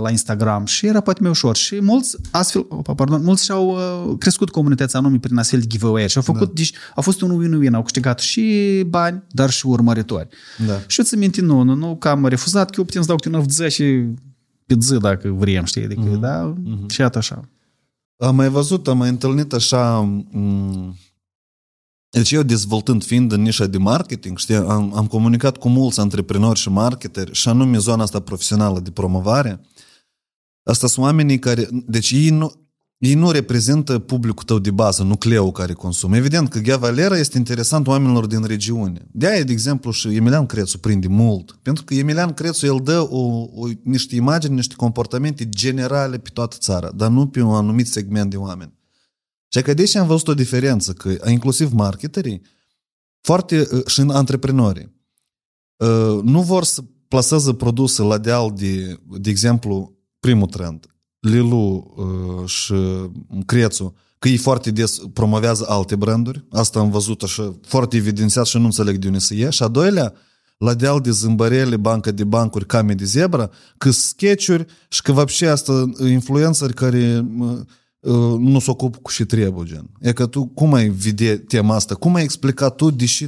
la 0.00 0.10
Instagram 0.10 0.64
și 0.64 0.86
era 0.86 1.00
poate 1.00 1.20
mai 1.22 1.30
ușor. 1.30 1.56
Și 1.56 1.80
mulți 1.80 2.16
astfel, 2.30 2.66
opa, 2.68 2.94
pardon, 2.94 3.22
mulți 3.22 3.44
și-au 3.44 3.68
uh, 3.70 4.16
crescut 4.18 4.50
comunitatea 4.50 5.00
anume 5.00 5.18
prin 5.18 5.38
astfel 5.38 5.60
de 5.60 5.66
giveaway 5.66 6.08
și 6.08 6.16
au 6.16 6.22
făcut, 6.22 6.46
da. 6.46 6.52
deci 6.54 6.72
a 6.94 7.00
fost 7.00 7.20
un 7.20 7.42
win-win, 7.42 7.72
au 7.72 7.82
câștigat 7.82 8.18
și 8.18 8.84
bani, 8.86 9.22
dar 9.30 9.50
și 9.50 9.66
urmăritori. 9.66 10.28
Da. 10.66 10.80
Și 10.86 11.00
eu 11.00 11.04
ți 11.04 11.16
minte, 11.16 11.40
nu, 11.40 11.62
nu, 11.62 11.74
nu, 11.74 11.96
că 11.96 12.08
am 12.08 12.26
refuzat, 12.26 12.70
că 12.70 12.74
eu 12.78 12.84
putem 12.84 13.00
să 13.00 13.08
dau 13.08 13.16
câte 13.16 13.36
un 13.36 13.42
FZ 13.42 13.68
și 13.68 13.84
pe 14.66 14.74
zi, 14.80 14.98
dacă 14.98 15.28
vrem, 15.28 15.64
știi, 15.64 15.84
adică, 15.84 16.16
mm-hmm. 16.16 16.20
da, 16.20 16.54
mm-hmm. 16.54 16.86
și 16.86 17.00
iată 17.00 17.18
așa. 17.18 17.48
Am 18.16 18.34
mai 18.34 18.48
văzut, 18.48 18.88
am 18.88 18.98
mai 18.98 19.08
întâlnit 19.08 19.52
așa... 19.52 20.08
m- 20.08 21.10
Deci 22.12 22.30
eu 22.30 22.42
dezvoltând 22.42 23.04
fiind 23.04 23.32
în 23.32 23.42
nișa 23.42 23.66
de 23.66 23.78
marketing, 23.78 24.38
știi, 24.38 24.54
am, 24.54 24.92
am 24.96 25.06
comunicat 25.06 25.56
cu 25.56 25.68
mulți 25.68 26.00
antreprenori 26.00 26.58
și 26.58 26.68
marketeri 26.68 27.32
și 27.32 27.48
anume 27.48 27.78
zona 27.78 28.02
asta 28.02 28.20
profesională 28.20 28.80
de 28.80 28.90
promovare. 28.90 29.60
Asta 30.62 30.86
sunt 30.86 31.04
oamenii 31.04 31.38
care... 31.38 31.68
Deci 31.86 32.10
ei 32.10 32.28
nu, 32.28 32.52
ei 32.98 33.14
nu 33.14 33.30
reprezintă 33.30 33.98
publicul 33.98 34.44
tău 34.44 34.58
de 34.58 34.70
bază, 34.70 35.02
nucleul 35.02 35.50
care 35.52 35.72
consumă. 35.72 36.16
Evident 36.16 36.48
că 36.48 36.58
Ghea 36.58 36.76
Valera 36.76 37.18
este 37.18 37.38
interesant 37.38 37.86
oamenilor 37.86 38.26
din 38.26 38.44
regiune. 38.44 39.08
De-aia, 39.12 39.42
de 39.42 39.52
exemplu, 39.52 39.90
și 39.90 40.14
Emilian 40.14 40.46
Crețu 40.46 40.78
prinde 40.78 41.08
mult. 41.08 41.58
Pentru 41.62 41.84
că 41.84 41.94
Emilian 41.94 42.32
Crețu, 42.32 42.66
el 42.66 42.80
dă 42.82 43.06
o, 43.10 43.46
o, 43.54 43.68
niște 43.82 44.14
imagini, 44.14 44.54
niște 44.54 44.74
comportamente 44.74 45.48
generale 45.48 46.18
pe 46.18 46.28
toată 46.32 46.56
țara, 46.58 46.90
dar 46.94 47.10
nu 47.10 47.26
pe 47.26 47.42
un 47.42 47.54
anumit 47.54 47.86
segment 47.86 48.30
de 48.30 48.36
oameni. 48.36 48.80
Și 49.51 49.61
că 49.61 49.73
deși 49.73 49.97
am 49.97 50.07
văzut 50.07 50.27
o 50.27 50.33
diferență, 50.33 50.93
că 50.93 51.29
inclusiv 51.29 51.71
marketerii, 51.71 52.41
foarte, 53.21 53.67
și 53.85 53.99
în 53.99 54.09
antreprenorii, 54.09 54.95
nu 56.23 56.41
vor 56.41 56.63
să 56.63 56.81
plaseze 57.07 57.53
produse 57.53 58.01
la 58.01 58.17
deal 58.17 58.53
de, 58.55 58.99
de 59.19 59.29
exemplu, 59.29 59.97
primul 60.19 60.47
trend, 60.47 60.85
Lilu 61.19 61.95
și 62.45 62.73
Crețu, 63.45 63.95
că 64.19 64.27
ei 64.27 64.37
foarte 64.37 64.71
des 64.71 64.99
promovează 65.13 65.65
alte 65.67 65.95
branduri, 65.95 66.45
asta 66.51 66.79
am 66.79 66.89
văzut 66.89 67.21
așa 67.23 67.55
foarte 67.61 67.97
evidențiat 67.97 68.45
și 68.45 68.57
nu 68.57 68.65
înțeleg 68.65 68.97
de 68.97 69.07
unde 69.07 69.19
să 69.19 69.33
ie, 69.33 69.49
și 69.49 69.63
a 69.63 69.67
doilea, 69.67 70.13
la 70.57 70.73
deal 70.73 71.01
de 71.01 71.11
zâmbărele, 71.11 71.77
bancă 71.77 72.11
de 72.11 72.23
bancuri, 72.23 72.65
came 72.65 72.93
de 72.93 73.05
zebra, 73.05 73.49
că 73.77 73.91
sketch-uri 73.91 74.65
și 74.89 75.01
că 75.01 75.11
вообще 75.11 75.47
asta 75.47 75.91
influenceri 75.99 76.73
care 76.73 77.25
nu 78.38 78.58
se 78.58 78.70
ocupă 78.70 78.98
cu 79.02 79.10
și 79.10 79.24
trebuie, 79.24 79.64
gen. 79.66 79.90
E 80.00 80.12
că 80.12 80.26
tu 80.26 80.46
cum 80.46 80.74
ai 80.74 80.88
vede 80.88 81.36
tema 81.36 81.74
asta? 81.74 81.94
Cum 81.94 82.14
ai 82.14 82.22
explica 82.22 82.68
tu, 82.68 82.90
deși, 82.90 83.26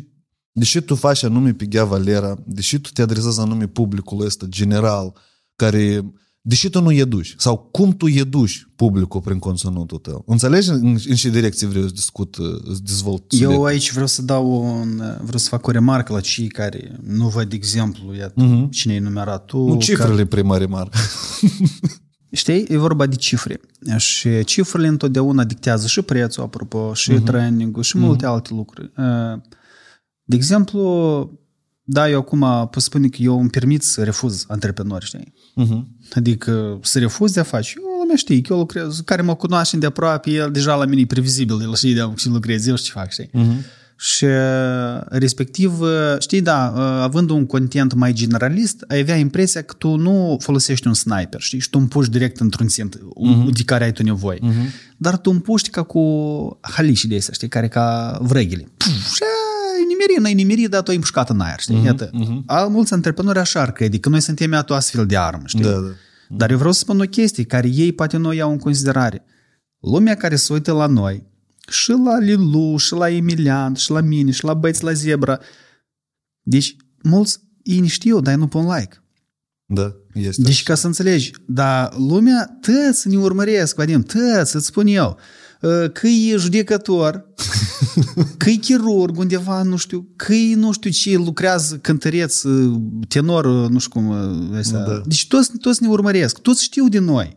deși 0.53 0.81
tu 0.81 0.95
faci 0.95 1.23
anume 1.23 1.53
pe 1.53 1.67
Ghea 1.67 1.85
Valera, 1.85 2.37
deși 2.47 2.79
tu 2.79 2.91
te 2.93 3.03
adresezi 3.03 3.41
anume 3.41 3.67
publicul 3.67 4.25
ăsta 4.25 4.47
general, 4.49 5.15
care, 5.57 6.13
deși 6.41 6.71
tu 6.71 6.81
nu 6.81 6.93
educi, 6.93 7.35
sau 7.39 7.57
cum 7.57 7.97
tu 7.97 8.09
educi 8.09 8.69
publicul 8.77 9.21
prin 9.21 9.39
conținutul 9.39 9.99
tău? 9.99 10.25
Înțelegi 10.27 10.69
în, 10.69 10.99
în 11.07 11.15
ce 11.15 11.31
direcție 11.31 11.67
vreau 11.67 11.87
să 11.87 11.93
discut, 11.93 12.37
să 12.67 12.79
dezvolt 12.83 13.25
Eu 13.29 13.39
subiect? 13.39 13.65
aici 13.65 13.93
vreau 13.93 14.07
să 14.07 14.23
dau 14.23 14.65
un, 14.81 14.97
vreau 14.97 15.39
să 15.39 15.49
fac 15.49 15.67
o 15.67 15.71
remarcă 15.71 16.13
la 16.13 16.21
cei 16.21 16.47
care 16.47 16.99
nu 17.03 17.29
văd 17.29 17.53
exemplu, 17.53 18.15
iată, 18.15 18.45
uh-huh. 18.45 18.71
cine 18.71 18.93
ai 18.93 18.99
numerat 18.99 19.45
tu. 19.45 19.59
Nu 19.59 19.79
cifrele 19.79 20.27
prima 20.27 20.57
remarcă. 20.57 20.99
Știi, 22.35 22.65
e 22.69 22.77
vorba 22.77 23.07
de 23.07 23.15
cifre. 23.15 23.61
Și 23.97 24.45
cifrele 24.45 24.87
întotdeauna 24.87 25.45
dictează 25.45 25.87
și 25.87 26.03
prețul, 26.03 26.43
apropo, 26.43 26.95
și 26.95 27.13
uh-huh. 27.13 27.25
training 27.25 27.83
și 27.83 27.99
multe 27.99 28.25
uh-huh. 28.25 28.29
alte 28.29 28.55
lucruri. 28.55 28.93
De 30.25 30.37
exemplu, 30.37 31.31
da, 31.83 32.09
eu 32.09 32.19
acum 32.19 32.69
pot 32.71 32.83
spune 32.83 33.09
că 33.09 33.17
eu 33.21 33.41
îmi 33.41 33.51
permit 33.51 33.83
să 33.83 34.03
refuz 34.03 34.45
antreprenori, 34.49 35.05
știi? 35.05 35.33
Uh-huh. 35.63 35.85
Adică 36.15 36.79
să 36.83 36.99
refuz 36.99 37.33
de 37.33 37.41
a 37.41 37.43
face. 37.43 37.73
Eu 37.77 38.01
lumea 38.01 38.17
știe 38.17 38.41
că 38.41 38.53
eu 38.53 38.59
lucrez, 38.59 39.01
care 39.01 39.23
mă 39.23 39.35
cunoaște 39.35 39.77
de 39.77 39.87
aproape, 39.87 40.31
el 40.31 40.51
deja 40.51 40.75
la 40.75 40.85
mine 40.85 41.01
e 41.01 41.07
previzibil, 41.07 41.61
el 41.61 41.75
știe 41.75 41.95
de 41.95 42.13
ce 42.17 42.29
lucrez, 42.29 42.67
el 42.67 42.79
ce 42.79 42.91
fac, 42.91 43.11
știi? 43.11 43.31
Uh-huh. 43.35 43.65
Și 43.97 44.27
respectiv, 45.09 45.81
știi, 46.19 46.41
da, 46.41 46.73
având 47.03 47.31
un 47.31 47.47
content 47.47 47.95
mai 47.95 48.13
generalist, 48.13 48.85
ai 48.89 48.99
avea 48.99 49.17
impresia 49.17 49.63
că 49.63 49.75
tu 49.79 49.95
nu 49.97 50.37
folosești 50.41 50.87
un 50.87 50.95
sniper, 50.95 51.41
știi, 51.41 51.59
și 51.59 51.71
tu 51.71 51.79
împuși 51.79 52.11
direct 52.11 52.41
într-un 52.41 52.67
țint 52.67 52.97
uh-huh. 52.97 53.53
de 53.53 53.63
care 53.65 53.85
ai 53.85 53.93
tu 53.93 54.03
nevoie. 54.03 54.39
Uh-huh. 54.39 54.95
Dar 54.97 55.19
tu 55.19 55.31
împuști 55.31 55.71
ca 55.71 55.83
cu 55.83 56.03
halișii 56.61 57.09
de 57.09 57.17
astea, 57.17 57.33
știi, 57.35 57.49
care 57.49 57.69
ca 57.69 58.19
vreghele. 58.23 58.69
Puf, 58.77 59.13
și 59.15 59.23
ai 59.77 59.85
nimerit, 59.89 60.19
noi 60.19 60.35
nimerit, 60.35 60.71
dar 60.71 60.83
tu 60.83 60.91
ai 60.91 60.97
împușcat 60.97 61.31
în 61.31 61.41
aer, 61.41 61.59
știi? 61.59 61.85
Iată. 61.85 62.11
Al 62.47 62.69
mulți 62.69 62.93
antreprenori 62.93 63.39
așa 63.39 63.61
ar 63.61 63.73
crede, 63.73 63.99
că 63.99 64.09
noi 64.09 64.21
suntem 64.21 64.53
iată 64.53 64.75
astfel 64.75 65.07
de 65.07 65.17
armă, 65.17 65.43
știi? 65.47 65.63
Da, 65.63 65.71
da. 65.71 65.91
Dar 66.29 66.51
eu 66.51 66.57
vreau 66.57 66.73
să 66.73 66.79
spun 66.79 67.01
o 67.01 67.05
chestie 67.05 67.45
care 67.45 67.69
ei 67.69 67.93
poate 67.93 68.17
nu 68.17 68.29
o 68.29 68.33
iau 68.33 68.51
în 68.51 68.59
considerare. 68.59 69.25
Lumea 69.81 70.15
care 70.15 70.37
se 70.37 70.53
uită 70.53 70.73
la 70.73 70.87
noi, 70.87 71.27
și 71.69 71.91
la 71.91 72.19
Lilu, 72.19 72.77
și 72.77 72.93
la 72.93 73.09
Emilian, 73.09 73.75
și 73.75 73.91
la 73.91 74.01
mine, 74.01 74.31
și 74.31 74.45
la 74.45 74.55
băieți 74.55 74.85
la 74.85 74.93
Zebra, 74.93 75.39
deci 76.43 76.77
mulți 77.03 77.39
ei 77.63 77.81
ne 77.81 77.87
știu, 77.87 78.21
dar 78.21 78.33
ei 78.33 78.39
nu 78.39 78.47
pun 78.47 78.75
like. 78.75 78.99
Da, 79.67 79.95
este. 80.15 80.43
Deci 80.43 80.63
ca 80.63 80.75
să 80.75 80.87
înțelegi, 80.87 81.33
dar 81.47 81.95
lumea 81.97 82.59
tăți 82.61 83.09
ne 83.09 83.17
urmăresc, 83.17 83.77
Vadim, 83.77 84.03
tăți, 84.03 84.57
îți 84.57 84.67
spun 84.67 84.87
eu, 84.87 85.19
uh, 85.61 85.91
că 85.93 86.07
e 86.07 86.37
judecător, 86.37 87.29
că 88.39 88.51
e 88.51 88.55
chirurg 88.55 89.19
undeva, 89.19 89.63
nu 89.63 89.77
știu, 89.77 90.09
că 90.17 90.33
e 90.33 90.55
nu 90.55 90.73
știu 90.73 90.91
ce, 90.91 91.17
lucrează 91.17 91.77
cântăreț, 91.77 92.43
uh, 92.43 92.81
tenor, 93.09 93.45
uh, 93.45 93.69
nu 93.71 93.79
știu 93.79 93.91
cum. 93.91 94.09
uh, 94.09 94.59
ăsta. 94.59 94.79
Da. 94.79 95.03
Deci 95.07 95.27
toți, 95.27 95.57
toți 95.59 95.83
ne 95.83 95.89
urmăresc, 95.89 96.39
toți 96.39 96.63
știu 96.63 96.89
de 96.89 96.99
noi, 96.99 97.37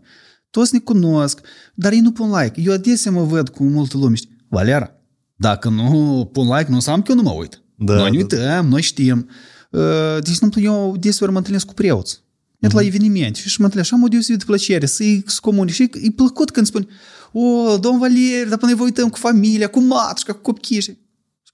toți 0.58 0.74
ne 0.74 0.80
cunosc, 0.80 1.40
dar 1.74 1.92
ei 1.92 2.00
nu 2.00 2.12
pun 2.12 2.40
like. 2.40 2.62
Eu 2.62 2.74
adesea 2.74 3.12
mă 3.12 3.24
văd 3.24 3.50
cu 3.50 3.64
multă 3.64 3.98
lume, 3.98 4.16
știi, 4.16 4.36
Valera, 4.50 4.92
dacă 5.36 5.70
nu 5.70 6.30
pun 6.34 6.48
like, 6.56 6.70
nu 6.70 6.76
înseamnă 6.76 7.04
că 7.04 7.12
eu 7.12 7.18
nu 7.18 7.24
mă 7.24 7.32
uit. 7.32 7.62
Da, 7.76 7.94
noi 7.94 8.12
ne 8.12 8.24
da, 8.24 8.36
uităm, 8.36 8.68
noi 8.68 8.82
știm. 8.82 9.30
Uh, 9.72 9.82
De 10.20 10.30
exemplu, 10.30 10.62
eu 10.62 10.96
deseori 11.00 11.32
mă 11.32 11.38
întâlnesc 11.38 11.66
cu 11.66 11.74
preoți. 11.74 12.24
Iată 12.60 12.76
la 12.76 12.82
evenimente 12.82 13.40
și 13.40 13.60
mă 13.60 13.64
întâlnesc 13.64 13.90
și 13.90 13.96
am 13.96 14.04
o 14.04 14.08
deosebită 14.08 14.46
plăcere 14.46 14.86
să-i 14.86 15.24
să 15.26 15.38
comunic. 15.42 15.74
Și 15.74 15.90
e 15.94 16.12
plăcut 16.16 16.52
când 16.52 16.66
spun, 16.66 16.90
o, 17.32 17.78
domn 17.78 18.00
Valier, 18.00 18.48
dar 18.48 18.58
până 18.58 18.76
vă 18.76 18.84
uităm 18.84 19.10
cu 19.10 19.18
familia, 19.18 19.68
cu 19.68 19.80
matușca, 19.80 20.34
cu 20.34 20.42
copii. 20.42 20.82
Și, 20.82 20.98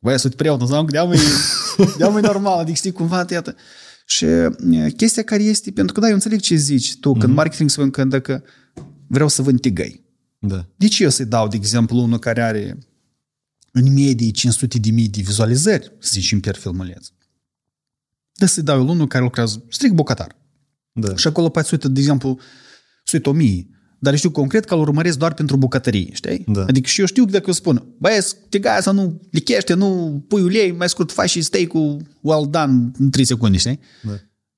băi, 0.02 0.20
sunt 0.20 0.36
preot, 0.36 0.58
nu 0.58 0.64
înseamnă 0.64 0.86
că 0.86 0.92
de-am 0.92 1.12
e, 1.12 1.18
de-am 1.98 2.18
e 2.18 2.20
normal, 2.20 2.60
adică 2.60 2.78
știi, 2.78 2.92
cumva, 2.92 3.26
iată. 3.30 3.56
Și 4.06 4.26
e, 4.26 4.54
chestia 4.98 5.24
care 5.24 5.44
este, 5.44 5.72
pentru 5.72 5.94
că 5.94 6.00
da, 6.00 6.08
eu 6.08 6.14
înțeleg 6.14 6.40
ce 6.40 6.56
zici 6.56 6.96
tu, 6.96 7.14
când 7.14 7.34
marketing 7.34 7.70
spun 7.70 7.90
că 7.90 8.04
dacă 8.04 8.44
vreau 9.14 9.28
să 9.28 9.42
vând 9.42 9.60
tigăi. 9.60 10.04
Da. 10.40 10.66
De 10.76 10.88
ce 10.88 11.04
eu 11.04 11.10
să-i 11.10 11.26
dau, 11.26 11.48
de 11.48 11.56
exemplu, 11.56 11.98
unul 11.98 12.20
care 12.20 12.42
are 12.42 12.78
în 13.72 13.94
medie 13.94 14.32
500 14.32 14.78
de 14.78 14.92
mii 14.92 15.08
de 15.08 15.22
vizualizări, 15.22 15.92
să 16.00 16.10
zicem, 16.12 16.40
per 16.40 16.56
filmuleț? 16.56 17.08
De 18.34 18.46
să-i 18.46 18.64
dau 18.64 18.80
eu 18.80 18.90
unul 18.90 19.08
care 19.08 19.24
lucrează 19.24 19.64
strict 19.70 19.94
bucătar. 19.94 20.36
Da. 20.92 21.16
Și 21.16 21.28
acolo 21.28 21.50
poate 21.50 21.68
să 21.68 21.74
uită, 21.76 21.88
de 21.88 22.00
exemplu, 22.00 22.40
să 23.04 23.12
uită 23.16 23.30
o 23.30 23.32
mie. 23.32 23.68
Dar 24.00 24.12
eu 24.12 24.18
știu 24.18 24.32
concret 24.32 24.66
că 24.66 24.74
îl 24.74 24.80
urmăresc 24.80 25.18
doar 25.18 25.34
pentru 25.34 25.58
bucătărie, 25.58 26.10
știi? 26.14 26.44
Da. 26.48 26.62
Adică 26.64 26.88
și 26.88 27.00
eu 27.00 27.06
știu 27.06 27.26
că 27.26 27.32
dacă 27.32 27.44
eu 27.48 27.54
spun, 27.54 27.86
băiesc, 27.98 28.38
tigaia 28.50 28.82
să 28.82 28.92
nu 28.92 29.22
lichește, 29.32 29.74
nu 29.74 30.24
pui 30.28 30.42
ulei, 30.42 30.72
mai 30.72 30.90
scurt 30.90 31.12
faci 31.12 31.30
și 31.30 31.42
steak-ul 31.42 32.02
well 32.22 32.48
done 32.50 32.92
în 32.98 33.10
3 33.10 33.26
secunde, 33.26 33.58
știi? 33.58 33.80
Da. 34.02 34.14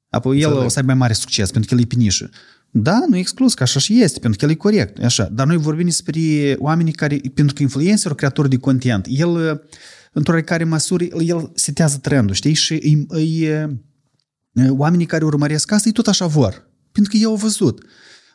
Apoi 0.10 0.38
el 0.38 0.44
Înțeleg. 0.44 0.66
o 0.66 0.70
să 0.70 0.78
aibă 0.80 0.92
mai 0.92 1.00
mare 1.00 1.14
succes, 1.14 1.52
pentru 1.52 1.70
că 1.70 1.76
el 1.76 1.84
e 1.84 1.88
pe 1.88 1.96
nișă. 1.96 2.30
Da, 2.78 3.04
nu 3.10 3.16
e 3.16 3.20
exclus, 3.20 3.54
că 3.54 3.64
așa 3.64 3.80
și 3.80 4.02
este, 4.02 4.20
pentru 4.20 4.40
că 4.40 4.46
el 4.46 4.52
e 4.52 4.56
corect, 4.56 5.00
e 5.00 5.06
așa. 5.06 5.24
Dar 5.32 5.48
noi 5.48 5.58
vorbim 5.58 5.86
despre 5.86 6.56
oamenii 6.58 6.92
care, 6.92 7.22
pentru 7.34 7.56
că 7.56 7.62
influencer, 7.62 8.14
creator 8.14 8.48
de 8.48 8.58
content, 8.58 9.06
el, 9.10 9.62
într-o 10.12 10.34
oarecare 10.34 10.64
măsură, 10.64 11.04
el 11.04 11.52
setează 11.54 11.98
trendul, 11.98 12.36
știi? 12.36 12.54
Și 12.54 12.74
îi, 12.74 13.06
îi, 13.08 13.50
oamenii 14.70 15.06
care 15.06 15.26
urmăresc 15.26 15.72
asta, 15.72 15.88
ei 15.88 15.94
tot 15.94 16.08
așa 16.08 16.26
vor. 16.26 16.70
Pentru 16.92 17.12
că 17.12 17.18
ei 17.18 17.26
au 17.26 17.36
văzut. 17.36 17.86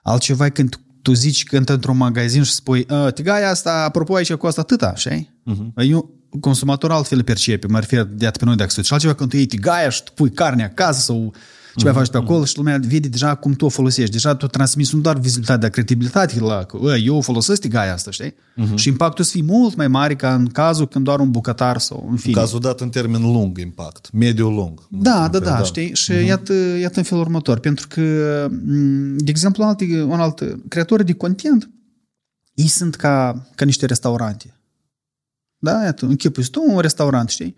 Altceva 0.02 0.46
e 0.46 0.50
când 0.50 0.80
tu 1.02 1.12
zici 1.12 1.44
că 1.44 1.56
intră 1.56 1.74
într-un 1.74 1.96
magazin 1.96 2.42
și 2.42 2.52
spui, 2.52 2.84
"A, 2.88 3.10
tigaia 3.10 3.50
asta, 3.50 3.72
apropo, 3.72 4.14
aici 4.14 4.32
costă 4.32 4.60
atâta, 4.60 4.94
știi? 4.94 5.42
Uh-huh. 5.50 5.86
Eu, 5.86 6.14
consumator 6.40 6.90
altfel 6.92 7.18
îl 7.18 7.24
percepe, 7.24 7.66
mă 7.66 7.78
refer 7.78 8.04
de 8.04 8.26
atât 8.26 8.40
pe 8.40 8.44
noi 8.44 8.56
de 8.56 8.62
acțiuni. 8.62 8.86
Și 8.86 8.92
altceva 8.92 9.14
când 9.14 9.30
tu 9.30 9.36
iei 9.36 9.46
tigaia 9.46 9.88
și 9.88 10.02
tu 10.04 10.12
pui 10.12 10.30
carne 10.30 10.64
acasă 10.64 11.00
sau 11.00 11.34
ce 11.76 11.84
mai 11.84 11.92
faci 11.94 12.08
pe 12.08 12.16
acolo 12.16 12.44
și 12.44 12.56
lumea 12.56 12.80
vede 12.88 13.08
deja 13.08 13.34
cum 13.34 13.52
tu 13.52 13.64
o 13.64 13.68
folosești. 13.68 14.10
Deja 14.10 14.34
tu 14.34 14.46
transmiți 14.46 14.94
nu 14.94 15.00
doar 15.00 15.18
vizibilitate, 15.18 15.60
dar 15.60 15.70
credibilitate 15.70 16.40
la 16.40 16.64
că 16.64 16.78
"Ă, 16.82 16.96
eu 16.96 17.20
folosesc 17.20 17.60
tigaia 17.60 17.92
asta, 17.92 18.10
știi? 18.10 18.30
Uh-huh. 18.34 18.74
Și 18.74 18.88
impactul 18.88 19.24
să 19.24 19.30
fie 19.30 19.42
mult 19.42 19.76
mai 19.76 19.88
mare 19.88 20.16
ca 20.16 20.34
în 20.34 20.46
cazul 20.46 20.88
când 20.88 21.04
doar 21.04 21.20
un 21.20 21.30
bucătar 21.30 21.78
sau 21.78 22.06
în 22.10 22.16
fine. 22.16 22.34
Cazul 22.34 22.60
dat 22.60 22.80
în 22.80 22.88
termen 22.88 23.22
lung 23.22 23.58
impact, 23.58 24.10
mediu 24.12 24.50
lung. 24.50 24.86
Da, 24.90 25.28
da, 25.28 25.38
da, 25.38 25.62
știi? 25.62 25.94
Și 25.94 26.12
uh-huh. 26.12 26.26
iată, 26.26 26.52
iată 26.52 26.98
în 26.98 27.04
felul 27.04 27.24
următor. 27.24 27.58
Pentru 27.58 27.86
că, 27.88 28.00
m, 28.50 29.16
de 29.16 29.30
exemplu, 29.30 29.62
un 29.62 29.68
alt, 29.68 29.80
un 29.80 30.20
alt 30.20 30.42
creator 30.68 31.02
de 31.02 31.12
content, 31.12 31.70
ei 32.54 32.66
sunt 32.68 32.94
ca, 32.94 33.46
ca 33.54 33.64
niște 33.64 33.86
restaurante. 33.86 34.54
Da, 35.58 35.84
iată, 35.84 36.06
închipui 36.06 36.44
tu 36.44 36.62
un 36.66 36.78
restaurant, 36.78 37.28
știi? 37.28 37.54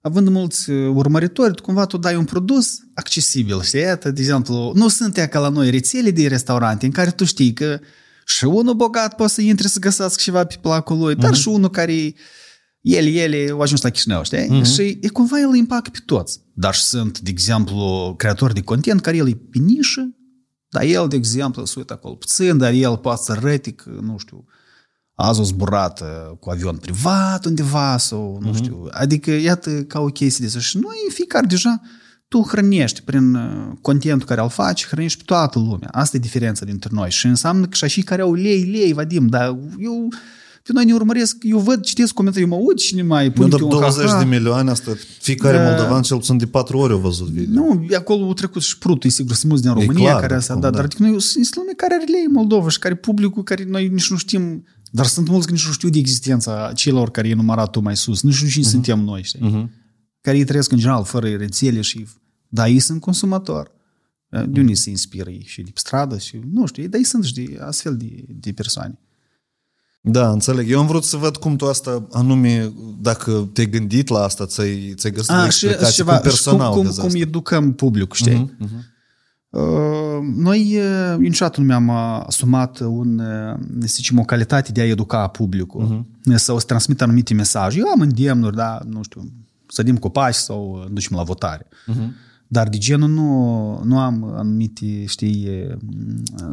Având 0.00 0.28
mulți 0.28 0.70
uh, 0.70 0.90
urmăritori, 0.94 1.54
tu 1.54 1.62
cumva 1.62 1.86
tu 1.86 1.96
dai 1.96 2.16
un 2.16 2.24
produs 2.24 2.78
accesibil, 2.94 3.62
știi? 3.62 3.80
Iată, 3.80 4.10
de 4.10 4.20
exemplu, 4.20 4.72
nu 4.74 4.88
sunt 4.88 5.16
ea 5.16 5.28
ca 5.28 5.38
la 5.38 5.48
noi 5.48 5.70
rețele 5.70 6.10
de 6.10 6.26
restaurante 6.26 6.86
în 6.86 6.92
care 6.92 7.10
tu 7.10 7.24
știi 7.24 7.52
că 7.52 7.80
și 8.26 8.44
unul 8.44 8.74
bogat 8.74 9.16
poate 9.16 9.32
să 9.32 9.40
intre 9.40 9.68
să 9.68 9.78
găsească 9.78 10.20
ceva 10.22 10.44
pe 10.44 10.58
placul 10.60 10.98
lui, 10.98 11.14
dar 11.14 11.34
și 11.34 11.48
unul 11.48 11.70
care 11.70 12.14
el, 12.80 13.06
ele 13.06 13.48
au 13.50 13.60
ajuns 13.60 13.82
la 13.82 13.90
Chișinău, 13.90 14.22
știi? 14.24 14.64
Și 14.64 14.98
e 15.00 15.08
cumva 15.08 15.40
el 15.40 15.48
îi 15.50 15.58
împacă 15.58 15.90
pe 15.90 15.98
toți. 16.06 16.40
Dar 16.54 16.74
și 16.74 16.82
sunt, 16.82 17.20
de 17.20 17.30
exemplu, 17.30 18.14
creatori 18.18 18.54
de 18.54 18.62
content 18.62 19.00
care 19.00 19.16
el 19.16 19.28
e 19.28 19.40
pe 19.50 19.58
nișă, 19.58 20.16
dar 20.68 20.82
el, 20.82 21.08
de 21.08 21.16
exemplu, 21.16 21.64
se 21.64 21.74
uită 21.76 21.92
acolo 21.92 22.14
puțin, 22.14 22.58
dar 22.58 22.72
el 22.72 22.96
poate 22.96 23.22
să 23.24 23.32
arăte 23.32 23.70
că, 23.70 23.90
nu 24.02 24.18
știu, 24.18 24.44
azi 25.20 25.40
o 25.40 25.42
zburat 25.42 26.00
uh, 26.00 26.36
cu 26.40 26.50
avion 26.50 26.76
privat 26.76 27.44
undeva 27.44 27.96
sau, 27.98 28.38
nu 28.42 28.54
știu, 28.54 28.86
adică, 28.90 29.30
iată, 29.30 29.70
ca 29.70 30.00
o 30.00 30.06
chestie 30.06 30.40
de 30.40 30.46
asta. 30.46 30.60
Și 30.60 30.76
noi, 30.76 30.96
fiecare 31.12 31.46
deja, 31.46 31.80
tu 32.28 32.40
hrănești 32.48 33.02
prin 33.02 33.34
uh, 33.34 33.72
contentul 33.80 34.26
care 34.26 34.40
îl 34.40 34.48
faci, 34.48 34.86
hrănești 34.86 35.18
pe 35.18 35.24
toată 35.26 35.58
lumea. 35.58 35.88
Asta 35.92 36.16
e 36.16 36.20
diferența 36.20 36.64
dintre 36.64 36.90
noi. 36.92 37.10
Și 37.10 37.26
înseamnă 37.26 37.66
că 37.66 37.74
și 37.74 37.84
așa 37.84 38.00
care 38.04 38.22
au 38.22 38.34
lei, 38.34 38.62
lei, 38.62 38.92
Vadim, 38.92 39.26
dar 39.26 39.46
eu, 39.78 40.08
pe 40.62 40.74
noi 40.74 40.84
ne 40.84 40.92
urmăresc, 40.94 41.36
eu 41.40 41.58
văd, 41.58 41.80
citesc 41.80 42.12
comentarii, 42.14 42.48
eu 42.48 42.58
mă 42.58 42.64
uit 42.64 42.78
și 42.78 43.02
mai 43.02 43.26
Nu, 43.26 43.30
pun 43.32 43.48
dar 43.48 43.60
un 43.60 43.68
20 43.68 44.06
ha-ha. 44.06 44.18
de 44.18 44.24
milioane, 44.24 44.70
asta 44.70 44.90
fiecare 45.20 45.56
Da. 45.56 45.62
moldovan 45.62 46.02
cel 46.02 46.16
puțin 46.16 46.36
de 46.36 46.46
patru 46.46 46.78
ori 46.78 46.92
au 46.92 46.98
văzut 46.98 47.28
video. 47.28 47.62
Nu, 47.62 47.86
acolo 47.96 48.24
au 48.24 48.32
trecut 48.32 48.62
și 48.62 48.78
prutul, 48.78 49.10
e 49.10 49.12
sigur, 49.12 49.34
sunt 49.34 49.48
mulți 49.50 49.64
din 49.66 49.76
E 49.76 49.80
România 49.80 50.08
clar, 50.08 50.20
care 50.20 50.34
asta, 50.34 50.52
cum, 50.52 50.62
da, 50.62 50.70
da. 50.70 50.76
dar 50.76 50.84
adică 50.84 51.02
noi 51.02 51.20
sunt 51.20 51.56
lume 51.56 51.72
care 51.76 51.94
are 51.94 52.04
lei 52.04 52.24
în 52.26 52.32
Moldova 52.32 52.68
și 52.68 52.78
care 52.78 52.94
publicul 52.94 53.42
care 53.42 53.64
noi 53.68 53.88
nici 53.88 54.10
nu 54.10 54.16
știm, 54.16 54.64
dar 54.90 55.06
sunt 55.06 55.28
mulți 55.28 55.44
care 55.46 55.56
nici 55.58 55.66
nu 55.66 55.72
știu 55.72 55.88
de 55.88 55.98
existența 55.98 56.72
celor 56.74 57.10
care 57.10 57.28
e 57.28 57.34
numărat 57.34 57.70
tu 57.70 57.80
mai 57.80 57.96
sus, 57.96 58.22
nici 58.22 58.32
nu 58.32 58.38
știu 58.38 58.48
cine 58.48 58.62
Mhm. 58.62 58.70
suntem 58.72 59.00
noi, 59.00 59.22
știi? 59.22 59.70
Care 60.20 60.36
ei 60.36 60.44
trăiesc 60.44 60.72
în 60.72 60.78
general 60.78 61.04
fără 61.04 61.28
rețele 61.28 61.80
și, 61.80 62.06
da, 62.48 62.68
ei 62.68 62.78
sunt 62.78 63.00
consumatori. 63.00 63.70
Da? 64.28 64.46
De 64.46 64.60
unde 64.60 64.74
se 64.74 64.90
inspiră 64.90 65.30
ei? 65.30 65.44
Și 65.46 65.62
de 65.62 65.70
pe 65.74 65.80
stradă 65.80 66.18
și, 66.18 66.40
nu 66.52 66.66
știu, 66.66 66.88
dar 66.88 66.98
ei 66.98 67.04
sunt 67.06 67.24
și 67.24 67.32
de 67.32 67.58
astfel 67.60 67.96
de, 67.96 68.24
de 68.28 68.52
persoane. 68.52 68.98
Da, 70.00 70.30
înțeleg. 70.30 70.70
Eu 70.70 70.78
am 70.80 70.86
vrut 70.86 71.04
să 71.04 71.16
văd 71.16 71.36
cum 71.36 71.56
tu 71.56 71.66
asta, 71.66 72.06
anume, 72.12 72.72
dacă 73.00 73.50
te-ai 73.52 73.66
gândit 73.70 74.08
la 74.08 74.18
asta, 74.22 74.46
ți-ai, 74.46 74.92
ți-ai 74.96 75.12
găsit 75.12 75.30
o 75.30 75.32
A, 75.32 75.42
Ah, 75.44 75.50
și, 75.50 75.64
explicație 75.66 75.86
și 75.90 75.96
ceva, 75.96 76.10
cum 76.12 76.18
și 76.18 76.28
personal 76.28 76.72
cum, 76.72 76.82
vezi 76.82 76.94
cum, 76.94 77.02
cum 77.02 77.08
asta. 77.16 77.28
educăm 77.28 77.72
publicul, 77.74 78.16
știi? 78.16 78.54
Uh-huh, 78.56 78.60
uh 78.62 78.68
Noi, 80.34 80.76
uh, 80.76 81.10
eu 81.12 81.18
niciodată 81.18 81.60
nu 81.60 81.66
mi-am 81.66 81.88
uh, 81.88 82.22
asumat 82.26 82.80
un, 82.80 83.18
uh, 83.18 83.58
să 83.80 83.86
zicem, 83.94 84.18
o 84.18 84.22
calitate 84.22 84.72
de 84.72 84.80
a 84.80 84.86
educa 84.86 85.26
publicul 85.26 86.06
uh-huh. 86.06 86.34
sau 86.34 86.58
să 86.58 86.66
transmit 86.66 87.02
anumite 87.02 87.34
mesaje. 87.34 87.78
Eu 87.78 87.88
am 87.88 88.00
îndemnuri, 88.00 88.56
da, 88.56 88.78
nu 88.88 89.02
știu, 89.02 89.32
sădim 89.66 89.96
copaci 89.96 90.34
sau 90.34 90.80
uh, 90.82 90.90
ducem 90.92 91.16
la 91.16 91.22
votare. 91.22 91.66
Uh-huh. 91.66 92.26
Dar 92.50 92.68
de 92.68 92.78
genul 92.78 93.08
nu, 93.08 93.82
nu 93.84 93.98
am 93.98 94.34
anumite, 94.36 95.04
știi, 95.06 95.48
uh, 95.70 95.76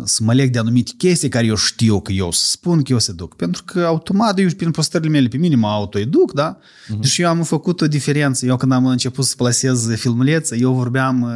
să 0.04 0.24
mă 0.24 0.34
leg 0.34 0.52
de 0.52 0.60
anumite 0.60 0.92
chestii 0.98 1.30
care 1.30 1.46
eu 1.46 1.56
știu 1.56 2.02
că 2.02 2.12
eu 2.12 2.32
să 2.32 2.46
spun 2.46 2.82
că 2.82 2.92
eu 2.92 3.00
să 3.00 3.14
duc. 3.14 3.36
Pentru 3.36 3.64
că 3.64 3.80
automat 3.80 4.40
eu 4.40 4.48
prin 4.58 4.72
postările 4.72 5.10
mele 5.10 5.28
pe 5.28 5.38
mine 5.38 5.56
mă 5.56 5.68
autoeduc, 5.68 6.34
da? 6.34 6.58
Uh-huh. 6.58 7.00
Deci 7.00 7.18
eu 7.18 7.30
am 7.30 7.44
făcut 7.44 7.82
o 7.82 7.88
diferență. 7.88 8.46
Eu 8.46 8.58
când 8.58 8.72
am 8.72 8.86
început 8.86 9.26
să 9.26 9.36
plasez 9.36 9.96
filmulețe, 9.96 10.58
eu 10.58 10.74
vorbeam 10.74 11.22
uh, 11.22 11.30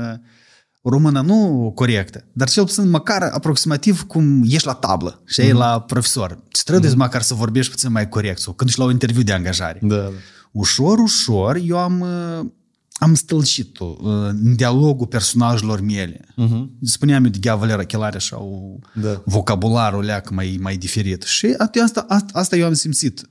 română 0.89 1.21
nu 1.21 1.71
corectă, 1.75 2.25
dar 2.33 2.49
cel 2.49 2.65
puțin 2.65 2.89
măcar 2.89 3.21
aproximativ 3.21 4.01
cum 4.03 4.43
ești 4.47 4.65
la 4.65 4.73
tablă, 4.73 5.21
și 5.25 5.41
mm-hmm. 5.41 5.51
la 5.53 5.81
profesor. 5.81 6.39
Îți 6.51 6.63
trebuie 6.63 6.91
mm-hmm. 6.91 6.95
măcar 6.95 7.21
să 7.21 7.33
vorbești 7.33 7.71
puțin 7.71 7.91
mai 7.91 8.09
corect 8.09 8.39
sau 8.39 8.53
când 8.53 8.69
ești 8.69 8.81
la 8.81 8.85
un 8.85 8.91
interviu 8.91 9.21
de 9.21 9.33
angajare. 9.33 9.79
Da, 9.81 9.95
da. 9.95 10.09
Ușor, 10.51 10.99
ușor, 10.99 11.59
eu 11.63 11.77
am, 11.77 11.99
uh, 11.99 12.45
am 12.93 13.13
stâlcit-o 13.13 13.85
uh, 13.85 14.11
în 14.27 14.55
dialogul 14.55 15.07
personajelor 15.07 15.81
mele. 15.81 16.19
Uh-huh. 16.27 16.65
Spuneam 16.81 17.23
eu 17.23 17.29
de 17.29 17.37
Ghea 17.41 17.55
Valera 17.55 17.83
Chelare 17.83 18.15
așa, 18.15 18.39
o, 18.41 18.75
Da. 18.93 19.21
vocabularul 19.25 20.03
leac 20.03 20.29
mai, 20.29 20.57
mai 20.61 20.77
diferit. 20.77 21.23
Și 21.23 21.47
at- 21.47 21.83
asta, 21.83 22.05
asta, 22.07 22.29
asta 22.33 22.55
eu 22.55 22.65
am 22.65 22.73
simțit. 22.73 23.27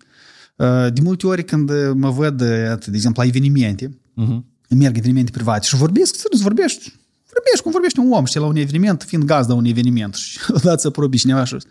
Uh, 0.57 0.93
De 0.93 1.01
multe 1.01 1.27
ori 1.27 1.45
când 1.45 1.71
mă 1.95 2.11
văd, 2.11 2.41
iată, 2.41 2.91
de 2.91 2.97
exemplu, 2.97 3.23
la 3.23 3.29
evenimente, 3.29 3.89
uh-huh. 3.89 4.39
merg 4.69 4.97
evenimente 4.97 5.31
private 5.31 5.67
și 5.67 5.77
vorbesc, 5.77 6.15
serios, 6.15 6.41
vorbești, 6.41 6.93
vorbești 7.39 7.63
cum 7.63 7.73
vorbește 7.73 8.01
un 8.01 8.13
om, 8.13 8.25
știi, 8.25 8.41
la 8.41 8.47
un 8.47 8.57
eveniment, 8.57 9.03
fiind 9.03 9.25
gazda 9.25 9.55
unui 9.55 9.71
eveniment 9.71 10.15
și 10.15 10.39
odată 10.57 10.81
să 10.81 10.91
probi 10.91 11.19
cineva 11.19 11.45
și 11.45 11.55
uh, 11.55 11.63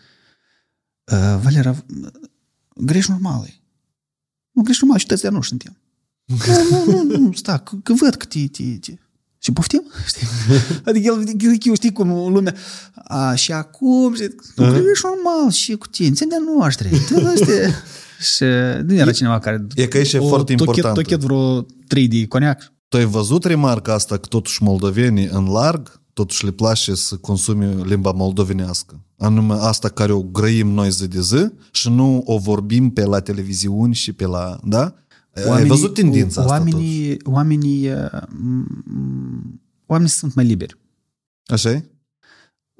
Valera, 1.42 1.84
greș 2.74 3.06
normal 3.06 3.44
e. 3.46 3.54
Nu, 4.50 4.62
greș 4.62 4.80
normal 4.80 4.98
și 4.98 5.06
toți 5.06 5.26
nu 5.26 5.42
suntem. 5.42 5.76
Nu, 6.24 6.84
nu, 6.86 7.02
nu, 7.02 7.18
nu, 7.18 7.32
sta, 7.32 7.58
că, 7.58 7.76
că 7.82 7.92
văd 7.92 8.14
că 8.14 8.24
te, 8.24 8.46
te, 8.46 8.62
te... 8.80 8.92
Și 9.38 9.52
poftim? 9.52 9.82
Știi? 10.06 10.26
Adică 10.84 11.12
el, 11.12 11.58
el 11.64 11.74
știi 11.74 11.92
cum 11.92 12.08
lumea... 12.08 12.54
A, 12.94 13.34
și 13.34 13.52
acum, 13.52 14.14
știi, 14.14 14.34
tu 14.54 14.62
ești 14.62 15.04
normal 15.04 15.50
și 15.50 15.76
cu 15.76 15.86
tine, 15.86 16.14
țin 16.14 16.28
de 16.28 16.36
noștri. 16.58 16.88
Tu 17.06 17.20
nu 17.20 17.34
știi. 17.42 17.74
Și 18.34 18.44
nu 18.84 18.94
era 18.94 19.12
cineva 19.12 19.38
care... 19.38 19.66
E 19.74 19.86
că 19.86 19.96
aici 19.96 20.12
e 20.12 20.18
o 20.18 20.28
foarte 20.28 20.54
tochet- 20.54 20.58
important. 20.58 20.94
Tochet 20.94 21.20
vreo 21.20 21.62
3 21.86 22.08
de 22.08 22.26
coniac. 22.26 22.72
Tu 22.88 22.96
ai 22.96 23.04
văzut 23.04 23.44
remarca 23.44 23.92
asta 23.92 24.16
că 24.16 24.26
totuși 24.26 24.62
moldovenii 24.62 25.26
în 25.26 25.44
larg, 25.50 26.00
totuși 26.12 26.44
le 26.44 26.50
place 26.50 26.94
să 26.94 27.16
consume 27.16 27.82
limba 27.84 28.12
moldovenească. 28.12 29.00
Anume 29.18 29.54
asta 29.54 29.88
care 29.88 30.12
o 30.12 30.22
grăim 30.22 30.68
noi 30.68 30.90
zi 30.90 31.08
de 31.08 31.20
zi 31.20 31.48
și 31.72 31.90
nu 31.90 32.22
o 32.26 32.38
vorbim 32.38 32.90
pe 32.90 33.04
la 33.04 33.20
televiziuni 33.20 33.94
și 33.94 34.12
pe 34.12 34.26
la... 34.26 34.58
Da? 34.64 34.94
ai 35.50 35.66
văzut 35.66 35.94
tendința 35.94 36.40
asta 36.40 36.52
oamenii, 36.52 37.16
oamenii, 37.24 37.88
uh, 37.92 38.10
m- 38.22 39.60
oamenii 39.86 40.12
sunt 40.12 40.34
mai 40.34 40.44
liberi. 40.44 40.72
totuși. 40.72 41.54
Așa 41.54 41.70
e? 41.70 41.90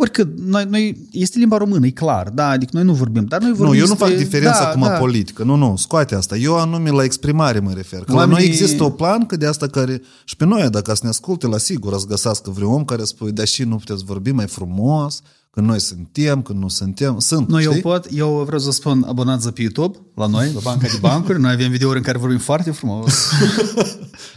Oricât, 0.01 0.39
noi, 0.39 0.65
noi, 0.69 1.09
este 1.13 1.39
limba 1.39 1.57
română, 1.57 1.87
e 1.87 1.91
clar, 1.91 2.29
da, 2.29 2.49
adică 2.49 2.71
noi 2.75 2.85
nu 2.85 2.93
vorbim, 2.93 3.25
dar 3.25 3.41
noi 3.41 3.51
vorbim 3.53 3.67
Nu, 3.67 3.75
eu 3.75 3.87
nu 3.87 3.89
despre- 3.95 4.09
fac 4.09 4.17
diferența 4.19 4.59
da, 4.59 4.69
acum 4.69 4.83
da. 4.83 4.89
politică. 4.91 5.43
Nu, 5.45 5.55
nu, 5.55 5.77
scoate 5.77 6.15
asta. 6.15 6.37
Eu 6.37 6.59
anume 6.59 6.91
la 6.91 7.05
exprimare 7.05 7.59
mă 7.59 7.73
refer. 7.73 7.99
Că 8.05 8.13
la 8.13 8.17
Oamenii- 8.19 8.37
noi 8.43 8.47
există 8.51 8.85
o 8.85 8.91
plancă 8.91 9.37
de 9.37 9.47
asta 9.47 9.67
care... 9.67 10.03
Și 10.25 10.37
pe 10.37 10.45
noi, 10.45 10.71
dacă 10.71 10.95
să 10.95 11.01
ne 11.03 11.09
asculte, 11.09 11.47
la 11.47 11.59
sigur 11.59 11.93
ați 11.93 12.07
găsească 12.07 12.51
vreun 12.51 12.73
om 12.73 12.85
care 12.85 13.05
spune, 13.05 13.31
dar 13.31 13.47
și 13.47 13.63
nu 13.63 13.77
puteți 13.77 14.05
vorbi 14.05 14.31
mai 14.31 14.47
frumos, 14.47 15.21
că 15.59 15.65
noi 15.65 15.81
suntem, 15.81 16.43
că 16.43 16.53
nu 16.53 16.69
suntem. 16.69 17.19
Sunt, 17.19 17.49
Nu, 17.49 17.61
eu 17.63 17.71
știi? 17.71 17.83
pot, 17.83 18.07
eu 18.13 18.43
vreau 18.47 18.59
să 18.61 18.71
spun 18.71 19.05
abonați 19.09 19.53
pe 19.53 19.61
YouTube, 19.63 19.99
la 20.15 20.27
noi, 20.27 20.51
la 20.55 20.61
Banca 20.63 20.87
de 20.87 20.99
Bancuri, 21.01 21.41
noi 21.41 21.53
avem 21.53 21.71
videouri 21.71 21.97
în 21.99 22.03
care 22.05 22.19
vorbim 22.19 22.39
foarte 22.39 22.71
frumos. 22.71 23.15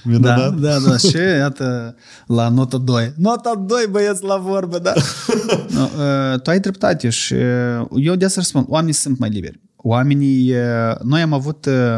Da, 0.04 0.10
Minunat. 0.10 0.56
da, 0.60 0.80
da, 0.80 0.98
și 0.98 1.16
iată 1.18 1.96
la 2.28 2.50
nota 2.50 2.78
2. 2.78 3.14
Nota 3.18 3.64
2, 3.68 3.86
băieți, 3.92 4.24
la 4.24 4.38
vorbă, 4.38 4.80
da. 4.80 4.94
nu, 5.76 5.82
uh, 5.84 6.40
tu 6.42 6.50
ai 6.50 6.60
dreptate 6.60 7.10
și 7.10 7.34
uh, 7.34 7.86
eu 7.96 8.16
de 8.16 8.26
asta 8.26 8.42
spun, 8.42 8.66
oamenii 8.68 8.94
sunt 8.94 9.20
mai 9.20 9.30
liberi. 9.30 9.62
Oamenii, 9.76 10.52
uh, 10.52 10.96
noi 11.04 11.22
am 11.22 11.34
avut, 11.34 11.66
uh, 11.66 11.98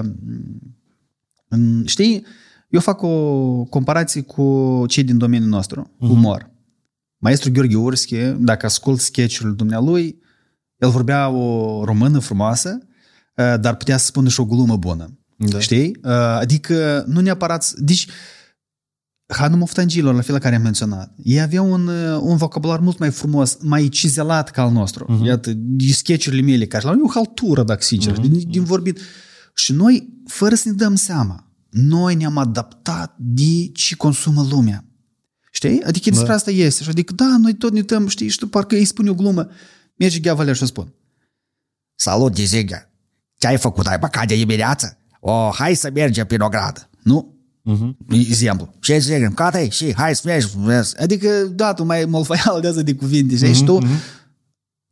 în- 1.48 1.84
știi, 1.86 2.26
eu 2.70 2.80
fac 2.80 3.02
o 3.02 3.10
comparație 3.70 4.22
cu 4.22 4.84
cei 4.88 5.04
din 5.04 5.18
domeniul 5.18 5.50
nostru, 5.50 5.92
umor. 6.00 6.50
Maestru 7.24 7.52
Gheorghe 7.52 7.76
Urschi, 7.76 8.16
dacă 8.38 8.66
ascult 8.66 9.00
sketch-ul 9.00 9.56
dumnealui, 9.56 10.22
el 10.78 10.90
vorbea 10.90 11.30
o 11.30 11.84
română 11.86 12.20
frumoasă, 12.20 12.78
uh, 13.36 13.60
dar 13.60 13.76
putea 13.76 13.98
să 13.98 14.06
spună 14.06 14.30
și 14.30 14.40
o 14.40 14.46
glumă 14.46 14.78
bună. 14.78 15.20
Da. 15.38 15.60
Știi? 15.60 15.98
Uh, 16.04 16.12
Adică 16.40 17.04
nu 17.08 17.20
neapărat... 17.20 17.72
Deci, 17.72 18.08
Hanu 19.28 19.58
Moftangilor, 19.58 20.16
la 20.16 20.22
fel 20.22 20.40
care 20.40 20.56
am 20.56 20.62
menționat, 20.62 21.16
ei 21.24 21.42
aveau 21.42 21.72
un, 21.72 21.88
uh, 21.88 22.20
un 22.22 22.38
vocabular 22.38 22.80
mult 22.80 22.98
mai 22.98 23.12
frumos, 23.12 23.58
mai 23.62 23.88
cizelat 23.88 24.50
ca 24.50 24.62
al 24.62 24.72
nostru. 24.72 25.06
Uh-huh. 25.06 25.26
Iată, 25.26 25.52
de 25.56 25.92
sketch-urile 25.92 26.42
mele, 26.42 26.66
care 26.66 26.88
au 26.88 27.00
o 27.04 27.10
haltură, 27.10 27.64
dacă 27.64 27.82
sincer, 27.82 28.14
uh-huh. 28.14 28.22
din, 28.22 28.50
din 28.50 28.64
vorbit. 28.64 29.00
Și 29.56 29.74
noi, 29.74 30.22
fără 30.28 30.56
să 30.56 30.70
ne 30.70 30.76
dăm 30.76 30.96
seama, 30.96 31.52
noi 31.70 32.16
ne-am 32.16 32.38
adaptat 32.38 33.16
de 33.18 33.70
ce 33.74 33.96
consumă 33.96 34.48
lumea. 34.50 34.86
Știi? 35.56 35.84
Adică 35.84 36.10
despre 36.10 36.34
asta 36.34 36.52
este. 36.52 36.84
Și 36.84 36.90
adică, 36.90 37.14
da, 37.14 37.36
noi 37.40 37.54
tot 37.54 37.74
ne 37.74 37.82
dăm, 37.82 38.08
știi, 38.08 38.28
și 38.28 38.38
tu 38.38 38.48
parcă 38.48 38.76
îi 38.76 38.86
spune 38.86 39.10
o 39.10 39.14
glumă, 39.14 39.48
merge 39.96 40.20
Ghea 40.20 40.34
Valer 40.34 40.56
și 40.56 40.66
spun. 40.66 40.94
Salut, 41.96 42.34
Dizigă! 42.34 42.90
Ce 43.38 43.48
ai 43.48 43.58
făcut? 43.58 43.86
Ai 43.86 44.00
păcat 44.00 44.28
de 44.28 44.36
dimineață? 44.36 44.98
O, 45.20 45.50
hai 45.54 45.76
să 45.76 45.90
mergem 45.94 46.26
prin 46.26 46.42
ogradă. 46.42 46.90
Nu? 47.04 47.38
Mhm. 47.62 47.98
Uh-huh. 47.98 48.20
Exemplu. 48.20 48.74
Ce 48.80 48.98
zic? 48.98 49.34
Gata 49.34 49.70
și 49.70 49.94
hai 49.94 50.16
să 50.16 50.22
mergem. 50.26 50.50
vezi? 50.56 51.02
Adică, 51.02 51.44
da, 51.44 51.74
tu 51.74 51.84
mai 51.84 52.06
molfaial 52.06 52.62
de 52.62 52.68
asta 52.68 52.82
de 52.82 52.96
cuvinte, 52.96 53.36
știi? 53.36 53.54
Și 53.54 53.64
tu, 53.64 53.80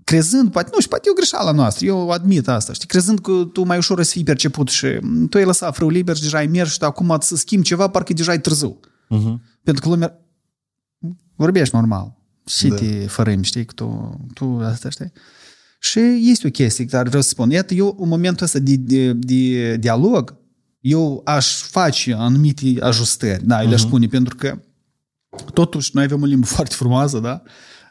crezând, 0.03 0.51
poate, 0.51 0.69
nu, 0.73 0.79
și 0.79 0.87
poate 0.87 1.03
e 1.07 1.11
o 1.11 1.13
greșeală 1.13 1.51
noastră, 1.51 1.85
eu 1.85 2.09
admit 2.09 2.47
asta, 2.47 2.73
știi? 2.73 2.87
Crezând 2.87 3.19
că 3.19 3.31
tu 3.53 3.63
mai 3.63 3.77
ușor 3.77 3.99
o 3.99 4.01
să 4.01 4.11
fii 4.11 4.23
perceput 4.23 4.69
și 4.69 4.87
tu 5.29 5.37
ai 5.37 5.45
lăsat 5.45 5.75
frâu 5.75 5.89
liber 5.89 6.15
și 6.15 6.21
deja 6.21 6.37
ai 6.37 6.47
mers 6.47 6.71
și 6.71 6.77
tu 6.77 6.85
acum 6.85 7.17
să 7.19 7.35
schimbi 7.35 7.65
ceva, 7.65 7.87
parcă 7.87 8.13
deja 8.13 8.33
e 8.33 8.37
târziu. 8.37 8.79
Mhm. 9.07 9.41
Pentru 9.63 9.83
că 9.83 9.89
lumea 9.89 10.21
vorbești 11.41 11.75
normal. 11.75 12.17
Și 12.45 12.67
Da. 12.67 12.75
da. 12.75 12.81
te 12.81 13.07
fărâmi, 13.07 13.43
știi, 13.43 13.65
că 13.65 13.73
tu, 13.73 14.19
tu 14.33 14.59
asta, 14.63 14.89
știi? 14.89 15.11
Și 15.79 15.99
este 16.21 16.47
o 16.47 16.49
chestie 16.49 16.85
care 16.85 17.07
vreau 17.07 17.21
să 17.21 17.29
spun. 17.29 17.49
Iată, 17.49 17.73
eu 17.73 17.97
în 17.99 18.07
momentul 18.07 18.45
ăsta 18.45 18.59
de, 18.59 18.75
de, 18.75 19.13
de 19.13 19.75
dialog, 19.77 20.35
eu 20.79 21.21
aș 21.25 21.61
face 21.61 22.13
anumite 22.13 22.75
ajustări, 22.79 23.45
da, 23.45 23.61
eu 23.61 23.67
le-aș 23.67 23.81
spune, 23.81 24.07
pentru 24.07 24.35
că 24.35 24.59
totuși 25.53 25.91
noi 25.93 26.03
avem 26.03 26.21
o 26.21 26.25
limbă 26.25 26.45
foarte 26.55 26.75
frumoasă, 26.75 27.19
da? 27.19 27.41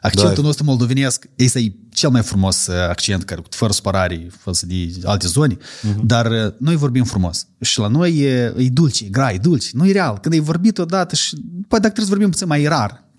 Accentul 0.01 0.35
Da. 0.35 0.41
nostru 0.41 0.63
moldovenesc 0.63 1.25
este 1.35 1.59
e 1.59 1.73
cel 1.93 2.09
mai 2.09 2.21
frumos 2.21 2.67
uh, 2.67 2.75
accent, 2.89 3.23
care 3.23 3.41
fără 3.49 3.71
supărare 3.71 4.27
față 4.37 4.65
de 4.65 4.91
alte 5.03 5.27
zone, 5.27 5.57
dar 6.03 6.31
uh, 6.31 6.53
noi 6.57 6.75
vorbim 6.75 7.03
frumos. 7.03 7.47
Și 7.61 7.79
la 7.79 7.87
noi 7.87 8.17
e, 8.17 8.53
e 8.57 8.69
dulce, 8.69 9.05
e 9.05 9.09
grai, 9.09 9.35
e 9.35 9.37
dulce. 9.37 9.69
Nu 9.73 9.87
e 9.87 9.91
real. 9.91 10.17
Când 10.21 10.33
ai 10.33 10.39
vorbit 10.39 10.77
odată 10.77 11.15
și 11.15 11.35
poate 11.67 11.87
dacă 11.87 11.93
trebuie 11.93 12.05
să 12.05 12.09
vorbim 12.09 12.29
puțin 12.29 12.47
mai 12.47 12.65
rar, 12.65 12.91
că 12.91 13.01
uh, 13.01 13.10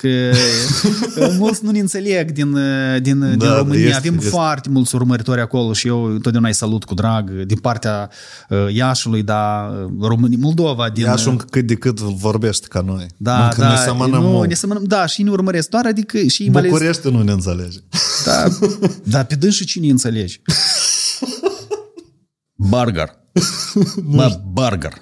mulți 1.39 1.65
nu 1.65 1.71
ne 1.71 1.79
înțeleg 1.79 2.31
din, 2.31 2.53
uh, 2.53 3.01
din, 3.01 3.21
din 3.21 3.39
da, 3.39 3.57
România. 3.57 3.85
este, 3.87 3.97
avem 3.97 4.15
este. 4.15 4.29
foarte 4.29 4.69
mulți 4.69 4.95
urmăritori 4.95 5.41
acolo 5.41 5.73
și 5.73 5.87
eu 5.87 6.05
întotdeauna 6.05 6.49
îi 6.49 6.55
salut 6.55 6.85
cu 6.85 6.95
drag 6.95 7.31
din 7.31 7.59
partea 7.59 8.11
uh, 8.49 8.75
Iașului, 8.75 9.23
da, 9.23 9.73
România, 10.01 10.37
Moldova, 10.41 10.89
din... 10.91 11.05
Ia 11.05 11.17
și 11.17 11.29
un 11.29 11.37
cât 11.37 11.67
de 11.67 11.75
cât 11.75 11.99
vorbește 12.01 12.67
ca 12.69 12.81
noi. 12.81 13.07
da, 13.17 13.45
Încă 13.45 13.61
da, 13.61 13.69
ne 13.69 13.77
semănăm 13.77 14.23
nu, 14.23 14.29
mult. 14.29 14.49
ne 14.49 14.55
semănăm, 14.55 14.85
da, 14.85 15.07
și 15.07 15.23
ne 15.23 15.31
urmăresc 15.31 15.69
doar, 15.69 15.87
adică 15.87 16.19
și 16.19 16.49
mai 16.49 16.61
ales, 16.61 16.71
București 16.71 17.11
nu 17.11 17.23
ne 17.23 17.33
înțelege. 17.33 17.79
da, 18.25 18.49
da, 19.05 19.25
pe 19.25 19.35
dâns 19.35 19.55
și 19.55 19.65
cine 19.65 19.91
înțelegi? 19.91 20.43
Burger. 22.55 23.09
Mă, 24.05 24.41
burger. 24.53 24.93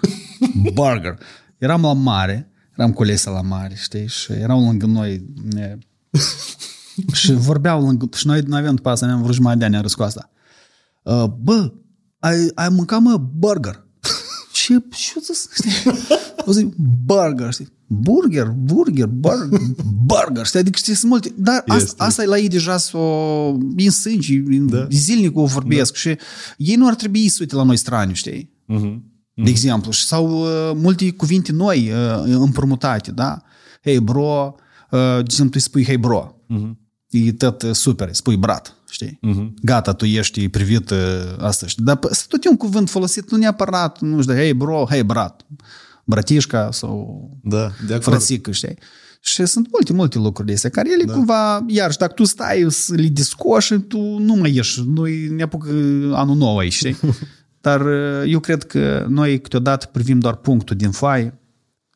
Burger. 0.72 1.18
Eram 1.58 1.82
la 1.82 1.92
mare, 1.92 2.49
eram 2.80 2.92
cu 2.92 3.02
Lesa 3.02 3.30
la 3.30 3.40
mare, 3.40 3.74
știi, 3.74 4.08
și 4.08 4.32
erau 4.32 4.60
lângă 4.64 4.86
noi 4.86 5.24
e, 5.56 5.78
și 7.20 7.32
vorbeau 7.32 7.86
lângă, 7.86 8.08
și 8.16 8.26
noi 8.26 8.40
nu 8.40 8.56
aveam 8.56 8.74
după 8.74 8.88
asta, 8.88 9.06
ne-am 9.06 9.22
vrut 9.22 9.34
jumătate 9.34 9.58
de 9.58 9.64
ani, 9.64 9.76
am 9.76 9.82
râs 9.82 9.94
cu 9.94 10.02
asta. 10.02 10.30
Uh, 11.02 11.24
bă, 11.24 11.72
ai, 12.18 12.50
ai 12.54 12.68
mâncat, 12.68 13.00
mă, 13.00 13.16
burger. 13.16 13.86
Ce, 14.52 14.82
ce 14.90 15.12
o 15.16 15.20
să 15.20 15.48
știi? 15.54 15.92
O 16.44 16.52
zic, 16.52 16.74
burger, 17.04 17.52
știi? 17.52 17.68
Burger, 17.86 18.46
burger, 18.46 19.06
burger, 19.06 19.60
burger, 20.10 20.46
știi? 20.46 20.58
Adică 20.58 20.78
știi, 20.78 20.94
sunt 20.94 21.10
multe. 21.10 21.34
Dar 21.36 21.62
asta, 21.66 21.74
Este. 21.76 22.02
asta 22.02 22.22
e 22.22 22.26
la 22.26 22.38
ei 22.38 22.48
deja 22.48 22.76
s-o, 22.76 22.98
e 23.76 23.84
în 23.84 23.90
sânge, 23.90 24.38
da. 24.58 24.86
zilnic 24.90 25.36
o 25.36 25.44
vorbesc 25.44 25.94
și 25.94 26.16
ei 26.56 26.74
nu 26.74 26.86
ar 26.86 26.94
trebui 26.94 27.28
să 27.28 27.36
uite 27.40 27.54
la 27.54 27.62
noi 27.62 27.76
strani, 27.76 28.14
știi? 28.14 28.50
Mhm. 28.64 29.09
De 29.44 29.50
exemplu, 29.50 29.90
și 29.90 30.04
sau 30.04 30.40
uh, 30.40 30.72
multe 30.74 31.10
cuvinte 31.12 31.52
noi 31.52 31.90
uh, 31.90 32.22
împrumutate, 32.24 33.10
da? 33.12 33.42
Hey 33.82 33.98
bro, 33.98 34.54
uh, 34.90 34.98
de 35.00 35.18
exemplu, 35.24 35.54
îi 35.54 35.60
spui 35.60 35.84
hey 35.84 35.96
bro. 35.96 36.34
E 37.10 37.32
tot 37.32 37.62
uh, 37.62 37.70
super, 37.74 38.08
îi 38.08 38.14
spui 38.14 38.36
brat, 38.36 38.74
știi? 38.90 39.18
Gata, 39.62 39.92
tu 39.92 40.04
ești 40.04 40.48
privit 40.48 40.90
uh, 40.90 40.96
asta, 41.38 41.66
știi? 41.66 41.84
Dar 41.84 41.96
p- 41.98 42.26
tot 42.28 42.44
e 42.44 42.48
un 42.48 42.56
cuvânt 42.56 42.90
folosit, 42.90 43.30
nu 43.30 43.38
neapărat, 43.38 44.00
nu 44.00 44.22
știu, 44.22 44.34
hey 44.34 44.52
bro, 44.54 44.86
hey 44.88 45.02
brat, 45.04 45.46
bratișca 46.04 46.70
sau 46.72 47.20
Da, 47.42 47.70
de 47.86 47.94
acord. 47.94 48.02
frățică, 48.02 48.50
știi? 48.50 48.78
Și 49.22 49.46
sunt 49.46 49.68
multe, 49.72 49.92
multe 49.92 50.18
lucruri 50.18 50.48
de 50.48 50.54
astea, 50.54 50.70
care 50.70 50.92
ele 50.92 51.04
da. 51.04 51.12
cumva, 51.12 51.64
iar 51.68 51.92
și 51.92 51.98
dacă 51.98 52.12
tu 52.12 52.24
stai 52.24 52.66
să 52.68 52.94
le 52.94 53.06
discoși, 53.06 53.74
tu 53.78 53.98
nu 54.18 54.34
mai 54.34 54.54
ieși, 54.54 54.82
nu 54.86 55.04
ne 55.34 55.42
apucă 55.42 55.68
anul 56.14 56.36
nou 56.36 56.58
aici, 56.58 56.72
știi? 56.72 56.96
Dar 57.60 57.80
uh, 57.80 58.22
eu 58.26 58.40
cred 58.40 58.62
că 58.62 59.06
noi 59.08 59.40
câteodată 59.40 59.86
privim 59.86 60.18
doar 60.18 60.34
punctul 60.34 60.76
din 60.76 60.90
foaie 60.90 61.38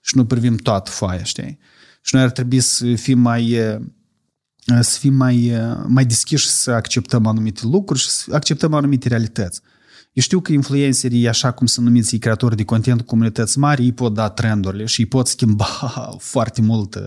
și 0.03 0.17
nu 0.17 0.27
privim 0.27 0.57
toată 0.57 0.91
foaia, 0.91 1.23
știi? 1.23 1.59
Și 2.03 2.15
noi 2.15 2.25
ar 2.25 2.31
trebui 2.31 2.61
să 2.61 2.95
fim 2.95 3.19
mai 3.19 3.59
uh, 3.59 3.81
să 4.81 4.99
fim 4.99 5.15
mai, 5.15 5.51
uh, 5.55 5.77
mai 5.87 6.05
deschiși 6.05 6.49
să 6.49 6.71
acceptăm 6.71 7.27
anumite 7.27 7.61
lucruri 7.67 8.01
și 8.01 8.09
să 8.09 8.35
acceptăm 8.35 8.75
anumite 8.75 9.09
realități. 9.09 9.61
Eu 10.13 10.22
știu 10.22 10.41
că 10.41 10.53
influencerii, 10.53 11.29
așa 11.29 11.51
cum 11.51 11.67
sunt 11.67 11.87
numiți 11.87 12.14
ei 12.14 12.21
creatori 12.21 12.57
de 12.57 12.64
content 12.64 13.01
cu 13.01 13.07
comunități 13.07 13.59
mari, 13.59 13.83
ei 13.83 13.93
pot 13.93 14.14
da 14.14 14.29
trendurile 14.29 14.84
și 14.84 15.01
îi 15.01 15.07
pot 15.07 15.26
schimba 15.26 15.64
foarte 16.33 16.61
mult 16.61 16.95
uh, 16.95 17.03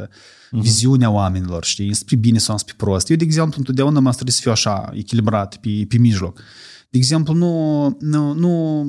viziunea 0.52 1.10
oamenilor, 1.10 1.64
știi, 1.64 1.94
spre 1.94 2.16
bine 2.16 2.38
sau 2.38 2.58
spre 2.58 2.74
prost. 2.78 3.10
Eu, 3.10 3.16
de 3.16 3.24
exemplu, 3.24 3.56
întotdeauna 3.58 4.00
m-am 4.00 4.12
străduit 4.12 4.36
să 4.36 4.42
fiu 4.42 4.52
așa, 4.52 4.92
echilibrat, 4.94 5.58
pe, 5.58 5.86
pe 5.88 5.98
mijloc. 5.98 6.40
De 6.90 6.98
exemplu, 6.98 7.34
nu, 7.34 7.86
nu, 8.00 8.34
nu, 8.34 8.84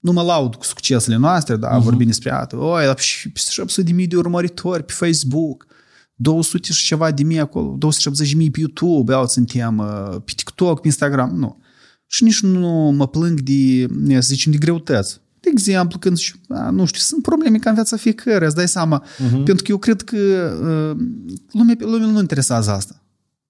nu 0.00 0.12
mă 0.12 0.22
laud 0.22 0.54
cu 0.54 0.64
succesele 0.64 1.16
noastre, 1.16 1.56
da, 1.56 1.78
uh-huh. 1.78 1.82
vorbim 1.82 2.06
despre 2.06 2.30
asta. 2.30 2.56
Oi, 2.56 2.84
dar 2.84 2.98
și 2.98 3.32
700 3.34 3.82
de 3.82 3.92
mii 3.92 4.06
de 4.06 4.16
urmăritori 4.16 4.84
pe 4.84 4.92
Facebook, 4.92 5.66
200 6.14 6.72
și 6.72 6.86
ceva 6.86 7.10
de 7.10 7.22
mii 7.22 7.38
acolo, 7.38 7.74
270 7.78 8.32
de 8.32 8.38
mii 8.38 8.50
pe 8.50 8.60
YouTube, 8.60 9.12
iau 9.12 9.26
suntem 9.26 9.78
uh, 9.78 10.20
pe 10.24 10.32
TikTok, 10.36 10.80
pe 10.80 10.86
Instagram, 10.86 11.36
nu. 11.36 11.62
Și 12.06 12.24
nici 12.24 12.40
nu 12.40 12.70
mă 12.96 13.08
plâng 13.08 13.40
de, 13.40 13.86
să 14.08 14.20
zicem, 14.20 14.52
de 14.52 14.58
greutăți. 14.58 15.20
De 15.40 15.50
exemplu, 15.52 15.98
când, 15.98 16.18
a, 16.48 16.70
nu 16.70 16.84
știu, 16.84 17.00
sunt 17.00 17.22
probleme 17.22 17.58
ca 17.58 17.68
în 17.68 17.74
viața 17.74 17.96
fiecare, 17.96 18.46
îți 18.46 18.54
dai 18.54 18.68
seama. 18.68 19.04
Uh-huh. 19.04 19.44
Pentru 19.44 19.64
că 19.64 19.70
eu 19.70 19.78
cred 19.78 20.02
că 20.02 20.16
uh, 20.16 21.06
lumea, 21.52 21.76
lumea 21.78 22.06
nu 22.06 22.18
interesează 22.18 22.70
asta. 22.70 23.02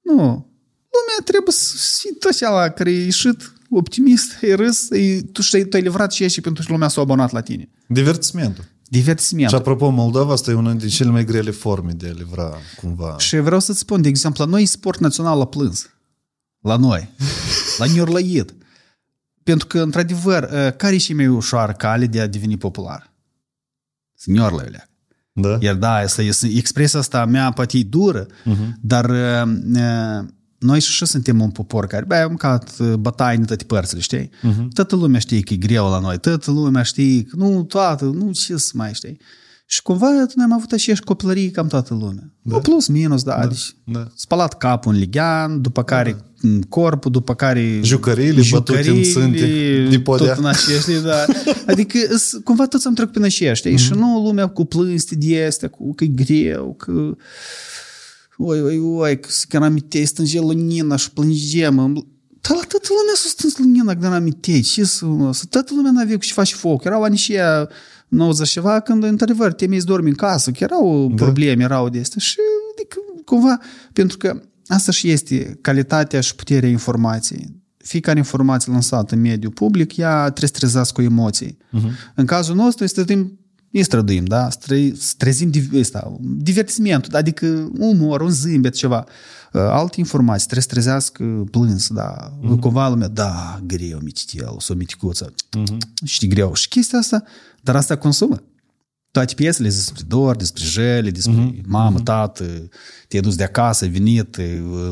Nu. 0.02 0.52
Lumea 0.94 1.20
trebuie 1.24 1.52
să 1.52 1.76
fie 2.00 2.10
tot 2.12 2.30
așa 2.30 2.70
care 2.70 2.90
e 2.90 3.04
ieșit 3.04 3.52
optimist, 3.76 4.42
e 4.42 4.54
râs, 4.54 4.90
e, 4.90 5.22
tu, 5.32 5.42
și- 5.42 5.64
tu 5.64 5.76
ai 5.76 5.82
livrat 5.82 6.12
și 6.12 6.28
și 6.28 6.40
pentru 6.40 6.64
că 6.66 6.72
lumea 6.72 6.88
s-a 6.88 7.00
abonat 7.00 7.30
la 7.30 7.40
tine. 7.40 7.68
Divertismentul. 7.86 8.64
Divertisment. 8.88 9.48
Și 9.48 9.54
apropo, 9.54 9.88
Moldova 9.88 10.32
asta 10.32 10.50
e 10.50 10.54
una 10.54 10.72
din 10.72 10.88
cele 10.88 11.10
mai 11.10 11.24
grele 11.24 11.50
forme 11.50 11.92
de 11.92 12.08
a 12.08 12.12
livra 12.12 12.56
cumva. 12.76 13.18
Și 13.18 13.36
vreau 13.36 13.60
să-ți 13.60 13.78
spun, 13.78 14.02
de 14.02 14.08
exemplu, 14.08 14.44
la 14.44 14.50
noi 14.50 14.66
sport 14.66 14.98
național 15.00 15.38
la 15.38 15.46
plâns. 15.46 15.90
La 16.60 16.76
noi. 16.76 17.08
La 17.78 17.84
Niorlăit. 17.84 18.54
Pentru 19.42 19.66
că, 19.66 19.80
într-adevăr, 19.80 20.42
uh, 20.42 20.76
care 20.76 20.94
e 20.94 20.98
și 20.98 21.12
mai 21.12 21.26
ușoară 21.26 21.72
cale 21.72 22.06
de 22.06 22.20
a 22.20 22.26
deveni 22.26 22.56
popular? 22.56 23.12
Niorlăile. 24.24 24.88
Da? 25.32 25.58
Iar 25.60 25.74
da, 25.74 25.94
asta 25.94 26.22
este, 26.22 26.46
expresia 26.46 26.98
asta 26.98 27.24
mea 27.24 27.50
poate 27.50 27.78
e 27.78 27.82
dură, 27.82 28.26
uh-huh. 28.26 28.72
dar 28.80 29.10
uh, 29.10 29.52
uh, 29.74 30.28
noi 30.64 30.80
și 30.80 30.88
așa 30.90 31.04
suntem 31.04 31.40
un 31.40 31.50
popor 31.50 31.86
care, 31.86 32.04
bă, 32.04 32.14
am 32.14 32.28
mâncat 32.28 32.72
uh, 32.78 32.92
bătaie 32.94 33.36
în 33.36 33.44
toate 33.44 33.64
părțile, 33.64 34.00
știi? 34.00 34.28
Uh-huh. 34.28 34.68
Toată 34.72 34.96
lumea 34.96 35.20
știe 35.20 35.40
că 35.40 35.52
e 35.52 35.56
greu 35.56 35.88
la 35.88 35.98
noi, 35.98 36.18
toată 36.18 36.50
lumea 36.50 36.82
știe 36.82 37.22
că 37.22 37.36
nu 37.36 37.62
toată, 37.62 38.04
nu 38.04 38.32
ce 38.32 38.56
să 38.56 38.70
mai 38.74 38.94
știi. 38.94 39.18
Și 39.66 39.82
cumva 39.82 40.10
noi 40.10 40.44
am 40.44 40.52
avut 40.52 40.72
așa 40.72 40.94
și 40.94 41.00
copilărie 41.00 41.50
cam 41.50 41.66
toată 41.66 41.94
lumea. 41.94 42.32
Da. 42.42 42.58
Plus, 42.58 42.86
minus, 42.86 43.22
da. 43.22 43.36
da. 43.40 43.46
Deci, 43.46 43.76
da. 43.84 44.06
spălat 44.14 44.58
capul 44.58 44.92
în 44.92 44.98
ligian, 44.98 45.60
după 45.60 45.82
care 45.82 46.16
da. 46.40 46.48
corpul, 46.68 47.10
după 47.10 47.34
care... 47.34 47.80
Jucăriile 47.82 48.42
bătute 48.50 48.90
în 48.90 49.04
sânte 49.04 49.86
de 49.90 50.00
podea. 50.00 50.26
Tot 50.26 50.38
în 50.38 50.46
acești, 50.46 51.02
da. 51.02 51.24
Adică 51.72 51.98
s- 52.16 52.40
cumva 52.44 52.66
toți 52.66 52.86
am 52.86 52.94
trecut 52.94 53.12
prin 53.12 53.24
aceștia. 53.24 53.70
Mm-hmm. 53.70 53.78
Și 53.78 53.92
nu 53.92 54.22
lumea 54.22 54.46
cu 54.46 54.64
plânste 54.64 55.14
de 55.14 55.44
astea, 55.44 55.68
cu 55.68 55.94
că 55.94 56.04
e 56.04 56.06
greu, 56.06 56.74
că... 56.74 56.92
Oi, 58.36 58.62
oi, 58.62 58.78
oi, 58.78 59.20
că 59.20 59.28
se 59.30 59.44
când 59.48 59.62
amintei, 59.62 60.04
stânge 60.04 60.40
lunina 60.40 60.96
și 60.96 61.10
plângem. 61.10 61.76
Da, 62.40 62.54
la 62.54 62.60
toată 62.68 62.88
lumea 62.88 63.14
s-a 63.14 63.28
stâns 63.28 63.58
lunina 63.58 63.92
când 63.92 64.12
amintei. 64.12 64.60
Ce 64.60 64.84
să... 64.84 65.06
să 65.32 65.44
toată 65.48 65.72
lumea 65.74 65.90
n-avea 65.90 66.16
cu 66.16 66.24
ce 66.24 66.32
face 66.32 66.54
foc. 66.54 66.84
Erau 66.84 67.02
ani 67.02 67.16
și 67.16 67.32
ea 67.32 67.68
90 68.08 68.48
ceva, 68.48 68.80
când, 68.80 69.02
într-adevăr, 69.02 69.52
te 69.52 69.78
să 69.78 69.86
dormi 69.86 70.08
în 70.08 70.14
casă, 70.14 70.50
că 70.50 70.64
erau 70.64 71.08
da. 71.08 71.24
probleme, 71.24 71.62
erau 71.62 71.88
de 71.88 71.98
astea. 71.98 72.20
Și, 72.20 72.36
adică, 72.74 72.96
cumva, 73.24 73.58
pentru 73.92 74.16
că 74.16 74.42
asta 74.66 74.92
și 74.92 75.10
este 75.10 75.58
calitatea 75.60 76.20
și 76.20 76.34
puterea 76.34 76.68
informației. 76.68 77.62
Fiecare 77.76 78.18
informație 78.18 78.72
lansată 78.72 79.14
în 79.14 79.20
mediul 79.20 79.52
public, 79.52 79.96
ea 79.96 80.22
trebuie 80.22 80.48
să 80.48 80.58
trezească 80.58 81.00
cu 81.00 81.06
emoții. 81.06 81.56
Uh-huh. 81.56 82.12
În 82.14 82.26
cazul 82.26 82.54
nostru, 82.54 82.84
este 82.84 83.04
timp 83.04 83.38
îi 83.78 83.82
străduim, 83.82 84.24
da? 84.24 84.50
Stră, 84.50 84.76
trezim 85.16 85.50
ăsta, 85.78 86.16
divertismentul, 86.20 87.16
adică 87.16 87.70
umor, 87.78 88.20
un 88.20 88.30
zâmbet, 88.30 88.74
ceva. 88.74 89.04
Alte 89.52 90.00
informații, 90.00 90.46
trebuie 90.46 90.62
să 90.62 90.72
trezească 90.72 91.44
plâns, 91.50 91.88
da? 91.88 92.30
Uh-huh. 92.30 92.60
Cumva 92.60 92.88
lumea, 92.88 93.08
da, 93.08 93.60
greu, 93.66 93.98
mititel, 94.02 94.56
sau 94.58 94.76
miticuță. 94.76 95.32
Uh-huh. 95.32 95.76
Știi, 96.04 96.28
greu. 96.28 96.54
Și 96.54 96.68
chestia 96.68 96.98
asta, 96.98 97.22
dar 97.62 97.76
asta 97.76 97.96
consumă. 97.96 98.42
Toate 99.10 99.34
piesele 99.34 99.68
despre 99.68 100.02
dor, 100.08 100.36
despre 100.36 100.64
jele, 100.64 101.10
despre 101.10 101.32
uh-huh. 101.32 101.66
mamă, 101.66 102.00
tată, 102.00 102.44
te-ai 103.08 103.22
dus 103.22 103.36
de 103.36 103.44
acasă, 103.44 103.84
ai 103.84 103.90
venit, 103.90 104.36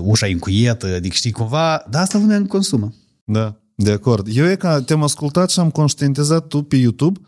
ușa 0.01 0.29
e 0.29 0.33
încuietă, 0.33 0.87
adică 0.87 1.15
știi 1.15 1.31
cumva, 1.31 1.85
dar 1.91 2.03
asta 2.03 2.19
lumea 2.19 2.45
consumă. 2.47 2.93
Da, 3.25 3.61
de 3.75 3.91
acord. 3.91 4.27
Eu 4.31 4.51
e 4.51 4.57
că 4.57 4.83
te-am 4.87 5.03
ascultat 5.03 5.51
și 5.51 5.61
am 5.61 5.71
conștientizat 5.71 6.47
tu 6.47 6.63
pe 6.63 6.77
YouTube 6.77 7.21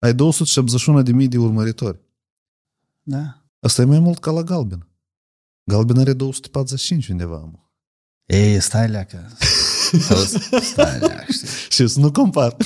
ai 0.00 0.14
271.000 0.14 1.28
de 1.28 1.38
urmăritori. 1.38 1.98
Da. 3.02 3.44
Asta 3.60 3.82
e 3.82 3.84
mai 3.84 3.98
mult 3.98 4.18
ca 4.18 4.30
la 4.30 4.42
Galben. 4.42 4.88
Galben 5.64 5.98
are 5.98 6.12
245 6.12 7.08
undeva. 7.08 7.36
Mă. 7.36 7.58
Ei, 8.26 8.60
stai 8.60 8.88
leacă. 8.88 9.30
stai 10.62 10.98
leacă, 10.98 11.32
știi. 11.32 11.48
Și 11.70 11.86
să 11.86 12.00
nu 12.00 12.12
compar. 12.12 12.56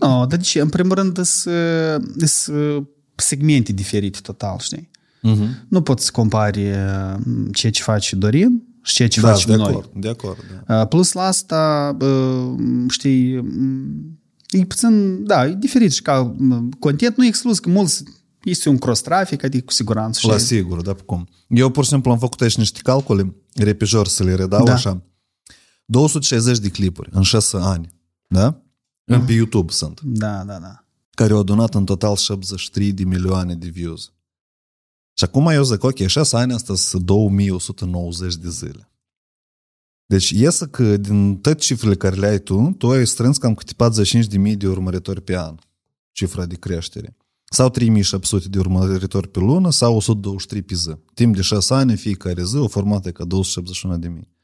no, 0.00 0.26
dar 0.26 0.38
de 0.38 0.44
ce? 0.44 0.60
În 0.60 0.68
primul 0.68 0.94
rând, 0.94 1.20
sunt 1.24 2.86
segmente 3.16 3.72
diferite 3.72 4.18
total, 4.22 4.58
știi? 4.58 4.90
Uh-huh. 5.26 5.68
Nu 5.68 5.82
poți 5.82 6.04
să 6.04 6.10
compari 6.10 6.60
ceea 7.52 7.72
ce 7.72 7.82
face 7.82 8.16
Dorin 8.16 8.62
și 8.82 8.94
ceea 8.94 9.08
ce 9.08 9.20
da, 9.20 9.28
facem 9.28 9.50
de 9.50 9.56
noi. 9.56 9.68
Acord, 9.68 9.90
de 9.94 10.08
acord, 10.08 10.64
da. 10.66 10.86
Plus 10.86 11.12
la 11.12 11.22
asta, 11.22 11.96
știi, 12.88 13.44
e 14.50 14.64
puțin, 14.64 15.24
da, 15.24 15.46
e 15.46 15.54
diferit 15.54 15.92
și 15.92 16.02
ca 16.02 16.36
content, 16.78 17.16
nu 17.16 17.24
e 17.24 17.26
exclus 17.26 17.58
că 17.58 17.68
mulți 17.68 18.02
este 18.44 18.68
un 18.68 18.78
cross-trafic, 18.78 19.44
adică 19.44 19.64
cu 19.64 19.72
siguranță. 19.72 20.26
La 20.26 20.38
sigur, 20.38 20.82
da, 20.82 20.94
cum. 20.94 21.28
Eu 21.48 21.70
pur 21.70 21.84
și 21.84 21.90
simplu 21.90 22.10
am 22.10 22.18
făcut 22.18 22.40
aici 22.40 22.56
niște 22.56 22.80
calcule, 22.82 23.34
repejor 23.54 24.06
să 24.06 24.22
le 24.24 24.34
redau 24.34 24.64
da. 24.64 24.72
așa. 24.72 25.02
260 25.84 26.58
de 26.58 26.68
clipuri 26.68 27.08
în 27.12 27.22
6 27.22 27.56
ani, 27.60 27.88
da? 28.26 28.60
În 29.04 29.24
pe 29.24 29.32
YouTube 29.32 29.72
sunt. 29.72 30.00
Da, 30.00 30.44
da, 30.44 30.58
da. 30.58 30.84
Care 31.10 31.32
au 31.32 31.38
adunat 31.38 31.74
în 31.74 31.84
total 31.84 32.16
73 32.16 32.92
de 32.92 33.04
milioane 33.04 33.54
de 33.54 33.68
views. 33.68 34.12
Și 35.18 35.24
acum 35.24 35.46
eu 35.46 35.62
zic, 35.62 35.82
ok, 35.82 36.06
6 36.06 36.36
ani 36.36 36.52
asta 36.52 36.74
sunt 36.74 37.02
2190 37.02 38.34
de 38.34 38.50
zile. 38.50 38.90
Deci 40.06 40.30
iesă 40.30 40.66
că 40.66 40.96
din 40.96 41.36
toate 41.36 41.58
cifrele 41.58 41.94
care 41.94 42.16
le 42.16 42.26
ai 42.26 42.38
tu, 42.38 42.74
tu 42.78 42.90
ai 42.90 43.06
strâns 43.06 43.36
cam 43.38 43.54
câte 43.54 43.72
45.000 44.50 44.56
de 44.56 44.68
urmăritori 44.68 45.22
pe 45.22 45.36
an, 45.36 45.54
cifra 46.12 46.46
de 46.46 46.54
creștere. 46.54 47.16
Sau 47.50 47.68
3700 47.68 48.48
de 48.48 48.58
urmăritori 48.58 49.28
pe 49.28 49.38
lună, 49.38 49.70
sau 49.70 49.96
123 49.96 50.62
pe 50.62 50.74
zi. 50.74 50.96
Timp 51.14 51.34
de 51.34 51.40
6 51.40 51.74
ani, 51.74 51.96
fiecare 51.96 52.44
zi, 52.44 52.56
o 52.56 52.68
formată 52.68 53.12
ca 53.12 53.24
271 53.24 53.98
de 53.98 54.08
mii. 54.08 54.34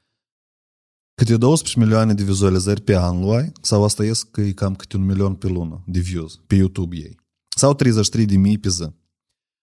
Câte 1.15 1.37
12 1.37 1.79
milioane 1.79 2.15
de 2.15 2.23
vizualizări 2.23 2.81
pe 2.81 2.97
an 2.97 3.21
luai, 3.21 3.53
sau 3.61 3.85
asta 3.85 4.05
ies 4.05 4.23
că 4.23 4.41
e 4.41 4.53
cam 4.53 4.75
câte 4.75 4.97
un 4.97 5.05
milion 5.05 5.35
pe 5.35 5.47
lună 5.47 5.83
de 5.87 6.01
views 6.01 6.41
pe 6.47 6.55
YouTube 6.55 6.97
ei. 6.97 7.17
Sau 7.57 7.75
33 7.75 8.27
de 8.27 8.37
mii 8.37 8.59
pe 8.59 8.69
zi. 8.69 8.87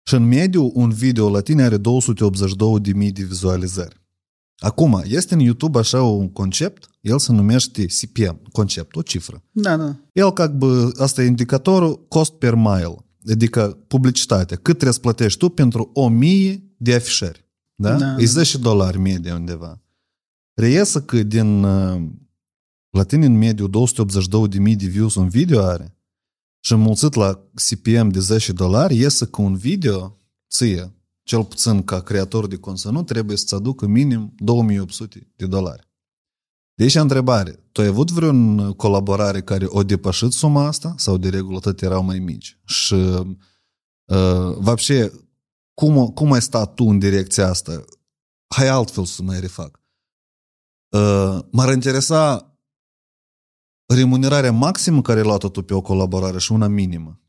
Și 0.04 0.16
în 0.16 0.28
mediu, 0.28 0.72
un 0.74 0.90
video 0.90 1.30
la 1.30 1.42
tine 1.42 1.64
are 1.64 1.78
282 1.78 2.80
de 2.80 2.92
mii 2.94 3.12
de 3.12 3.24
vizualizări. 3.24 3.99
Acum, 4.60 5.02
este 5.06 5.34
în 5.34 5.40
YouTube 5.40 5.80
așa 5.80 6.04
un 6.04 6.30
concept, 6.30 6.90
el 7.02 7.20
se 7.20 7.32
numește 7.32 7.86
CPM, 7.86 8.42
concept, 8.52 8.96
o 8.96 9.02
cifră. 9.02 9.44
Da, 9.52 9.78
da. 9.78 9.96
El, 10.12 10.34
ca 10.34 10.48
bă, 10.48 10.92
asta 10.98 11.24
e 11.24 11.26
indicatorul 11.26 12.06
cost 12.08 12.32
per 12.32 12.56
mile, 12.56 12.96
adică 13.30 13.78
publicitatea, 13.88 14.58
cât 14.58 14.74
trebuie 14.74 14.94
să 14.94 15.00
plătești 15.00 15.40
tu 15.40 15.50
pentru 15.50 15.90
1000 15.94 16.64
de 16.78 16.96
afișări. 16.96 17.48
Da? 17.76 17.98
Da, 17.98 18.16
e 18.18 18.26
10 18.26 18.58
dolari 18.58 18.98
medie 18.98 19.34
undeva. 19.34 19.82
Reiesă 20.54 21.02
că 21.02 21.24
din 21.24 21.62
la 22.90 23.04
tine 23.04 23.26
în 23.26 23.38
mediu 23.38 23.70
282.000 23.70 24.76
de 24.76 24.86
views 24.88 25.16
un 25.16 25.30
video 25.30 25.64
are 25.64 25.98
și 26.60 26.74
înmulțit 26.74 27.14
la 27.14 27.50
CPM 27.54 28.10
de 28.10 28.20
10 28.20 28.52
dolari, 28.52 28.98
iesă 28.98 29.26
că 29.26 29.42
un 29.42 29.56
video 29.56 30.18
ție 30.50 30.94
cel 31.29 31.45
puțin 31.45 31.83
ca 31.83 32.01
creator 32.01 32.47
de 32.47 32.57
conținut, 32.57 33.07
trebuie 33.07 33.37
să-ți 33.37 33.55
aducă 33.55 33.87
minim 33.87 34.35
2800 34.37 35.33
de 35.37 35.47
dolari. 35.47 35.93
Deci, 36.75 36.95
întrebare, 36.95 37.51
tu 37.73 37.81
ai 37.81 37.87
avut 37.87 38.11
vreun 38.11 38.73
colaborare 38.73 39.43
care 39.43 39.67
o 39.69 39.83
depășit 39.83 40.33
suma 40.33 40.67
asta 40.67 40.95
sau 40.97 41.17
de 41.17 41.29
regulă 41.29 41.59
tot 41.59 41.83
erau 41.83 42.03
mai 42.03 42.19
mici? 42.19 42.59
Și, 42.65 42.95
uh, 42.95 44.57
вообще, 44.57 45.13
cum, 45.75 46.07
cum 46.07 46.33
ai 46.33 46.43
stat 46.43 46.75
tu 46.75 46.85
în 46.85 46.99
direcția 46.99 47.49
asta? 47.49 47.85
Hai 48.55 48.69
altfel 48.69 49.05
să 49.05 49.23
mai 49.23 49.41
refac. 49.41 49.81
Uh, 50.89 51.39
m-ar 51.51 51.73
interesa 51.73 52.49
remunerarea 53.87 54.53
maximă 54.53 55.03
care 55.03 55.19
ai 55.19 55.25
luat-o 55.25 55.49
tu 55.49 55.63
pe 55.63 55.75
o 55.75 55.81
colaborare 55.81 56.39
și 56.39 56.53
una 56.53 56.67
minimă. 56.67 57.21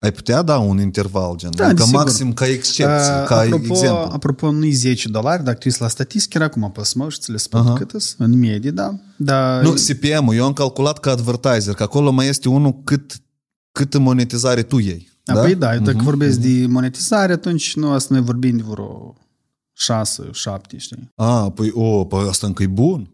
Ai 0.00 0.12
putea 0.12 0.42
da 0.42 0.58
un 0.58 0.80
interval, 0.80 1.36
gen, 1.36 1.50
da, 1.54 1.64
adică 1.64 1.82
sigur. 1.82 1.98
maxim 1.98 2.32
ca 2.32 2.46
excepție, 2.46 3.12
Uh, 3.20 3.26
ca 3.26 3.38
apropo, 3.38 3.72
exemplu. 3.72 4.10
Apropo, 4.12 4.50
nu-i 4.50 4.70
10 4.70 5.08
dolari, 5.08 5.44
dacă 5.44 5.58
tu 5.58 5.68
ești 5.68 5.80
la 5.80 5.88
statistică, 5.88 6.42
acum 6.42 6.64
apăs 6.64 6.92
mă 6.92 7.08
și 7.08 7.18
ți 7.18 7.30
le 7.30 7.36
spun 7.36 7.64
uh-huh. 7.64 7.78
cât 7.78 7.90
îs, 7.90 8.14
în 8.18 8.38
medie, 8.38 8.70
da. 8.70 8.98
da 9.16 9.60
Nu, 9.60 9.70
CPM-ul, 9.70 10.34
eu 10.34 10.44
am 10.44 10.52
calculat 10.52 10.98
ca 10.98 11.10
advertiser, 11.10 11.74
că 11.74 11.82
acolo 11.82 12.10
mai 12.10 12.28
este 12.28 12.48
unul 12.48 12.80
cât, 12.84 13.22
cât 13.72 13.96
monetizare 13.96 14.62
tu 14.62 14.78
iei. 14.78 15.08
Da? 15.24 15.40
Păi 15.40 15.54
da, 15.54 15.74
eu 15.74 15.80
dacă 15.80 15.98
uh-huh. 15.98 16.04
vorbesc 16.04 16.38
de 16.38 16.66
monetizare, 16.66 17.32
atunci 17.32 17.74
nu, 17.74 17.90
asta 17.90 18.14
noi 18.14 18.22
vorbim 18.22 18.56
de 18.56 18.62
vreo 18.66 19.16
6, 19.72 20.28
7, 20.32 20.76
știi? 20.76 21.12
A, 21.14 21.50
păi, 21.50 21.70
o, 21.74 22.04
păi 22.04 22.28
asta 22.28 22.46
încă 22.46 22.62
e 22.62 22.66
bun. 22.66 23.10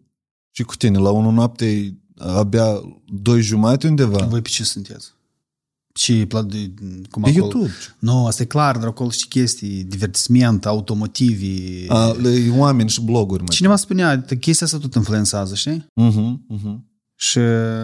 Și 0.50 0.62
cu 0.62 0.76
tine, 0.76 0.98
la 0.98 1.10
unul 1.10 1.32
noapte 1.32 1.66
e 1.66 1.94
abia 2.16 2.80
doi 3.06 3.40
jumate 3.40 3.86
undeva. 3.86 4.24
Voi 4.24 4.40
pe 4.42 4.48
ce 4.48 4.64
sunteți? 4.64 5.12
Și 5.98 6.26
cum 7.10 7.22
Pe 7.22 7.28
acolo? 7.28 7.30
YouTube. 7.34 7.70
Nu, 7.98 8.26
asta 8.26 8.42
e 8.42 8.46
clar, 8.46 8.76
dar 8.78 8.86
acolo 8.86 9.10
și 9.10 9.28
chestii, 9.28 9.84
divertisment, 9.84 10.66
automotivi. 10.66 11.84
A, 11.88 12.12
le- 12.12 12.28
e 12.28 12.50
oameni 12.56 12.88
și 12.88 13.00
bloguri. 13.00 13.42
Mai. 13.42 13.54
Cineva 13.54 13.76
spunea, 13.76 14.22
că 14.22 14.34
chestia 14.34 14.66
asta 14.66 14.78
tot 14.78 14.94
influențează, 14.94 15.54
știi? 15.54 15.86
Uh-huh, 16.02 16.56
uh-huh. 16.56 16.76
Și 17.16 17.38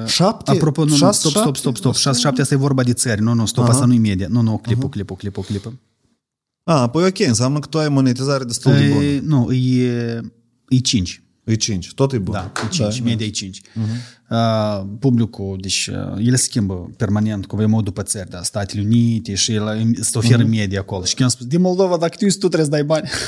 Șapte? 0.06 0.50
Apropo, 0.50 0.84
nu, 0.84 0.90
nu, 0.90 0.96
Șase, 0.96 1.18
stop, 1.18 1.30
stop, 1.30 1.44
șapte? 1.44 1.58
stop, 1.58 1.76
stop. 1.76 1.94
6 1.94 2.18
7 2.20 2.40
asta 2.40 2.54
e 2.54 2.56
vorba 2.56 2.82
de 2.82 2.92
țări. 2.92 3.20
Nu, 3.22 3.32
nu, 3.34 3.46
stop, 3.46 3.64
Aha. 3.64 3.72
asta 3.72 3.84
nu 3.84 3.94
e 3.94 3.98
media. 3.98 4.26
Nu, 4.30 4.40
nu, 4.40 4.58
clipul, 4.58 4.88
clipul, 4.88 5.16
clipul, 5.16 5.42
clipul. 5.42 5.78
A, 6.64 6.88
păi 6.88 7.04
ok, 7.06 7.18
înseamnă 7.18 7.58
că 7.58 7.66
tu 7.66 7.78
ai 7.78 7.88
monetizare 7.88 8.44
destul 8.44 8.72
de 8.72 8.88
bună. 8.92 9.04
E, 9.04 9.20
nu, 9.24 9.52
e, 9.52 10.20
e 10.68 10.78
5. 10.78 11.22
E 11.50 11.54
5, 11.54 11.92
tot 11.94 12.12
e 12.12 12.18
bun. 12.18 12.32
Da, 12.32 12.52
e 12.64 12.68
5, 12.68 13.00
media 13.00 13.26
e 13.26 13.30
5. 13.30 13.60
Uh, 14.30 14.86
publicul, 14.98 15.58
deci, 15.60 15.90
uh, 15.92 16.26
el 16.26 16.36
schimbă 16.36 16.90
permanent, 16.96 17.46
cum 17.46 17.58
vedem 17.58 17.80
după 17.84 18.02
țări, 18.02 18.30
da, 18.30 18.42
Statele 18.42 18.82
Unite 18.82 19.34
și 19.34 19.52
el 19.52 19.92
îți 19.96 20.16
oferă 20.16 20.44
media 20.44 20.80
acolo. 20.80 21.04
Și 21.04 21.14
când 21.14 21.28
am 21.28 21.34
spus, 21.34 21.46
din 21.46 21.60
Moldova, 21.60 21.96
dacă 21.96 22.16
tu 22.18 22.24
ești, 22.24 22.38
tu 22.38 22.48
trebuie 22.48 22.64
să 22.64 22.70
dai 22.70 22.84
bani. 22.84 23.08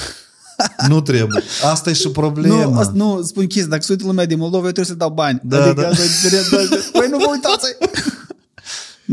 Nu 0.88 1.00
trebuie. 1.00 1.42
Asta 1.64 1.90
e 1.90 1.92
și 1.92 2.08
problema. 2.08 2.64
Nu, 2.64 2.78
asta, 2.78 2.92
nu, 2.94 3.22
spun 3.22 3.46
chestia, 3.46 3.70
dacă 3.70 3.82
se 3.82 3.92
uită 3.92 4.06
lumea 4.06 4.26
din 4.26 4.38
Moldova, 4.38 4.64
eu 4.64 4.72
trebuie 4.72 4.84
să 4.84 4.94
dau 4.94 5.10
bani. 5.10 5.40
Da, 5.44 5.64
adică 5.64 5.80
da. 5.80 5.88
asta 5.88 6.02
e 6.02 6.06
diferent, 6.06 6.50
da, 6.50 6.76
da. 6.76 6.98
Păi 6.98 7.08
nu 7.10 7.18
vă 7.18 7.26
uitați! 7.30 7.66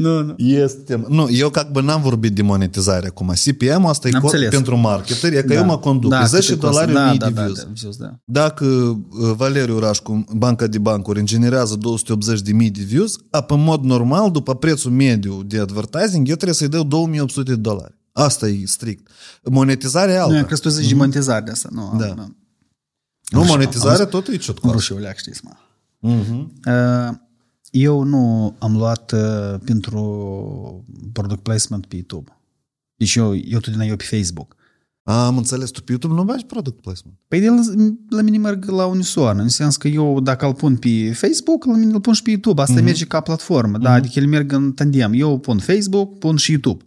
nu, 0.01 0.21
nu. 0.23 0.33
Este. 0.37 1.05
Nu, 1.07 1.29
eu 1.29 1.49
ca 1.49 1.69
bă 1.71 1.81
n-am 1.81 2.01
vorbit 2.01 2.33
de 2.35 2.41
monetizare 2.41 3.07
acum. 3.07 3.33
CPM 3.45 3.85
asta 3.85 4.07
e 4.07 4.11
Am 4.13 4.19
co- 4.19 4.23
înțeles. 4.23 4.49
pentru 4.49 4.77
marketer, 4.77 5.33
e 5.33 5.41
că 5.41 5.53
eu 5.53 5.65
mă 5.65 5.77
conduc. 5.77 6.09
Da, 6.11 6.19
Da, 6.19 6.25
10 6.25 6.53
câte 6.53 6.65
costă. 6.65 6.85
dolari 6.85 6.93
da, 6.93 7.03
1000 7.05 7.17
da, 7.17 7.25
de 7.27 7.33
da, 7.33 7.41
views. 7.43 7.57
da, 7.63 7.69
views, 7.73 7.97
da. 7.97 8.19
Dacă 8.25 8.65
uh, 8.65 9.31
Valeriu 9.35 9.79
Rașcu, 9.79 10.23
banca 10.35 10.67
de 10.67 10.77
bancuri, 10.77 11.23
generează 11.23 11.75
280 11.75 12.41
de 12.41 12.51
mii 12.51 12.69
de 12.69 12.81
views, 12.83 13.15
a, 13.29 13.41
pe 13.41 13.55
mod 13.55 13.83
normal, 13.83 14.31
după 14.31 14.55
prețul 14.55 14.91
mediu 14.91 15.43
de 15.43 15.59
advertising, 15.59 16.27
eu 16.27 16.35
trebuie 16.35 16.55
să-i 16.55 16.67
dau 16.67 16.83
2800 16.83 17.49
de 17.51 17.55
dolari. 17.55 17.97
Asta 18.11 18.47
e 18.47 18.65
strict. 18.65 19.07
Monetizarea 19.43 20.13
e 20.13 20.17
Nu, 20.17 20.23
alta. 20.23 20.37
eu 20.37 20.45
crezi 20.45 20.61
tu 20.61 20.69
zici 20.69 20.87
de 20.89 20.95
monetizare 20.95 21.41
de 21.45 21.51
asta. 21.51 21.69
Nu, 21.71 21.93
Da. 21.99 22.05
nu. 22.05 22.35
Nu, 23.31 23.41
Așa, 23.41 23.49
monetizarea 23.51 24.03
am- 24.03 24.09
tot 24.09 24.27
e 24.27 24.35
ciot 24.37 24.59
Cum 24.59 24.71
rușii 24.71 24.95
o 24.95 24.97
leac, 24.97 25.17
știți, 25.17 25.41
mă. 25.43 25.51
Mhm. 25.99 26.53
Uh, 26.65 27.15
Eu 27.71 28.03
nu 28.03 28.55
am 28.59 28.75
luat 28.75 29.11
uh, 29.11 29.59
pentru 29.65 30.85
product 31.13 31.41
placement 31.41 31.85
pe 31.85 31.95
YouTube. 31.95 32.37
Deci 32.95 33.15
eu, 33.15 33.35
eu 33.35 33.59
tot 33.59 33.73
din 33.73 33.89
eu 33.89 33.95
pe 33.95 34.03
Facebook. 34.03 34.55
Am 35.03 35.37
înțeles, 35.37 35.69
tu 35.69 35.81
pe 35.81 35.91
YouTube 35.91 36.13
nu 36.13 36.23
bagi 36.23 36.45
product 36.45 36.81
placement. 36.81 37.17
Păi 37.27 37.43
el 37.43 37.53
la 38.09 38.21
mine 38.21 38.37
merg 38.37 38.65
la 38.65 38.85
unison, 38.85 39.39
în 39.39 39.47
sens 39.47 39.77
că 39.77 39.87
eu 39.87 40.19
dacă 40.19 40.45
îl 40.45 40.53
pun 40.53 40.75
pe 40.75 41.13
Facebook, 41.13 41.65
la 41.65 41.75
mine 41.75 41.93
îl 41.93 42.01
pun 42.01 42.13
și 42.13 42.21
pe 42.21 42.29
YouTube. 42.29 42.61
Asta 42.61 42.81
merge 42.81 43.05
ca 43.05 43.19
platformă, 43.19 43.77
da? 43.77 43.91
Adică 43.91 44.19
el 44.19 44.27
merg 44.27 44.51
în 44.51 44.71
tandem. 44.71 45.11
Eu 45.13 45.37
pun 45.37 45.59
Facebook, 45.59 46.17
pun 46.17 46.35
și 46.35 46.51
YouTube. 46.51 46.83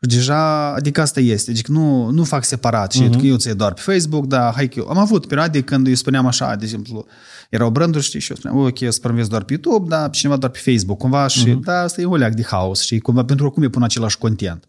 Și 0.00 0.08
deja, 0.08 0.74
adică 0.74 1.00
asta 1.00 1.20
este. 1.20 1.50
Adică 1.50 1.72
nu, 1.72 2.10
nu 2.10 2.24
fac 2.24 2.44
separat 2.44 2.92
și 2.92 3.08
că 3.08 3.26
eu 3.26 3.36
ți 3.36 3.56
doar 3.56 3.72
pe 3.72 3.80
Facebook, 3.80 4.26
da, 4.26 4.52
hai 4.54 4.68
că 4.68 4.78
eu. 4.78 4.88
Am 4.88 4.98
avut 4.98 5.26
perioade 5.26 5.60
când 5.60 5.86
eu 5.86 5.94
spuneam 5.94 6.26
așa, 6.26 6.54
de 6.54 6.64
exemplu, 6.64 7.06
erau 7.48 7.70
branduri, 7.70 8.04
știi, 8.04 8.20
și 8.20 8.30
eu 8.30 8.36
spuneam, 8.36 8.60
ok, 8.66 8.80
eu 8.80 8.90
să 8.90 9.00
promovez 9.00 9.26
doar 9.26 9.42
pe 9.44 9.52
YouTube, 9.52 9.88
da, 9.88 10.08
pe 10.10 10.16
cineva 10.16 10.36
doar 10.38 10.50
pe 10.52 10.70
Facebook, 10.72 10.98
cumva, 10.98 11.26
și 11.26 11.44
da, 11.64 11.80
asta 11.80 12.00
e 12.00 12.04
o 12.04 12.16
leac 12.16 12.34
de 12.34 12.42
haos, 12.42 12.80
și 12.80 12.98
cumva, 12.98 13.20
pentru 13.24 13.36
că 13.36 13.44
oricum 13.44 13.62
eu 13.62 13.70
pun 13.70 13.82
același 13.82 14.18
content. 14.18 14.68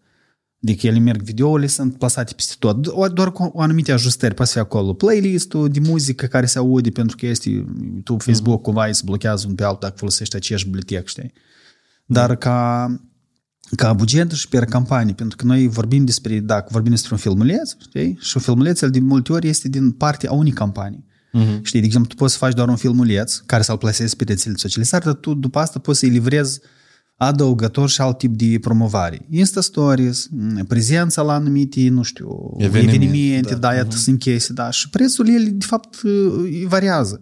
Adică 0.63 0.87
ele 0.87 0.99
merg, 0.99 1.21
videourile 1.21 1.67
sunt 1.67 1.97
plasate 1.97 2.33
peste 2.35 2.53
tot. 2.59 2.87
Do- 2.87 3.13
Doar 3.13 3.31
cu 3.31 3.51
o 3.53 3.61
anumite 3.61 3.91
ajustări. 3.91 4.33
Poate 4.33 4.51
fi 4.51 4.59
acolo 4.59 4.93
playlist-ul 4.93 5.69
de 5.69 5.79
muzică 5.79 6.25
care 6.25 6.45
se 6.45 6.57
aude 6.57 6.89
pentru 6.89 7.17
că 7.17 7.25
este 7.25 7.49
YouTube, 7.49 8.23
Facebook, 8.23 8.61
cumva 8.61 8.85
îi 8.85 8.95
se 8.95 9.01
blochează 9.05 9.45
un 9.47 9.55
pe 9.55 9.63
altul 9.63 9.79
dacă 9.81 9.93
folosești 9.97 10.35
aceeași 10.35 10.65
bibliotecă, 10.65 11.03
știi? 11.05 11.31
Dar 12.05 12.35
ca, 12.35 12.87
ca 13.75 13.93
buget 13.93 14.31
și 14.31 14.47
per 14.47 14.65
campanie, 14.65 15.13
pentru 15.13 15.37
că 15.37 15.45
noi 15.45 15.67
vorbim 15.67 16.05
despre, 16.05 16.39
dacă 16.39 16.67
vorbim 16.71 16.91
despre 16.91 17.13
un 17.13 17.19
filmuleț, 17.19 17.71
știi? 17.81 18.17
Și 18.21 18.31
un 18.37 18.41
filmuleț, 18.41 18.81
el 18.81 18.89
de 18.89 18.99
multe 18.99 19.33
ori 19.33 19.47
este 19.47 19.67
din 19.69 19.91
partea 19.91 20.29
a 20.29 20.33
unei 20.33 20.51
campanii. 20.51 21.05
Uh-huh. 21.33 21.61
Știi, 21.61 21.79
de 21.79 21.85
exemplu, 21.85 22.09
tu 22.09 22.15
poți 22.15 22.31
să 22.33 22.39
faci 22.39 22.53
doar 22.53 22.67
un 22.67 22.75
filmuleț 22.75 23.35
care 23.35 23.61
să-l 23.61 23.77
plasezi 23.77 24.15
pe 24.15 24.23
rețelele 24.23 24.57
sociale, 24.57 25.01
dar 25.03 25.13
tu 25.13 25.33
după 25.33 25.59
asta 25.59 25.79
poți 25.79 25.99
să-i 25.99 26.09
livrezi 26.09 26.59
adăugător 27.15 27.89
și 27.89 28.01
alt 28.01 28.17
tip 28.17 28.35
de 28.35 28.59
promovare. 28.61 29.25
Insta 29.29 29.61
Stories, 29.61 30.27
m, 30.31 30.65
prezența 30.65 31.21
la 31.21 31.33
anumite, 31.33 31.89
nu 31.89 32.01
știu, 32.01 32.27
Evenimente, 32.27 32.95
evenimente, 32.95 33.05
evenimente 33.05 33.53
da. 33.53 33.59
da, 33.59 33.73
iată, 33.73 33.95
sunt 33.95 34.19
chestii, 34.19 34.53
da, 34.53 34.69
și 34.69 34.89
prețul 34.89 35.29
el, 35.29 35.47
de 35.51 35.65
fapt, 35.65 36.01
uh, 36.01 36.63
variază. 36.67 37.21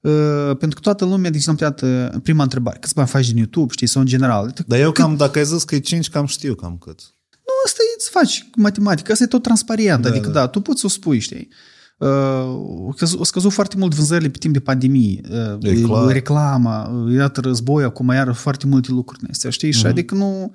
Uh, 0.00 0.56
pentru 0.58 0.68
că 0.68 0.80
toată 0.80 1.04
lumea, 1.04 1.30
de 1.30 1.36
exemplu, 1.36 1.64
iată, 1.64 2.20
prima 2.22 2.42
întrebare, 2.42 2.78
câți 2.80 2.94
bani 2.94 3.08
faci 3.08 3.26
din 3.26 3.36
YouTube, 3.36 3.72
știi, 3.72 3.86
sau 3.86 4.00
în 4.00 4.06
general? 4.06 4.44
Uite, 4.44 4.64
Dar 4.66 4.80
eu 4.80 4.92
cam, 4.92 5.16
dacă 5.16 5.38
ai 5.38 5.44
zis 5.44 5.64
că 5.64 5.74
e 5.74 5.78
5, 5.78 6.08
cam 6.08 6.26
știu 6.26 6.54
cam 6.54 6.76
cât. 6.78 7.00
nu, 7.30 7.52
asta 7.64 7.78
e, 7.82 7.94
îți 7.98 8.10
faci 8.10 8.50
matematică, 8.56 9.12
asta 9.12 9.24
e 9.24 9.26
tot 9.26 9.42
transparent, 9.42 10.02
da, 10.02 10.08
adică 10.08 10.26
da. 10.26 10.32
da, 10.32 10.46
tu 10.46 10.60
poți 10.60 10.80
să 10.80 10.86
o 10.86 10.88
spui, 10.88 11.18
știi. 11.18 11.48
Uh, 11.50 11.56
au 11.98 12.94
scăzut 13.22 13.52
foarte 13.52 13.76
mult 13.76 13.94
vânzările 13.94 14.28
pe 14.28 14.38
timp 14.38 14.52
de 14.52 14.60
pandemie, 14.60 15.20
E 15.60 15.70
uh, 15.70 15.82
clar. 15.82 16.12
reclama, 16.12 16.88
uh, 16.88 17.14
iată 17.14 17.40
război, 17.40 17.84
acum 17.84 18.08
iar 18.08 18.32
foarte 18.32 18.66
multe 18.66 18.90
lucruri 18.90 19.20
din 19.20 19.30
astea, 19.30 19.50
știi? 19.50 19.72
Și 19.72 19.86
adică 19.86 20.14
nu, 20.14 20.54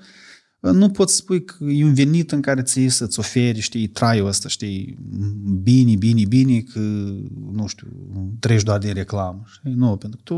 nu 0.60 0.90
poți 0.90 1.16
spui 1.16 1.44
că 1.44 1.64
e 1.64 1.84
un 1.84 1.94
venit 1.94 2.32
în 2.32 2.42
care 2.42 2.62
ți 2.62 2.88
să-ți 2.88 3.20
oferi, 3.20 3.60
știi, 3.60 3.88
traiul 3.88 4.28
ăsta, 4.28 4.48
știi, 4.48 4.98
bine, 5.62 5.96
bine, 5.96 6.26
bine, 6.26 6.60
că, 6.60 6.80
nu 7.52 7.68
știu, 7.68 7.88
treci 8.40 8.64
doar 8.64 8.80
din 8.80 8.94
reclamă, 8.94 9.44
știi? 9.46 9.74
Nu, 9.76 9.96
pentru 9.96 10.20
că 10.24 10.34
tu 10.34 10.36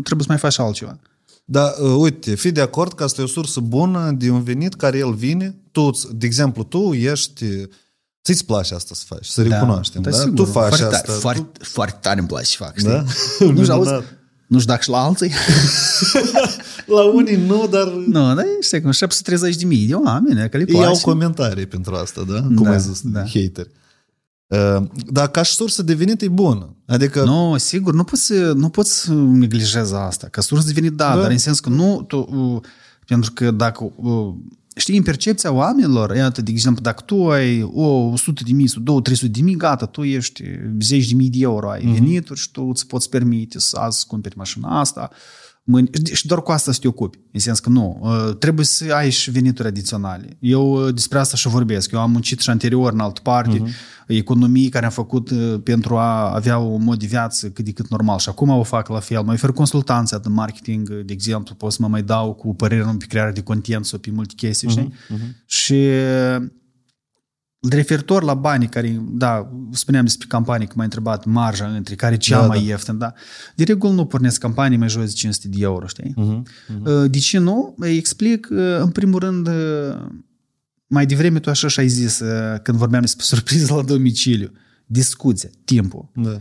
trebuie 0.00 0.26
să 0.26 0.32
mai 0.32 0.38
faci 0.38 0.58
altceva. 0.58 0.98
Dar, 1.44 1.72
uh, 1.82 1.94
uite, 1.98 2.34
fii 2.34 2.52
de 2.52 2.60
acord 2.60 2.92
că 2.92 3.02
asta 3.02 3.20
e 3.20 3.24
o 3.24 3.28
sursă 3.28 3.60
bună 3.60 4.10
de 4.10 4.30
un 4.30 4.42
venit 4.42 4.74
care 4.74 4.98
el 4.98 5.12
vine. 5.14 5.56
Tu, 5.72 5.90
de 6.14 6.26
exemplu, 6.26 6.62
tu 6.62 6.92
ești... 6.92 7.44
Ți-ți 8.24 8.44
place 8.44 8.74
asta 8.74 8.94
să 8.94 9.04
faci, 9.06 9.26
să 9.26 9.42
recunoaștem, 9.42 10.02
da? 10.02 10.10
sigur, 10.10 10.34
tu 10.34 10.44
faci 10.44 10.68
foarte 10.74 10.84
asta. 10.84 10.98
Tare, 11.06 11.18
foarte, 11.18 11.64
foarte 11.64 11.98
tare 12.00 12.18
îmi 12.18 12.28
place 12.28 12.44
să 12.44 12.54
fac, 12.58 12.76
știi? 12.78 12.90
Da? 12.90 13.00
Nu 13.38 13.62
știu, 13.62 13.72
auzi, 13.74 13.88
Minunat. 13.88 14.04
nu 14.46 14.58
știu 14.58 14.70
dacă 14.72 14.82
și 14.82 14.88
la 14.90 14.98
alții. 15.04 15.32
La 16.86 17.02
unii 17.12 17.36
nu, 17.36 17.66
dar 17.70 17.88
nu, 18.06 18.34
dar 18.34 18.44
știi 18.60 18.80
cum, 18.80 18.90
730 18.90 19.56
de 19.60 19.64
mii 19.66 19.86
de 19.86 19.94
oameni, 19.94 20.48
că 20.48 20.56
le 20.56 20.64
ei 20.68 20.74
au 20.74 20.80
place. 20.82 21.00
comentarii 21.00 21.66
pentru 21.66 21.94
asta, 21.94 22.22
da? 22.28 22.42
Cum 22.42 22.62
Da, 22.62 22.70
ai 22.70 22.80
zis, 22.80 23.00
da. 23.04 23.20
hateri. 23.20 23.70
Uh, 24.46 24.82
Dar 25.06 25.28
ca 25.30 25.42
și 25.42 25.54
sursă 25.54 25.82
de 25.82 25.94
venit 25.94 26.22
e 26.22 26.28
bună. 26.28 26.76
Adică 26.86 27.24
Nu, 27.24 27.56
sigur, 27.58 27.94
nu 27.94 28.04
poți, 28.04 28.22
să- 28.22 28.52
nu 28.56 28.68
poți 28.68 28.98
să 29.00 29.12
neglijezi 29.12 29.94
asta. 29.94 30.26
Ca 30.30 30.40
sursă 30.40 30.66
de 30.66 30.72
venit, 30.72 30.92
da, 30.92 31.14
Da. 31.14 31.20
dar 31.20 31.30
în 31.30 31.38
sens 31.38 31.60
că 31.60 31.68
nu, 31.68 32.02
tu, 32.08 32.28
uh, 32.30 32.60
pentru 33.06 33.32
că 33.32 33.50
dacă, 33.50 33.92
uh, 33.96 34.34
știi, 34.76 34.96
în 34.96 35.02
percepția 35.02 35.52
oamenilor, 35.52 36.14
iată, 36.16 36.42
de 36.42 36.50
exemplu, 36.50 36.82
dacă 36.82 37.02
tu 37.06 37.30
ai 37.30 37.62
o 37.62 37.86
100 37.86 38.42
de 38.46 38.52
mii 38.52 38.68
sau 38.68 39.02
200-300 39.26 39.30
de 39.30 39.40
mii, 39.42 39.56
gata, 39.56 39.86
tu 39.86 40.02
ești 40.02 40.42
10 40.80 41.08
de 41.08 41.14
mii 41.14 41.30
de 41.30 41.38
euro, 41.40 41.70
ai 41.70 41.86
venituri 41.86 42.40
și 42.40 42.50
tu 42.50 42.62
îți 42.62 42.86
poți 42.86 43.08
permite 43.08 43.58
să 43.58 43.76
azi 43.76 44.06
cumperi 44.06 44.36
mașina 44.36 44.80
asta, 44.80 45.10
mâine, 45.64 45.88
și 46.12 46.26
doar 46.26 46.42
cu 46.42 46.50
asta 46.50 46.72
să 46.72 46.78
te 46.80 46.88
ocupi. 46.88 47.18
În 47.32 47.40
sens 47.40 47.58
că 47.60 47.68
nu, 47.68 47.98
uh, 48.00 48.36
trebuie 48.38 48.64
să 48.64 48.94
ai 48.94 49.10
și 49.10 49.30
venituri 49.30 49.68
adiționale. 49.68 50.36
Eu 50.40 50.86
uh, 50.86 50.94
despre 50.94 51.18
asta 51.18 51.36
și 51.36 51.48
vorbesc. 51.48 51.90
Eu 51.90 52.00
am 52.00 52.10
muncit 52.10 52.40
și 52.40 52.50
anterior 52.50 52.92
în 52.92 53.00
altă 53.00 53.20
parte, 53.22 53.62
uh-huh. 53.62 54.06
economii 54.06 54.68
care 54.68 54.84
am 54.84 54.90
făcut 54.90 55.30
uh, 55.30 55.54
pentru 55.64 55.96
a 55.96 56.34
avea 56.34 56.58
un 56.58 56.82
mod 56.82 56.98
de 56.98 57.06
viață 57.06 57.50
cât 57.50 57.64
de 57.64 57.72
cât 57.72 57.88
normal. 57.88 58.18
Și 58.18 58.28
acum 58.28 58.48
o 58.48 58.62
fac 58.62 58.88
la 58.88 59.00
fel. 59.00 59.22
Mă 59.22 59.32
ofer 59.32 59.50
consultanța 59.50 60.18
de 60.18 60.28
marketing, 60.28 60.88
uh, 60.90 61.00
de 61.04 61.12
exemplu, 61.12 61.54
pot 61.54 61.72
să 61.72 61.78
mă 61.80 61.88
mai 61.88 62.02
dau 62.02 62.34
cu 62.34 62.54
părerea 62.54 62.94
pe 62.98 63.04
crearea 63.08 63.32
de 63.32 63.42
content 63.42 63.84
sau 63.84 63.98
pe 63.98 64.10
multe 64.12 64.34
chestii, 64.36 64.68
uh-huh. 64.68 64.70
știi? 64.70 64.92
Uh-huh. 64.92 65.46
Și 65.46 65.88
uh, 66.38 66.46
referitor 67.70 68.22
la 68.22 68.34
banii 68.34 68.68
care, 68.68 69.02
da, 69.10 69.50
spuneam 69.70 70.04
despre 70.04 70.26
campanii, 70.28 70.66
că 70.66 70.72
m-ai 70.76 70.84
întrebat 70.84 71.24
marja 71.24 71.66
între 71.66 71.94
care 71.94 72.16
cea 72.16 72.40
Da, 72.40 72.46
mai 72.46 72.58
da. 72.58 72.64
ieftin, 72.64 72.98
da. 72.98 73.12
De 73.54 73.64
regulă 73.64 73.92
nu 73.92 74.04
pornesc 74.06 74.40
campanii 74.40 74.76
mai 74.78 74.88
jos 74.88 75.04
de 75.04 75.10
500 75.12 75.48
de 75.48 75.56
euro, 75.60 75.86
știi? 75.86 76.12
Mhm, 76.16 76.46
Uh-huh. 76.68 77.10
De 77.10 77.18
ce 77.18 77.38
nu? 77.38 77.74
Îi 77.78 77.96
explic, 77.96 78.48
uh, 78.50 78.58
în 78.80 78.90
primul 78.90 79.18
rând, 79.20 79.46
uh, 79.48 79.54
mai 80.86 81.06
devreme 81.06 81.38
tu 81.40 81.50
așa 81.50 81.68
și 81.68 81.80
ai 81.80 81.88
zis, 81.88 82.18
uh, 82.20 82.58
când 82.62 82.78
vorbeam 82.78 83.00
despre 83.02 83.24
surpriză 83.34 83.74
la 83.74 83.82
domiciliu, 83.82 84.52
discuția, 84.86 85.48
timpul. 85.64 86.10
da. 86.14 86.36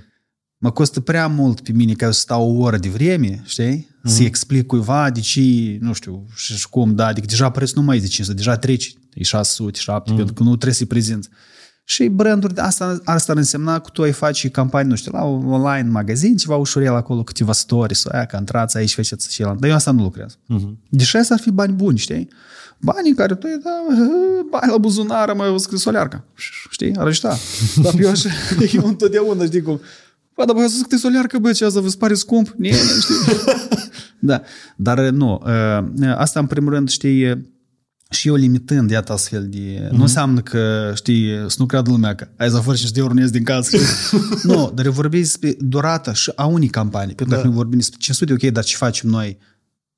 Mă 0.64 0.72
costă 0.72 1.00
prea 1.00 1.28
mult 1.28 1.62
pe 1.62 1.72
mine 1.72 1.94
ca 1.94 2.06
eu 2.06 2.12
să 2.12 2.20
stau 2.20 2.50
o 2.56 2.62
oră 2.62 2.78
de 2.78 2.90
vreme, 2.90 3.42
știi? 3.46 3.88
Mhm. 4.04 4.14
Să-i 4.14 4.26
explic 4.26 4.66
cuiva 4.66 5.10
de 5.10 5.20
ce, 5.20 5.78
nu 5.80 5.94
știu, 5.94 6.26
și 6.36 6.56
și 6.58 6.70
cum, 6.70 6.96
da, 6.96 7.06
adică 7.06 7.26
deja 7.30 7.50
prețul 7.50 7.78
nu 7.80 7.84
mai 7.86 7.98
e 7.98 8.00
de 8.00 8.08
500, 8.08 8.38
deja 8.38 8.58
treci, 8.58 8.94
e 9.14 9.24
600, 9.24 9.80
700, 9.80 10.10
Mhm. 10.12 10.16
pentru 10.18 10.34
că 10.34 10.44
nu 10.50 10.56
trebuie 10.56 10.74
să-i 10.74 10.86
prezinți. 10.88 11.30
Și 11.84 12.08
branduri, 12.08 12.56
asta, 12.58 13.00
asta 13.04 13.32
ar 13.32 13.38
însemna 13.38 13.80
că 13.80 13.90
tu 13.94 14.02
ai 14.02 14.12
face 14.12 14.50
campanii, 14.50 14.90
nu 14.90 14.96
știu, 14.96 15.12
la 15.14 15.24
un 15.24 15.52
online 15.52 15.90
magazin, 15.90 16.38
ceva 16.38 16.56
ușurel 16.56 16.96
acolo, 16.96 17.24
câteva 17.24 17.52
stories, 17.52 18.00
sau 18.00 18.12
aia, 18.16 18.26
că 18.26 18.38
intrați 18.40 18.78
aici, 18.78 18.94
faceți 18.94 19.34
și 19.34 19.42
el. 19.42 19.56
Dar 19.60 19.70
eu 19.70 19.76
asta 19.76 19.92
nu 19.92 20.02
lucrez. 20.02 20.38
Mhm. 20.46 20.78
Deși 20.90 21.18
asta 21.18 21.34
ar 21.34 21.40
fi 21.40 21.52
bani 21.52 21.74
buni, 21.74 21.98
știi? 21.98 22.30
Banii 22.78 23.14
care 23.14 23.36
tu 23.36 23.48
îi 23.56 23.62
da, 23.64 23.70
bani 24.52 24.72
la 24.72 24.78
buzunar, 24.78 25.34
mai 25.34 25.50
o 25.50 25.58
scrisolearcă. 25.58 26.24
Știi? 26.70 26.96
Ar 26.96 27.08
ajuta. 27.08 27.38
Dar 27.84 27.94
eu 28.00 28.10
așa, 28.10 28.30
eu 28.74 28.88
întotdeauna 28.88 29.46
știi 29.46 29.62
cum, 29.62 29.80
Bă, 30.36 30.46
dar 30.46 30.56
bă, 30.56 30.68
să 30.68 30.78
scrisolearcă, 30.84 31.38
bă, 31.38 31.52
ce 31.52 31.66
asta 31.66 31.80
vă 31.80 31.90
pare 32.00 32.14
scump? 32.14 32.54
Nie, 32.58 32.74
știi? 33.02 33.16
da, 34.20 34.42
dar 34.76 35.00
nu. 35.10 35.42
ă, 35.46 36.14
Asta, 36.18 36.40
în 36.40 36.46
primul 36.46 36.74
rând, 36.74 36.90
știi, 36.90 37.50
și 38.12 38.28
eu 38.28 38.36
limitând, 38.36 38.90
iată, 38.90 39.14
astfel 39.14 39.48
de... 39.50 39.58
Mm-hmm. 39.58 39.90
Nu 39.90 40.02
înseamnă 40.02 40.42
că, 40.42 40.92
știi, 40.96 41.46
să 41.48 41.56
nu 41.58 41.66
creadă 41.66 41.90
lumea 41.90 42.16
că 42.16 42.28
ai 42.38 42.50
să 42.50 42.58
fără 42.58 42.78
5 42.78 42.92
de 42.92 43.00
euro, 43.00 43.14
nu 43.14 43.20
ies 43.20 43.30
din 43.30 43.44
casă. 43.44 43.78
nu, 44.44 44.72
dar 44.76 44.86
eu 44.86 44.92
vorbesc 44.92 45.40
despre 45.40 45.56
durata 45.60 46.14
și 46.14 46.32
a 46.36 46.46
unei 46.46 46.68
campanii. 46.68 47.16
Pentru 47.16 47.36
că 47.36 47.42
Da. 47.42 47.48
noi 47.48 47.56
vorbim 47.56 47.78
despre 47.78 47.98
500, 48.00 48.34
ok, 48.34 48.54
dar 48.54 48.64
ce 48.64 48.76
facem 48.76 49.10
noi? 49.10 49.38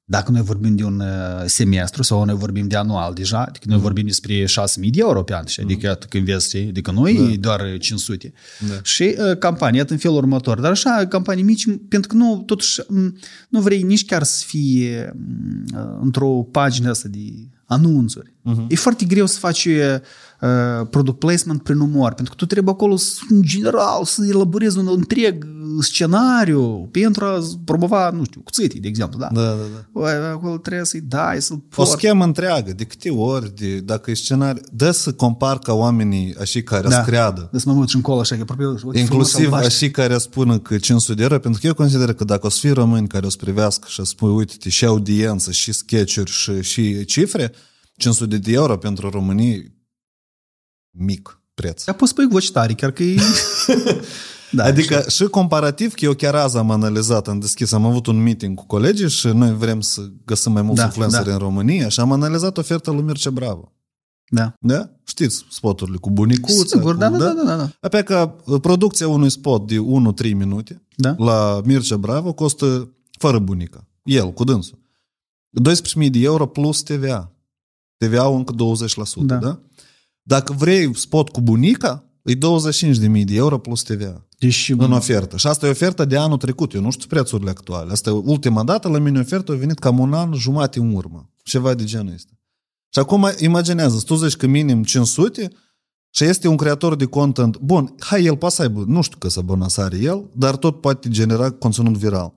Dacă 0.05 0.31
noi 0.31 0.41
vorbim 0.41 0.75
de 0.75 0.83
un 0.83 0.99
uh, 0.99 1.43
semestru 1.45 2.03
sau 2.03 2.25
noi 2.25 2.35
vorbim 2.35 2.67
de 2.67 2.75
anual 2.75 3.13
deja, 3.13 3.43
adică 3.43 3.65
noi 3.67 3.79
vorbim 3.79 4.05
despre 4.05 4.43
6.000 4.43 4.47
de 4.75 4.99
euro 4.99 5.23
pe 5.23 5.35
an, 5.35 5.45
și 5.45 5.59
adică 5.59 5.85
iată 5.85 6.05
când 6.09 6.25
vezi, 6.25 6.47
știi, 6.47 6.67
adică 6.67 6.91
nu 6.91 7.09
e 7.09 7.37
doar 7.39 7.77
500. 7.79 8.33
Da. 8.69 8.73
Și 8.83 9.15
uh, 9.17 9.37
campania, 9.37 9.79
iată 9.79 9.93
în 9.93 9.99
felul 9.99 10.17
următor. 10.17 10.59
Dar 10.59 10.71
așa, 10.71 11.05
campanii 11.09 11.43
mici, 11.43 11.65
pentru 11.89 12.09
că 12.09 12.15
nu, 12.15 12.43
totuși, 12.45 12.81
m, 12.87 13.17
nu 13.49 13.61
vrei 13.61 13.81
nici 13.81 14.05
chiar 14.05 14.23
să 14.23 14.43
fie 14.47 15.13
m, 15.15 15.77
uh, 15.77 15.99
într-o 16.01 16.29
pagină 16.29 16.89
asta 16.89 17.07
de 17.07 17.19
anunțuri. 17.65 18.33
Uh-huh. 18.51 18.65
E 18.67 18.75
foarte 18.75 19.05
greu 19.05 19.25
să 19.25 19.39
faci 19.39 19.67
uh, 20.43 20.87
product 20.89 21.19
placement 21.19 21.63
prin 21.63 21.79
umor, 21.79 22.13
pentru 22.13 22.33
că 22.33 22.39
tu 22.39 22.45
trebuie 22.45 22.73
acolo, 22.73 22.95
să, 22.95 23.19
în 23.29 23.41
general, 23.41 24.03
să 24.03 24.25
elaborezi 24.29 24.77
un 24.77 24.87
întreg 24.91 25.45
scenariu 25.81 26.87
pentru 26.91 27.25
a 27.25 27.39
promova, 27.65 28.09
nu 28.09 28.23
știu, 28.23 28.41
cuțitii, 28.41 28.79
de 28.79 28.87
exemplu, 28.87 29.19
da? 29.19 29.29
Da, 29.31 29.41
da, 29.41 29.49
da. 29.49 29.85
Băi, 29.91 30.11
acolo 30.31 30.57
trebuie 30.57 30.85
să-i 30.85 31.01
dai, 31.01 31.41
să-l 31.41 31.55
O 31.55 31.75
porți. 31.75 31.91
schemă 31.91 32.23
întreagă, 32.23 32.73
de 32.73 32.83
câte 32.83 33.09
ori, 33.09 33.55
de, 33.55 33.79
dacă 33.79 34.11
e 34.11 34.13
scenariu, 34.13 34.61
dă 34.71 34.91
să 34.91 35.11
compar 35.11 35.59
ca 35.59 35.73
oamenii 35.73 36.35
așa 36.41 36.59
care 36.63 36.87
da. 36.87 37.01
creadă. 37.01 37.49
Da, 37.51 37.59
să 37.59 37.69
mă 37.69 37.79
uit 37.79 37.89
și 37.89 37.95
încolo 37.95 38.19
așa, 38.19 38.35
că 38.35 38.41
aproape, 38.41 38.65
uite, 38.65 38.77
frumos 38.79 38.95
Inclusiv 38.99 39.45
albaștri. 39.45 39.85
așa 39.85 39.91
care 39.91 40.17
spună 40.17 40.59
că 40.59 40.77
500 40.77 41.13
de 41.13 41.21
euro, 41.21 41.39
pentru 41.39 41.61
că 41.61 41.67
eu 41.67 41.73
consider 41.73 42.13
că 42.13 42.23
dacă 42.23 42.45
o 42.45 42.49
să 42.49 42.59
fie 42.59 42.71
români 42.71 43.07
care 43.07 43.25
o 43.25 43.29
să 43.29 43.37
privească 43.39 43.87
și 43.89 43.99
o 43.99 44.03
să 44.03 44.09
spui, 44.09 44.29
uite 44.31 44.69
și 44.69 44.85
audiență, 44.85 45.51
și 45.51 45.71
sketch-uri, 45.71 46.31
și, 46.31 46.61
și 46.61 47.05
cifre, 47.05 47.51
500 47.97 48.37
de 48.37 48.51
euro 48.51 48.77
pentru 48.77 49.09
România, 49.09 49.55
mic 50.97 51.41
preț. 51.53 51.83
Dar 51.83 51.95
poți 51.95 52.11
spui 52.11 52.27
voci 52.27 52.51
tare, 52.51 52.73
chiar 52.73 52.91
că 52.91 53.03
e... 53.03 53.15
da, 54.51 54.63
adică 54.63 55.03
și 55.07 55.23
comparativ, 55.23 55.93
că 55.93 56.05
eu 56.05 56.13
chiar 56.13 56.35
azi 56.35 56.57
am 56.57 56.71
analizat, 56.71 57.27
am 57.27 57.39
deschis, 57.39 57.71
am 57.71 57.85
avut 57.85 58.07
un 58.07 58.23
meeting 58.23 58.57
cu 58.57 58.65
colegii 58.65 59.09
și 59.09 59.27
noi 59.27 59.55
vrem 59.55 59.81
să 59.81 60.01
găsim 60.25 60.51
mai 60.51 60.61
mulți 60.61 60.79
Da, 60.79 60.85
influenceri 60.85 61.25
da. 61.25 61.31
în 61.31 61.37
România 61.37 61.89
și 61.89 61.99
am 61.99 62.11
analizat 62.11 62.57
oferta 62.57 62.91
lui 62.91 63.03
Mircea 63.03 63.29
Bravo. 63.29 63.71
Da. 64.29 64.53
Da? 64.59 64.89
Știți 65.03 65.45
spoturile 65.49 65.97
cu 65.97 66.11
bunicuța. 66.11 66.63
Sigur, 66.65 66.93
cu, 66.93 66.99
da, 66.99 67.09
da, 67.09 67.17
da, 67.17 67.43
da, 67.45 67.55
da. 67.55 67.69
Apoi 67.81 68.03
că 68.03 68.35
uh, 68.45 68.61
producția 68.61 69.07
unui 69.07 69.29
spot 69.29 69.67
de 69.67 69.77
1-3 69.77 70.33
minute 70.33 70.81
Da. 70.95 71.15
la 71.17 71.61
Mircea 71.65 71.97
Bravo 71.97 72.33
costă 72.33 72.93
fără 73.19 73.39
bunica. 73.39 73.87
El, 74.03 74.31
cu 74.31 74.43
dânsul. 74.43 74.79
12.000 76.03 76.09
de 76.09 76.19
euro 76.19 76.45
plus 76.45 76.81
TVA. 76.81 77.31
TVA-ul 77.97 78.37
încă 78.37 78.53
20%, 78.53 78.55
da. 79.15 79.35
Da. 79.35 79.59
Da? 80.23 80.35
Dacă 80.35 80.53
vrei 80.53 80.97
spot 80.97 81.29
cu 81.29 81.41
bunica, 81.41 82.03
e 82.23 82.33
25.000 82.33 83.23
de 83.23 83.35
euro 83.35 83.57
plus 83.57 83.81
TVA 83.81 84.27
Deci, 84.39 84.73
în 84.77 84.91
ofertă. 84.91 85.37
Și 85.37 85.47
asta 85.47 85.67
e 85.67 85.69
oferta 85.69 86.05
de 86.05 86.17
anul 86.17 86.37
trecut. 86.37 86.73
Eu 86.73 86.81
nu 86.81 86.91
știu 86.91 87.07
prețurile 87.07 87.49
actuale. 87.49 87.91
Asta 87.91 88.09
e 88.09 88.13
ultima 88.13 88.63
dată 88.63 88.87
la 88.87 88.97
mine 88.97 89.19
ofertă 89.19 89.51
a 89.51 89.55
venit 89.55 89.79
cam 89.79 89.99
un 89.99 90.13
an 90.13 90.33
jumate 90.33 90.79
în 90.79 90.93
urmă. 90.95 91.29
Ceva 91.43 91.73
de 91.73 91.83
genul 91.83 92.13
ăsta. 92.13 92.31
Și 92.93 92.99
acum 92.99 93.27
imaginează, 93.39 94.01
tu 94.05 94.15
zici 94.15 94.35
că 94.35 94.47
minim 94.47 94.83
500 94.83 95.49
și 96.09 96.23
este 96.23 96.47
un 96.47 96.57
creator 96.57 96.95
de 96.95 97.05
content. 97.05 97.57
Bun, 97.57 97.95
hai, 97.99 98.23
el 98.23 98.37
poate 98.37 98.55
să 98.55 98.61
aibă, 98.61 98.83
nu 98.87 99.01
știu 99.01 99.17
că 99.17 99.29
să 99.29 99.41
bonasare 99.41 99.97
el, 99.97 100.29
dar 100.35 100.55
tot 100.55 100.81
poate 100.81 101.09
genera 101.09 101.51
conținut 101.51 101.97
viral. 101.97 102.33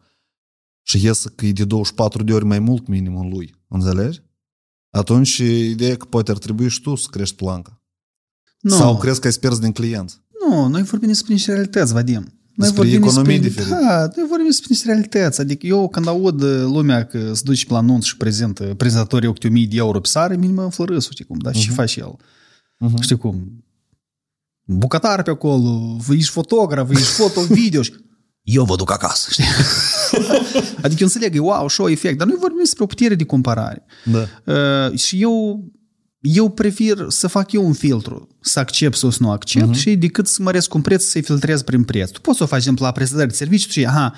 Și 0.83 1.05
iese 1.05 1.33
că 1.35 1.47
e 1.47 1.53
de 1.53 1.65
24 1.65 2.23
de 2.23 2.33
ori 2.33 2.45
mai 2.45 2.59
mult 2.59 2.87
minimul 2.87 3.29
lui. 3.29 3.55
Înțelegi? 3.69 4.23
Atunci 4.91 5.37
ideea 5.39 5.91
e 5.91 5.95
că 5.95 6.05
poate 6.05 6.31
ar 6.31 6.39
trebui 6.39 6.69
și 6.69 6.81
tu 6.81 6.95
să 6.95 7.07
crești 7.11 7.35
planca. 7.37 7.83
nu, 8.61 8.75
Sau 8.77 8.97
crezi 8.99 9.21
că 9.21 9.27
ai 9.27 9.33
pierzi 9.41 9.61
din 9.61 9.73
clienți. 9.73 10.21
nu, 10.49 10.67
noi 10.69 10.83
vorbim 10.83 11.09
despre 11.09 11.33
niște 11.33 11.53
realități, 11.53 11.93
Vadim. 11.93 12.15
Noi 12.55 12.69
Despre 12.69 12.77
vorbim 12.89 13.03
economii 13.09 13.39
despre, 13.39 13.63
diferite. 13.63 13.85
Da, 13.85 14.09
noi 14.17 14.27
vorbim 14.29 14.47
despre 14.47 14.67
niște 14.71 14.87
realități. 14.87 15.41
Adică 15.41 15.67
eu 15.67 15.89
când 15.89 16.07
aud 16.07 16.43
uh, 16.43 16.63
lumea 16.63 17.05
că 17.07 17.35
se 17.35 17.41
duce 17.45 17.67
pe 17.67 17.73
la 17.73 17.79
anunț 17.79 18.05
și 18.05 18.17
prezintă 18.17 18.75
prezentatorii 18.77 19.29
8000 19.29 19.67
de 19.67 19.77
euro 19.77 20.01
pe 20.01 20.09
sară, 20.09 20.37
minim 20.37 20.55
mă 20.55 20.71
flărâs, 20.71 21.11
știi 21.11 21.25
cum, 21.25 21.39
dar 21.39 21.53
Mhm. 21.53 21.63
ce 21.63 21.71
face 21.71 22.01
el? 22.01 22.17
Știi 23.01 23.17
cum? 23.19 23.65
Bucătar 24.65 25.23
pe 25.23 25.31
acolo, 25.31 25.97
ești 26.11 26.31
fotograf, 26.31 26.91
ești 26.91 27.03
foto-video 27.05 27.83
și 27.87 27.93
eu 28.48 28.64
vă 28.64 28.77
duc 28.77 28.93
acasă, 28.93 29.28
știi? 29.31 29.44
adică 30.85 31.01
eu 31.01 31.06
înțeleg, 31.06 31.35
e 31.35 31.39
wow, 31.39 31.68
show 31.68 31.89
efect, 31.89 32.18
dar 32.18 32.27
noi 32.27 32.36
vorbim 32.40 32.59
despre 32.59 32.82
o 32.82 32.86
putere 32.86 33.14
de 33.14 33.24
comparare. 33.24 33.85
Da. 34.05 34.28
Uh, 34.44 34.98
și 34.98 35.23
eu 35.23 35.64
eu 36.20 36.51
prefer 36.51 37.05
să 37.09 37.27
fac 37.27 37.52
eu 37.52 37.66
un 37.66 37.73
filtru, 37.73 38.28
să 38.40 38.59
accept 38.59 38.97
sau 38.97 39.10
să 39.10 39.18
nu 39.20 39.31
accept 39.31 39.74
uh-huh. 39.74 39.78
și 39.78 39.97
decât 39.97 40.27
să 40.27 40.43
măresc 40.43 40.74
un 40.74 40.81
preț 40.81 41.05
să-i 41.05 41.23
filtrez 41.23 41.62
prin 41.62 41.85
preț. 41.85 42.10
Tu 42.10 42.20
poți 42.20 42.36
să 42.36 42.43
o 42.43 42.47
faci, 42.47 42.62
de 42.62 42.62
exemplu, 42.62 42.85
la 42.85 42.93
prestări 42.93 43.28
de 43.28 43.35
serviciu 43.35 43.70
și, 43.70 43.86
aha, 43.86 44.05
a, 44.05 44.16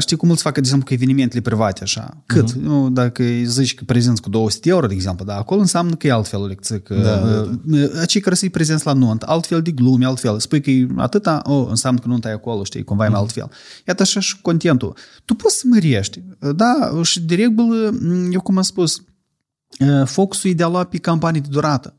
știi 0.00 0.16
cum 0.16 0.28
mulți 0.28 0.42
fac, 0.42 0.52
de 0.52 0.58
exemplu, 0.58 0.86
cu 0.86 0.92
evenimentele 0.92 1.40
private, 1.40 1.82
așa. 1.82 2.22
Cât? 2.26 2.50
Uh-huh. 2.50 2.60
Nu, 2.60 2.90
dacă 2.90 3.22
îi 3.22 3.46
zici 3.46 3.74
că 3.74 3.84
prezenți 3.84 4.22
cu 4.22 4.28
200 4.28 4.60
de 4.62 4.70
euro, 4.70 4.86
de 4.86 4.94
exemplu, 4.94 5.24
da, 5.24 5.36
acolo 5.36 5.60
înseamnă 5.60 5.94
că 5.94 6.06
e 6.06 6.12
altfel 6.12 6.40
o 6.40 6.46
lecție. 6.46 6.78
Că, 6.78 6.94
da, 6.94 7.16
da, 7.16 7.50
da. 7.94 8.04
Cei 8.04 8.20
care 8.20 8.34
să-i 8.34 8.50
prezenți 8.50 8.86
la 8.86 8.92
nunt, 8.92 9.22
altfel 9.22 9.62
de 9.62 9.70
glume, 9.70 10.06
altfel. 10.06 10.38
Spui 10.40 10.60
că 10.60 10.70
e 10.70 10.86
atâta, 10.96 11.42
oh, 11.44 11.66
înseamnă 11.68 12.00
că 12.00 12.08
nunta 12.08 12.28
e 12.28 12.32
acolo, 12.32 12.64
știi, 12.64 12.84
cumva 12.84 13.04
e 13.04 13.08
mai 13.08 13.20
altfel. 13.20 13.50
Iată 13.86 14.02
așa 14.02 14.20
și 14.20 14.40
contentul. 14.40 14.96
Tu 15.24 15.34
poți 15.34 15.56
să 15.56 15.64
mărești, 15.68 16.22
da, 16.56 17.00
și 17.02 17.20
de 17.20 17.34
regulă, 17.34 17.94
eu 18.30 18.40
cum 18.40 18.56
am 18.56 18.62
spus, 18.62 19.02
focusul 20.04 20.50
e 20.50 20.54
de 20.54 20.62
a 20.62 20.68
lua 20.68 20.84
pe 20.84 20.98
campanii 20.98 21.40
de 21.40 21.48
durată. 21.50 21.96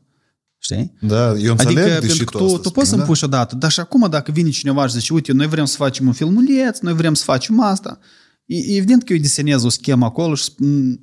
Știi? 0.64 0.94
Da, 1.00 1.34
eu 1.38 1.50
înțeleg 1.50 1.78
Adică, 1.78 2.00
deși 2.00 2.06
pentru 2.06 2.24
că 2.24 2.30
tu, 2.30 2.38
tu, 2.38 2.44
asta 2.44 2.56
tu 2.56 2.70
poți 2.70 2.86
spui, 2.86 2.86
să-mi 2.86 3.02
puși 3.02 3.24
odată, 3.24 3.54
dar 3.54 3.70
și 3.70 3.80
acum 3.80 4.08
dacă 4.10 4.32
vine 4.32 4.50
cineva 4.50 4.86
și 4.86 4.92
zice, 4.94 5.12
uite, 5.12 5.32
noi 5.32 5.46
vrem 5.46 5.64
să 5.64 5.76
facem 5.76 6.06
un 6.06 6.12
filmuleț, 6.12 6.78
noi 6.78 6.94
vrem 6.94 7.14
să 7.14 7.24
facem 7.24 7.60
asta, 7.60 7.98
e, 8.44 8.76
evident 8.76 9.04
că 9.04 9.12
eu 9.12 9.18
desenez 9.18 9.62
o 9.64 9.68
schemă 9.68 10.04
acolo 10.04 10.34
și 10.34 10.42
spun, 10.42 11.00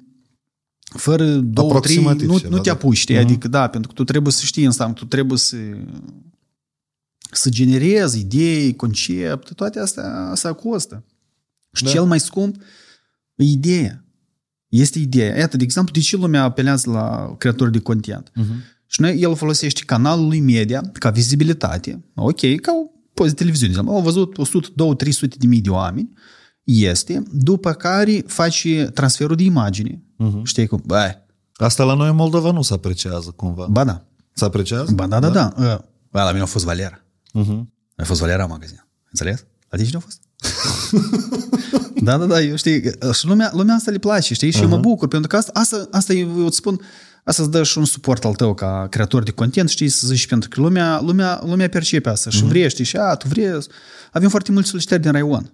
fără 0.98 1.26
două, 1.26 1.80
trei, 1.80 1.98
Aproximativ 1.98 2.28
nu, 2.28 2.38
ceva, 2.38 2.50
nu 2.50 2.62
te 2.62 2.70
da. 2.70 2.76
apuci, 2.76 2.98
știi? 2.98 3.16
Mhm. 3.16 3.24
Adică, 3.24 3.48
da, 3.48 3.68
pentru 3.68 3.90
că 3.90 3.96
tu 3.96 4.04
trebuie 4.04 4.34
să 4.34 4.46
știi 4.46 4.66
înseamnă, 4.66 4.94
tu 4.94 5.06
trebuie 5.06 5.38
să 5.38 5.56
să 7.32 7.50
generezi 7.50 8.20
idei, 8.20 8.76
concept, 8.76 9.54
toate 9.54 9.80
astea, 9.80 10.30
astea 10.32 10.54
costă. 10.54 11.06
Și 11.74 11.84
Da. 11.84 11.90
cel 11.90 12.04
mai 12.04 12.20
scump 12.20 12.56
e 13.36 13.44
ideea. 13.44 14.06
Este 14.68 15.00
ideea. 15.00 15.38
Iată, 15.38 15.58
de 15.58 15.64
exemplu, 15.64 15.94
de 15.94 16.00
ce 16.00 16.16
lumea 16.16 16.44
apelează 16.44 16.90
la 16.90 17.36
creatori 17.38 17.72
de 17.72 17.80
content? 17.80 18.32
Mhm. 18.36 18.54
Și 18.92 19.02
noi, 19.02 19.20
el 19.20 19.36
folosește 19.36 19.82
canalul 19.86 20.28
lui 20.28 20.40
media 20.40 20.82
ca 20.94 21.10
vizibilitate. 21.10 22.04
Ok, 22.16 22.40
ca 22.40 22.72
o 22.72 22.90
post 23.14 23.30
de 23.30 23.36
televiziune. 23.36 23.74
de 23.74 23.80
exemplu. 23.80 23.94
Au 23.94 24.02
văzut 24.02 24.38
100, 24.38 24.68
200, 24.76 25.04
300 25.04 25.36
de 25.40 25.48
mii 25.48 25.62
de 25.62 25.70
oameni. 25.70 26.14
Este, 26.64 27.24
după 27.32 27.72
care 27.72 28.24
face 28.28 28.90
transferul 28.94 29.36
de 29.36 29.44
imagine. 29.44 30.04
Mhm. 30.18 30.44
Știi 30.44 30.68
cum? 30.68 30.82
Bă, 30.86 31.16
Asta 31.54 31.84
la 31.84 31.94
noi 31.94 32.10
în 32.10 32.16
Moldova 32.16 32.52
nu 32.52 32.62
se 32.62 32.74
apreciază 32.74 33.34
cumva. 33.36 33.68
ba 33.70 33.84
da. 33.84 34.06
Se 34.34 34.46
apreciază? 34.46 34.92
Ba 34.92 35.08
da, 35.08 35.20
da, 35.20 35.30
da. 35.30 35.54
da. 35.58 35.86
Bă, 36.12 36.20
la 36.20 36.30
mine 36.30 36.42
a 36.42 36.46
fost 36.46 36.66
Valera. 36.66 37.04
Mhm. 37.34 37.74
A 37.96 38.04
fost 38.04 38.20
Valera 38.20 38.44
în 38.44 38.50
magazin. 38.50 38.86
Înțeles? 39.10 39.46
La 39.70 39.78
tine 39.78 39.88
cine 39.90 39.98
a 39.98 40.06
fost? 40.06 40.22
da, 42.08 42.18
da, 42.18 42.26
da, 42.26 42.42
eu 42.42 42.56
știi, 42.56 42.82
și 43.14 43.28
lumea, 43.28 43.52
lumea 43.54 43.76
asta 43.76 43.92
le 43.92 43.98
place, 43.98 44.34
știi, 44.34 44.52
și 44.52 44.60
uh-huh. 44.60 44.62
eu 44.62 44.68
mă 44.70 44.78
bucur, 44.78 45.08
pentru 45.08 45.28
că 45.28 45.36
asta, 45.36 45.52
asta, 45.54 45.88
asta 45.92 46.14
eu 46.14 46.46
îți 46.46 46.56
spun, 46.58 46.82
asta 47.24 47.42
îți 47.42 47.52
dă 47.52 47.64
și 47.64 47.78
un 47.78 47.86
suport 47.86 48.26
al 48.26 48.34
tău 48.34 48.54
ca 48.54 48.88
creator 48.90 49.24
de 49.24 49.32
content, 49.32 49.70
știi, 49.70 49.90
să 49.90 50.08
zici, 50.08 50.28
pentru 50.28 50.50
că 50.50 50.62
lumea, 50.62 51.02
lumea, 51.02 51.42
lumea 51.46 51.70
percepe 51.70 52.10
asta 52.10 52.30
și 52.30 52.44
uh-huh. 52.44 52.48
vrei, 52.48 52.70
știi, 52.70 52.86
și 52.86 52.98
a, 52.98 53.16
tu 53.16 53.28
vrei, 53.28 53.58
avem 54.12 54.30
foarte 54.30 54.52
mulți 54.52 54.70
solicitări 54.70 55.02
din 55.02 55.12
Raion. 55.12 55.54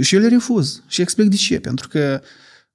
Și 0.00 0.14
eu 0.14 0.20
le 0.20 0.28
refuz 0.28 0.82
și 0.86 1.00
explic 1.00 1.28
de 1.28 1.36
ce, 1.36 1.58
pentru 1.60 1.88
că 1.88 2.20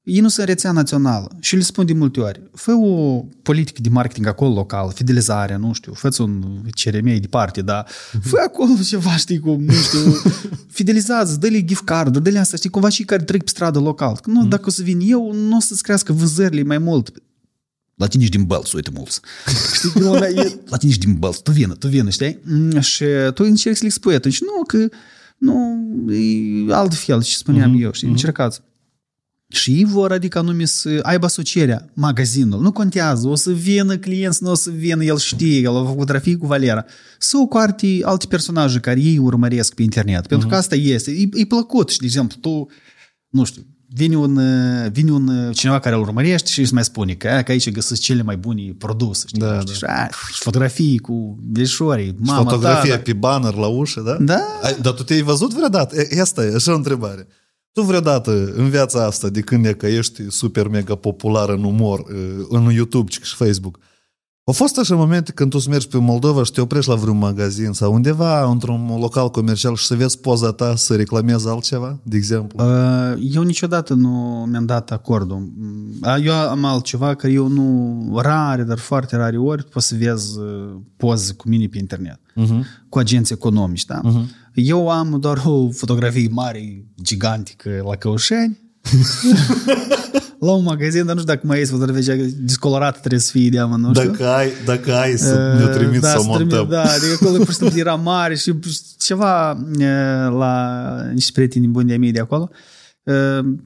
ei 0.06 0.20
nu 0.20 0.28
sunt 0.28 0.48
rețea 0.48 0.72
națională 0.72 1.38
și 1.40 1.56
le 1.56 1.62
spun 1.62 1.86
de 1.86 1.94
multe 1.94 2.20
ori, 2.20 2.42
fă 2.54 2.72
o 2.72 3.24
politică 3.42 3.82
de 3.82 3.90
marketing 3.90 4.28
acolo 4.28 4.54
local, 4.54 4.92
fidelizare, 4.96 5.56
nu 5.56 5.74
știu, 5.74 5.94
fă 5.94 6.10
un 6.20 6.62
CRM 6.84 7.20
de 7.20 7.28
parte, 7.30 7.62
dar 7.62 7.88
fă 8.22 8.38
acolo 8.46 8.74
ceva, 8.86 9.16
știi 9.16 9.40
cum, 9.40 9.64
nu 9.64 9.74
știu, 9.74 10.00
fidelizează, 10.78 11.38
dă-le 11.40 11.64
gift 11.64 11.84
card 11.84 12.18
dă-le 12.18 12.40
asta, 12.40 12.58
știi, 12.58 12.70
cumva 12.70 12.90
și 12.90 13.04
care 13.04 13.24
trec 13.24 13.44
pe 13.44 13.50
stradă 13.50 13.80
local. 13.80 14.18
Că 14.22 14.30
nu, 14.30 14.46
dacă 14.46 14.64
o 14.66 14.70
să 14.70 14.82
vin 14.84 15.00
eu, 15.02 15.32
nu 15.34 15.56
o 15.56 15.60
să-ți 15.60 15.84
crească 15.84 16.14
vânzările 16.14 16.64
mai 16.64 16.78
mult. 16.78 17.12
La 17.96 18.08
tine 18.08 18.24
ești 18.24 18.36
din 18.38 18.46
Bălț, 18.46 18.72
uite 18.72 18.90
mulți. 18.94 19.20
Știi, 19.74 19.90
că 19.90 20.00
lumea 20.00 20.30
e, 20.30 20.60
la 20.66 20.78
tine 20.78 20.92
ești 20.92 21.06
din 21.06 21.16
Bălț, 21.16 21.38
tu 21.38 21.52
vină, 21.52 21.74
tu 21.74 21.88
vină, 21.88 22.10
știi? 22.10 22.40
Mm, 22.44 22.80
Și 22.80 23.04
tu 23.34 23.44
încerci 23.44 23.78
să 23.78 23.84
le 23.84 23.90
spui 23.90 24.14
atunci, 24.14 24.42
nu, 24.42 24.64
că 24.68 24.90
nu, 25.38 26.14
e 26.14 26.74
altfel, 26.74 27.24
ce 27.24 27.36
spuneam 27.36 27.78
uh-huh, 27.78 27.82
eu, 27.82 27.92
știi, 27.92 28.08
uh-huh. 28.08 28.12
încercați. 28.12 28.62
Și 29.48 29.72
ei 29.72 29.84
vor, 29.84 30.12
adică 30.12 30.38
anume 30.38 30.66
să 30.66 31.00
aibă 31.02 31.26
asocierea, 31.26 31.90
magazinul. 31.94 32.62
Nu 32.62 32.72
contează, 32.72 33.28
o 33.28 33.36
să 33.36 33.52
vină 33.52 33.98
clienți, 33.98 34.44
nu 34.44 34.52
o 34.52 34.56
să 34.56 34.70
vină, 34.70 35.04
el 35.04 35.18
știe, 35.18 35.60
el 35.60 35.76
a 35.76 35.86
făcut 35.86 36.08
trafic 36.08 36.38
cu 36.38 36.46
Valera. 36.46 36.86
Sau 37.20 37.48
cu 37.48 37.58
alte, 37.58 38.00
alte 38.02 38.26
personaje 38.26 38.80
care 38.80 39.00
ei 39.00 39.18
urmăresc 39.18 39.74
pe 39.74 39.82
internet. 39.82 40.28
Pentru 40.28 40.48
că 40.48 40.56
asta 40.56 40.76
este. 40.76 41.12
E, 41.12 41.30
e 41.34 41.46
plăcut, 41.46 41.90
și, 41.90 42.00
de 42.00 42.06
exemplu, 42.06 42.38
tu, 42.42 42.70
nu 43.30 43.44
știu, 43.44 43.66
vine 43.88 44.18
un, 44.18 44.38
uh, 44.38 44.92
vine 44.92 45.12
un 45.12 45.28
uh, 45.28 45.56
cineva 45.56 45.80
care 45.80 45.96
îl 45.96 46.02
urmărește 46.02 46.50
și 46.50 46.60
îți 46.60 46.74
mai 46.74 46.84
spune 46.84 47.14
că, 47.14 47.42
că 47.46 47.52
aici 47.52 47.72
găsesc 47.72 48.02
cele 48.02 48.22
mai 48.22 48.38
bune 48.38 48.76
produse. 48.78 49.24
Știi? 49.28 49.40
Da, 49.40 49.60
știi? 49.60 49.76
Și, 49.76 49.84
a, 49.84 50.08
și 50.34 50.42
fotografii 50.42 50.98
cu 50.98 51.40
veșorii, 51.52 52.08
Și 52.08 52.16
mama 52.18 52.44
fotografia 52.44 52.96
ta, 52.96 53.02
pe 53.02 53.14
banner 53.14 53.54
la 53.54 53.68
ușă, 53.68 54.02
da? 54.02 54.18
Da. 54.20 54.40
Ai, 54.62 54.78
dar 54.82 54.94
tu 54.94 55.04
te-ai 55.04 55.22
văzut 55.22 55.54
vreodată? 55.54 55.96
E, 56.10 56.22
Asta 56.22 56.46
e, 56.46 56.54
așa 56.56 56.72
o 56.72 56.76
întrebare. 56.76 57.28
Tu 57.72 57.82
vreodată 57.82 58.52
în 58.56 58.70
viața 58.70 59.06
asta, 59.06 59.30
de 59.30 59.42
când 59.42 59.66
e 59.66 59.74
că 59.74 59.88
ești 59.88 60.30
super 60.30 60.68
mega 60.68 60.96
popular 60.96 61.50
în 61.50 61.64
umor, 61.64 62.00
uh, 62.00 62.46
în 62.50 62.72
YouTube 62.72 63.12
și 63.12 63.36
Facebook, 63.36 63.80
au 64.48 64.54
fost 64.54 64.78
așa 64.78 64.96
momente 64.96 65.32
când 65.32 65.50
tu 65.50 65.60
să 65.60 65.70
mergi 65.70 65.88
pe 65.88 65.98
Moldova 65.98 66.44
și 66.44 66.52
te 66.52 66.62
oprești 66.62 66.90
la 66.90 66.96
vreun 66.96 67.18
magazin 67.18 67.72
sau 67.72 67.94
undeva 67.94 68.50
într-un 68.52 68.98
local 69.00 69.30
comercial 69.30 69.76
și 69.76 69.86
să 69.86 69.96
vezi 69.96 70.20
poza 70.20 70.52
ta 70.52 70.76
să 70.76 70.96
reclamezi 70.96 71.48
altceva, 71.48 72.00
de 72.04 72.18
exemplu? 72.18 72.66
Uh, 72.66 73.18
Eu 73.34 73.42
niciodată 73.42 73.94
nu 73.94 74.46
mi-am 74.50 74.66
dat 74.66 74.92
acordul. 74.92 75.52
Uh, 76.02 76.26
Eu 76.26 76.34
am 76.34 76.66
altceva 76.66 77.16
care 77.16 77.34
eu 77.34 77.48
nu, 77.48 78.20
rare, 78.22 78.64
dar 78.64 78.78
foarte 78.78 79.16
rare 79.16 79.38
ori, 79.38 79.64
poți 79.64 79.88
să 79.88 79.96
vezi 80.00 80.40
uh, 80.40 80.76
poze 80.98 81.34
cu 81.34 81.50
mine 81.50 81.68
pe 81.68 81.78
internet. 81.78 82.20
Uh-huh. 82.42 82.60
Cu 82.90 83.00
agenți 83.00 83.34
economici, 83.34 83.86
da? 83.86 84.02
Uh-huh. 84.02 84.26
Eu 84.54 84.90
am 84.90 85.18
doar 85.20 85.42
o 85.46 85.70
fotografie 85.72 86.30
mare, 86.32 86.86
gigantică 87.02 87.70
la 87.86 87.96
Căușeni, 87.96 88.60
la 90.40 90.52
un 90.52 90.64
magazin, 90.64 91.06
dar 91.06 91.16
nu 91.16 91.22
știu 91.22 91.34
dacă 91.34 91.48
mai 91.48 91.62
este 91.62 91.74
fotografia 91.74 92.16
discolorată, 92.40 92.98
trebuie 93.00 93.20
să 93.20 93.32
fie 93.32 93.50
de 93.50 93.60
amă, 93.60 93.76
nu 93.76 93.94
știu. 93.94 94.10
Dacă 94.10 94.28
ai, 94.28 94.50
dacă 94.66 94.94
ai 94.94 95.18
să 95.18 95.58
ne 95.60 95.66
trimiți 95.66 96.02
da, 96.02 96.08
să 96.08 96.18
o 96.18 96.22
să 96.22 96.30
trimit, 96.34 96.54
montăm. 96.54 96.70
Da, 96.70 96.82
adică 96.82 97.18
acolo 97.22 97.38
pur 97.38 97.50
și 97.50 97.58
simplu 97.58 97.80
era 97.80 97.96
mare 97.96 98.36
și 98.36 98.54
ceva 98.98 99.66
e, 99.78 99.86
la 100.30 100.96
niște 101.14 101.32
prieteni 101.34 101.68
buni 101.68 101.88
de-a 101.88 101.98
mei 101.98 102.12
de 102.12 102.20
acolo, 102.20 102.50
e, 103.04 103.12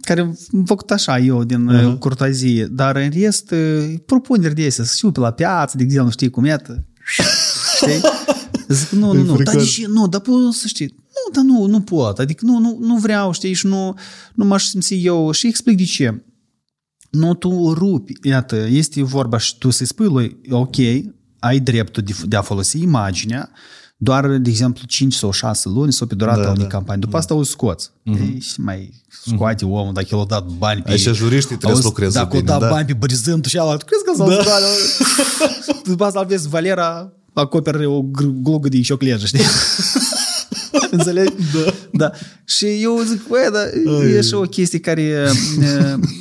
care 0.01 0.21
am 0.21 0.37
făcut 0.65 0.91
așa 0.91 1.19
eu 1.19 1.43
din 1.43 1.69
uh-huh. 1.71 1.99
curtoazie, 1.99 2.65
dar 2.65 2.95
în 2.95 3.11
rest 3.21 3.51
e, 3.51 3.57
propuneri 4.05 4.55
de 4.55 4.65
astea, 4.65 4.83
să 4.83 4.93
știu 4.95 5.11
pe 5.11 5.19
la 5.19 5.31
piață, 5.31 5.77
de 5.77 5.83
exemplu, 5.83 6.11
știi 6.11 6.29
cum 6.29 6.45
e, 6.45 6.55
știi? 7.75 8.01
Zic, 8.67 8.89
nu, 8.89 9.11
nu, 9.13 9.23
nu, 9.23 9.41
dar 9.41 9.55
de 9.55 9.63
ce? 9.63 9.87
Nu, 9.87 10.07
dar 10.07 10.21
pot 10.21 10.53
să 10.53 10.67
știi. 10.67 10.95
Nu, 10.95 11.33
dar 11.33 11.43
nu, 11.43 11.65
nu 11.65 11.81
pot. 11.81 12.19
Adică 12.19 12.45
nu, 12.45 12.57
nu, 12.57 12.77
nu 12.81 12.95
vreau, 12.95 13.31
știi, 13.31 13.53
și 13.53 13.67
nu, 13.67 13.95
nu 14.33 14.45
m-aș 14.45 14.63
simți 14.63 15.05
eu. 15.05 15.31
Și 15.31 15.47
explic 15.47 15.77
de 15.77 15.83
ce. 15.83 16.23
Nu, 17.10 17.34
tu 17.34 17.73
rupi. 17.73 18.14
Iată, 18.23 18.56
este 18.56 19.03
vorba 19.03 19.38
și 19.38 19.57
tu 19.57 19.69
să-i 19.69 19.86
spui 19.86 20.07
lui, 20.07 20.38
ok, 20.49 20.76
ai 21.40 21.60
dreptul 21.60 22.03
de, 22.03 22.15
de 22.26 22.36
a 22.36 22.41
folosi 22.41 22.81
imaginea 22.81 23.49
doar, 24.02 24.27
de 24.27 24.49
exemplu, 24.49 24.86
5 24.88 25.14
sau 25.14 25.31
6 25.31 25.69
luni 25.69 25.94
sau 25.94 26.07
pe 26.07 26.15
durata 26.15 26.41
Da, 26.44 26.49
unei 26.49 26.61
da. 26.61 26.68
campanii. 26.68 27.02
După 27.02 27.18
asta 27.18 27.34
o 27.34 27.44
scoți. 27.44 27.90
Mm-hmm. 27.90 28.38
Și 28.40 28.61
mai 28.61 29.03
scoate 29.26 29.65
omul 29.65 29.94
dacă 29.94 30.07
el 30.11 30.19
a 30.19 30.26
dat 30.26 30.45
bani 30.45 30.81
pe... 30.81 30.91
Aici 30.91 31.02
juriștii 31.02 31.57
trebuie 31.57 31.60
să 31.60 31.68
Auzi, 31.68 31.84
lucreze 31.86 32.18
Dacă 32.19 32.38
bine, 32.38 32.41
o 32.41 32.45
dat 32.45 32.60
da. 32.60 32.69
bani 32.69 32.86
pe 32.86 32.94
bărizântul 32.94 33.49
și 33.49 33.57
ala, 33.57 33.76
tu 33.77 33.86
crezi 33.86 34.03
că 34.03 34.11
s-au 34.15 34.30
da. 34.30 34.60
După 35.91 36.03
asta 36.03 36.22
vezi 36.22 36.48
Valera 36.49 37.11
acoperi 37.34 37.86
o 37.86 38.02
gr- 38.02 38.41
glugă 38.41 38.69
de 38.69 38.81
cioclejă, 38.81 39.26
știi? 39.26 39.40
Înțelegi? 40.91 41.33
Da. 41.53 41.71
da. 41.91 42.11
Și 42.45 42.65
eu 42.81 42.99
zic, 42.99 43.27
băi, 43.27 43.49
dar 43.53 43.65
e 44.13 44.17
așa 44.17 44.37
o 44.37 44.41
chestie 44.41 44.79
care 44.79 45.01
e, 45.01 45.31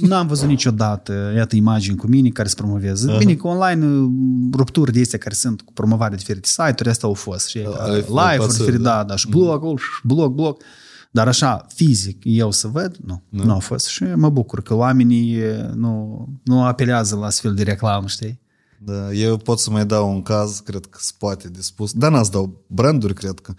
n-am 0.01 0.27
văzut 0.27 0.49
niciodată, 0.49 1.33
iată, 1.37 1.57
imagini 1.57 1.97
cu 1.97 2.07
mine 2.07 2.29
care 2.29 2.49
se 2.49 2.55
promovează. 2.55 3.15
Bine 3.19 3.35
că 3.35 3.47
online 3.47 3.87
uh, 3.87 4.09
rupturi 4.53 4.93
de 4.93 5.01
astea 5.01 5.19
care 5.19 5.35
sunt 5.35 5.61
cu 5.61 5.73
promovare 5.73 6.11
de 6.11 6.17
diferite 6.17 6.49
site-uri, 6.49 6.89
asta 6.89 7.07
au 7.07 7.15
fost. 7.15 7.49
Și 7.49 7.59
Ai 7.59 7.65
fost 7.65 8.09
live-uri, 8.09 8.37
pasă, 8.39 8.59
diferite, 8.59 8.83
da. 8.83 8.97
da, 8.97 9.05
da, 9.05 9.17
și 9.17 9.29
blog, 9.29 9.81
blog, 10.03 10.33
blog. 10.33 10.63
Dar 11.11 11.29
așa, 11.29 11.67
fizic, 11.75 12.21
eu 12.23 12.51
să 12.51 12.69
văd, 12.69 12.97
nu, 13.05 13.23
nu, 13.29 13.45
nu 13.45 13.53
a 13.53 13.59
fost. 13.59 13.87
Și 13.87 14.05
mă 14.05 14.29
bucur 14.29 14.63
că 14.63 14.75
oamenii 14.75 15.35
e, 15.35 15.71
nu, 15.75 16.27
nu 16.45 16.65
apelează 16.65 17.17
la 17.17 17.27
astfel 17.27 17.55
de 17.55 17.63
reclamă, 17.63 18.07
știi? 18.07 18.41
Da, 18.85 19.13
eu 19.13 19.37
pot 19.37 19.59
să 19.59 19.71
mai 19.71 19.87
dau 19.87 20.11
un 20.11 20.23
caz, 20.23 20.61
cred 20.61 20.87
că 20.87 20.99
se 21.01 21.13
poate 21.19 21.49
de 21.49 21.61
spus. 21.61 21.93
Dar 21.93 22.11
n-ați 22.11 22.31
dau 22.31 22.65
branduri, 22.67 23.15
cred 23.15 23.41
că. 23.41 23.55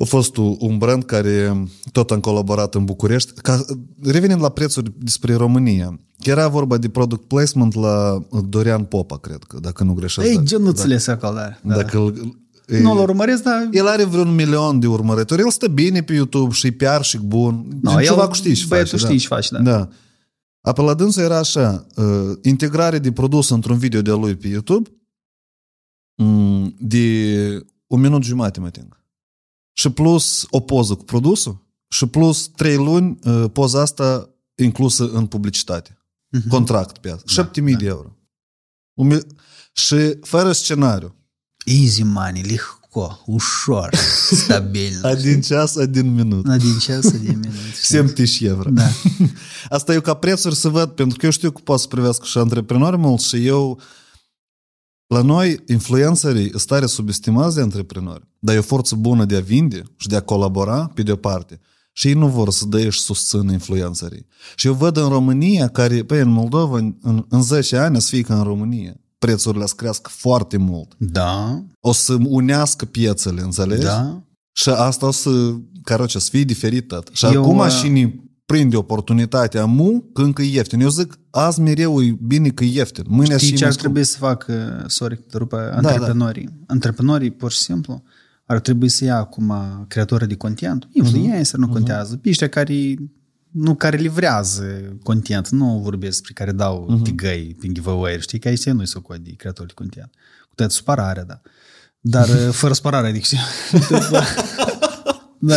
A 0.00 0.04
fost 0.04 0.36
u- 0.36 0.56
un 0.60 0.78
brand 0.78 1.04
care 1.04 1.66
tot 1.92 2.10
am 2.10 2.20
colaborat 2.20 2.74
în 2.74 2.84
București. 2.84 3.32
Ca, 3.40 3.64
revenind 4.02 4.40
la 4.40 4.48
prețuri 4.48 4.92
despre 4.98 5.34
România, 5.34 6.00
era 6.22 6.48
vorba 6.48 6.76
de 6.76 6.88
product 6.88 7.24
placement 7.28 7.74
la 7.74 8.18
Dorian 8.48 8.84
Popa, 8.84 9.18
cred 9.18 9.42
că, 9.44 9.58
dacă 9.60 9.84
nu 9.84 9.92
greșesc. 9.92 10.26
Ei, 10.26 10.34
da, 10.36 10.42
genuțele 10.42 11.00
da. 11.06 11.12
acolo, 11.12 11.32
da. 11.34 11.58
da. 11.62 11.74
Dacă 11.74 11.98
îl, 11.98 12.36
e- 12.66 12.80
Nu-l 12.80 12.98
urmăresc, 12.98 13.42
dar... 13.42 13.68
el 13.70 13.86
are 13.86 14.04
vreun 14.04 14.34
milion 14.34 14.78
de 14.80 14.86
urmăritori, 14.86 15.40
el 15.42 15.50
stă 15.50 15.68
bine 15.68 16.02
pe 16.02 16.12
YouTube 16.12 16.52
și 16.52 16.70
PR 16.70 17.00
și 17.02 17.18
bun. 17.18 17.66
No, 17.82 17.92
No, 17.92 18.00
el- 18.00 18.06
ceva 18.06 18.26
cu 18.26 18.32
știi 18.34 18.54
și 18.54 18.68
băiatul 18.68 18.90
face. 18.98 19.04
știi 19.04 19.18
și 19.18 19.26
face, 19.26 19.48
da. 19.54 19.60
da. 19.62 19.88
A, 20.60 20.72
pe 20.72 20.80
la 20.82 20.94
dânsul 20.94 21.22
era 21.22 21.38
așa, 21.38 21.86
uh, 21.96 22.04
integrare 22.42 22.98
de 22.98 23.12
produs 23.12 23.48
într-un 23.50 23.78
video 23.78 24.02
de-a 24.02 24.14
lui 24.14 24.36
pe 24.36 24.48
YouTube 24.48 24.90
mm, 26.16 26.74
de 26.78 27.06
un 27.86 28.00
minut 28.00 28.22
jumate, 28.22 28.60
mă 28.60 28.70
ting 28.70 28.98
Și 29.73 29.89
plus 29.89 30.45
o 30.49 30.59
poză 30.59 30.95
cu 30.95 31.03
produsul 31.03 31.63
și 31.87 32.05
plus 32.05 32.47
trei 32.55 32.75
luni 32.75 33.19
uh, 33.23 33.45
poza 33.53 33.81
asta 33.81 34.29
inclusă 34.55 35.09
în 35.09 35.25
publicitate. 35.25 35.97
Mhm. 36.29 36.47
Contract 36.49 36.97
pe 36.97 37.09
asta. 37.11 37.23
7000 37.27 37.75
de 37.75 37.85
euro. 37.85 38.15
Un 38.93 39.07
mil- 39.07 39.27
și 39.71 40.17
fără 40.21 40.51
scenariu. 40.51 41.15
Easy 41.65 42.03
money, 42.03 42.41
lегко, 42.41 43.23
ușor, 43.25 43.95
stabil. 44.31 44.99
A 45.01 45.15
din 45.15 45.41
ceas, 45.41 45.75
a 45.75 45.85
din 45.85 46.13
minut. 46.13 46.45
Na 46.45 46.57
din 46.57 46.77
ceas, 46.77 47.11
din 47.11 47.39
minut. 47.39 47.75
70 47.83 48.39
euro. 48.39 48.69
Da. 48.69 48.87
Asta 49.69 49.93
eu 49.93 50.01
ca 50.01 50.13
prețuri 50.13 50.55
să 50.55 50.69
văd, 50.69 50.89
pentru 50.89 51.17
că 51.17 51.25
eu 51.25 51.31
știu 51.31 51.51
că 51.51 51.61
pot 51.63 51.79
să 51.79 51.87
privească 51.87 52.25
și 52.25 52.37
antreprenori 52.37 52.97
mulți 52.97 53.27
și 53.27 53.45
eu 53.45 53.79
la 55.14 55.22
noi, 55.22 55.62
influencerii 55.68 56.48
sunt 56.50 56.64
tare 56.66 56.86
subestimați 56.86 57.54
de 57.54 57.60
antreprenori, 57.60 58.22
dar 58.38 58.54
e 58.54 58.58
o 58.58 58.62
forță 58.62 58.94
bună 58.94 59.24
de 59.24 59.36
a 59.36 59.40
vinde 59.40 59.82
și 59.96 60.08
de 60.08 60.16
a 60.16 60.20
colabora, 60.20 60.90
pe 60.94 61.02
de-o 61.02 61.16
parte. 61.16 61.60
Și 61.92 62.08
ei 62.08 62.14
nu 62.14 62.28
vor 62.28 62.50
să 62.50 62.66
dea 62.66 62.90
și 62.90 63.00
susțină 63.00 63.52
influencerii. 63.52 64.26
Și 64.56 64.66
eu 64.66 64.72
văd 64.72 64.96
în 64.96 65.08
România, 65.08 65.68
care, 65.68 66.02
pe 66.02 66.20
în 66.20 66.28
Moldova, 66.28 66.76
în, 66.78 67.24
în 67.28 67.42
10 67.42 67.76
ani, 67.76 68.00
să 68.00 68.08
fie 68.08 68.20
ca 68.22 68.36
în 68.36 68.42
România. 68.42 68.94
Prețurile 69.18 69.66
să 69.66 69.74
crească 69.76 70.10
foarte 70.12 70.56
mult. 70.56 70.94
Da, 70.98 71.62
O 71.80 71.92
să 71.92 72.16
unească 72.24 72.84
piețele, 72.84 73.40
înțelegi? 73.40 73.84
da. 73.84 74.22
Și 74.52 74.68
asta 74.68 75.06
o 75.06 75.10
să, 75.10 75.54
caroce, 75.82 76.18
să 76.18 76.28
fie 76.30 76.44
diferit 76.44 76.88
tot. 76.88 77.08
Și 77.12 77.24
Eu, 77.24 77.32
Eu, 77.32 77.42
acum 77.42 77.58
uh, 77.58 77.78
cine 77.80 78.20
prinde 78.50 78.76
oportunitatea 78.76 79.64
mu, 79.64 80.04
că 80.12 80.22
încă 80.22 80.42
e 80.42 80.52
ieftin. 80.52 80.80
Eu 80.80 80.88
zic, 80.88 81.18
azi 81.30 81.60
mereu 81.60 82.02
e 82.02 82.16
bine 82.26 82.48
că 82.48 82.64
e 82.64 82.66
ieftin. 82.72 83.04
Mâine 83.08 83.34
Știi 83.36 83.46
și 83.48 83.52
ce 83.54 83.58
mai 83.58 83.68
ar 83.68 83.72
scump. 83.72 83.78
trebui 83.94 84.04
să 84.04 84.16
facă, 84.18 84.84
sorry, 84.88 85.16
că 85.16 85.22
te 85.30 85.36
rup, 85.38 85.50
da. 85.50 85.70
antreprenorii? 85.76 86.48
Antreprenorii, 86.66 87.30
pur 87.30 87.50
și 87.52 87.58
simplu, 87.58 88.02
ar 88.46 88.60
trebui 88.60 88.88
să 88.88 89.04
ia 89.04 89.16
acum 89.16 89.52
creatori 89.88 90.28
de 90.28 90.34
content, 90.34 90.88
influencer, 90.92 91.58
Mhm. 91.58 91.66
nu 91.68 91.72
contează, 91.72 92.16
pe 92.16 92.28
ăștia 92.28 92.48
care 92.48 92.94
nu 93.50 93.74
care 93.74 93.96
livrează 93.96 94.64
content, 95.02 95.48
nu 95.48 95.80
vorbesc 95.82 96.12
despre 96.12 96.32
care 96.32 96.52
dau 96.52 96.86
Mhm. 96.88 97.00
uh-huh. 97.00 97.04
tigăi 97.04 97.56
prin 97.58 97.74
giveaway 97.74 98.16
știi 98.20 98.38
că 98.38 98.48
aici 98.48 98.64
nu-i 98.64 98.86
socot 98.86 99.16
de 99.18 99.30
creatori 99.36 99.68
de 99.68 99.74
content. 99.74 100.10
Cu 100.48 100.54
toată 100.54 100.72
supărarea, 100.72 101.24
da. 101.24 101.40
Dar 102.00 102.26
fără 102.60 102.72
supărare, 102.74 103.06
adică 103.06 103.24
știi? 103.24 103.38
da. 105.38 105.54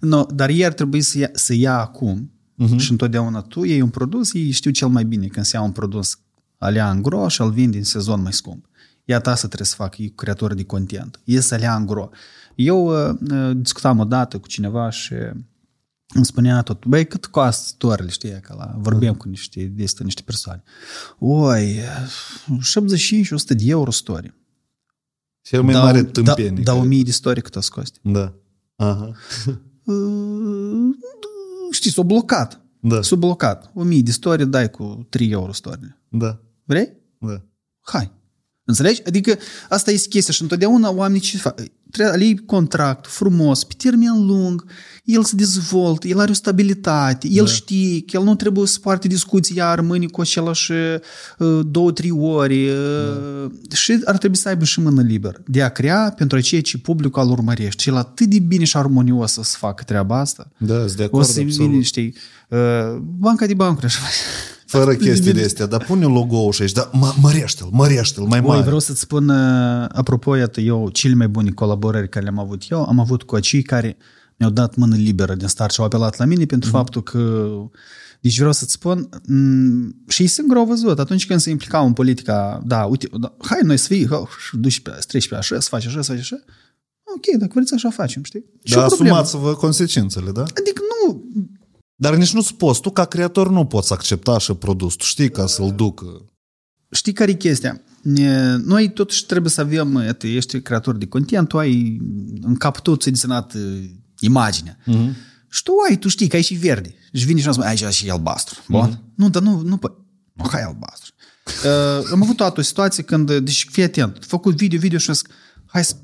No, 0.00 0.24
dar 0.34 0.48
ei 0.48 0.64
ar 0.64 0.72
trebui 0.72 1.00
să 1.00 1.18
ia, 1.18 1.30
să 1.32 1.54
ia 1.54 1.78
acum 1.78 2.32
uh-huh. 2.62 2.76
și 2.76 2.90
întotdeauna 2.90 3.40
tu 3.40 3.64
iei 3.64 3.80
un 3.80 3.88
produs, 3.88 4.32
ei 4.32 4.50
știu 4.50 4.70
cel 4.70 4.88
mai 4.88 5.04
bine 5.04 5.26
când 5.26 5.46
se 5.46 5.56
ia 5.56 5.62
un 5.62 5.72
produs 5.72 6.18
alea 6.58 6.90
în 6.90 7.02
gro 7.02 7.28
și 7.28 7.40
îl 7.40 7.50
vinde 7.50 7.76
în 7.78 7.84
sezon 7.84 8.22
mai 8.22 8.32
scump. 8.32 8.66
Iată 9.04 9.30
asta 9.30 9.46
trebuie 9.46 9.68
să 9.68 9.74
fac 9.74 9.98
ei, 9.98 10.08
creatori 10.14 10.56
de 10.56 10.64
content. 10.64 11.20
E 11.24 11.40
să 11.40 11.54
alea 11.54 11.76
în 11.76 11.86
gro. 11.86 12.08
Eu 12.54 13.08
uh, 13.08 13.16
uh, 13.30 13.50
discutam 13.56 13.98
odată 13.98 14.38
cu 14.38 14.46
cineva 14.48 14.90
și 14.90 15.14
îmi 16.14 16.24
spunea 16.24 16.62
tot, 16.62 16.86
băi, 16.86 17.06
cât 17.06 17.26
costă 17.26 17.66
storile, 17.66 18.10
știi, 18.10 18.40
că 18.40 18.54
la, 18.58 18.74
vorbim 18.76 19.14
cu 19.14 19.28
niște, 19.28 19.64
despre 19.64 20.04
niște 20.04 20.22
persoane. 20.24 20.62
Oi, 21.18 21.78
75-100 21.82 23.56
de 23.56 23.64
euro 23.66 23.90
story. 23.90 24.34
Cel 25.40 25.62
mai 25.62 25.72
Da, 25.72 25.82
mare 25.82 26.02
da, 26.02 26.10
tâmpenie. 26.10 26.62
da, 26.62 26.72
care- 26.72 26.84
1000 26.84 27.02
de 27.02 27.10
story 27.10 27.42
cât 27.42 27.56
o 27.56 27.60
scosti. 27.60 27.98
Da. 28.02 28.34
Aha. 28.76 29.12
Uh, 29.92 30.94
știi, 31.70 31.90
s-o 31.90 32.04
blocat. 32.04 32.60
Da. 32.80 33.02
S-o 33.02 33.16
blocat. 33.16 33.70
1000 33.74 34.02
de 34.02 34.10
story 34.10 34.46
dai 34.46 34.70
cu 34.70 35.06
3 35.08 35.30
euro 35.30 35.52
story. 35.52 35.96
Da. 36.08 36.40
Vrei? 36.64 36.92
Da. 37.18 37.42
Hai. 37.80 38.12
Înțelegi? 38.64 39.02
Adică 39.06 39.38
asta 39.68 39.90
este 39.90 40.08
chestia 40.08 40.34
și 40.34 40.42
întotdeauna 40.42 40.90
oamenii 40.90 41.20
ce 41.20 41.36
fac? 41.36 41.62
Trebuie 41.90 42.14
alei 42.14 42.42
contract 42.46 43.06
frumos, 43.06 43.64
pe 43.64 43.74
termen 43.76 44.26
lung, 44.26 44.64
el 45.04 45.24
se 45.24 45.36
dezvoltă, 45.36 46.08
el 46.08 46.18
are 46.20 46.30
o 46.30 46.34
stabilitate, 46.34 47.28
el 47.30 47.44
da. 47.44 47.50
știe 47.50 48.00
că 48.00 48.16
el 48.16 48.22
nu 48.22 48.34
trebuie 48.34 48.66
să 48.66 48.78
poarte 48.78 49.08
discuții 49.08 49.56
iar 49.56 49.80
mâine 49.80 50.06
cu 50.06 50.20
același 50.20 50.72
uh, 50.72 51.60
două, 51.66 51.92
trei 51.92 52.10
ori 52.10 52.66
da. 53.68 53.76
și 53.76 54.00
ar 54.04 54.18
trebui 54.18 54.36
să 54.36 54.48
aibă 54.48 54.64
și 54.64 54.80
mână 54.80 55.02
liberă 55.02 55.42
de 55.46 55.62
a 55.62 55.68
crea 55.68 56.14
pentru 56.16 56.40
ceea 56.40 56.60
ce 56.60 56.78
publicul 56.78 57.22
al 57.22 57.30
urmărește. 57.30 57.82
Și 57.82 57.88
el 57.88 57.96
atât 57.96 58.26
de 58.26 58.38
bine 58.38 58.64
și 58.64 58.76
armonios 58.76 59.32
să 59.32 59.56
facă 59.58 59.82
treaba 59.82 60.18
asta. 60.18 60.50
Da, 60.56 60.78
sunt 60.78 60.92
de 60.96 61.02
acord, 61.02 61.22
O 61.22 61.26
să 61.26 61.40
absolut. 61.40 61.70
bine, 61.70 61.82
știi, 61.82 62.14
uh, 62.48 62.58
banca 63.00 63.46
de 63.46 63.54
bancuri 63.54 63.86
așa. 63.86 64.00
Fără 64.68 64.94
chestiile 64.94 65.44
astea, 65.44 65.66
dar 65.66 65.84
pune 65.84 66.04
logo-ul 66.04 66.52
și 66.52 66.62
aici, 66.62 66.72
dar 66.72 66.90
mă, 66.92 67.12
mărește-l, 67.20 67.68
mărește-l 67.72 68.22
mai 68.22 68.38
Oi, 68.38 68.46
mare. 68.46 68.62
vreau 68.62 68.78
să-ți 68.78 69.00
spun, 69.00 69.28
uh, 69.28 69.86
apropo, 69.88 70.36
iată, 70.36 70.60
eu, 70.60 70.88
cele 70.92 71.14
mai 71.14 71.28
bune 71.28 71.50
colaborări 71.50 72.08
care 72.08 72.24
le-am 72.24 72.38
avut 72.38 72.62
eu, 72.70 72.84
am 72.84 72.98
avut 72.98 73.22
cu 73.22 73.34
acei 73.34 73.62
care 73.62 73.96
mi-au 74.36 74.50
dat 74.52 74.74
mână 74.74 74.96
liberă 74.96 75.34
din 75.34 75.46
start 75.48 75.72
și 75.72 75.80
au 75.80 75.86
apelat 75.86 76.16
la 76.16 76.24
mine 76.24 76.44
pentru 76.44 76.68
mm-hmm. 76.68 76.72
faptul 76.72 77.02
că 77.02 77.48
deci 78.20 78.36
vreau 78.36 78.52
să-ți 78.52 78.72
spun, 78.72 79.08
m- 79.08 80.08
și 80.08 80.22
ei 80.22 80.28
singur 80.28 80.56
au 80.56 80.64
văzut, 80.64 80.98
atunci 80.98 81.26
când 81.26 81.40
se 81.40 81.50
implicau 81.50 81.86
în 81.86 81.92
politica, 81.92 82.62
da, 82.66 82.84
uite, 82.84 83.08
da, 83.20 83.36
hai 83.38 83.58
noi 83.62 83.76
să 83.76 83.86
fii, 83.86 84.06
oh, 84.10 84.28
duci 84.52 84.80
pe, 84.80 84.90
să 84.98 85.04
treci 85.08 85.28
pe 85.28 85.34
așa, 85.34 85.60
să 85.60 85.68
faci 85.68 85.86
așa, 85.86 86.02
să 86.02 86.12
faci 86.12 86.20
așa, 86.20 86.36
ok, 87.16 87.38
dacă 87.38 87.52
vreți 87.54 87.74
așa 87.74 87.90
facem, 87.90 88.22
știi? 88.22 88.44
Și 88.64 88.74
Dar 88.74 88.84
o 88.84 88.86
problemă. 88.86 89.16
asumați-vă 89.16 89.54
consecințele, 89.54 90.30
da? 90.30 90.42
Adică 90.42 90.80
nu, 91.06 91.24
Dar 92.00 92.14
nici 92.14 92.32
nu-ți 92.32 92.54
poți, 92.54 92.80
tu 92.80 92.90
ca 92.90 93.04
creator 93.04 93.50
nu 93.50 93.66
poți 93.66 93.92
accepta 93.92 94.32
așa 94.32 94.54
produs, 94.54 94.94
tu 94.94 95.04
știi 95.04 95.30
ca 95.30 95.46
să-l 95.46 95.72
ducă. 95.74 96.24
știi 96.90 97.12
care 97.12 97.30
e 97.30 97.34
chestia? 97.34 97.80
E, 98.14 98.30
Noi 98.54 98.92
totuși 98.92 99.26
trebuie 99.26 99.50
să 99.50 99.60
avem, 99.60 99.94
iată, 99.94 100.26
ești 100.26 100.60
creator 100.60 100.96
de 100.96 101.06
content, 101.06 101.48
tu 101.48 101.58
ai 101.58 102.00
în 102.40 102.54
cap 102.54 102.80
tot 102.80 103.00
ți-ai 103.00 103.12
desenat 103.14 103.54
uh, 103.54 103.90
imaginea. 104.20 104.76
Mm-hmm. 104.80 105.14
Și 105.50 105.62
tu 105.62 105.72
ai, 105.88 105.98
tu 105.98 106.08
știi 106.08 106.28
că 106.28 106.36
ai 106.36 106.42
și 106.42 106.54
verde. 106.54 106.94
Și 107.12 107.24
vine 107.24 107.40
și 107.40 107.46
nu 107.46 107.52
spune, 107.52 107.68
aici 107.68 107.84
și 107.94 108.10
albastru. 108.10 108.60
Bun? 108.68 108.94
Mm-hmm. 108.94 109.14
Nu, 109.14 109.30
dar 109.30 109.42
nu, 109.42 109.60
nu, 109.60 109.76
po- 109.76 109.96
nu, 110.32 110.44
hai 110.50 110.62
albastru. 110.62 111.12
Uh, 111.64 112.08
am 112.12 112.22
avut 112.22 112.36
toată 112.36 112.60
o 112.60 112.62
situație 112.62 113.02
când, 113.02 113.38
deci 113.38 113.66
fii 113.70 113.82
atent, 113.82 114.04
am 114.14 114.20
făcut 114.20 114.54
video, 114.56 114.78
video 114.78 114.98
și 114.98 115.08
am 115.10 115.14
zis, 115.14 115.24
hai 115.66 115.84
să, 115.84 115.94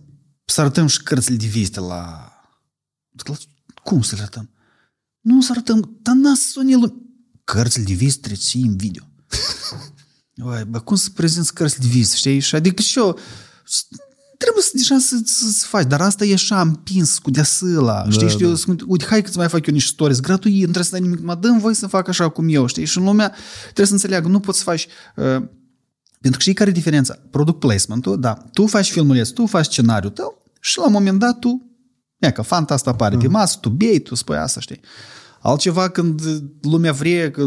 să 0.45 0.61
arătăm 0.61 0.87
și 0.87 1.03
cărțile 1.03 1.37
de 1.37 1.47
vizite 1.47 1.81
la... 1.81 2.33
la- 3.25 3.35
Cum 3.83 4.03
să 4.03 4.15
le 4.15 4.21
arătăm? 4.21 4.49
Nu 5.25 5.41
să 5.41 5.49
arătăm, 5.51 5.99
dar 6.03 6.15
n-a 6.15 6.35
sunit 6.35 6.75
lume. 6.75 6.93
Cărțile 7.45 7.85
de 7.85 7.93
vizite 7.93 8.21
trebuie 8.21 8.39
să 8.43 8.51
fie 8.51 8.67
în 8.67 8.77
video. 8.77 9.03
Oi, 10.51 10.65
bă, 10.69 10.79
cum 10.81 10.97
să 10.97 11.09
prezinți 11.15 11.55
cărți 11.55 11.81
de 11.81 11.87
vis, 11.87 12.15
știi? 12.15 12.39
Și 12.41 12.55
adică 12.55 12.83
și 12.83 12.99
eu 12.99 13.19
s- 13.65 13.87
trebuie 14.39 14.63
să 14.63 14.71
deja 14.75 14.99
să, 14.99 15.21
să, 15.25 15.51
să 15.51 15.67
faci, 15.67 15.87
dar 15.87 16.01
asta 16.01 16.25
e 16.25 16.33
așa 16.33 16.61
împins 16.61 17.19
cu 17.19 17.31
deasăla, 17.31 18.05
știi? 18.11 18.27
Da, 18.27 18.33
și 18.33 18.43
eu 18.43 18.55
spun, 18.55 18.79
uite, 18.87 19.05
hai 19.09 19.23
că 19.23 19.29
îți 19.29 19.37
mai 19.37 19.49
fac 19.49 19.67
eu 19.67 19.75
niște 19.75 19.91
stories 19.93 20.21
gratuit, 20.21 20.55
nu 20.55 20.61
trebuie 20.63 20.85
să 20.85 20.91
dai 20.91 21.01
nimic, 21.01 21.21
mă 21.21 21.35
dăm 21.35 21.59
voi 21.59 21.75
să 21.75 21.87
fac 21.87 22.09
așa 22.09 22.29
cum 22.29 22.49
eu, 22.49 22.67
știi? 22.67 22.85
Și 22.85 22.99
în 22.99 23.05
lumea 23.05 23.35
trebuie 23.65 23.87
să 23.87 23.93
înțeleagă, 23.93 24.29
nu 24.29 24.41
poți 24.41 24.59
să 24.59 24.65
faci... 24.65 24.87
Uh, 25.17 25.25
pentru 26.21 26.39
că 26.39 26.39
știi 26.41 26.55
care 26.55 26.71
e 26.71 26.73
diferența? 26.73 27.19
Product 27.31 27.59
placement-ul, 27.59 28.21
da, 28.21 28.33
tu 28.53 28.67
faci 28.67 28.91
filmuleț, 28.91 29.29
tu 29.29 29.47
faci 29.47 29.65
scenariul 29.65 30.11
tău 30.13 30.43
și 30.61 30.79
la 30.79 30.87
un 30.87 30.93
moment 30.93 31.19
dat 31.19 31.39
tu, 31.39 31.63
ia 32.19 32.31
că 32.31 32.43
fanta 32.43 32.75
asta 32.75 32.91
apare 32.91 33.17
pe 33.17 33.29
masă, 33.29 33.59
tu 33.61 33.69
bei, 33.69 33.99
tu 34.01 34.15
spui 34.15 34.37
asta, 34.37 34.61
știi? 34.61 34.81
Altceva 35.41 35.89
când 35.89 36.21
lumea 36.63 36.93
vrea, 36.93 37.31
că 37.31 37.41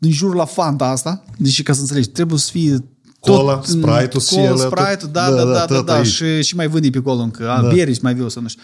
în 0.00 0.10
jur 0.10 0.34
la 0.34 0.44
fanta 0.44 0.86
asta, 0.88 1.24
deci 1.38 1.62
ca 1.62 1.72
să 1.72 1.80
înțelegi, 1.80 2.08
trebuie 2.08 2.38
să 2.38 2.50
fie 2.50 2.78
Cola, 3.20 3.60
Sprite-ul 3.64 4.22
și 4.22 4.34
Cola, 4.34 4.42
ele, 4.46 4.56
Sprite-ul, 4.56 5.10
da, 5.12 5.26
tot- 5.28 5.36
da, 5.36 5.44
da, 5.44 5.44
da, 5.44 5.44
da, 5.44 5.52
da, 5.52 5.64
tot 5.64 5.86
da, 5.86 5.94
aici. 5.94 6.06
și, 6.06 6.42
și 6.42 6.56
mai 6.56 6.68
vândi 6.68 6.90
pe 6.90 6.98
acolo 6.98 7.20
încă, 7.20 7.50
a, 7.50 7.62
Da. 7.62 7.68
beri 7.68 7.94
și 7.94 8.00
mai 8.02 8.14
viu 8.14 8.28
să 8.28 8.40
nu 8.40 8.48
știu. 8.48 8.62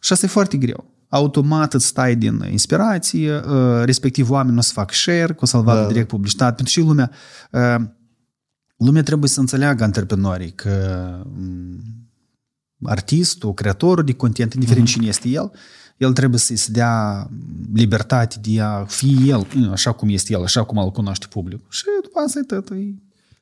Și 0.00 0.12
asta 0.12 0.26
e 0.26 0.28
foarte 0.28 0.56
greu. 0.56 0.84
Automat 1.08 1.74
îți 1.74 1.86
stai 1.86 2.16
din 2.16 2.46
inspirație, 2.50 3.34
uh, 3.36 3.82
respectiv 3.84 4.30
oamenii 4.30 4.52
nu 4.52 4.58
o 4.58 4.62
să 4.62 4.72
fac 4.72 4.92
share, 4.94 5.26
că 5.32 5.38
o 5.40 5.46
să-l 5.46 5.62
vadă 5.62 5.80
Da. 5.80 5.86
direct 5.86 6.08
publicitate, 6.08 6.54
pentru 6.54 6.74
că 6.74 6.80
și 6.80 6.86
lumea, 6.86 7.10
uh, 7.52 7.84
lumea 8.76 9.02
trebuie 9.02 9.28
să 9.28 9.40
înțeleagă 9.40 9.84
antreprenorii 9.84 10.50
că 10.52 10.70
m, 11.24 11.80
artistul, 12.82 13.54
creatorul 13.54 14.04
de 14.04 14.12
content, 14.12 14.54
indiferent 14.54 14.84
Mhm. 14.86 14.94
cine 14.94 15.06
este 15.08 15.28
el, 15.28 15.50
el 15.96 16.12
trebuie 16.12 16.38
să-i 16.40 16.56
se 16.56 16.70
dea 16.70 17.28
libertate 17.74 18.36
de 18.42 18.60
a 18.60 18.84
fi 18.84 19.16
el, 19.26 19.46
așa 19.72 19.92
cum 19.92 20.08
este 20.08 20.32
el, 20.32 20.42
așa 20.42 20.64
cum 20.64 20.78
îl 20.78 20.90
cunoaște 20.90 21.26
publicul. 21.30 21.66
Și 21.70 21.82
după 22.02 22.18
asta 22.26 22.38
e 22.38 22.42
tot. 22.42 22.70
E... 22.70 22.74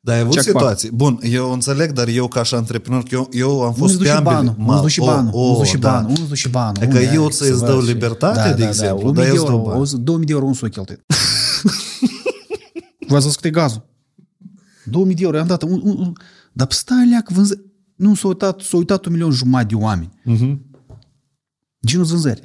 Dar 0.01 0.15
ai 0.15 0.21
avut 0.21 0.35
Jackpot. 0.35 0.61
situații. 0.61 0.91
Bun, 0.91 1.19
eu 1.23 1.53
înțeleg, 1.53 1.93
dar 1.93 2.09
eu 2.09 2.29
ca 2.29 2.43
și 2.43 2.55
antreprenor, 2.55 3.03
că 3.03 3.15
eu, 3.15 3.29
eu 3.33 3.63
am 3.63 3.73
fost 3.75 3.95
Unul 3.95 3.97
pe 3.97 3.99
duce 4.03 4.11
ambele. 4.11 4.35
banul, 4.37 4.55
unul 4.59 4.81
duce 4.81 5.01
banul, 5.01 5.31
unul 5.35 5.57
duce 5.59 5.77
banul, 5.77 6.11
unul 6.11 6.27
duce 6.29 6.49
banul. 6.49 6.77
Adică 6.83 6.99
unde 6.99 7.11
eu 7.15 7.25
ai 7.25 7.31
ți-ți 7.31 7.51
îți 7.51 7.59
să 7.59 7.67
dau 7.67 7.79
faci? 7.79 7.87
libertate, 7.87 8.55
de 8.57 8.65
exemplu, 8.65 9.11
dar 9.13 9.25
1000 9.25 9.27
eu 9.27 9.33
de 9.33 9.39
îți 9.39 9.47
dau 9.47 9.59
euro, 9.59 9.71
bani. 9.79 10.05
2000 10.05 10.27
de 10.27 10.33
euro 10.33 10.45
un 10.45 10.55
s-o 10.55 10.67
cheltuit. 10.67 11.01
V-ați 13.09 13.25
văzut 13.25 13.35
cât 13.35 13.45
e 13.45 13.51
gazul? 13.51 13.87
2000 14.85 15.15
de 15.15 15.23
euro, 15.23 15.37
i-am 15.37 15.47
dat. 15.47 15.63
Un, 15.63 15.81
un, 15.85 15.97
un, 15.99 16.13
dar 16.53 16.67
stai 16.71 17.09
leac, 17.09 17.29
vânză... 17.29 17.61
Nu, 17.97 18.15
s-a 18.15 18.27
uitat, 18.29 18.61
s-a 18.61 18.77
uitat 18.77 19.05
un 19.05 19.13
milion 19.13 19.31
jumătate 19.31 19.67
de 19.67 19.75
oameni. 19.75 20.11
Mhm. 20.25 20.61
Ce 21.87 21.97
nu-ți 21.97 22.11
vânzări? 22.11 22.41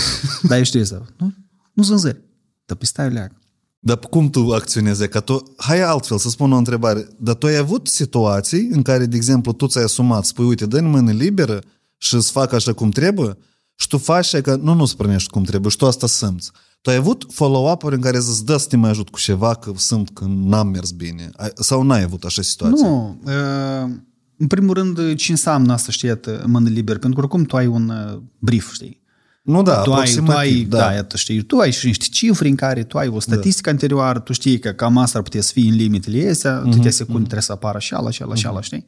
dar 0.48 0.58
eu 0.58 0.64
știu 0.64 0.80
asta. 0.80 1.06
Nu, 1.18 1.32
nu-ți 1.72 1.88
vânzări. 1.88 2.20
Dar 2.64 2.76
pe 2.76 2.84
stai 2.84 3.10
leac. 3.10 3.32
Dar 3.78 3.98
cum 3.98 4.30
tu 4.30 4.50
acționezi? 4.52 5.08
Că 5.08 5.20
tu, 5.20 5.54
hai 5.56 5.82
altfel 5.82 6.18
să 6.18 6.28
spun 6.28 6.52
o 6.52 6.56
întrebare. 6.56 7.08
Dar 7.18 7.34
tu 7.34 7.46
ai 7.46 7.56
avut 7.56 7.86
situații 7.86 8.68
în 8.72 8.82
care, 8.82 9.06
de 9.06 9.16
exemplu, 9.16 9.52
tu 9.52 9.66
ți-ai 9.66 9.84
asumat, 9.84 10.24
spui, 10.24 10.44
uite, 10.46 10.66
dă-mi 10.66 10.88
mână 10.88 11.12
liberă 11.12 11.62
și 11.96 12.14
îți 12.14 12.30
fac 12.30 12.52
așa 12.52 12.72
cum 12.72 12.90
trebuie 12.90 13.36
și 13.74 13.88
tu 13.88 13.98
faci 13.98 14.18
așa 14.34 14.40
că 14.40 14.56
nu 14.56 14.74
nu-ți 14.74 14.96
primești 14.96 15.30
cum 15.30 15.42
trebuie 15.42 15.70
și 15.70 15.76
tu 15.76 15.86
asta 15.86 16.06
simți. 16.06 16.50
Tu 16.80 16.90
ai 16.90 16.96
avut 16.96 17.26
follow-up-uri 17.30 17.94
în 17.94 18.00
care 18.00 18.20
să-ți 18.20 18.44
dă 18.44 18.56
să 18.56 18.66
te 18.68 18.76
mai 18.76 18.90
ajut 18.90 19.08
cu 19.08 19.18
ceva 19.18 19.54
că 19.54 19.72
simt 19.76 20.10
că 20.10 20.24
n-am 20.28 20.68
mers 20.68 20.90
bine? 20.90 21.30
Ai- 21.36 21.52
Sau 21.54 21.82
n-ai 21.82 22.02
avut 22.02 22.24
așa 22.24 22.42
situație? 22.42 22.86
Nu. 22.88 23.20
Uh, 23.24 23.90
în 24.38 24.46
primul 24.46 24.74
rând, 24.74 25.14
ce 25.14 25.30
înseamnă 25.30 25.72
asta, 25.72 25.92
știi, 25.92 26.08
iată, 26.08 26.44
mână 26.46 26.68
liberă? 26.68 26.98
Pentru 26.98 27.18
că 27.18 27.24
oricum 27.24 27.44
tu 27.44 27.56
ai 27.56 27.66
un 27.66 27.88
uh, 27.88 28.20
brief, 28.38 28.72
știi? 28.72 29.04
Nu, 29.42 29.62
da, 29.62 29.72
tu 29.72 29.78
ai, 29.78 29.84
tu 29.84 29.92
aproximativ, 29.92 30.36
ai, 30.38 30.64
da. 30.64 30.78
da, 30.78 30.92
iată, 30.92 31.16
știi, 31.16 31.42
tu 31.42 31.58
ai 31.58 31.72
și 31.72 31.86
niște 31.86 32.06
cifre 32.10 32.48
în 32.48 32.54
care 32.54 32.82
tu 32.84 32.98
ai 32.98 33.08
o 33.08 33.20
statistică 33.20 33.68
da. 33.68 33.74
anterioară, 33.74 34.18
tu 34.18 34.32
știi 34.32 34.58
că 34.58 34.72
cam 34.72 34.98
asta 34.98 35.18
ar 35.18 35.24
putea 35.24 35.40
să 35.40 35.52
fie 35.52 35.70
în 35.70 35.76
limitele 35.76 36.28
astea, 36.28 36.58
Mhm, 36.58 36.68
mm-hmm. 36.68 36.76
câte 36.76 36.90
secunde 36.90 37.20
trebuie 37.22 37.42
să 37.42 37.52
apară 37.52 37.78
și 37.78 37.94
ala, 37.94 38.10
și 38.10 38.22
ala, 38.22 38.34
și 38.34 38.46
ala, 38.46 38.60
știi? 38.60 38.86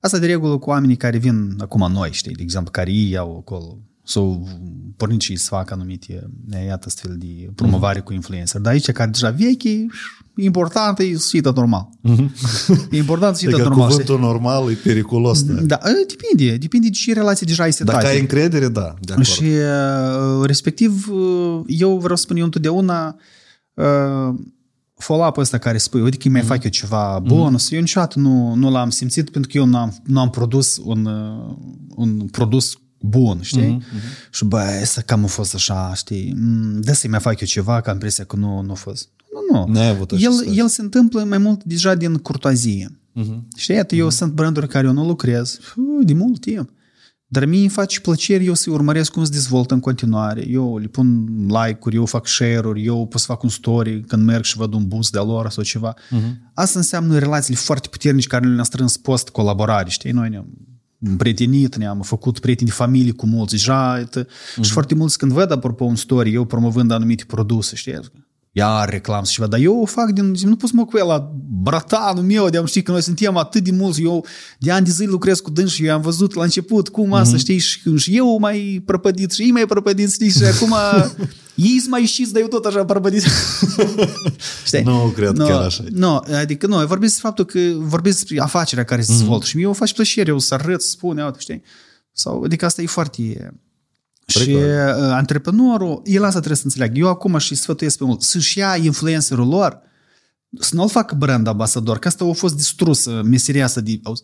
Asta 0.00 0.18
de 0.18 0.26
regulă 0.26 0.58
cu 0.58 0.70
oamenii 0.70 0.96
care 0.96 1.18
vin 1.18 1.54
acum 1.58 1.92
noi, 1.92 2.08
știi, 2.12 2.34
de 2.34 2.42
exemplu, 2.42 2.70
care 2.70 2.92
ei 2.92 3.10
iau 3.10 3.36
acolo, 3.36 3.78
sau 4.04 4.48
pornit 4.96 5.20
și 5.20 5.36
să 5.36 5.46
facă 5.48 5.74
anumite, 5.74 6.30
iată, 6.66 6.84
astfel 6.86 7.16
de 7.18 7.50
promovare 7.54 7.98
Mhm. 7.98 8.06
cu 8.06 8.12
influencer. 8.12 8.60
Dar 8.60 8.72
aici, 8.72 8.90
care 8.90 9.10
deja 9.10 9.30
vechi, 9.30 9.62
e 9.64 9.86
important 10.44 10.98
e 10.98 11.16
să 11.16 11.26
fie 11.30 11.40
tot 11.40 11.56
normal. 11.56 11.88
E 12.90 12.96
important 12.96 13.34
să 13.36 13.40
fie 13.40 13.50
tot 13.50 13.58
Adică 13.60 13.74
normal, 13.74 13.90
știi? 13.90 14.04
cuvântul 14.04 14.28
normal 14.32 14.70
e 14.70 14.74
periculos. 14.74 15.42
Da. 15.44 15.52
Da, 15.62 15.78
e, 15.84 16.06
depinde, 16.08 16.56
depinde 16.56 16.86
de 16.88 16.92
ce 16.92 17.12
relație 17.12 17.46
deja 17.48 17.62
ai 17.62 17.72
setate. 17.72 17.98
Dacă 17.98 18.08
ai 18.12 18.20
încredere, 18.20 18.68
da, 18.68 18.94
de 19.00 19.12
acord. 19.12 19.26
Și 19.26 19.42
uh, 19.42 20.44
respectiv, 20.46 21.08
uh, 21.10 21.60
eu 21.66 21.98
vreau 21.98 22.16
să 22.16 22.22
spun 22.22 22.36
eu 22.36 22.44
întotdeauna 22.44 23.16
uh, 23.74 24.34
follow-up 24.94 25.36
ăsta 25.36 25.58
care 25.58 25.78
spui, 25.78 26.00
uite 26.00 26.16
că 26.16 26.22
îi 26.26 26.32
mai 26.32 26.42
fac 26.42 26.64
eu 26.64 26.70
ceva 26.70 27.22
bonus, 27.26 27.70
eu 27.70 27.80
niciodată 27.80 28.18
nu, 28.18 28.54
nu 28.54 28.70
l-am 28.70 28.90
simțit 28.90 29.30
pentru 29.30 29.50
că 29.50 29.56
eu 29.58 29.64
nu 29.66 29.76
am, 29.78 29.96
nu 30.04 30.20
am 30.20 30.30
produs 30.30 30.80
un, 30.84 31.04
uh, 31.04 31.54
un 31.94 32.26
produs 32.26 32.76
bun, 33.02 33.38
știi? 33.42 33.82
Și 34.30 34.44
bă, 34.44 34.58
asta 34.58 35.00
cam 35.00 35.24
a 35.24 35.26
fost 35.26 35.54
așa, 35.54 35.94
știi? 35.94 36.34
Mm, 36.36 36.80
Dă 36.80 36.92
să-i 36.92 37.10
mai 37.10 37.20
fac 37.20 37.40
eu 37.40 37.46
ceva, 37.46 37.80
că 37.80 37.88
am 37.88 37.94
impresia 37.94 38.24
că 38.24 38.36
nu, 38.36 38.60
nu 38.60 38.70
a 38.70 38.74
fost. 38.74 39.08
Nu, 39.50 39.58
nu. 39.58 39.72
N-ai 39.72 39.88
avut 39.88 40.10
așa 40.12 40.24
el, 40.24 40.32
situație. 40.32 40.60
el 40.60 40.68
se 40.68 40.82
întâmplă 40.82 41.22
mai 41.22 41.38
mult 41.38 41.64
deja 41.64 41.94
din 41.94 42.14
curtoazie. 42.14 42.98
Știi, 43.56 43.74
iată, 43.74 43.94
eu 43.94 44.10
sunt 44.10 44.32
branduri 44.32 44.68
care 44.68 44.86
eu 44.86 44.92
nu 44.92 45.06
lucrez 45.06 45.58
fu, 45.60 45.80
de 46.02 46.12
mult 46.12 46.40
timp. 46.40 46.70
Dar 47.26 47.44
mie 47.44 47.60
îmi 47.60 47.68
face 47.68 48.00
plăcere 48.00 48.44
eu 48.44 48.54
să-i 48.54 48.72
urmăresc 48.72 49.12
cum 49.12 49.24
se 49.24 49.30
dezvoltă 49.30 49.74
în 49.74 49.80
continuare. 49.80 50.48
Eu 50.48 50.78
le 50.78 50.86
pun 50.86 51.28
like-uri, 51.46 51.96
eu 51.96 52.06
fac 52.06 52.26
share-uri, 52.26 52.84
eu 52.84 53.06
pot 53.06 53.20
să 53.20 53.26
fac 53.26 53.42
un 53.42 53.48
story 53.48 54.00
când 54.00 54.24
merg 54.24 54.44
și 54.44 54.56
văd 54.56 54.72
un 54.74 54.88
boost 54.88 55.12
de-a 55.12 55.22
lor 55.22 55.50
sau 55.50 55.62
ceva. 55.64 55.94
Asta 56.54 56.78
înseamnă 56.78 57.18
relațiile 57.18 57.58
foarte 57.58 57.88
puternice 57.88 58.26
care 58.26 58.46
le-am 58.46 58.64
strâns 58.64 58.96
post-colaborare, 58.96 59.88
știi? 59.90 60.10
Noi 60.10 60.28
ne-am 60.28 60.46
prietenit, 61.16 61.76
ne-am 61.76 62.00
făcut 62.00 62.38
prieteni 62.38 62.68
de 62.68 62.74
familie 62.74 63.12
cu 63.12 63.26
mulți 63.26 63.52
deja. 63.52 63.98
Iată. 63.98 64.26
Și 64.60 64.70
foarte 64.70 64.94
mulți 64.94 65.18
când 65.18 65.32
văd, 65.32 65.50
apropo, 65.50 65.84
un 65.84 65.96
story, 65.96 66.32
eu 66.32 66.44
promovând 66.44 66.90
anumite 66.90 67.24
produse, 67.26 67.76
știi? 67.76 68.00
Iar 68.54 68.88
reclam 68.88 69.24
și 69.24 69.32
ceva, 69.32 69.46
dar 69.46 69.60
eu 69.60 69.80
o 69.80 69.84
fac 69.84 70.10
din, 70.10 70.34
nu 70.42 70.56
pot 70.56 70.68
să 70.68 70.74
mă 70.76 70.84
cu 70.84 70.98
el 70.98 71.06
la 71.06 71.32
bratanul 71.62 72.22
meu, 72.22 72.48
de 72.48 72.56
am 72.56 72.66
ști 72.66 72.82
că 72.82 72.90
noi 72.90 73.02
suntem 73.02 73.36
atât 73.36 73.64
de 73.64 73.70
mulți, 73.70 74.02
eu 74.02 74.26
de 74.58 74.70
ani 74.70 74.84
de 74.84 74.90
zile 74.90 75.10
lucrez 75.10 75.40
cu 75.40 75.50
dânsi 75.50 75.74
și 75.74 75.84
eu 75.84 75.94
am 75.94 76.00
văzut 76.00 76.34
la 76.34 76.42
început 76.42 76.88
cum 76.88 77.12
asta, 77.12 77.36
știi, 77.36 77.58
și, 77.58 77.96
și 77.96 78.16
eu 78.16 78.38
mai 78.38 78.82
prăpădit 78.84 79.32
și 79.32 79.42
ei 79.42 79.50
mai 79.50 79.66
prăpădit, 79.66 80.12
știi, 80.12 80.30
și 80.30 80.44
acum 80.44 80.74
ei 81.54 81.78
sunt 81.78 81.90
mai 81.90 82.00
ieșiți, 82.00 82.32
dar 82.32 82.42
eu 82.42 82.48
tot 82.48 82.64
așa 82.64 82.84
prăpădit. 82.84 83.22
știi? 84.66 84.82
Nu 84.82 85.12
cred 85.14 85.36
no, 85.36 85.46
chiar 85.46 85.62
așa. 85.62 85.84
Nu, 85.90 86.24
adică 86.40 86.66
nu, 86.66 86.76
vorbesc 86.86 87.12
despre 87.12 87.28
faptul 87.28 87.44
că 87.44 87.58
vorbesc 87.76 88.18
despre 88.18 88.40
afacerea 88.40 88.84
care 88.84 89.02
se 89.02 89.12
dezvoltă 89.12 89.44
și 89.44 89.56
mie 89.56 89.66
o 89.66 89.72
face 89.72 89.94
plăcere, 89.94 90.30
eu 90.30 90.38
să 90.38 90.54
arăt, 90.54 90.82
să 90.82 90.88
spun, 90.88 91.18
uite, 91.18 91.38
știi, 91.38 91.62
Sau, 92.12 92.42
adică 92.42 92.64
asta 92.64 92.82
e 92.82 92.86
foarte... 92.86 93.52
Și 94.38 94.44
Preclar. 94.44 94.96
uh, 94.96 95.12
antreprenorul, 95.12 96.02
el 96.04 96.22
asta 96.22 96.36
trebuie 96.36 96.56
să 96.56 96.64
înțeleagă. 96.64 96.98
Eu 96.98 97.08
acum 97.08 97.38
și 97.38 97.54
sfătuiesc 97.54 97.98
pe 97.98 98.04
mult 98.04 98.22
să-și 98.22 98.58
ia 98.58 98.76
influencerul 98.76 99.48
lor, 99.48 99.80
să 100.58 100.74
nu-l 100.74 100.88
facă 100.88 101.14
brand 101.14 101.46
ambasador, 101.46 101.98
că 101.98 102.08
asta 102.08 102.24
a 102.24 102.32
fost 102.32 102.56
distrusă 102.56 103.22
meseria 103.24 103.64
asta 103.64 103.80
de... 103.80 104.00
Auzi, 104.02 104.22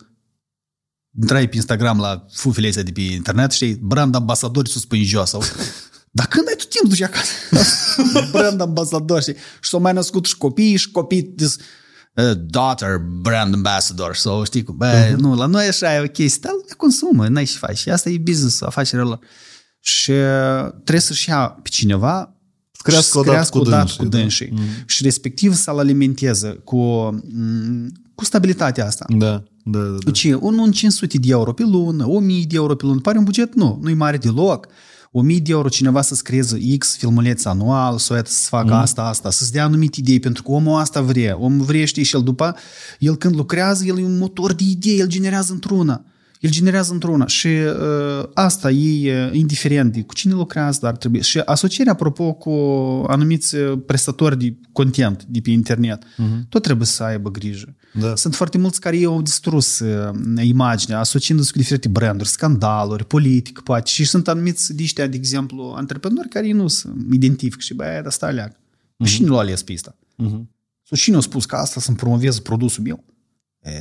intrai 1.21 1.47
pe 1.47 1.55
Instagram 1.55 1.99
la 1.99 2.25
fufile 2.31 2.67
astea 2.67 2.83
de 2.83 2.91
pe 2.91 3.01
internet, 3.01 3.51
știi, 3.51 3.73
brand 3.73 4.15
ambasador 4.15 4.67
sus 4.67 4.85
până 4.85 5.01
în 5.01 5.07
jos. 5.07 5.29
Sau... 5.29 5.41
Dar 6.11 6.27
când 6.27 6.47
ai 6.47 6.55
tu 6.57 6.65
timp 6.65 6.83
să 6.83 6.89
duci 6.89 7.01
acasă? 7.01 7.31
brand 8.31 8.61
ambasador, 8.61 9.21
știi? 9.21 9.35
Și 9.61 9.69
s-au 9.69 9.79
mai 9.79 9.93
născut 9.93 10.25
și 10.25 10.37
copii 10.37 10.75
și 10.75 10.91
copii 10.91 11.21
dis, 11.21 11.57
uh, 12.13 12.31
daughter 12.35 12.97
brand 12.97 13.53
ambassador 13.53 14.15
sau 14.15 14.43
știi 14.43 14.63
cum, 14.63 14.77
bă, 14.77 15.07
uh-huh. 15.07 15.15
nu, 15.15 15.35
la 15.35 15.45
noi 15.45 15.67
așa 15.67 15.95
e 15.95 15.99
o 15.99 16.07
chestie, 16.07 16.39
dar 16.43 16.51
lumea 16.51 16.75
consumă, 16.77 17.27
n-ai 17.27 17.45
ce 17.45 17.57
faci. 17.57 17.77
Și 17.77 17.89
asta 17.89 18.09
e 18.09 18.17
business, 18.17 18.61
afacerea 18.61 19.05
lor. 19.05 19.19
Și 19.79 20.11
uh, 20.11 20.71
trebuie 20.71 20.99
să-și 20.99 21.29
ia 21.29 21.59
pe 21.61 21.69
cineva 21.69 22.33
Crească 22.83 23.05
și 23.05 23.11
să 23.11 23.17
odată 23.17 23.31
crească 23.31 23.57
cu 23.57 23.63
odată 23.63 23.77
dânsii, 23.77 23.97
cu 23.97 24.09
da. 24.09 24.17
dânsii. 24.17 24.53
Și 24.85 25.03
respectiv 25.03 25.53
să-l 25.53 25.79
alimenteze 25.79 26.49
cu, 26.63 26.77
mm, 27.33 27.91
cu 28.15 28.25
stabilitatea 28.25 28.85
asta. 28.85 29.05
Da, 29.07 29.43
da, 29.63 29.79
da. 29.79 29.79
da. 29.79 29.97
Deci, 30.05 30.23
un 30.39 30.71
500 30.71 31.17
de 31.17 31.27
euro 31.29 31.53
pe 31.53 31.63
lună, 31.63 32.07
1000 32.07 32.45
de 32.47 32.55
euro 32.55 32.75
pe 32.75 32.85
lună, 32.85 32.99
pare 32.99 33.17
un 33.17 33.23
buget? 33.23 33.55
Nu, 33.55 33.79
nu-i 33.81 33.93
mare 33.93 34.17
deloc. 34.17 34.67
1000 35.11 35.39
de 35.39 35.51
euro 35.51 35.69
cineva 35.69 36.01
să 36.01 36.15
scrieze 36.15 36.77
X 36.77 36.97
filmuleț 36.97 37.45
anual, 37.45 37.97
să 37.97 38.13
o 38.13 38.25
să 38.25 38.47
facă 38.49 38.73
mm. 38.73 38.79
asta, 38.79 39.01
asta, 39.01 39.29
să-ți 39.29 39.51
dea 39.51 39.63
anumite 39.63 39.99
idei, 39.99 40.19
pentru 40.19 40.43
că 40.43 40.51
omul 40.51 40.79
asta 40.79 41.01
vrea. 41.01 41.37
Omul 41.39 41.65
vrea, 41.65 41.85
știi, 41.85 42.03
și 42.03 42.15
el 42.15 42.23
după, 42.23 42.55
el 42.99 43.15
când 43.15 43.35
lucrează, 43.35 43.85
el 43.85 43.99
e 43.99 44.03
un 44.03 44.17
motor 44.17 44.53
de 44.53 44.63
idei, 44.63 44.99
el 44.99 45.07
generează 45.07 45.53
într-una. 45.53 46.05
El 46.39 46.49
generează 46.49 46.93
într-una 46.93 47.27
și 47.27 47.47
uh, 47.47 48.29
asta 48.33 48.71
e 48.71 49.25
uh, 49.25 49.33
indiferent 49.33 49.93
de 49.93 50.01
cu 50.01 50.13
cine 50.13 50.33
lucrează, 50.33 50.79
dar 50.81 50.97
trebuie. 50.97 51.21
Și 51.21 51.39
asocierea, 51.39 51.91
apropo, 51.91 52.33
cu 52.33 52.51
anumiți 53.07 53.55
uh, 53.55 53.79
prestatori 53.85 54.37
de 54.37 54.57
content 54.71 55.23
de 55.23 55.39
pe 55.39 55.49
internet, 55.49 56.03
uh-huh. 56.03 56.49
tot 56.49 56.61
trebuie 56.61 56.87
să 56.87 57.03
aibă 57.03 57.31
grijă. 57.31 57.75
Da. 57.93 58.15
Sunt 58.15 58.35
foarte 58.35 58.57
mulți 58.57 58.79
care 58.79 59.03
au 59.05 59.21
distrus 59.21 59.79
uh, 59.79 60.09
imaginea, 60.41 60.99
asociindu-se 60.99 61.51
cu 61.51 61.57
diferite 61.57 61.87
branduri, 61.87 62.29
scandaluri, 62.29 63.05
politic, 63.05 63.59
poate. 63.59 63.89
Și 63.89 64.05
sunt 64.05 64.27
anumiți 64.27 64.75
de 64.75 64.83
ăștia, 64.83 65.07
de 65.07 65.15
exemplu, 65.15 65.73
antreprenori 65.75 66.29
care 66.29 66.51
nu 66.51 66.67
se 66.67 66.89
identifică 67.11 67.61
și, 67.61 67.73
băi, 67.73 67.99
dar 68.01 68.11
stai 68.11 68.33
leac. 68.33 68.51
Uh-huh. 68.51 69.05
Cine 69.05 69.27
l-a 69.27 69.39
ales 69.39 69.63
pe 69.63 69.73
asta? 69.73 69.95
Mhm. 70.15 70.49
Sau 70.83 70.97
cine 70.97 71.15
a 71.15 71.19
spus 71.19 71.45
că 71.45 71.55
asta 71.55 71.79
să-mi 71.79 71.97
promoveze 71.97 72.41
produsul 72.41 72.83
meu? 72.83 73.03
E, 73.61 73.71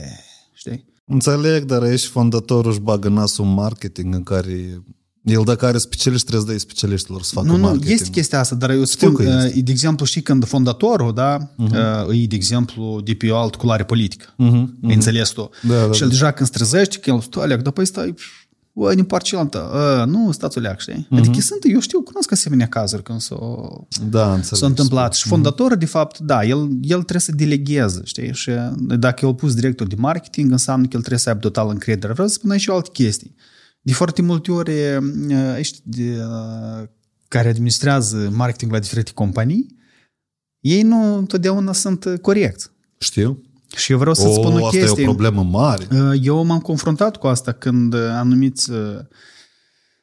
știi? 0.53 0.85
Înțeleg, 1.09 1.65
dar 1.65 1.83
ești 1.83 2.09
fondatorul 2.09 2.71
își 2.71 2.81
bagă 2.81 3.09
nasul 3.09 3.45
în 3.45 3.55
marketing 3.55 4.15
în 4.15 4.23
care 4.23 4.83
el 5.23 5.43
dacă 5.45 5.67
are 5.67 5.79
specialiști 5.79 6.27
trebuie 6.27 6.47
să 6.47 6.53
dai 6.53 6.61
specialiștilor 6.61 7.23
să 7.23 7.31
facă 7.35 7.47
Nu, 7.47 7.57
nu, 7.57 7.63
marketing. 7.63 7.91
este 7.91 8.11
chestia 8.11 8.39
asta, 8.39 8.55
dar 8.55 8.71
eu 8.71 8.85
spun, 8.85 9.15
că 9.15 9.23
că 9.23 9.43
este. 9.47 9.61
de 9.61 9.71
exemplu, 9.71 10.07
știi, 10.07 10.23
când 10.23 10.45
fondatorul, 10.45 11.15
da, 11.15 11.39
uh-huh. 11.39 12.23
e, 12.23 12.27
de 12.27 12.35
exemplu, 12.35 13.01
de 13.05 13.15
pe 13.15 13.31
o 13.31 13.37
altă 13.37 13.57
culoare 13.57 13.85
politică. 13.85 14.35
Uh-huh. 14.35 14.89
Ai 14.89 14.95
înțeles 14.95 15.29
tu? 15.29 15.51
Da, 15.63 15.87
da, 15.87 15.93
și 15.93 16.03
el 16.03 16.09
da. 16.09 16.15
deja 16.15 16.31
când 16.31 16.49
se 16.49 16.55
trezește, 16.57 16.99
că 16.99 17.11
el 17.11 17.21
stă, 17.21 17.41
Aleac, 17.41 17.63
dar 17.63 17.73
păi 17.73 17.87
stai, 17.87 18.15
Oi, 18.81 18.95
din 18.95 19.05
partea 19.05 19.29
cealaltă. 19.31 19.71
A, 19.73 20.05
nu, 20.05 20.33
stați 20.33 20.59
o 20.59 20.61
leac, 20.61 20.81
știi? 20.81 21.07
Uh-huh. 21.07 21.19
Adică 21.19 21.41
sunt, 21.41 21.61
eu 21.73 21.81
știu, 21.81 22.01
cunosc 22.01 22.33
asemenea 22.33 22.69
cazuri 22.69 23.03
când 23.03 23.21
s-au 23.21 23.89
Da, 24.11 24.35
înțeleg. 24.35 24.61
s-a 24.61 24.67
întâmplat. 24.67 25.15
Și 25.15 25.29
fondatorul, 25.29 25.77
de 25.77 25.87
fapt, 25.87 26.19
da, 26.19 26.45
el, 26.45 26.69
el 26.81 27.03
trebuie 27.03 27.21
să 27.21 27.33
delegheze, 27.33 28.01
știi? 28.05 28.35
Și 28.35 28.51
dacă 28.77 29.27
el 29.27 29.35
pus 29.35 29.55
director 29.55 29.87
de 29.87 29.95
marketing, 29.99 30.51
înseamnă 30.51 30.83
că 30.83 30.91
el 30.93 30.99
trebuie 30.99 31.19
să 31.21 31.29
aibă 31.29 31.41
total 31.41 31.69
încredere. 31.69 32.13
Vreau 32.13 32.29
să 32.29 32.35
spun 32.35 32.51
aici 32.51 32.61
și 32.61 32.71
o 32.71 32.75
altă 32.75 32.91
chestie. 32.93 33.35
De 33.81 33.93
foarte 33.93 34.23
multe 34.23 34.53
ori, 34.53 34.73
ăștia 35.59 35.81
de, 35.85 36.17
care 37.29 37.49
administrează 37.49 38.31
marketing 38.33 38.73
la 38.73 38.79
diferite 38.79 39.11
companii, 39.15 39.77
ei 40.61 40.83
nu 40.83 41.17
întotdeauna 41.17 41.73
sunt 41.73 42.05
corecți. 42.23 42.71
Știu. 42.99 43.43
Și 43.77 43.93
eu 43.93 43.99
vreau 43.99 44.15
să-ți 44.15 44.35
spun 44.35 44.61
o 44.61 44.67
asta 44.67 44.77
e 44.77 44.81
o 44.81 44.85
chestie. 44.85 45.05
problemă 45.05 45.43
mare. 45.43 45.87
Eu 46.23 46.45
m-am 46.45 46.61
confruntat 46.61 47.17
cu 47.17 47.27
asta 47.27 47.53
când 47.53 47.95
anumiți 47.95 48.71
uh, 48.71 48.79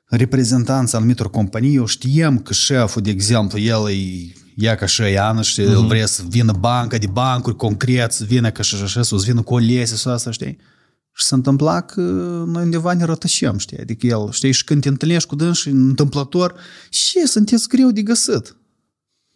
reprezentanți 0.06 0.96
anumitor 0.96 1.30
companii, 1.30 1.76
eu 1.76 1.86
știam 1.86 2.40
că 2.40 2.54
șeful, 2.54 3.02
de 3.02 3.10
exemplu, 3.10 3.60
el 3.60 3.90
e 3.90 4.34
ia 4.56 4.76
ca 4.76 4.86
și 4.86 5.02
Iana 5.02 5.42
și 5.42 5.62
uh-huh. 5.62 5.70
el 5.70 5.86
vrea 5.88 6.06
să 6.06 6.24
vină 6.28 6.52
banca 6.52 6.98
de 6.98 7.08
bancuri 7.08 7.56
concret, 7.56 8.12
să 8.12 8.24
vină 8.24 8.52
ca 8.52 8.62
și 8.62 8.76
așa, 8.84 9.02
să 9.02 9.16
vină 9.16 9.42
cu 9.42 9.54
o 9.54 9.58
lese 9.58 9.96
sau 9.96 10.14
asta, 10.14 10.32
știi? 10.32 10.58
Și 11.14 11.26
se 11.26 11.36
întâmpla 11.36 11.82
că 11.82 12.02
noi 12.48 12.64
undeva 12.64 12.94
ne 12.94 13.04
rătășeam, 13.04 13.58
știi? 13.58 13.78
Adică 13.78 14.06
el, 14.06 14.32
știi, 14.32 14.52
și 14.52 14.64
când 14.64 14.82
te 14.82 14.88
întâlnești 14.88 15.30
cu 15.30 15.36
dânsi 15.36 15.70
întâmplător, 15.70 16.56
ce, 16.90 17.28
sunteți 17.28 17.68
greu 17.68 17.92
de 17.92 18.02
găsit. 18.02 18.56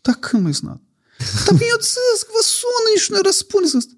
Dar 0.02 0.16
când 0.20 0.44
mai 0.44 0.54
sunat? 0.54 0.82
Dar 1.46 1.54
eu 1.54 1.78
ți 1.80 1.96
zic, 2.18 2.28
vă 2.28 2.44
sună 2.44 3.00
și 3.00 3.12
nu 3.12 3.20
răspundeți. 3.24 3.98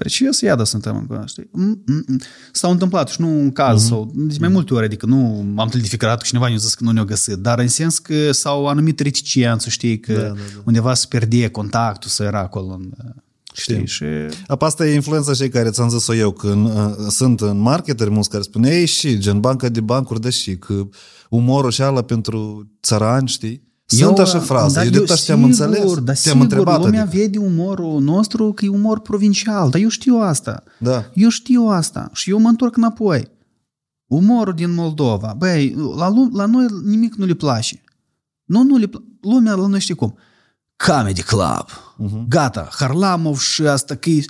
Precis, 0.00 0.40
iată 0.40 0.64
suntem 0.64 1.06
în 1.08 1.26
știi? 1.26 1.48
Mm, 1.52 1.82
mm, 1.86 2.04
mm. 2.06 2.20
S-au 2.52 2.70
întâmplat 2.70 3.08
și 3.08 3.20
nu 3.20 3.40
un 3.40 3.52
caz, 3.52 3.82
mm-hmm. 3.82 3.88
sau 3.88 4.12
de 4.14 4.36
mai 4.40 4.48
multe 4.48 4.74
ori, 4.74 4.84
adică 4.84 5.06
nu 5.06 5.16
am 5.56 5.64
întâlnit 5.64 5.88
fiecare 5.88 6.20
cineva 6.22 6.48
ne-a 6.48 6.56
zis 6.56 6.74
că 6.74 6.84
nu 6.84 6.90
ne-a 6.90 7.04
găsit, 7.04 7.34
dar 7.34 7.58
în 7.58 7.68
sens 7.68 7.98
că 7.98 8.32
s-au 8.32 8.68
anumit 8.68 9.00
reticență, 9.00 9.68
știi, 9.68 10.00
că 10.00 10.12
da, 10.12 10.20
da, 10.20 10.28
da. 10.28 10.34
undeva 10.64 10.94
se 10.94 11.06
pierde 11.08 11.48
contactul, 11.48 12.10
să 12.10 12.22
era 12.22 12.38
acolo 12.38 12.72
în, 12.72 12.90
Știi? 13.52 13.86
Și... 13.86 14.04
Apa 14.46 14.66
asta 14.66 14.86
e 14.86 14.94
influența 14.94 15.34
cei 15.34 15.48
care 15.48 15.70
ți-am 15.70 15.88
zis-o 15.88 16.14
eu, 16.14 16.32
că 16.32 16.46
în, 16.46 16.64
uh, 16.64 16.94
sunt 17.08 17.40
în 17.40 17.58
marketeri 17.58 18.10
mulți 18.10 18.30
care 18.30 18.42
spun, 18.42 18.64
ei 18.64 18.86
și, 18.86 19.18
gen 19.18 19.40
banca 19.40 19.68
de 19.68 19.80
bancuri, 19.80 20.20
da 20.20 20.30
și, 20.30 20.56
că 20.56 20.88
umorul 21.28 21.70
și 21.70 21.82
ala 21.82 22.02
pentru 22.02 22.70
țărani, 22.82 23.28
știi? 23.28 23.68
Sunt 23.96 24.16
eu, 24.18 24.24
așa 24.24 24.38
fraze, 24.38 24.74
dar 24.74 24.84
eu 24.84 24.90
de 25.04 25.12
așa 25.12 25.22
te-am 25.26 25.44
înțeles, 25.44 25.94
dar 25.94 26.02
te-am 26.02 26.14
sigur, 26.14 26.40
întrebat. 26.40 26.80
lumea 26.84 27.02
adică. 27.02 27.16
vede 27.16 27.38
umorul 27.38 28.00
nostru 28.00 28.52
că 28.52 28.64
e 28.64 28.68
umor 28.68 29.00
provincial, 29.00 29.70
dar 29.70 29.80
eu 29.80 29.88
știu 29.88 30.16
asta. 30.16 30.62
Da. 30.78 31.04
Eu 31.14 31.28
știu 31.28 31.62
asta 31.66 32.10
și 32.12 32.30
eu 32.30 32.38
mă 32.38 32.48
întorc 32.48 32.76
înapoi. 32.76 33.30
Umorul 34.06 34.54
din 34.54 34.74
Moldova, 34.74 35.34
băi, 35.38 35.74
la, 35.96 36.08
lu- 36.08 36.30
la 36.32 36.46
noi 36.46 36.66
nimic 36.84 37.14
nu 37.14 37.24
le 37.24 37.34
place. 37.34 37.82
Nu, 38.44 38.62
nu 38.62 38.76
le 38.76 38.86
pla- 38.86 39.08
Lumea 39.20 39.54
la 39.54 39.66
noi 39.66 39.80
știe 39.80 39.94
cum. 39.94 40.18
Comedy 40.86 41.22
Club. 41.22 41.66
Uh-huh. 41.68 42.28
Gata, 42.28 42.68
Harlamov 42.78 43.38
și 43.38 43.62
asta 43.62 43.94
că 43.94 44.10
e- 44.10 44.24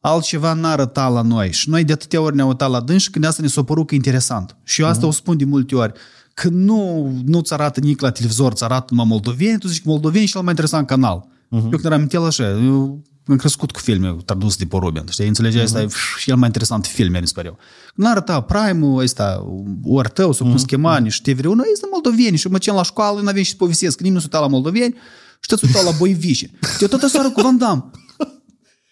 altceva 0.00 0.52
n-a 0.52 0.70
arătat 0.70 1.12
la 1.12 1.22
noi. 1.22 1.52
Și 1.52 1.68
noi 1.68 1.84
de 1.84 1.92
atâtea 1.92 2.20
ori 2.20 2.36
ne-am 2.36 2.48
uitat 2.48 2.70
la 2.70 2.80
dâns 2.80 3.02
și 3.02 3.10
când 3.10 3.24
asta 3.24 3.42
ne 3.42 3.48
s-a 3.48 3.62
părut 3.64 3.86
că 3.86 3.94
e 3.94 3.96
interesant. 3.96 4.56
Și 4.62 4.80
eu 4.80 4.86
asta 4.86 5.04
uh-huh. 5.04 5.08
o 5.08 5.10
spun 5.12 5.36
de 5.36 5.44
multe 5.44 5.74
ori. 5.74 5.92
Că 6.34 6.48
nu, 6.48 7.10
nu-ți 7.24 7.52
arată 7.52 7.80
nimic 7.80 8.00
la 8.00 8.10
televizor, 8.10 8.52
ți 8.52 8.64
arată 8.64 8.86
numai 8.90 9.06
moldoveni, 9.08 9.58
tu 9.58 9.68
zici 9.68 9.82
că 9.82 9.88
moldoveni 9.88 10.26
și 10.26 10.32
cel 10.32 10.40
mai 10.40 10.50
interesant 10.50 10.86
canal. 10.86 11.24
Uh-huh. 11.26 11.62
Eu 11.62 11.68
când 11.68 11.84
eram 11.84 12.08
el 12.10 12.24
așa, 12.24 12.48
eu 12.48 13.02
am 13.26 13.36
crescut 13.36 13.70
cu 13.70 13.78
filme 13.78 14.16
traduse 14.24 14.56
de 14.58 14.66
Porubin, 14.66 15.04
știi? 15.10 15.26
Înțelegeai? 15.26 15.62
Uh-huh. 15.62 15.66
Asta 15.66 15.80
e 15.80 15.86
pf, 15.86 16.18
cel 16.24 16.36
mai 16.36 16.46
interesant 16.46 16.86
film, 16.86 17.12
mi 17.20 17.26
se 17.26 17.32
pare 17.34 17.46
eu. 17.46 17.58
Când 17.94 18.06
arăta 18.06 18.40
Prime-ul 18.40 19.02
ăsta, 19.02 19.46
ori 19.84 20.10
tău, 20.10 20.32
sau 20.32 20.46
cum 20.46 20.56
se 20.56 20.64
chema, 20.64 20.98
niște 20.98 21.32
vreo, 21.32 21.54
noi 21.54 21.66
este 21.72 21.86
moldoveni 21.90 22.36
și 22.36 22.48
mă 22.48 22.58
cem 22.58 22.74
la 22.74 22.82
școală, 22.82 23.20
n-avem 23.20 23.42
și 23.42 23.50
să 23.50 23.56
povestesc, 23.56 23.96
că 23.96 24.02
nimeni 24.02 24.14
nu 24.14 24.20
se 24.20 24.28
uita 24.32 24.46
la 24.46 24.52
moldoveni 24.52 24.94
și 25.40 25.48
tot 25.48 25.58
se 25.58 25.66
uita 25.66 25.82
la 25.82 25.90
boivișe. 25.90 26.50
Eu 26.80 26.88
tot 26.88 27.10
seara 27.10 27.28
cu 27.28 27.40
Van 27.40 27.58
Damme. 27.58 27.90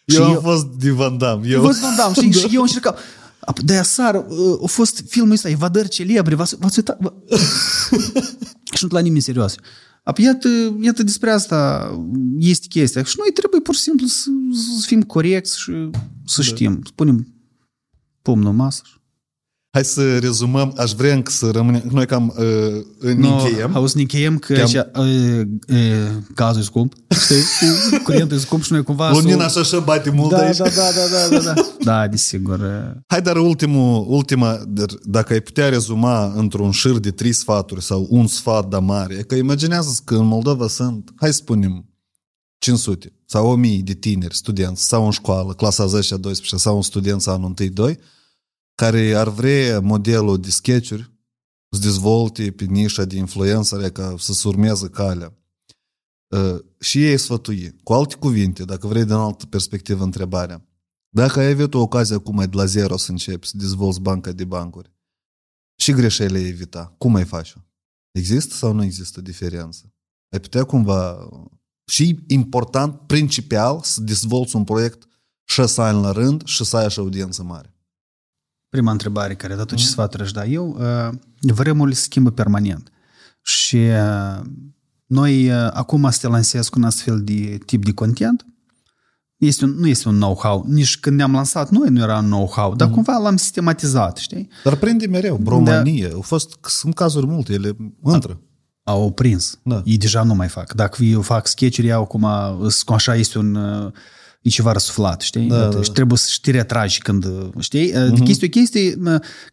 Eu 0.04 0.16
Și 0.16 0.22
am 0.22 0.40
fost 0.42 0.66
de 0.66 0.90
Van 0.90 1.18
Damme. 1.18 1.46
Eu 1.46 1.52
Eu, 1.52 1.62
văd 1.62 1.76
Van 1.76 1.96
Damme, 1.96 2.14
știi? 2.14 2.32
Și 2.48 2.54
eu 2.54 2.62
încercam. 2.62 2.94
De 3.64 3.76
aseară 3.76 4.26
uh, 4.28 4.58
a 4.62 4.66
fost 4.66 5.02
filmul 5.06 5.32
ăsta, 5.32 5.48
Evadări 5.48 5.88
celebre, 5.88 6.34
v-ați, 6.34 6.56
v-ați 6.56 6.78
uitat? 6.78 6.98
V- 7.00 7.14
și 8.76 8.84
nu 8.84 8.88
la 8.90 9.00
nimeni 9.00 9.22
serios. 9.22 9.54
Apoi, 10.02 10.24
iată, 10.24 10.48
iată 10.80 11.02
despre 11.02 11.30
asta 11.30 11.90
este 12.38 12.66
chestia. 12.68 13.02
Și 13.02 13.14
noi 13.18 13.32
trebuie 13.32 13.60
pur 13.60 13.74
și 13.74 13.80
simplu 13.80 14.06
să, 14.06 14.30
să 14.80 14.86
fim 14.86 15.02
corecți 15.02 15.60
și 15.60 15.90
să 16.24 16.42
știm. 16.42 16.80
Spunem 16.86 17.26
pumnul 18.22 18.50
în 18.50 18.56
masă. 18.56 18.82
Hai 19.70 19.84
să 19.84 20.18
rezumăm, 20.18 20.74
aș 20.76 20.92
vrea 20.92 21.14
încă 21.14 21.30
să 21.30 21.50
rămânem, 21.50 21.82
noi 21.92 22.06
cam 22.06 22.34
uh, 22.38 22.44
ne 23.00 23.12
No, 23.28 23.34
încheiem. 23.42 23.76
auzi, 23.76 23.96
ne 23.96 24.00
încheiem 24.02 24.38
că 24.38 24.52
Te-am- 24.54 24.66
așa, 24.66 24.90
uh, 24.94 25.40
uh, 25.68 26.10
gazul 26.34 26.60
e 26.60 26.64
scump, 26.64 26.92
știi? 27.22 27.36
Curentul 28.04 28.36
e 28.36 28.40
scump 28.40 28.62
și 28.62 28.72
noi 28.72 28.82
cumva... 28.82 29.10
Lumina 29.10 29.48
să- 29.48 29.58
așa 29.58 29.76
așa 29.76 29.84
bate 29.84 30.10
mult 30.10 30.30
da, 30.30 30.38
aici. 30.38 30.56
da, 30.56 30.64
da, 30.64 30.70
da, 30.70 31.28
da, 31.28 31.36
da, 31.38 31.52
da. 31.52 31.66
Da, 31.84 32.08
desigur. 32.08 32.58
uh, 32.58 33.00
Hai, 33.06 33.22
dar 33.22 33.36
ultimul, 33.36 34.04
ultima, 34.08 34.62
dar 34.68 34.86
dacă 35.04 35.32
ai 35.32 35.40
putea 35.40 35.68
rezuma 35.68 36.32
într-un 36.36 36.70
șir 36.70 36.98
de 36.98 37.10
trei 37.10 37.32
sfaturi 37.32 37.82
sau 37.82 38.06
un 38.10 38.26
sfat 38.26 38.68
da 38.68 38.78
mare, 38.78 39.14
că 39.14 39.34
imaginează 39.34 40.00
că 40.04 40.14
în 40.14 40.26
Moldova 40.26 40.68
sunt, 40.68 41.10
hai 41.16 41.30
să 41.32 41.36
spunem, 41.36 41.84
500 42.58 43.12
sau 43.26 43.48
1000 43.50 43.80
de 43.84 43.92
tineri, 43.94 44.36
studenți, 44.36 44.86
sau 44.88 45.04
în 45.04 45.10
școală, 45.10 45.52
clasa 45.52 45.86
10-12 45.86 45.90
sau 46.56 46.76
un 46.76 46.82
student 46.82 47.20
sau 47.20 47.34
anul 47.34 47.54
1-2, 47.90 47.98
care 48.78 49.14
ar 49.14 49.28
vrea 49.28 49.80
modelul 49.80 50.40
de 50.40 50.50
sketch-uri 50.50 51.12
să 51.70 51.80
dezvolte 51.80 52.50
pe 52.50 52.64
nișa 52.64 53.04
de 53.04 53.16
influențare 53.16 53.90
ca 53.90 54.14
să 54.18 54.32
se 54.32 54.48
urmeze 54.48 54.88
calea. 54.88 55.36
Uh, 56.28 56.58
și 56.80 57.04
ei 57.04 57.18
sfătui. 57.18 57.74
Cu 57.82 57.92
alte 57.92 58.14
cuvinte, 58.14 58.64
dacă 58.64 58.86
vrei 58.86 59.04
din 59.04 59.12
altă 59.12 59.46
perspectivă 59.46 60.04
întrebarea, 60.04 60.66
dacă 61.08 61.40
ai 61.40 61.50
avut 61.50 61.74
o 61.74 61.80
ocazie 61.80 62.14
acum 62.14 62.36
de 62.36 62.56
la 62.56 62.64
zero 62.64 62.96
să 62.96 63.10
începi 63.10 63.46
să 63.46 63.56
dezvolți 63.56 64.00
banca 64.00 64.32
de 64.32 64.44
bancuri, 64.44 64.92
Și 65.80 65.92
greșelile 65.92 66.46
evita. 66.46 66.94
Cum 66.98 67.14
ai 67.14 67.24
face 67.24 67.66
Există 68.10 68.54
sau 68.54 68.72
nu 68.72 68.82
există 68.84 69.20
diferență? 69.20 69.94
Ai 70.32 70.40
putea 70.40 70.64
cumva... 70.64 71.28
Și 71.90 72.18
important, 72.26 73.00
principial, 73.06 73.80
să 73.82 74.00
dezvolți 74.00 74.56
un 74.56 74.64
proiect 74.64 75.08
șase 75.44 75.80
ani 75.80 76.00
la 76.00 76.12
rând 76.12 76.44
și 76.44 76.64
să 76.64 76.76
ai 76.76 76.84
așa 76.84 77.00
audiență 77.00 77.42
mare. 77.42 77.72
Prima 78.68 78.90
întrebare 78.90 79.34
care 79.34 79.52
a 79.52 79.56
dat 79.56 79.74
ce 79.74 79.86
sfaturi 79.86 80.22
aș 80.22 80.32
da 80.32 80.44
eu, 80.44 80.76
uh, 80.78 81.18
vremurile 81.40 81.94
se 81.94 82.02
schimbă 82.02 82.30
permanent. 82.30 82.92
Și 83.42 83.76
uh, 83.76 84.40
noi 85.06 85.50
uh, 85.50 85.70
acum 85.72 86.10
să 86.10 86.18
te 86.20 86.28
lansezi 86.28 86.70
cu 86.70 86.78
un 86.78 86.84
astfel 86.84 87.24
de 87.24 87.58
tip 87.66 87.84
de 87.84 87.92
content, 87.92 88.46
este 89.36 89.64
un, 89.64 89.70
nu 89.70 89.86
este 89.86 90.08
un 90.08 90.14
know-how. 90.14 90.64
Nici 90.68 90.98
când 90.98 91.16
ne-am 91.16 91.32
lansat 91.32 91.70
noi 91.70 91.88
nu 91.88 92.00
era 92.00 92.18
un 92.18 92.24
know-how, 92.24 92.74
dar 92.74 92.88
mm. 92.88 92.94
cumva 92.94 93.16
l-am 93.16 93.36
sistematizat, 93.36 94.16
știi? 94.16 94.48
Dar 94.64 94.76
prinde 94.76 95.06
mereu, 95.06 95.36
bromanie. 95.36 96.08
Da. 96.08 96.14
Au 96.14 96.20
fost, 96.20 96.58
sunt 96.62 96.94
cazuri 96.94 97.26
multe, 97.26 97.52
ele 97.52 97.76
intră. 98.04 98.40
Au 98.82 99.12
prins. 99.12 99.58
Da. 99.62 99.82
Ei 99.84 99.96
deja 99.96 100.22
nu 100.22 100.34
mai 100.34 100.48
fac. 100.48 100.72
Dacă 100.72 101.04
eu 101.04 101.20
fac 101.20 101.46
sketch-uri, 101.46 101.92
au 101.92 102.04
cum, 102.04 102.26
cum 102.84 102.94
așa 102.94 103.14
este 103.14 103.38
un 103.38 103.58
e 104.48 104.50
ceva 104.50 104.72
răsuflat, 104.72 105.20
știi? 105.20 105.48
Da, 105.48 105.66
da. 105.66 105.82
Și 105.82 105.90
trebuie 105.90 106.18
să 106.18 106.36
te 106.42 106.50
retragi 106.50 106.98
când, 106.98 107.26
știi? 107.58 107.92
Uh-huh. 107.92 108.24
Chestia 108.24 108.46
o 108.46 108.58
chestie 108.58 108.98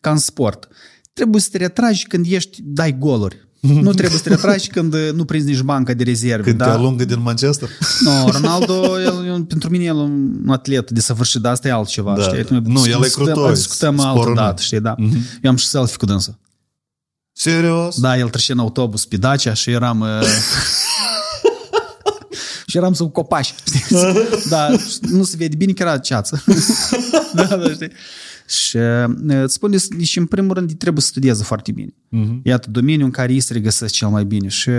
ca 0.01 0.11
în 0.11 0.17
sport. 0.17 0.67
Trebuie 1.13 1.41
să 1.41 1.49
te 1.51 1.57
retragi 1.57 2.07
când 2.07 2.25
ești, 2.29 2.59
dai 2.63 2.97
goluri. 2.97 3.43
Nu 3.59 3.93
trebuie 3.93 4.17
să 4.17 4.23
te 4.23 4.29
retragi 4.29 4.67
când 4.67 4.95
nu 5.13 5.25
prinzi 5.25 5.47
nici 5.47 5.61
banca 5.61 5.93
de 5.93 6.03
rezerve. 6.03 6.43
Când 6.43 6.57
da? 6.57 6.65
te 6.65 6.71
alungă 6.71 7.05
din 7.05 7.21
Manchester? 7.21 7.69
Nu, 7.99 8.11
no, 8.11 8.29
Ronaldo, 8.29 9.01
el, 9.01 9.43
pentru 9.43 9.69
mine 9.69 9.83
el 9.83 9.95
un 9.95 10.43
atlet 10.47 10.91
de 10.91 10.99
săvârșit, 10.99 11.41
dar 11.41 11.51
asta 11.51 11.67
e 11.67 11.71
altceva, 11.71 12.15
da. 12.15 12.21
știi? 12.21 12.61
Nu, 12.63 12.85
el 12.87 13.03
e 13.03 13.09
crutoi. 13.09 13.53
Discutăm 13.53 13.99
altă 13.99 14.31
dată, 14.35 14.61
știi, 14.61 14.79
da. 14.79 14.95
Uh-huh. 14.95 15.41
Eu 15.41 15.49
am 15.49 15.55
și 15.55 15.67
selfie 15.67 15.97
cu 15.97 16.05
dânsă. 16.05 16.39
Serios? 17.31 17.99
Da, 17.99 18.17
el 18.17 18.29
trece 18.29 18.51
în 18.51 18.59
autobuz 18.59 19.05
pe 19.05 19.17
Dacia 19.17 19.53
și 19.53 19.69
eram... 19.69 20.05
Uh, 22.75 22.81
și 22.81 22.81
eram 22.81 22.93
sub 22.93 23.11
copaci. 23.11 23.53
da, 24.49 24.69
nu 25.01 25.23
se 25.23 25.35
vede 25.37 25.55
bine 25.55 25.71
că 25.71 25.81
era 25.81 25.97
ceață. 25.97 26.43
da, 27.35 27.43
da, 27.43 27.69
știi? 27.69 27.91
Și 28.47 28.77
îți 29.27 29.53
spun, 29.53 29.71
deci, 29.97 30.17
în 30.17 30.25
primul 30.25 30.53
rând, 30.53 30.73
trebuie 30.73 31.01
să 31.01 31.07
studieze 31.07 31.43
foarte 31.43 31.71
bine. 31.71 31.89
Uh-huh. 31.91 32.41
Iată, 32.43 32.69
domeniul 32.69 33.05
în 33.05 33.11
care 33.11 33.33
ei 33.33 33.39
se 33.39 33.53
regăsesc 33.53 33.93
cel 33.93 34.07
mai 34.07 34.25
bine. 34.25 34.47
Și 34.47 34.69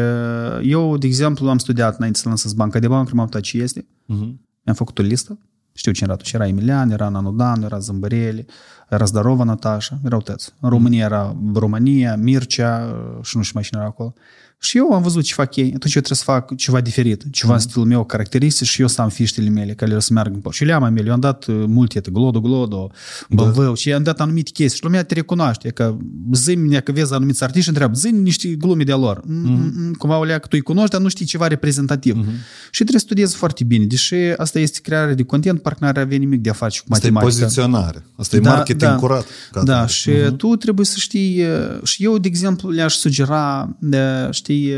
eu, 0.62 0.96
de 0.96 1.06
exemplu, 1.06 1.48
am 1.48 1.58
studiat 1.58 1.96
înainte 1.96 2.18
să 2.18 2.28
lansez 2.28 2.52
banca 2.52 2.78
de 2.78 2.88
bani, 2.88 3.06
prima 3.06 3.24
dată 3.24 3.40
ce 3.40 3.58
este. 3.58 3.80
Uh-huh. 3.80 4.32
Am 4.64 4.74
făcut 4.74 4.98
o 4.98 5.02
listă. 5.02 5.38
Știu 5.72 5.92
cine 5.92 6.06
era 6.06 6.14
atunci. 6.14 6.32
Era 6.32 6.46
Emilian, 6.46 6.90
era 6.90 7.08
Nanodan, 7.08 7.62
era 7.62 7.78
Zâmbărele, 7.78 8.46
era 8.88 9.04
Zdarova 9.04 9.44
Natasha, 9.44 9.98
erau 10.04 10.20
tăți. 10.20 10.52
În 10.60 10.68
România 10.68 11.04
era 11.04 11.36
România, 11.54 12.16
Mircea 12.16 12.96
și 13.22 13.36
nu 13.36 13.42
știu 13.42 13.54
mai 13.54 13.62
cine 13.62 13.80
era 13.80 13.88
acolo. 13.88 14.14
Și 14.58 14.76
eu 14.76 14.92
am 14.92 15.02
văzut 15.02 15.22
ce 15.22 15.34
fac 15.34 15.56
ei, 15.56 15.64
atunci 15.64 15.94
eu 15.94 16.02
trebuie 16.02 16.16
să 16.18 16.24
fac 16.24 16.56
ceva 16.56 16.80
diferit, 16.80 17.24
ceva 17.30 17.48
mm. 17.48 17.54
în 17.54 17.60
stilul 17.60 17.86
meu 17.86 18.04
caracteristic 18.04 18.66
și 18.66 18.80
eu 18.80 18.86
să 18.86 19.00
am 19.00 19.08
fiștele 19.08 19.48
mele 19.48 19.74
care 19.74 20.00
să 20.00 20.12
meargă 20.12 20.34
în 20.34 20.40
pot. 20.40 20.52
Și 20.52 20.64
le 20.64 20.72
am 20.72 20.82
a 20.82 20.88
mele, 20.88 21.06
eu 21.06 21.12
am 21.12 21.20
dat 21.20 21.46
uh, 21.46 21.64
multe, 21.66 22.00
glodo, 22.12 22.40
glodo, 22.40 22.90
BMW 23.30 23.62
da. 23.62 23.74
și 23.74 23.92
am 23.92 24.02
dat 24.02 24.20
anumite 24.20 24.50
chestii 24.50 24.76
și 24.76 24.84
lumea 24.84 25.04
te 25.04 25.14
recunoaște, 25.14 25.68
că 25.68 25.96
zimi, 26.32 26.82
că 26.82 26.92
vezi 26.92 27.14
anumiți 27.14 27.42
artiști 27.42 27.62
și 27.62 27.68
întreabă, 27.68 27.94
zi 27.94 28.08
niște 28.08 28.48
glume 28.48 28.84
de 28.84 28.92
lor. 28.92 29.20
Mm. 29.26 29.94
Cumva 29.98 30.18
o 30.18 30.22
că 30.22 30.38
tu 30.38 30.48
îi 30.50 30.60
cunoști, 30.60 30.90
dar 30.90 31.00
nu 31.00 31.08
știi 31.08 31.26
ceva 31.26 31.46
reprezentativ. 31.46 32.16
Mm. 32.16 32.24
Și 32.70 32.82
trebuie 32.82 33.00
să 33.00 33.06
studiezi 33.06 33.36
foarte 33.36 33.64
bine, 33.64 33.84
deși 33.84 34.14
asta 34.36 34.58
este 34.58 34.78
creare 34.82 35.14
de 35.14 35.22
content, 35.22 35.62
parcă 35.62 35.78
n-ar 35.84 35.98
avea 35.98 36.18
nimic 36.18 36.40
de 36.40 36.50
a 36.50 36.52
face 36.52 36.80
cu 36.80 36.86
matematică. 36.88 37.26
Asta 37.26 37.40
e 37.40 37.44
poziționare, 37.44 38.04
asta 38.16 38.38
da, 38.38 38.50
e 38.50 38.54
marketing 38.54 38.90
da, 38.90 38.96
curat. 38.96 39.26
Da, 39.64 39.86
și 39.86 40.10
uh-huh. 40.10 40.36
tu 40.36 40.56
trebuie 40.56 40.86
să 40.86 40.94
știi, 40.98 41.42
uh, 41.42 41.82
și 41.82 42.04
eu, 42.04 42.18
de 42.18 42.28
exemplu, 42.28 42.70
le-aș 42.70 42.94
sugera, 42.94 43.76
de, 43.78 44.28
știi, 44.46 44.72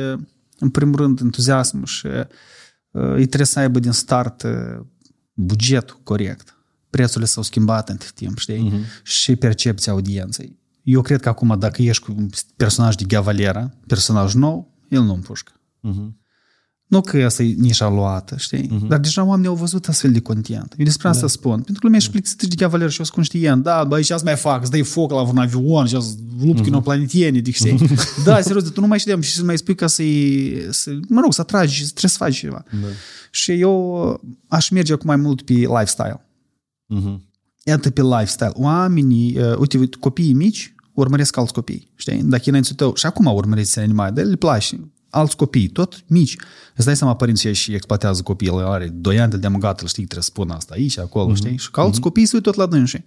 în 0.58 0.70
primul 0.70 0.96
rând, 0.96 1.20
entuziasmul 1.20 1.84
și 1.84 2.06
îi 2.90 3.26
trebuie 3.26 3.46
să 3.46 3.58
aibă 3.58 3.78
din 3.78 3.92
start 3.92 4.46
bugetul 5.32 6.00
corect. 6.02 6.56
Prețurile 6.90 7.26
s-au 7.26 7.42
schimbat 7.42 7.88
între 7.88 8.08
timp, 8.14 8.38
știi? 8.38 8.72
Uh-huh. 8.72 9.02
Și 9.02 9.36
percepția 9.36 9.92
audienței. 9.92 10.58
Eu 10.82 11.02
cred 11.02 11.20
că 11.20 11.28
acum, 11.28 11.58
dacă 11.58 11.82
ești 11.82 12.04
cu 12.04 12.14
un 12.16 12.28
personaj 12.56 12.94
de 12.94 13.04
Gavalera, 13.04 13.70
personaj 13.86 14.34
nou, 14.34 14.74
el 14.88 15.02
nu 15.02 15.14
împușcă. 15.14 15.52
Uh-huh. 15.52 16.12
Nu 16.88 17.00
că 17.00 17.24
asta 17.24 17.42
e 17.42 17.54
nișa 17.58 17.88
luată, 17.88 18.36
știi? 18.38 18.66
Uh-huh. 18.66 18.88
Dar 18.88 18.98
deja 18.98 19.24
oamenii 19.24 19.48
au 19.48 19.54
văzut 19.54 19.88
astfel 19.88 20.12
de 20.12 20.20
content. 20.20 20.74
Eu 20.78 20.84
despre 20.84 21.08
asta 21.08 21.20
da. 21.20 21.26
spun. 21.26 21.52
Pentru 21.52 21.72
că 21.72 21.80
lumea 21.82 21.98
își 21.98 22.10
plictisește 22.10 22.46
de 22.46 22.54
Cavaler 22.54 22.90
și 22.90 22.98
eu 22.98 23.04
sunt 23.04 23.16
conștient. 23.16 23.62
Da, 23.62 23.84
băi, 23.84 24.02
ce 24.02 24.16
mai 24.24 24.36
fac? 24.36 24.62
Îți 24.62 24.70
dai 24.70 24.82
foc 24.82 25.10
la 25.10 25.20
un 25.20 25.38
avion 25.38 25.86
și 25.86 25.94
lupt 25.94 26.58
uh-huh. 26.58 26.62
cu 26.62 26.66
inoplanietieni, 26.66 27.40
de 27.40 27.50
știi? 27.50 27.78
da, 28.24 28.40
serios, 28.40 28.62
de 28.62 28.68
tu 28.68 28.80
nu 28.80 28.86
mai 28.86 28.98
știam 28.98 29.20
și 29.20 29.32
să 29.32 29.44
mai 29.44 29.58
spui 29.58 29.74
ca 29.74 29.86
să-i, 29.86 30.66
să, 30.70 30.90
mă 31.08 31.20
rog, 31.20 31.32
să 31.32 31.40
atragi, 31.40 31.80
trebuie 31.80 32.10
să 32.10 32.16
faci 32.16 32.36
ceva. 32.36 32.64
Da. 32.70 32.86
Și 33.30 33.52
eu 33.52 34.20
aș 34.48 34.68
merge 34.68 34.92
acum 34.92 35.06
mai 35.06 35.16
mult 35.16 35.42
pe 35.42 35.52
lifestyle. 35.52 36.26
Uh-huh. 36.94 37.16
Iată 37.64 37.90
pe 37.90 38.02
lifestyle. 38.02 38.52
Oamenii, 38.54 39.38
uh, 39.38 39.56
uite, 39.56 39.88
copiii 40.00 40.32
mici 40.32 40.74
urmăresc 40.92 41.36
alți 41.36 41.52
copii, 41.52 41.92
știi? 41.94 42.22
Dacă 42.22 42.42
e 42.44 42.48
înainte 42.48 42.74
tău, 42.74 42.94
și 42.94 43.06
acum 43.06 43.26
urmăresc 43.26 43.76
animale, 43.76 44.10
dar 44.10 44.24
le 44.24 44.36
place 44.36 44.80
alți 45.10 45.36
copii, 45.36 45.68
tot 45.68 46.04
mici. 46.06 46.36
Îți 46.76 46.86
dai 46.86 46.96
seama, 46.96 47.16
părinții 47.16 47.54
și 47.54 47.74
exploatează 47.74 48.22
copiii, 48.22 48.50
el 48.50 48.66
are 48.66 48.88
2 48.88 49.20
ani 49.20 49.30
de 49.30 49.36
deamăgat, 49.36 49.80
îl 49.80 49.86
știi, 49.86 50.04
trebuie 50.04 50.24
să 50.24 50.30
spună 50.30 50.54
asta 50.54 50.74
aici, 50.74 50.98
acolo, 50.98 51.32
mm-hmm. 51.32 51.36
știi? 51.36 51.56
Și 51.56 51.70
că 51.70 51.80
alți 51.80 51.98
mm-hmm. 51.98 52.02
copii 52.02 52.26
se 52.26 52.40
tot 52.40 52.54
la 52.54 52.66
dânsii. 52.66 53.04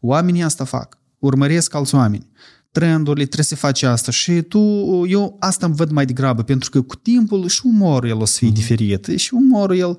Oamenii 0.00 0.42
asta 0.42 0.64
fac. 0.64 0.98
Urmăresc 1.18 1.74
alți 1.74 1.94
oameni. 1.94 2.26
Trendurile, 2.70 3.24
trebuie 3.24 3.44
să 3.44 3.56
faci 3.56 3.82
asta 3.82 4.10
și 4.10 4.42
tu, 4.42 4.58
eu 5.06 5.36
asta 5.40 5.66
îmi 5.66 5.74
văd 5.74 5.90
mai 5.90 6.06
degrabă, 6.06 6.42
pentru 6.42 6.70
că 6.70 6.82
cu 6.82 6.96
timpul 6.96 7.48
și 7.48 7.60
umorul 7.64 8.08
el 8.08 8.20
o 8.20 8.24
să 8.24 8.36
fie 8.38 8.50
mm-hmm. 8.50 8.52
diferit 8.52 9.06
și 9.16 9.34
umorul 9.34 9.76
el 9.76 9.98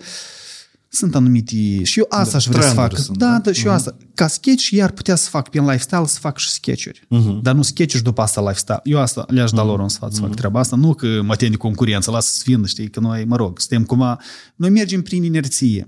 sunt 0.89 1.15
anumite... 1.15 1.83
Și 1.83 1.99
eu 1.99 2.05
asta 2.09 2.31
da, 2.31 2.37
aș 2.37 2.45
vrea 2.45 2.61
să 2.61 2.73
fac. 2.73 2.97
Sunt, 2.97 3.17
da, 3.17 3.29
da, 3.29 3.39
da, 3.39 3.51
și 3.51 3.65
eu 3.65 3.71
mhm. 3.71 3.79
asta. 3.79 3.97
Ca 4.13 4.27
sketch, 4.27 4.69
iar 4.69 4.91
putea 4.91 5.15
să 5.15 5.29
fac 5.29 5.49
prin 5.49 5.63
lifestyle, 5.63 6.05
să 6.05 6.19
fac 6.19 6.37
și 6.37 6.49
sketch-uri. 6.49 6.99
Uh-huh. 6.99 7.41
Dar 7.41 7.55
nu 7.55 7.61
sketch 7.61 7.99
după 7.99 8.21
asta 8.21 8.41
lifestyle. 8.41 8.79
Eu 8.83 8.99
asta 8.99 9.25
le-aș 9.27 9.51
da 9.51 9.61
uh-huh. 9.61 9.65
lor 9.65 9.79
un 9.79 9.89
sfat 9.89 10.13
să 10.13 10.19
uh-huh. 10.19 10.23
fac 10.23 10.35
treaba 10.35 10.59
asta. 10.59 10.75
Nu 10.75 10.93
că 10.93 11.21
mă 11.23 11.35
de 11.35 11.49
concurență, 11.49 12.11
lasă 12.11 12.31
să 12.33 12.41
vină, 12.45 12.65
știi, 12.65 12.89
că 12.89 12.99
noi, 12.99 13.25
mă 13.25 13.35
rog, 13.35 13.59
suntem 13.59 13.85
cumva... 13.85 14.19
Noi 14.55 14.69
mergem 14.69 15.01
prin 15.01 15.23
inerție. 15.23 15.87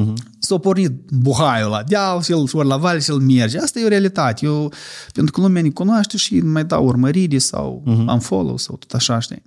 Uh-huh. 0.00 0.12
S-a 0.38 0.58
pornit 0.58 0.90
buhaiul 1.10 1.70
la 1.70 1.82
deal 1.82 2.22
și 2.22 2.32
el 2.32 2.48
ori 2.52 2.66
la 2.66 2.76
vale 2.76 2.98
și 2.98 3.10
el 3.10 3.18
merge. 3.18 3.58
Asta 3.58 3.78
e 3.78 3.84
o 3.84 3.88
realitate. 3.88 4.46
Eu, 4.46 4.72
pentru 5.12 5.32
că 5.32 5.40
lumea 5.40 5.62
ne 5.62 5.70
cunoaște 5.70 6.16
și 6.16 6.40
mai 6.40 6.64
dau 6.64 6.86
urmăriri 6.86 7.38
sau 7.38 7.82
uh-huh. 7.86 8.06
am 8.06 8.20
follow 8.20 8.56
sau 8.56 8.76
tot 8.76 8.92
așa, 8.92 9.18
știi? 9.18 9.42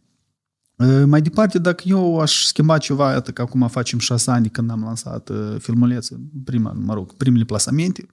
Mai 1.05 1.21
departe, 1.21 1.59
dacă 1.59 1.83
eu 1.87 2.19
aș 2.19 2.45
schimba 2.45 2.77
ceva, 2.77 3.11
iată 3.11 3.31
că 3.31 3.41
acum 3.41 3.67
facem 3.67 3.99
șase 3.99 4.31
ani 4.31 4.49
când 4.49 4.69
am 4.71 4.83
lansat 4.83 5.31
filmuleț, 5.59 6.07
prima, 6.43 6.71
mă 6.71 6.93
rog, 6.93 7.13
primele 7.13 7.43
plasamente, 7.43 8.07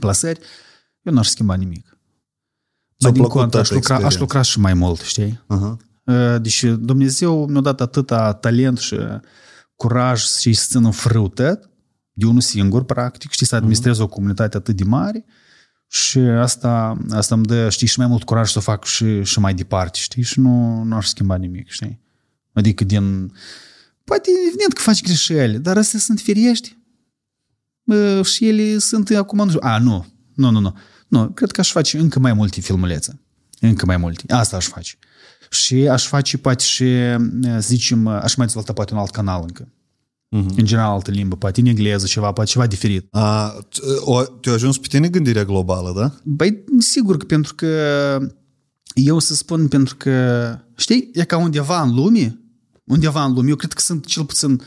plasări, 0.00 0.40
eu 1.02 1.12
n-aș 1.12 1.28
schimba 1.28 1.54
nimic. 1.54 1.98
Mai 2.98 3.12
din 3.12 3.22
contă, 3.22 3.58
aș 3.58 3.70
lucra, 3.70 3.96
aș 3.96 4.18
lucra 4.18 4.42
și 4.42 4.60
mai 4.60 4.74
mult, 4.74 5.00
știi? 5.00 5.44
Uh-huh. 5.54 5.76
Deci 6.40 6.64
Dumnezeu 6.64 7.46
mi-a 7.46 7.60
dat 7.60 7.80
atâta 7.80 8.32
talent 8.32 8.78
și 8.78 8.96
curaj 9.74 10.22
și 10.22 10.52
să 10.52 10.66
țină 10.70 10.90
frâu 10.90 11.32
de 12.12 12.26
unul 12.26 12.40
singur, 12.40 12.84
practic, 12.84 13.30
știi, 13.30 13.46
să 13.46 13.56
administrez 13.56 13.96
uh-huh. 13.98 14.02
o 14.02 14.08
comunitate 14.08 14.56
atât 14.56 14.76
de 14.76 14.84
mare, 14.84 15.24
și 15.96 16.18
asta, 16.18 16.98
asta 17.10 17.34
îmi 17.34 17.44
dă, 17.44 17.68
știi, 17.68 17.86
și 17.86 17.98
mai 17.98 18.06
mult 18.08 18.24
curaj 18.24 18.50
să 18.50 18.58
o 18.58 18.60
fac 18.60 18.84
și, 18.84 19.22
și 19.22 19.38
mai 19.38 19.54
departe, 19.54 19.98
știi? 19.98 20.22
Și 20.22 20.40
nu, 20.40 20.82
nu 20.82 20.96
aș 20.96 21.06
schimba 21.06 21.36
nimic, 21.36 21.68
știi? 21.68 22.00
Adică 22.52 22.84
din... 22.84 23.32
Poate 24.04 24.30
evident 24.48 24.72
că 24.72 24.80
faci 24.80 25.02
greșeli, 25.02 25.58
dar 25.58 25.76
astea 25.76 25.98
sunt 25.98 26.20
firiești. 26.20 26.76
Bă, 27.82 28.22
și 28.22 28.48
ele 28.48 28.78
sunt 28.78 29.10
acum... 29.10 29.38
Nu 29.38 29.48
știu. 29.48 29.60
A, 29.62 29.78
nu. 29.78 30.06
Nu, 30.34 30.50
nu, 30.50 30.60
nu. 30.60 30.76
Nu, 31.08 31.28
cred 31.28 31.50
că 31.50 31.60
aș 31.60 31.70
face 31.70 31.98
încă 31.98 32.18
mai 32.18 32.32
multe 32.32 32.60
filmulețe. 32.60 33.20
Încă 33.60 33.86
mai 33.86 33.96
multe. 33.96 34.32
Asta 34.32 34.56
aș 34.56 34.66
face. 34.66 34.94
Și 35.50 35.74
aș 35.74 36.06
face 36.06 36.38
poate 36.38 36.64
și, 36.64 36.86
zicem, 37.58 38.06
aș 38.06 38.34
mai 38.34 38.46
dezvolta 38.46 38.72
poate 38.72 38.92
un 38.92 38.98
alt 38.98 39.10
canal 39.10 39.42
încă. 39.42 39.68
Uh-huh. 40.26 40.56
În 40.56 40.64
general 40.64 40.92
altă 40.92 41.10
limbă, 41.10 41.36
poate 41.36 41.60
în 41.60 41.66
engleză 41.66 42.06
ceva, 42.06 42.32
poate 42.32 42.50
ceva 42.50 42.66
diferit. 42.66 43.06
A, 43.10 43.56
o, 44.00 44.22
te-a 44.22 44.52
ajuns 44.52 44.78
pe 44.78 44.86
tine 44.86 45.08
gândirea 45.08 45.44
globală, 45.44 45.92
da? 45.96 46.14
Băi, 46.24 46.64
sigur 46.78 47.16
că 47.16 47.24
pentru 47.24 47.54
că 47.54 47.68
eu 48.94 49.18
să 49.18 49.34
spun 49.34 49.68
pentru 49.68 49.96
că, 49.96 50.58
știi, 50.76 51.10
e 51.12 51.24
ca 51.24 51.36
undeva 51.36 51.82
în 51.82 51.94
lume, 51.94 52.40
undeva 52.84 53.24
în 53.24 53.32
lume, 53.32 53.48
eu 53.48 53.56
cred 53.56 53.72
că 53.72 53.80
sunt 53.80 54.06
cel 54.06 54.24
puțin 54.24 54.62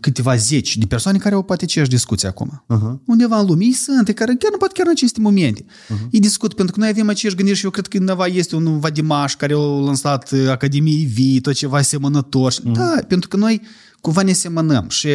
câteva 0.00 0.36
zeci 0.36 0.76
de 0.76 0.86
persoane 0.86 1.18
care 1.18 1.34
au 1.34 1.42
poate 1.42 1.64
aceeași 1.64 1.90
discuție 1.90 2.28
acum. 2.28 2.64
Uh-huh. 2.74 3.02
Undeva 3.06 3.38
în 3.38 3.46
lume 3.46 3.64
ei 3.64 3.72
sunt, 3.72 4.04
care 4.04 4.34
chiar 4.34 4.50
nu 4.50 4.56
poate 4.56 4.72
chiar 4.76 4.86
în 4.86 4.92
aceste 4.92 5.20
momente. 5.20 5.64
Uh-huh. 5.64 6.10
Ei 6.10 6.20
discut, 6.20 6.54
pentru 6.54 6.74
că 6.74 6.80
noi 6.80 6.88
avem 6.88 7.08
aceeași 7.08 7.36
gândiri 7.36 7.58
și 7.58 7.64
eu 7.64 7.70
cred 7.70 7.86
că 7.86 7.98
undeva 7.98 8.26
este 8.26 8.56
un 8.56 8.78
vadimaș 8.78 9.34
care 9.34 9.54
a 9.54 9.56
lansat 9.58 10.32
Academiei 10.48 11.04
Vii, 11.04 11.40
tot 11.40 11.54
ceva 11.54 11.76
asemănător. 11.76 12.52
Uh-huh. 12.52 12.72
Da, 12.72 12.98
pentru 13.08 13.28
că 13.28 13.36
noi 13.36 13.60
cumva 14.06 14.22
ne 14.22 14.32
semănăm 14.32 14.88
și 14.88 15.08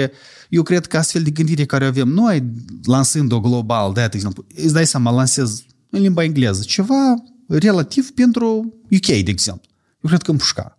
eu 0.49 0.63
cred 0.63 0.85
că 0.85 0.97
astfel 0.97 1.23
de 1.23 1.29
gândire 1.29 1.65
care 1.65 1.85
avem 1.85 2.07
noi, 2.07 2.43
lansând-o 2.83 3.39
global, 3.39 3.93
de 3.93 4.09
exemplu, 4.11 4.45
îți 4.55 4.73
dai 4.73 4.87
seama, 4.87 5.11
lansez 5.11 5.63
în 5.89 6.01
limba 6.01 6.23
engleză, 6.23 6.63
ceva 6.63 7.13
relativ 7.47 8.11
pentru 8.11 8.73
UK, 8.91 9.05
de 9.05 9.23
exemplu. 9.29 9.69
Eu 10.01 10.09
cred 10.09 10.21
că 10.21 10.31
împușca. 10.31 10.77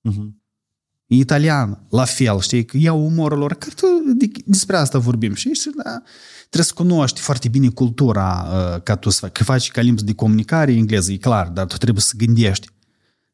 Mhm. 0.00 0.42
Italian, 1.06 1.86
la 1.90 2.04
fel, 2.04 2.40
știi, 2.40 2.64
că 2.64 2.76
iau 2.76 3.04
umorul 3.06 3.38
lor. 3.38 3.54
Cred 3.54 3.74
că 3.74 3.86
de- 4.16 4.30
despre 4.44 4.76
asta 4.76 4.98
vorbim, 4.98 5.34
știi? 5.34 5.54
Și, 5.54 5.70
da, 5.84 6.02
trebuie 6.38 6.64
să 6.64 6.72
cunoști 6.74 7.20
foarte 7.20 7.48
bine 7.48 7.68
cultura 7.68 8.46
uh, 8.52 8.82
ca 8.82 8.96
tu 8.96 9.10
să 9.10 9.18
faci. 9.20 9.32
Că 9.32 9.44
faci 9.44 9.70
ca 9.70 9.80
limbă 9.80 10.00
de 10.00 10.14
comunicare 10.14 10.72
engleză, 10.72 11.12
e 11.12 11.16
clar, 11.16 11.48
dar 11.48 11.66
tu 11.66 11.76
trebuie 11.76 12.02
să 12.02 12.12
gândești. 12.16 12.68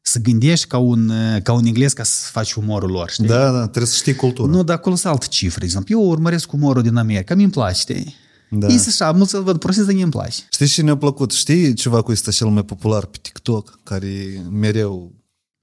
Să 0.01 0.19
gândești 0.19 0.67
ca 0.67 0.77
un, 0.77 1.09
uh, 1.09 1.41
ca 1.41 1.53
un 1.53 1.65
englez 1.65 1.93
ca 1.93 2.03
să 2.03 2.29
faci 2.31 2.53
umorul 2.53 2.89
lor, 2.91 3.09
știi? 3.09 3.25
Da, 3.27 3.51
da, 3.51 3.61
trebuie 3.61 3.85
să 3.85 3.95
știi 3.95 4.15
cultura. 4.15 4.51
Nu, 4.51 4.63
dar 4.63 4.75
acolo 4.75 4.95
sunt 4.95 5.13
alte 5.13 5.25
cifre. 5.29 5.59
De 5.59 5.65
exemplu, 5.65 5.99
eu 5.99 6.07
urmăresc 6.07 6.51
umorul 6.51 6.81
din 6.81 6.95
America, 6.95 7.35
mi-mi 7.35 7.51
place, 7.51 7.79
știi? 7.79 8.15
Da. 8.49 8.67
Da. 8.67 8.73
Este 8.73 8.89
așa, 8.89 9.11
mulți 9.11 9.31
să 9.31 9.39
văd 9.39 9.59
prostit, 9.59 9.83
dar 9.83 9.93
mi-mi 9.93 10.11
place. 10.11 10.41
Știi 10.51 10.67
ce 10.67 10.81
ne-a 10.81 10.97
plăcut? 10.97 11.31
Știi 11.31 11.73
ceva 11.73 12.01
cu 12.01 12.11
este 12.11 12.31
cel 12.31 12.47
mai 12.47 12.63
popular 12.63 13.05
pe 13.05 13.17
TikTok, 13.21 13.79
care 13.83 14.07
e 14.07 14.39
mereu 14.49 15.11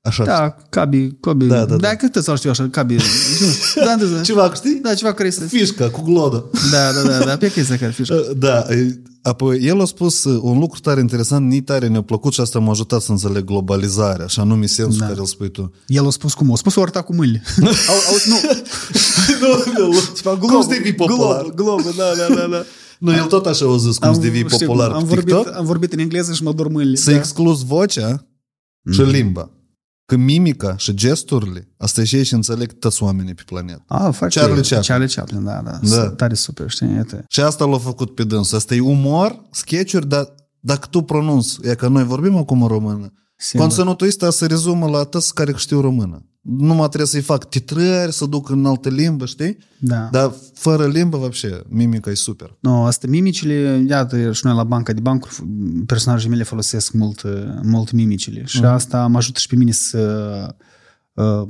așa? 0.09 0.25
Da, 0.25 0.57
cabi, 0.71 1.13
cabi. 1.21 1.47
Da, 1.47 1.57
da, 1.57 1.65
da. 1.65 1.77
Da, 1.77 1.89
cât 1.95 2.15
să 2.23 2.35
știu 2.37 2.51
așa, 2.51 2.69
cabi. 2.71 2.97
da, 3.87 3.97
da, 3.99 4.05
da. 4.05 4.21
Ceva, 4.21 4.53
știi? 4.55 4.79
Da, 4.83 4.95
ceva 4.95 5.13
care 5.13 5.29
este. 5.29 5.45
Fișca 5.47 5.91
cu 5.91 6.03
glodă. 6.03 6.45
Da, 6.71 6.93
da, 6.93 7.09
da, 7.09 7.25
da, 7.25 7.37
pe 7.37 7.51
chestia 7.51 7.77
care 7.77 7.91
fișcă. 7.91 8.15
Da, 8.39 8.67
e, 8.69 9.01
apoi 9.23 9.59
el 9.59 9.81
a 9.81 9.85
spus 9.85 10.25
uh, 10.25 10.39
un 10.43 10.59
lucru 10.59 10.81
tare 10.81 11.01
interesant, 11.01 11.49
ni 11.51 11.61
tare 11.61 11.87
ne-a 11.89 12.03
plăcut 12.03 12.33
și 12.33 12.41
asta 12.41 12.59
m-a 12.59 12.71
ajutat 12.71 13.01
să 13.01 13.11
înțeleg 13.11 13.45
globalizarea, 13.45 14.27
și 14.27 14.41
anume 14.41 14.67
sensul 14.67 14.99
Da. 14.99 15.07
care 15.07 15.19
îl 15.19 15.27
spui 15.27 15.51
tu. 15.51 15.73
El 15.87 16.07
a 16.07 16.11
spus 16.11 16.35
cum? 16.35 16.53
A 16.53 16.57
spus 16.57 16.75
orta 16.75 17.03
cu 17.03 17.15
mâinile. 17.15 17.43
au, 17.89 17.95
au, 18.09 18.17
nu. 18.27 18.37
Ceva 20.17 20.37
Cum 20.37 20.63
să 20.63 20.69
devii 20.69 20.95
popular? 20.95 21.43
Glob, 21.43 21.55
glob, 21.55 21.97
da, 21.97 22.05
da, 22.17 22.35
da, 22.35 22.47
da. 22.51 22.65
Nu, 22.99 23.13
el 23.13 23.25
tot 23.25 23.47
așa 23.47 23.73
a 23.73 23.77
zis 23.77 23.99
cum 23.99 24.15
să 24.15 24.21
devii 24.21 24.45
știu, 24.49 24.67
popular 24.67 24.91
am 24.91 25.01
pe 25.01 25.07
vorbit, 25.09 25.35
TikTok. 25.35 25.57
am 25.57 25.65
vorbit 25.65 25.93
în 25.93 25.99
engleză 25.99 26.33
și 26.33 26.43
mă 26.43 26.53
dor 26.53 26.69
mâinile. 26.69 26.97
Să 26.97 27.11
da. 27.11 27.17
exclus 27.17 27.63
vocea 27.65 28.27
și 28.93 29.03
limba. 29.03 29.51
Că 30.09 30.17
mimica 30.17 30.77
și 30.77 30.95
gesturile, 30.95 31.69
asta 31.77 32.01
e 32.01 32.05
și 32.05 32.25
și 32.25 32.35
înțeleg 32.35 32.79
toți 32.79 33.03
oamenii 33.03 33.35
pe 33.35 33.43
planetă. 33.47 33.83
Ah, 33.87 34.15
foarte 34.15 34.39
Charlie 34.39 34.61
Chaplin. 34.61 34.81
Charlie 34.81 35.07
Chaplin, 35.07 35.45
da, 35.45 35.61
da. 35.65 35.79
Da. 35.83 35.97
da. 35.97 36.11
Tare 36.11 36.35
super, 36.35 36.71
știi? 36.71 36.95
Iată. 36.95 37.25
Și 37.29 37.41
asta 37.41 37.65
l-a 37.65 37.79
făcut 37.79 38.15
pe 38.15 38.25
dânsul. 38.25 38.57
Asta 38.57 38.75
e 38.75 38.81
umor, 38.81 39.41
sketch-uri, 39.51 40.09
dar 40.09 40.35
dacă 40.61 40.87
tu 40.91 41.03
pronunți, 41.03 41.59
e 41.63 41.75
că 41.75 41.89
noi 41.89 42.05
vorbim 42.05 42.37
acum 42.37 42.63
în 42.63 42.69
română, 42.69 43.13
Sigur. 43.38 43.66
conținutul 43.68 44.08
ăsta 44.08 44.30
se 44.30 44.46
rezumă 44.46 44.88
la 44.88 45.04
toți 45.04 45.34
care 45.34 45.54
știu 45.56 45.80
română. 45.82 46.26
Numai 46.42 46.88
trebuie 46.88 47.08
să-i 47.08 47.22
fac 47.22 47.50
titrări, 47.50 48.14
să 48.14 48.26
duc 48.26 48.50
în 48.50 48.66
altă 48.66 48.90
limbă, 48.90 49.26
știi? 49.26 49.58
Da. 49.80 50.08
Dar 50.12 50.34
fără 50.54 50.88
limbă, 50.88 51.18
вообще, 51.18 51.62
mimica 51.68 52.10
e 52.10 52.14
super. 52.14 52.58
No, 52.60 52.86
asta 52.86 53.08
mimicile, 53.10 53.86
iată, 53.88 54.32
și 54.32 54.46
noi 54.46 54.56
la 54.56 54.64
banca 54.64 54.94
de 54.94 55.00
bancuri, 55.00 55.34
personajele 55.86 56.30
mele 56.30 56.44
folosesc 56.44 56.92
mult, 56.92 57.22
mult 57.64 57.92
mimicile 57.92 58.44
și 58.46 58.58
Mhm. 58.60 58.66
asta 58.68 59.08
mă 59.08 59.18
ajută 59.18 59.40
și 59.40 59.48
pe 59.48 59.56
mine 59.56 59.72
să 59.72 60.56
uh, 61.14 61.48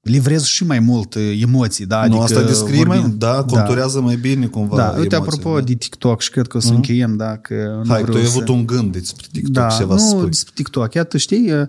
livrez 0.00 0.44
și 0.44 0.64
mai 0.64 0.78
mult 0.78 1.14
uh, 1.14 1.38
emoții, 1.40 1.86
da? 1.86 2.06
nu, 2.06 2.20
asta 2.20 2.42
descrie 2.42 2.84
mai, 2.84 2.98
vorbim- 2.98 3.18
da, 3.18 3.44
conturează 3.44 4.00
mai 4.00 4.16
bine 4.16 4.46
cumva 4.46 4.76
Da, 4.76 4.82
uite, 4.82 5.14
emoțiile, 5.14 5.16
apropo 5.16 5.58
da. 5.58 5.64
de 5.64 5.74
TikTok 5.74 6.20
și 6.20 6.30
cred 6.30 6.46
că 6.46 6.56
o 6.56 6.60
să 6.60 6.72
încheiem, 6.72 7.16
da, 7.16 7.36
că 7.36 7.80
nu 7.84 7.88
Hai, 7.92 7.98
tu 8.00 8.04
vreau 8.04 8.18
ai 8.22 8.30
să... 8.30 8.36
avut 8.36 8.48
un 8.48 8.66
gând 8.66 8.92
despre 8.92 9.26
TikTok 9.32 9.52
da, 9.52 9.68
ceva 9.68 9.94
nu 9.94 10.00
să 10.00 10.08
spui. 10.08 10.28
despre 10.28 10.52
TikTok. 10.54 10.94
Iată, 10.94 11.16
știi, 11.16 11.52
uh, 11.52 11.66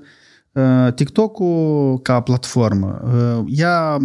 uh, 0.52 0.94
TikTok-ul 0.94 2.00
ca 2.02 2.20
platformă, 2.20 3.02
uh, 3.40 3.54
ea 3.58 3.98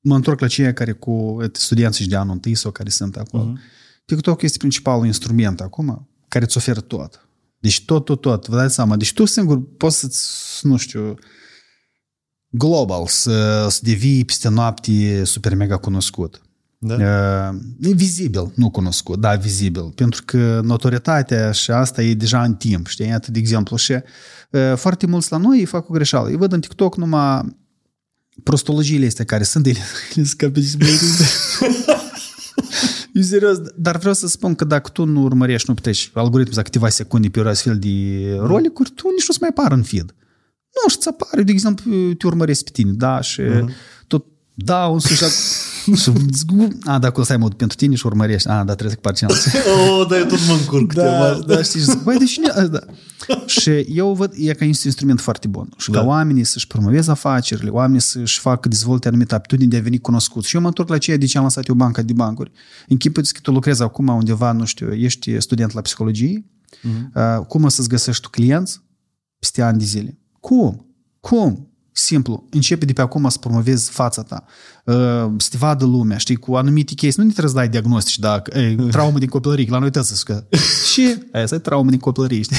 mă 0.00 0.14
întorc 0.14 0.40
la 0.40 0.46
cei 0.46 0.72
care 0.72 0.92
cu 0.92 1.36
studenții 1.52 2.06
de 2.06 2.16
anul 2.16 2.32
întâi 2.32 2.54
sau 2.54 2.70
care 2.70 2.88
sunt 2.88 3.16
acolo. 3.16 3.42
Mhm. 3.44 3.60
TikTok 4.04 4.42
este 4.42 4.58
principalul 4.58 5.06
instrument 5.06 5.60
acum 5.60 6.08
care 6.28 6.44
îți 6.44 6.56
oferă 6.56 6.80
tot. 6.80 7.28
Deci 7.58 7.84
tot, 7.84 8.04
tot, 8.04 8.20
tot. 8.20 8.48
Vă 8.48 8.56
dați 8.56 8.74
seama. 8.74 8.96
Deci 8.96 9.12
tu 9.12 9.24
singur 9.24 9.62
poți 9.76 9.98
să-ți, 9.98 10.66
nu 10.66 10.76
știu, 10.76 11.14
global, 12.56 13.06
să, 13.06 13.66
să 13.70 13.78
devii 13.82 14.24
peste 14.24 14.48
noapte 14.48 15.24
super 15.24 15.54
mega 15.54 15.76
cunoscut. 15.76 16.42
Da? 16.78 16.94
Uh, 16.94 17.60
e 17.80 17.92
vizibil, 17.92 18.52
nu 18.54 18.70
cunoscut, 18.70 19.20
da, 19.20 19.34
vizibil. 19.34 19.82
Pentru 19.82 20.22
că 20.24 20.60
notorietatea 20.64 21.52
și 21.52 21.70
asta 21.70 22.02
e 22.02 22.14
deja 22.14 22.42
în 22.42 22.54
timp, 22.54 22.86
știi? 22.86 23.06
Iată, 23.06 23.30
de 23.30 23.38
exemplu, 23.38 23.76
și 23.76 23.92
uh, 23.92 24.72
foarte 24.76 25.06
mulți 25.06 25.32
la 25.32 25.36
noi 25.36 25.64
fac 25.64 25.88
o 25.88 25.92
greșeală. 25.92 26.28
Îi 26.28 26.36
văd 26.36 26.52
în 26.52 26.60
TikTok 26.60 26.96
numai 26.96 27.56
prostologiile 28.42 29.06
astea 29.06 29.24
care 29.24 29.42
sunt, 29.42 29.66
ele, 29.66 29.78
ele 30.16 30.26
scapă 30.26 30.60
de 30.60 30.66
Eu 33.14 33.22
serios, 33.22 33.58
dar 33.76 33.96
vreau 33.96 34.14
să 34.14 34.26
spun 34.26 34.54
că 34.54 34.64
dacă 34.64 34.90
tu 34.90 35.04
nu 35.04 35.22
urmărești, 35.22 35.68
nu 35.68 35.74
pleci 35.74 36.10
algoritmul 36.14 36.54
za 36.54 36.62
câteva 36.62 36.88
secunde 36.88 37.28
pe 37.28 37.40
astfel 37.40 37.78
de 37.78 37.88
rolicuri, 38.38 38.90
tu 38.90 39.08
nici 39.08 39.26
nu-ți 39.26 39.40
mai 39.40 39.48
apar 39.48 39.72
în 39.72 39.82
feed. 39.82 40.14
Nu, 40.74 40.90
și 40.90 40.96
ți 40.96 41.08
apare, 41.08 41.42
de 41.42 41.52
exemplu, 41.52 42.12
te 42.12 42.26
urmăresc 42.26 42.64
pe 42.64 42.70
tine, 42.72 42.90
da, 42.92 43.20
și 43.20 43.42
uh-huh. 43.42 43.64
tot 44.06 44.24
da, 44.54 44.86
un 44.86 44.98
sușa... 44.98 45.26
și 46.00 46.12
a, 46.84 46.98
dacă 46.98 47.20
o 47.20 47.22
să 47.22 47.32
ai 47.32 47.38
mod 47.38 47.54
pentru 47.54 47.76
tine 47.76 47.94
și 47.94 48.06
urmărești, 48.06 48.48
a, 48.48 48.64
da, 48.64 48.74
trebuie 48.74 48.90
să 48.90 48.96
par 48.96 49.14
cineva. 49.14 49.34
Oh, 49.88 50.06
dar 50.08 50.18
eu 50.18 50.24
tot 50.24 50.46
mă 50.46 50.52
încurc. 50.52 50.92
Da, 50.92 51.38
da, 51.46 51.62
știi, 51.62 51.80
și 51.80 51.86
zic, 51.86 52.02
băi, 52.02 52.18
de 52.18 52.24
cine? 52.24 52.52
Da. 52.70 52.80
Și 53.46 53.70
eu 53.70 54.14
văd, 54.14 54.32
e 54.36 54.52
ca 54.52 54.64
un 54.64 54.66
instrument 54.66 55.20
foarte 55.20 55.48
bun. 55.48 55.68
Și 55.76 55.90
ca 55.90 56.00
Da. 56.00 56.06
oamenii 56.06 56.44
să-și 56.44 56.66
promoveze 56.66 57.10
afacerile, 57.10 57.70
oamenii 57.70 58.00
să-și 58.00 58.40
facă, 58.40 58.68
dezvolte 58.68 59.08
anumite 59.08 59.34
aptitudini 59.34 59.70
de 59.70 59.76
a 59.76 59.80
veni 59.80 59.98
cunoscut. 59.98 60.44
Și 60.44 60.54
eu 60.54 60.60
mă 60.60 60.66
întorc 60.66 60.88
la 60.88 60.98
ceea 60.98 61.16
de 61.16 61.26
ce 61.26 61.38
am 61.38 61.44
lăsat 61.44 61.66
eu 61.66 61.74
banca 61.74 62.02
de 62.02 62.12
bancuri. 62.12 62.52
Închipuiți 62.88 63.34
că 63.34 63.40
tu 63.42 63.50
lucrezi 63.50 63.82
acum 63.82 64.08
undeva, 64.08 64.52
nu 64.52 64.64
știu, 64.64 64.92
ești 64.92 65.40
student 65.40 65.72
la 65.72 65.80
psihologie, 65.80 66.44
uh, 67.14 67.46
cum 67.46 67.64
o 67.64 67.68
să-ți 67.68 67.88
găsești 67.88 68.22
tu 68.22 68.28
clienți 68.28 68.82
peste 69.38 69.62
ani 69.62 69.78
de 69.78 69.84
zile? 69.84 70.18
Cum? 70.44 70.86
Cum? 71.20 71.68
Simplu. 71.92 72.46
Începe 72.50 72.84
de 72.84 72.92
pe 72.92 73.00
acum 73.00 73.28
să 73.28 73.38
promovezi 73.38 73.90
fața 73.90 74.22
ta. 74.22 74.44
Uh, 74.84 75.32
să 75.36 75.48
te 75.50 75.56
vadă 75.56 75.84
lumea, 75.84 76.16
știi, 76.16 76.36
cu 76.36 76.54
anumite 76.54 76.94
chestii. 76.94 77.22
Nu 77.22 77.28
ne 77.28 77.34
trebuie 77.34 77.52
să 77.52 77.58
dai 77.58 77.68
diagnostici, 77.68 78.18
da, 78.18 78.40
că, 78.40 78.58
ei, 78.58 78.76
traumă 78.90 79.18
din 79.18 79.28
copilărie, 79.28 79.64
că 79.64 79.70
la 79.70 79.78
noi 79.78 79.90
trebuie 79.90 80.16
să 80.16 80.22
că 80.24 80.44
și 80.92 81.14
aia 81.32 81.46
să 81.46 81.58
traumă 81.58 81.90
din 81.90 81.98
copilărie, 81.98 82.42
știi? 82.42 82.56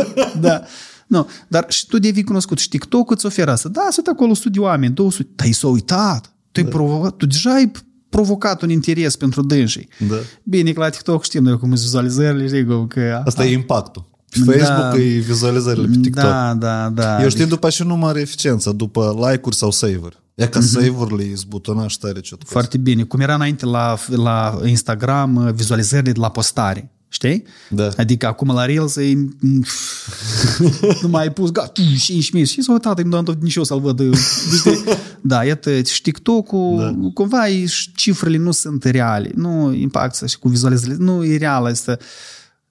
da. 0.46 0.62
Nu, 1.06 1.28
dar 1.48 1.66
și 1.68 1.86
tu 1.86 1.98
devii 1.98 2.24
cunoscut. 2.24 2.58
Și 2.58 2.68
TikTok 2.68 3.10
îți 3.10 3.26
oferă 3.26 3.50
asta. 3.50 3.68
Da, 3.68 3.86
sunt 3.90 4.06
acolo 4.06 4.34
studii 4.34 4.60
oameni, 4.60 4.94
200. 4.94 5.30
Dar 5.34 5.46
i 5.46 5.52
s-au 5.52 5.72
uitat. 5.72 6.34
Tu, 6.52 6.60
ai 6.60 6.66
provocat, 6.66 7.16
tu 7.16 7.26
deja 7.26 7.52
ai 7.52 7.70
provocat 8.08 8.62
un 8.62 8.70
interes 8.70 9.16
pentru 9.16 9.42
dânsii. 9.42 9.88
Da. 10.08 10.16
Bine, 10.42 10.72
că 10.72 10.80
la 10.80 10.88
TikTok 10.88 11.24
știm 11.24 11.42
noi 11.42 11.58
cum 11.58 11.68
sunt 11.68 11.80
vizualizările, 11.80 12.46
știi, 12.46 12.64
cum 12.64 12.86
că... 12.86 13.22
Asta 13.24 13.44
e 13.44 13.52
impactul. 13.52 14.08
Pe 14.30 14.58
Facebook 14.58 14.90
Da. 14.90 14.96
e 14.96 15.18
vizualizările 15.18 15.86
pe 15.86 15.98
TikTok. 16.02 16.24
Da, 16.24 16.54
da, 16.54 16.88
da. 16.88 17.22
Eu 17.22 17.28
știu 17.28 17.46
după 17.46 17.70
și 17.70 17.82
număr 17.82 18.16
eficiență, 18.16 18.70
după 18.70 19.16
like-uri 19.28 19.56
sau 19.56 19.70
save-uri. 19.70 20.18
E 20.34 20.46
ca 20.46 20.60
save-urile 20.60 21.22
e 21.22 21.34
zbutonaș 21.34 21.94
tare 21.94 22.20
ce 22.20 22.36
Foarte 22.44 22.78
bine. 22.78 23.02
Cum 23.02 23.20
era 23.20 23.34
înainte 23.34 23.66
la, 23.66 23.98
la 24.06 24.60
Instagram 24.64 25.52
vizualizările 25.54 26.12
de 26.12 26.20
la 26.20 26.30
postare. 26.30 26.90
Știi? 27.12 27.44
Da. 27.68 27.88
Adică 27.96 28.26
acum 28.26 28.52
la 28.54 28.64
Reels 28.64 28.96
e... 28.96 29.12
nu 31.02 31.08
mai 31.08 31.22
ai 31.22 31.32
pus, 31.32 31.50
gata, 31.50 31.82
5.000 31.82 32.46
și 32.46 32.62
s-a 32.62 32.72
uitat, 32.72 33.02
nu 33.02 33.16
am 33.16 33.24
tot 33.24 33.42
nici 33.42 33.54
eu 33.54 33.64
să-l 33.64 33.80
văd. 33.80 34.14
Știi? 34.58 34.84
Da, 35.20 35.44
iată, 35.44 35.82
și 35.82 36.02
TikTok-ul, 36.02 36.76
da. 36.78 37.10
cumva 37.14 37.48
e, 37.48 37.66
și 37.66 37.92
cifrele 37.94 38.36
nu 38.36 38.50
sunt 38.50 38.84
reale. 38.84 39.30
Nu 39.34 39.72
impactă 39.72 40.26
și 40.26 40.38
cu 40.38 40.48
vizualizările, 40.48 40.96
nu 40.98 41.24
e 41.24 41.36
real 41.36 41.64
asta. 41.64 41.96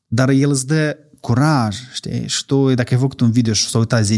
Dar 0.08 0.30
el 0.30 0.50
îți 0.50 0.68
dă 0.68 0.98
curaj, 1.20 1.78
știi? 1.94 2.28
Și 2.28 2.46
tu, 2.46 2.74
dacă 2.74 2.94
ai 2.94 3.00
făcut 3.00 3.20
un 3.20 3.32
video 3.32 3.54
și 3.54 3.68
s-a 3.68 3.78
uitat 3.78 4.06
10.000, 4.06 4.10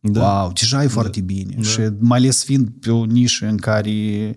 Da. 0.00 0.20
wow, 0.20 0.52
deja 0.52 0.82
e 0.82 0.86
foarte 0.86 1.20
bine. 1.20 1.54
Da. 1.56 1.62
Și 1.62 1.80
mai 1.98 2.18
ales 2.18 2.44
fiind 2.44 2.68
pe 2.80 2.90
o 2.90 3.04
nișă 3.04 3.46
în 3.46 3.56
care 3.56 3.90
uh, 3.90 4.34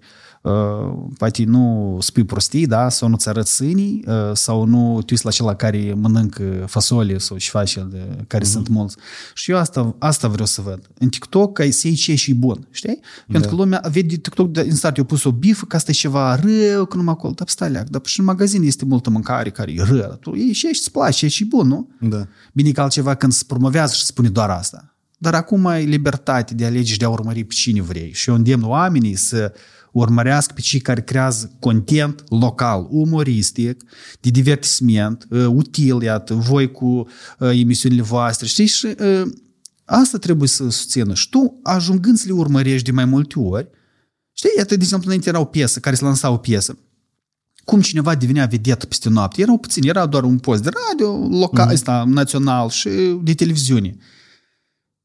poate 1.17 1.43
nu 1.43 1.97
spui 2.01 2.23
prostii, 2.23 2.67
da? 2.67 2.89
sau 2.89 3.09
nu-ți 3.09 3.29
arăți 3.29 3.53
sânii, 3.53 4.03
uh, 4.07 4.13
sau 4.33 4.65
nu 4.65 5.01
te 5.05 5.07
uiți 5.11 5.25
la 5.25 5.31
cel 5.31 5.53
care 5.53 5.93
mănâncă 5.97 6.65
fasole 6.67 7.17
sau 7.17 7.37
ceva 7.37 7.59
așa 7.59 7.87
de 7.91 8.23
care 8.27 8.43
uh-huh. 8.43 8.49
sunt 8.49 8.67
mulți. 8.67 8.95
Și 9.33 9.51
eu 9.51 9.57
asta, 9.57 9.95
asta 9.99 10.27
vreau 10.27 10.45
să 10.45 10.61
văd. 10.61 10.89
În 10.99 11.09
TikTok 11.09 11.59
ai 11.59 11.71
să 11.71 11.87
iei 11.87 11.95
ce 11.95 12.15
și 12.15 12.33
bun, 12.33 12.67
știi? 12.71 12.99
Pentru 13.27 13.49
că 13.49 13.55
lumea 13.55 13.81
vede 13.91 14.15
TikTok 14.15 14.51
de, 14.51 14.61
în 14.61 14.75
start, 14.75 14.97
eu 14.97 15.03
pus 15.03 15.23
o 15.23 15.31
bifă 15.31 15.65
că 15.65 15.75
asta 15.75 15.91
e 15.91 15.93
ceva 15.93 16.35
rău, 16.35 16.85
că 16.85 16.97
numai 16.97 17.13
acolo, 17.13 17.33
dar 17.33 17.47
stai 17.47 17.69
leac, 17.69 17.89
dar 17.89 18.01
și 18.05 18.19
în 18.19 18.25
magazin 18.25 18.63
este 18.63 18.85
multă 18.85 19.09
mâncare 19.09 19.49
care 19.49 19.71
e 19.71 19.83
rău, 19.83 19.97
dar 19.97 20.17
tu 20.19 20.35
iei 20.35 20.53
și 20.53 20.67
ești, 20.67 20.81
îți 20.81 20.91
place, 20.91 21.25
e 21.25 21.29
și 21.29 21.45
bun, 21.45 21.67
nu? 21.67 21.89
Da. 21.99 22.27
Bine 22.53 22.71
că 22.71 22.81
altceva 22.81 23.15
când 23.15 23.31
se 23.31 23.43
promovează 23.47 23.93
și 23.95 24.05
spune 24.05 24.29
doar 24.29 24.49
asta. 24.49 24.87
Dar 25.17 25.33
acum 25.33 25.65
ai 25.65 25.85
libertate 25.85 26.53
de 26.53 26.63
a 26.63 26.67
alege 26.67 26.91
și 26.91 26.97
de 26.97 27.05
a 27.05 27.09
urmări 27.09 27.43
pe 27.43 27.53
cine 27.53 27.81
vrei. 27.81 28.13
Și 28.13 28.29
eu 28.29 28.35
îndemn 28.35 28.63
oamenii 28.63 29.15
să 29.15 29.53
urmărească 29.93 30.53
pe 30.53 30.61
cei 30.61 30.79
care 30.79 31.01
creează 31.01 31.55
content 31.59 32.23
local, 32.29 32.87
umoristic, 32.89 33.83
de 34.21 34.29
divertisment, 34.29 35.27
uh, 35.29 35.45
util, 35.45 36.01
iată, 36.01 36.33
voi 36.33 36.71
cu 36.71 36.85
uh, 36.85 37.49
emisiunile 37.51 38.01
voastre, 38.01 38.47
știi? 38.47 38.65
Și 38.65 38.85
uh, 38.85 39.21
asta 39.85 40.17
trebuie 40.17 40.47
să 40.47 40.63
susțină. 40.63 41.13
Și 41.13 41.29
tu, 41.29 41.59
ajungând 41.63 42.17
să 42.17 42.23
le 42.27 42.33
urmărești 42.33 42.85
de 42.85 42.91
mai 42.91 43.05
multe 43.05 43.39
ori, 43.39 43.69
știi, 44.31 44.49
iată, 44.57 44.75
de 44.75 44.81
exemplu, 44.81 45.07
înainte 45.07 45.29
era 45.29 45.39
o 45.39 45.45
piesă, 45.45 45.79
care 45.79 45.95
se 45.95 46.03
lansa 46.03 46.29
o 46.29 46.37
piesă, 46.37 46.77
cum 47.63 47.81
cineva 47.81 48.15
devenea 48.15 48.45
vedetă 48.45 48.85
peste 48.85 49.09
noapte. 49.09 49.41
Erau 49.41 49.57
puțini, 49.57 49.87
era 49.87 50.05
doar 50.05 50.23
un 50.23 50.39
post 50.39 50.63
de 50.63 50.69
radio 50.89 51.27
local, 51.37 51.67
mm-hmm. 51.67 51.73
ăsta, 51.73 52.03
național 52.07 52.69
și 52.69 52.89
de 53.23 53.33
televiziune. 53.33 53.97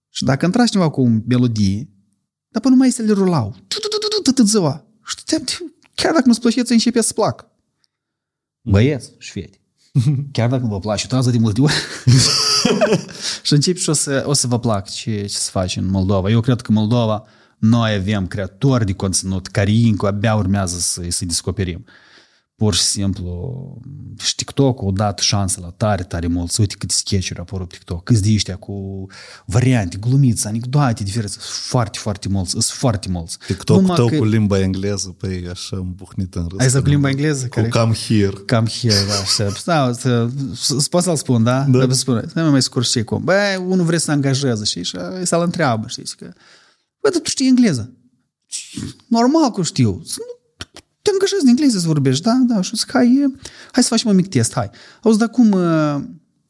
Și 0.09 0.25
dacă 0.25 0.45
intra 0.45 0.67
cineva 0.67 0.91
cu 0.91 1.01
o 1.01 1.09
melodie, 1.27 1.89
dar 2.49 2.63
până 2.63 2.75
mai 2.75 2.91
să 2.91 3.03
le 3.03 3.13
rulau. 3.13 3.57
Tot 4.35 4.47
ziua. 4.47 4.85
Și 5.05 5.15
stăteam, 5.19 5.75
chiar 5.95 6.13
dacă 6.13 6.25
nu-ți 6.27 6.41
plăcea, 6.41 6.63
ți 6.63 6.73
începea 6.73 7.03
să 7.03 7.13
plac. 7.13 7.47
Băieți 8.63 9.13
și 9.19 9.31
fete. 9.31 9.61
Chiar 10.33 10.49
dacă 10.49 10.63
nu 10.63 10.69
vă 10.69 10.79
place, 10.79 11.07
uitați 11.11 11.33
de 11.33 11.39
multe 11.39 11.61
ori. 11.67 11.73
și 13.43 13.53
începi 13.53 13.81
și 13.81 13.89
o 13.89 13.93
să, 13.93 14.25
o 14.27 14.33
să 14.33 14.47
vă 14.47 14.59
plac 14.59 14.91
ce, 14.91 15.21
ce 15.21 15.37
se 15.37 15.51
face 15.51 15.79
în 15.79 15.87
Moldova. 15.87 16.31
Eu 16.31 16.41
cred 16.41 16.61
că 16.61 16.73
Moldova, 16.73 17.25
noi 17.59 17.95
avem 17.95 18.27
creatori 18.27 18.87
de 18.87 18.93
conținut 18.93 19.47
care 19.47 19.71
încă 19.71 20.07
abia 20.07 20.35
urmează 20.35 20.79
să, 20.79 21.03
să 21.09 21.25
descoperim 21.25 21.85
pur 22.59 22.75
și 22.75 22.83
simplu 22.83 23.81
și 24.19 24.35
TikTok-ul 24.35 24.89
a 24.89 24.93
dat 24.93 25.19
șansă 25.19 25.61
la 25.63 25.71
tare, 25.77 26.03
tare 26.03 26.27
mulți. 26.27 26.61
Uite 26.61 26.75
câte 26.79 26.95
sketch-uri 26.95 27.41
apărut 27.41 27.69
pe 27.69 27.75
TikTok. 27.75 28.05
Câți 28.05 28.23
de 28.23 28.33
ăștia 28.35 28.57
cu 28.57 29.07
variante, 29.45 29.97
glumiți, 29.97 30.47
anecdoate 30.47 31.03
diferite. 31.03 31.37
Foarte, 31.41 31.99
foarte 31.99 32.29
mulți. 32.29 32.51
Sunt 32.51 32.65
foarte 32.65 33.09
mulți. 33.11 33.39
TikTok 33.47 33.95
tău 33.95 34.07
că... 34.07 34.17
cu 34.17 34.25
limba 34.25 34.61
engleză, 34.61 35.09
păi 35.09 35.49
așa 35.51 35.77
îmbucnit 35.77 36.35
în 36.35 36.47
râs. 36.49 36.61
Ai 36.61 36.71
să 36.71 36.83
cu 36.83 36.89
limba 36.89 37.09
engleză? 37.09 37.43
Cu 37.43 37.49
care... 37.49 37.69
come 37.69 37.95
here. 37.95 38.33
Come 38.47 38.69
here, 38.81 39.05
da. 39.09 39.19
Așa. 39.21 39.53
Da, 39.65 39.93
să, 39.93 40.29
pot 40.91 41.03
să-l 41.03 41.17
spun, 41.17 41.43
da? 41.43 41.61
Da. 41.63 41.87
Să 41.89 41.95
spun, 41.95 42.31
să 42.33 42.51
mai 42.51 42.63
scurt 42.63 42.87
și 42.89 43.03
cum. 43.03 43.25
Băi, 43.25 43.57
unul 43.67 43.85
vrea 43.85 43.99
să 43.99 44.11
angajeze, 44.11 44.65
știi? 44.65 44.85
Și 44.85 44.97
să-l 45.23 45.43
întreabă, 45.43 45.87
știi? 45.89 46.05
Că, 46.17 46.33
băi, 47.01 47.11
tu 47.11 47.21
știi 47.25 47.49
engleză? 47.49 47.93
Normal 49.07 49.51
că 49.51 49.63
știu. 49.63 49.91
Nu 49.91 50.38
te 51.09 51.15
angajezi 51.15 51.43
în 51.43 51.49
engleză 51.49 51.79
să 51.79 51.87
vorbești, 51.87 52.23
da? 52.23 52.33
Da, 52.47 52.61
și 52.61 52.77
zic, 52.77 52.91
hai, 52.91 53.35
hai 53.73 53.83
să 53.83 53.89
facem 53.89 54.11
un 54.11 54.17
mic 54.17 54.29
test, 54.29 54.53
hai. 54.53 54.71
Auzi, 55.03 55.19
dar 55.19 55.29
cum, 55.29 55.57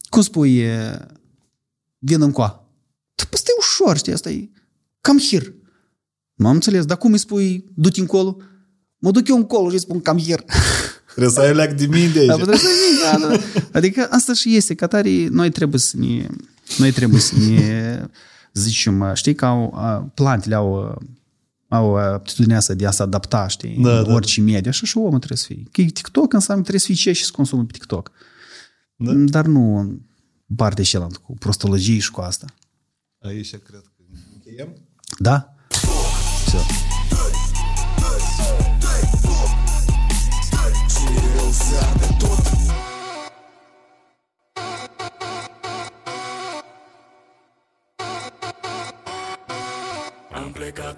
cum 0.09 0.23
spui 0.23 0.65
vin 1.99 2.23
în 2.23 2.31
coa? 2.31 2.65
Da, 3.15 3.25
păi 3.31 3.41
e 3.45 3.53
ușor, 3.59 3.97
știi, 3.97 4.13
asta 4.13 4.31
e 4.31 4.49
cam 5.01 5.19
hir. 5.19 5.55
M-am 6.35 6.55
înțeles, 6.55 6.85
dar 6.85 6.97
cum 6.97 7.13
îi 7.13 7.19
spui, 7.19 7.65
du-te 7.75 8.01
încolo? 8.01 8.37
Mă 8.99 9.11
duc 9.11 9.29
eu 9.29 9.37
încolo 9.37 9.69
și 9.69 9.75
îi 9.75 9.81
spun 9.81 10.01
cam 10.01 10.19
hir. 10.19 10.45
Trebuie 11.15 11.33
să 11.33 11.41
ai 11.41 11.55
leac 11.55 11.73
de 11.73 11.87
mine 11.87 12.09
de 12.09 12.19
aici. 12.19 12.29
Da, 12.29 12.35
trebuie 12.35 12.57
să 12.57 12.69
da, 13.13 13.29
da. 13.29 13.41
Adică 13.73 14.09
asta 14.11 14.33
și 14.33 14.57
este, 14.57 14.75
că 14.75 14.87
tari, 14.87 15.25
noi 15.25 15.51
trebuie 15.51 15.81
să 15.81 15.97
ne, 15.97 16.27
noi 16.79 16.93
trebuie 16.93 17.21
să 17.21 17.35
ne 17.49 18.03
zicem, 18.53 19.11
știi 19.15 19.35
că 19.35 19.45
au, 19.45 20.11
plantele 20.15 20.55
au 20.55 20.99
au 21.68 21.96
aptitudinea 21.96 22.58
asta 22.58 22.74
de 22.74 22.86
a 22.86 22.92
se 22.92 23.02
adapta, 23.02 23.48
știi, 23.48 23.78
da, 23.82 24.02
da. 24.02 24.14
orice 24.14 24.40
da. 24.42 24.52
media. 24.52 24.70
Așa 24.70 24.86
și 24.86 24.98
omul 24.98 25.18
trebuie 25.18 25.38
să 25.38 25.46
fie. 25.46 25.64
Că 25.72 25.92
TikTok 25.92 26.34
înseamnă 26.34 26.62
trebuie 26.62 26.82
să 26.82 26.86
fie 26.86 26.96
ce 26.96 27.12
și 27.12 27.26
să 27.26 27.32
consumă 27.34 27.64
pe 27.64 27.72
TikTok. 27.72 28.12
Da. 28.96 29.12
Dar 29.14 29.46
nu 29.46 29.94
partea 30.56 30.84
cealaltă 30.84 31.20
cu 31.24 31.34
prostologie 31.34 32.00
și 32.00 32.12
cu 32.12 32.22
asta. 32.22 32.46
Aici 33.20 33.50
cred 33.50 33.82
că 33.82 34.04
încheiem. 34.34 34.74
Da? 35.20 35.56
Все. 36.46 36.58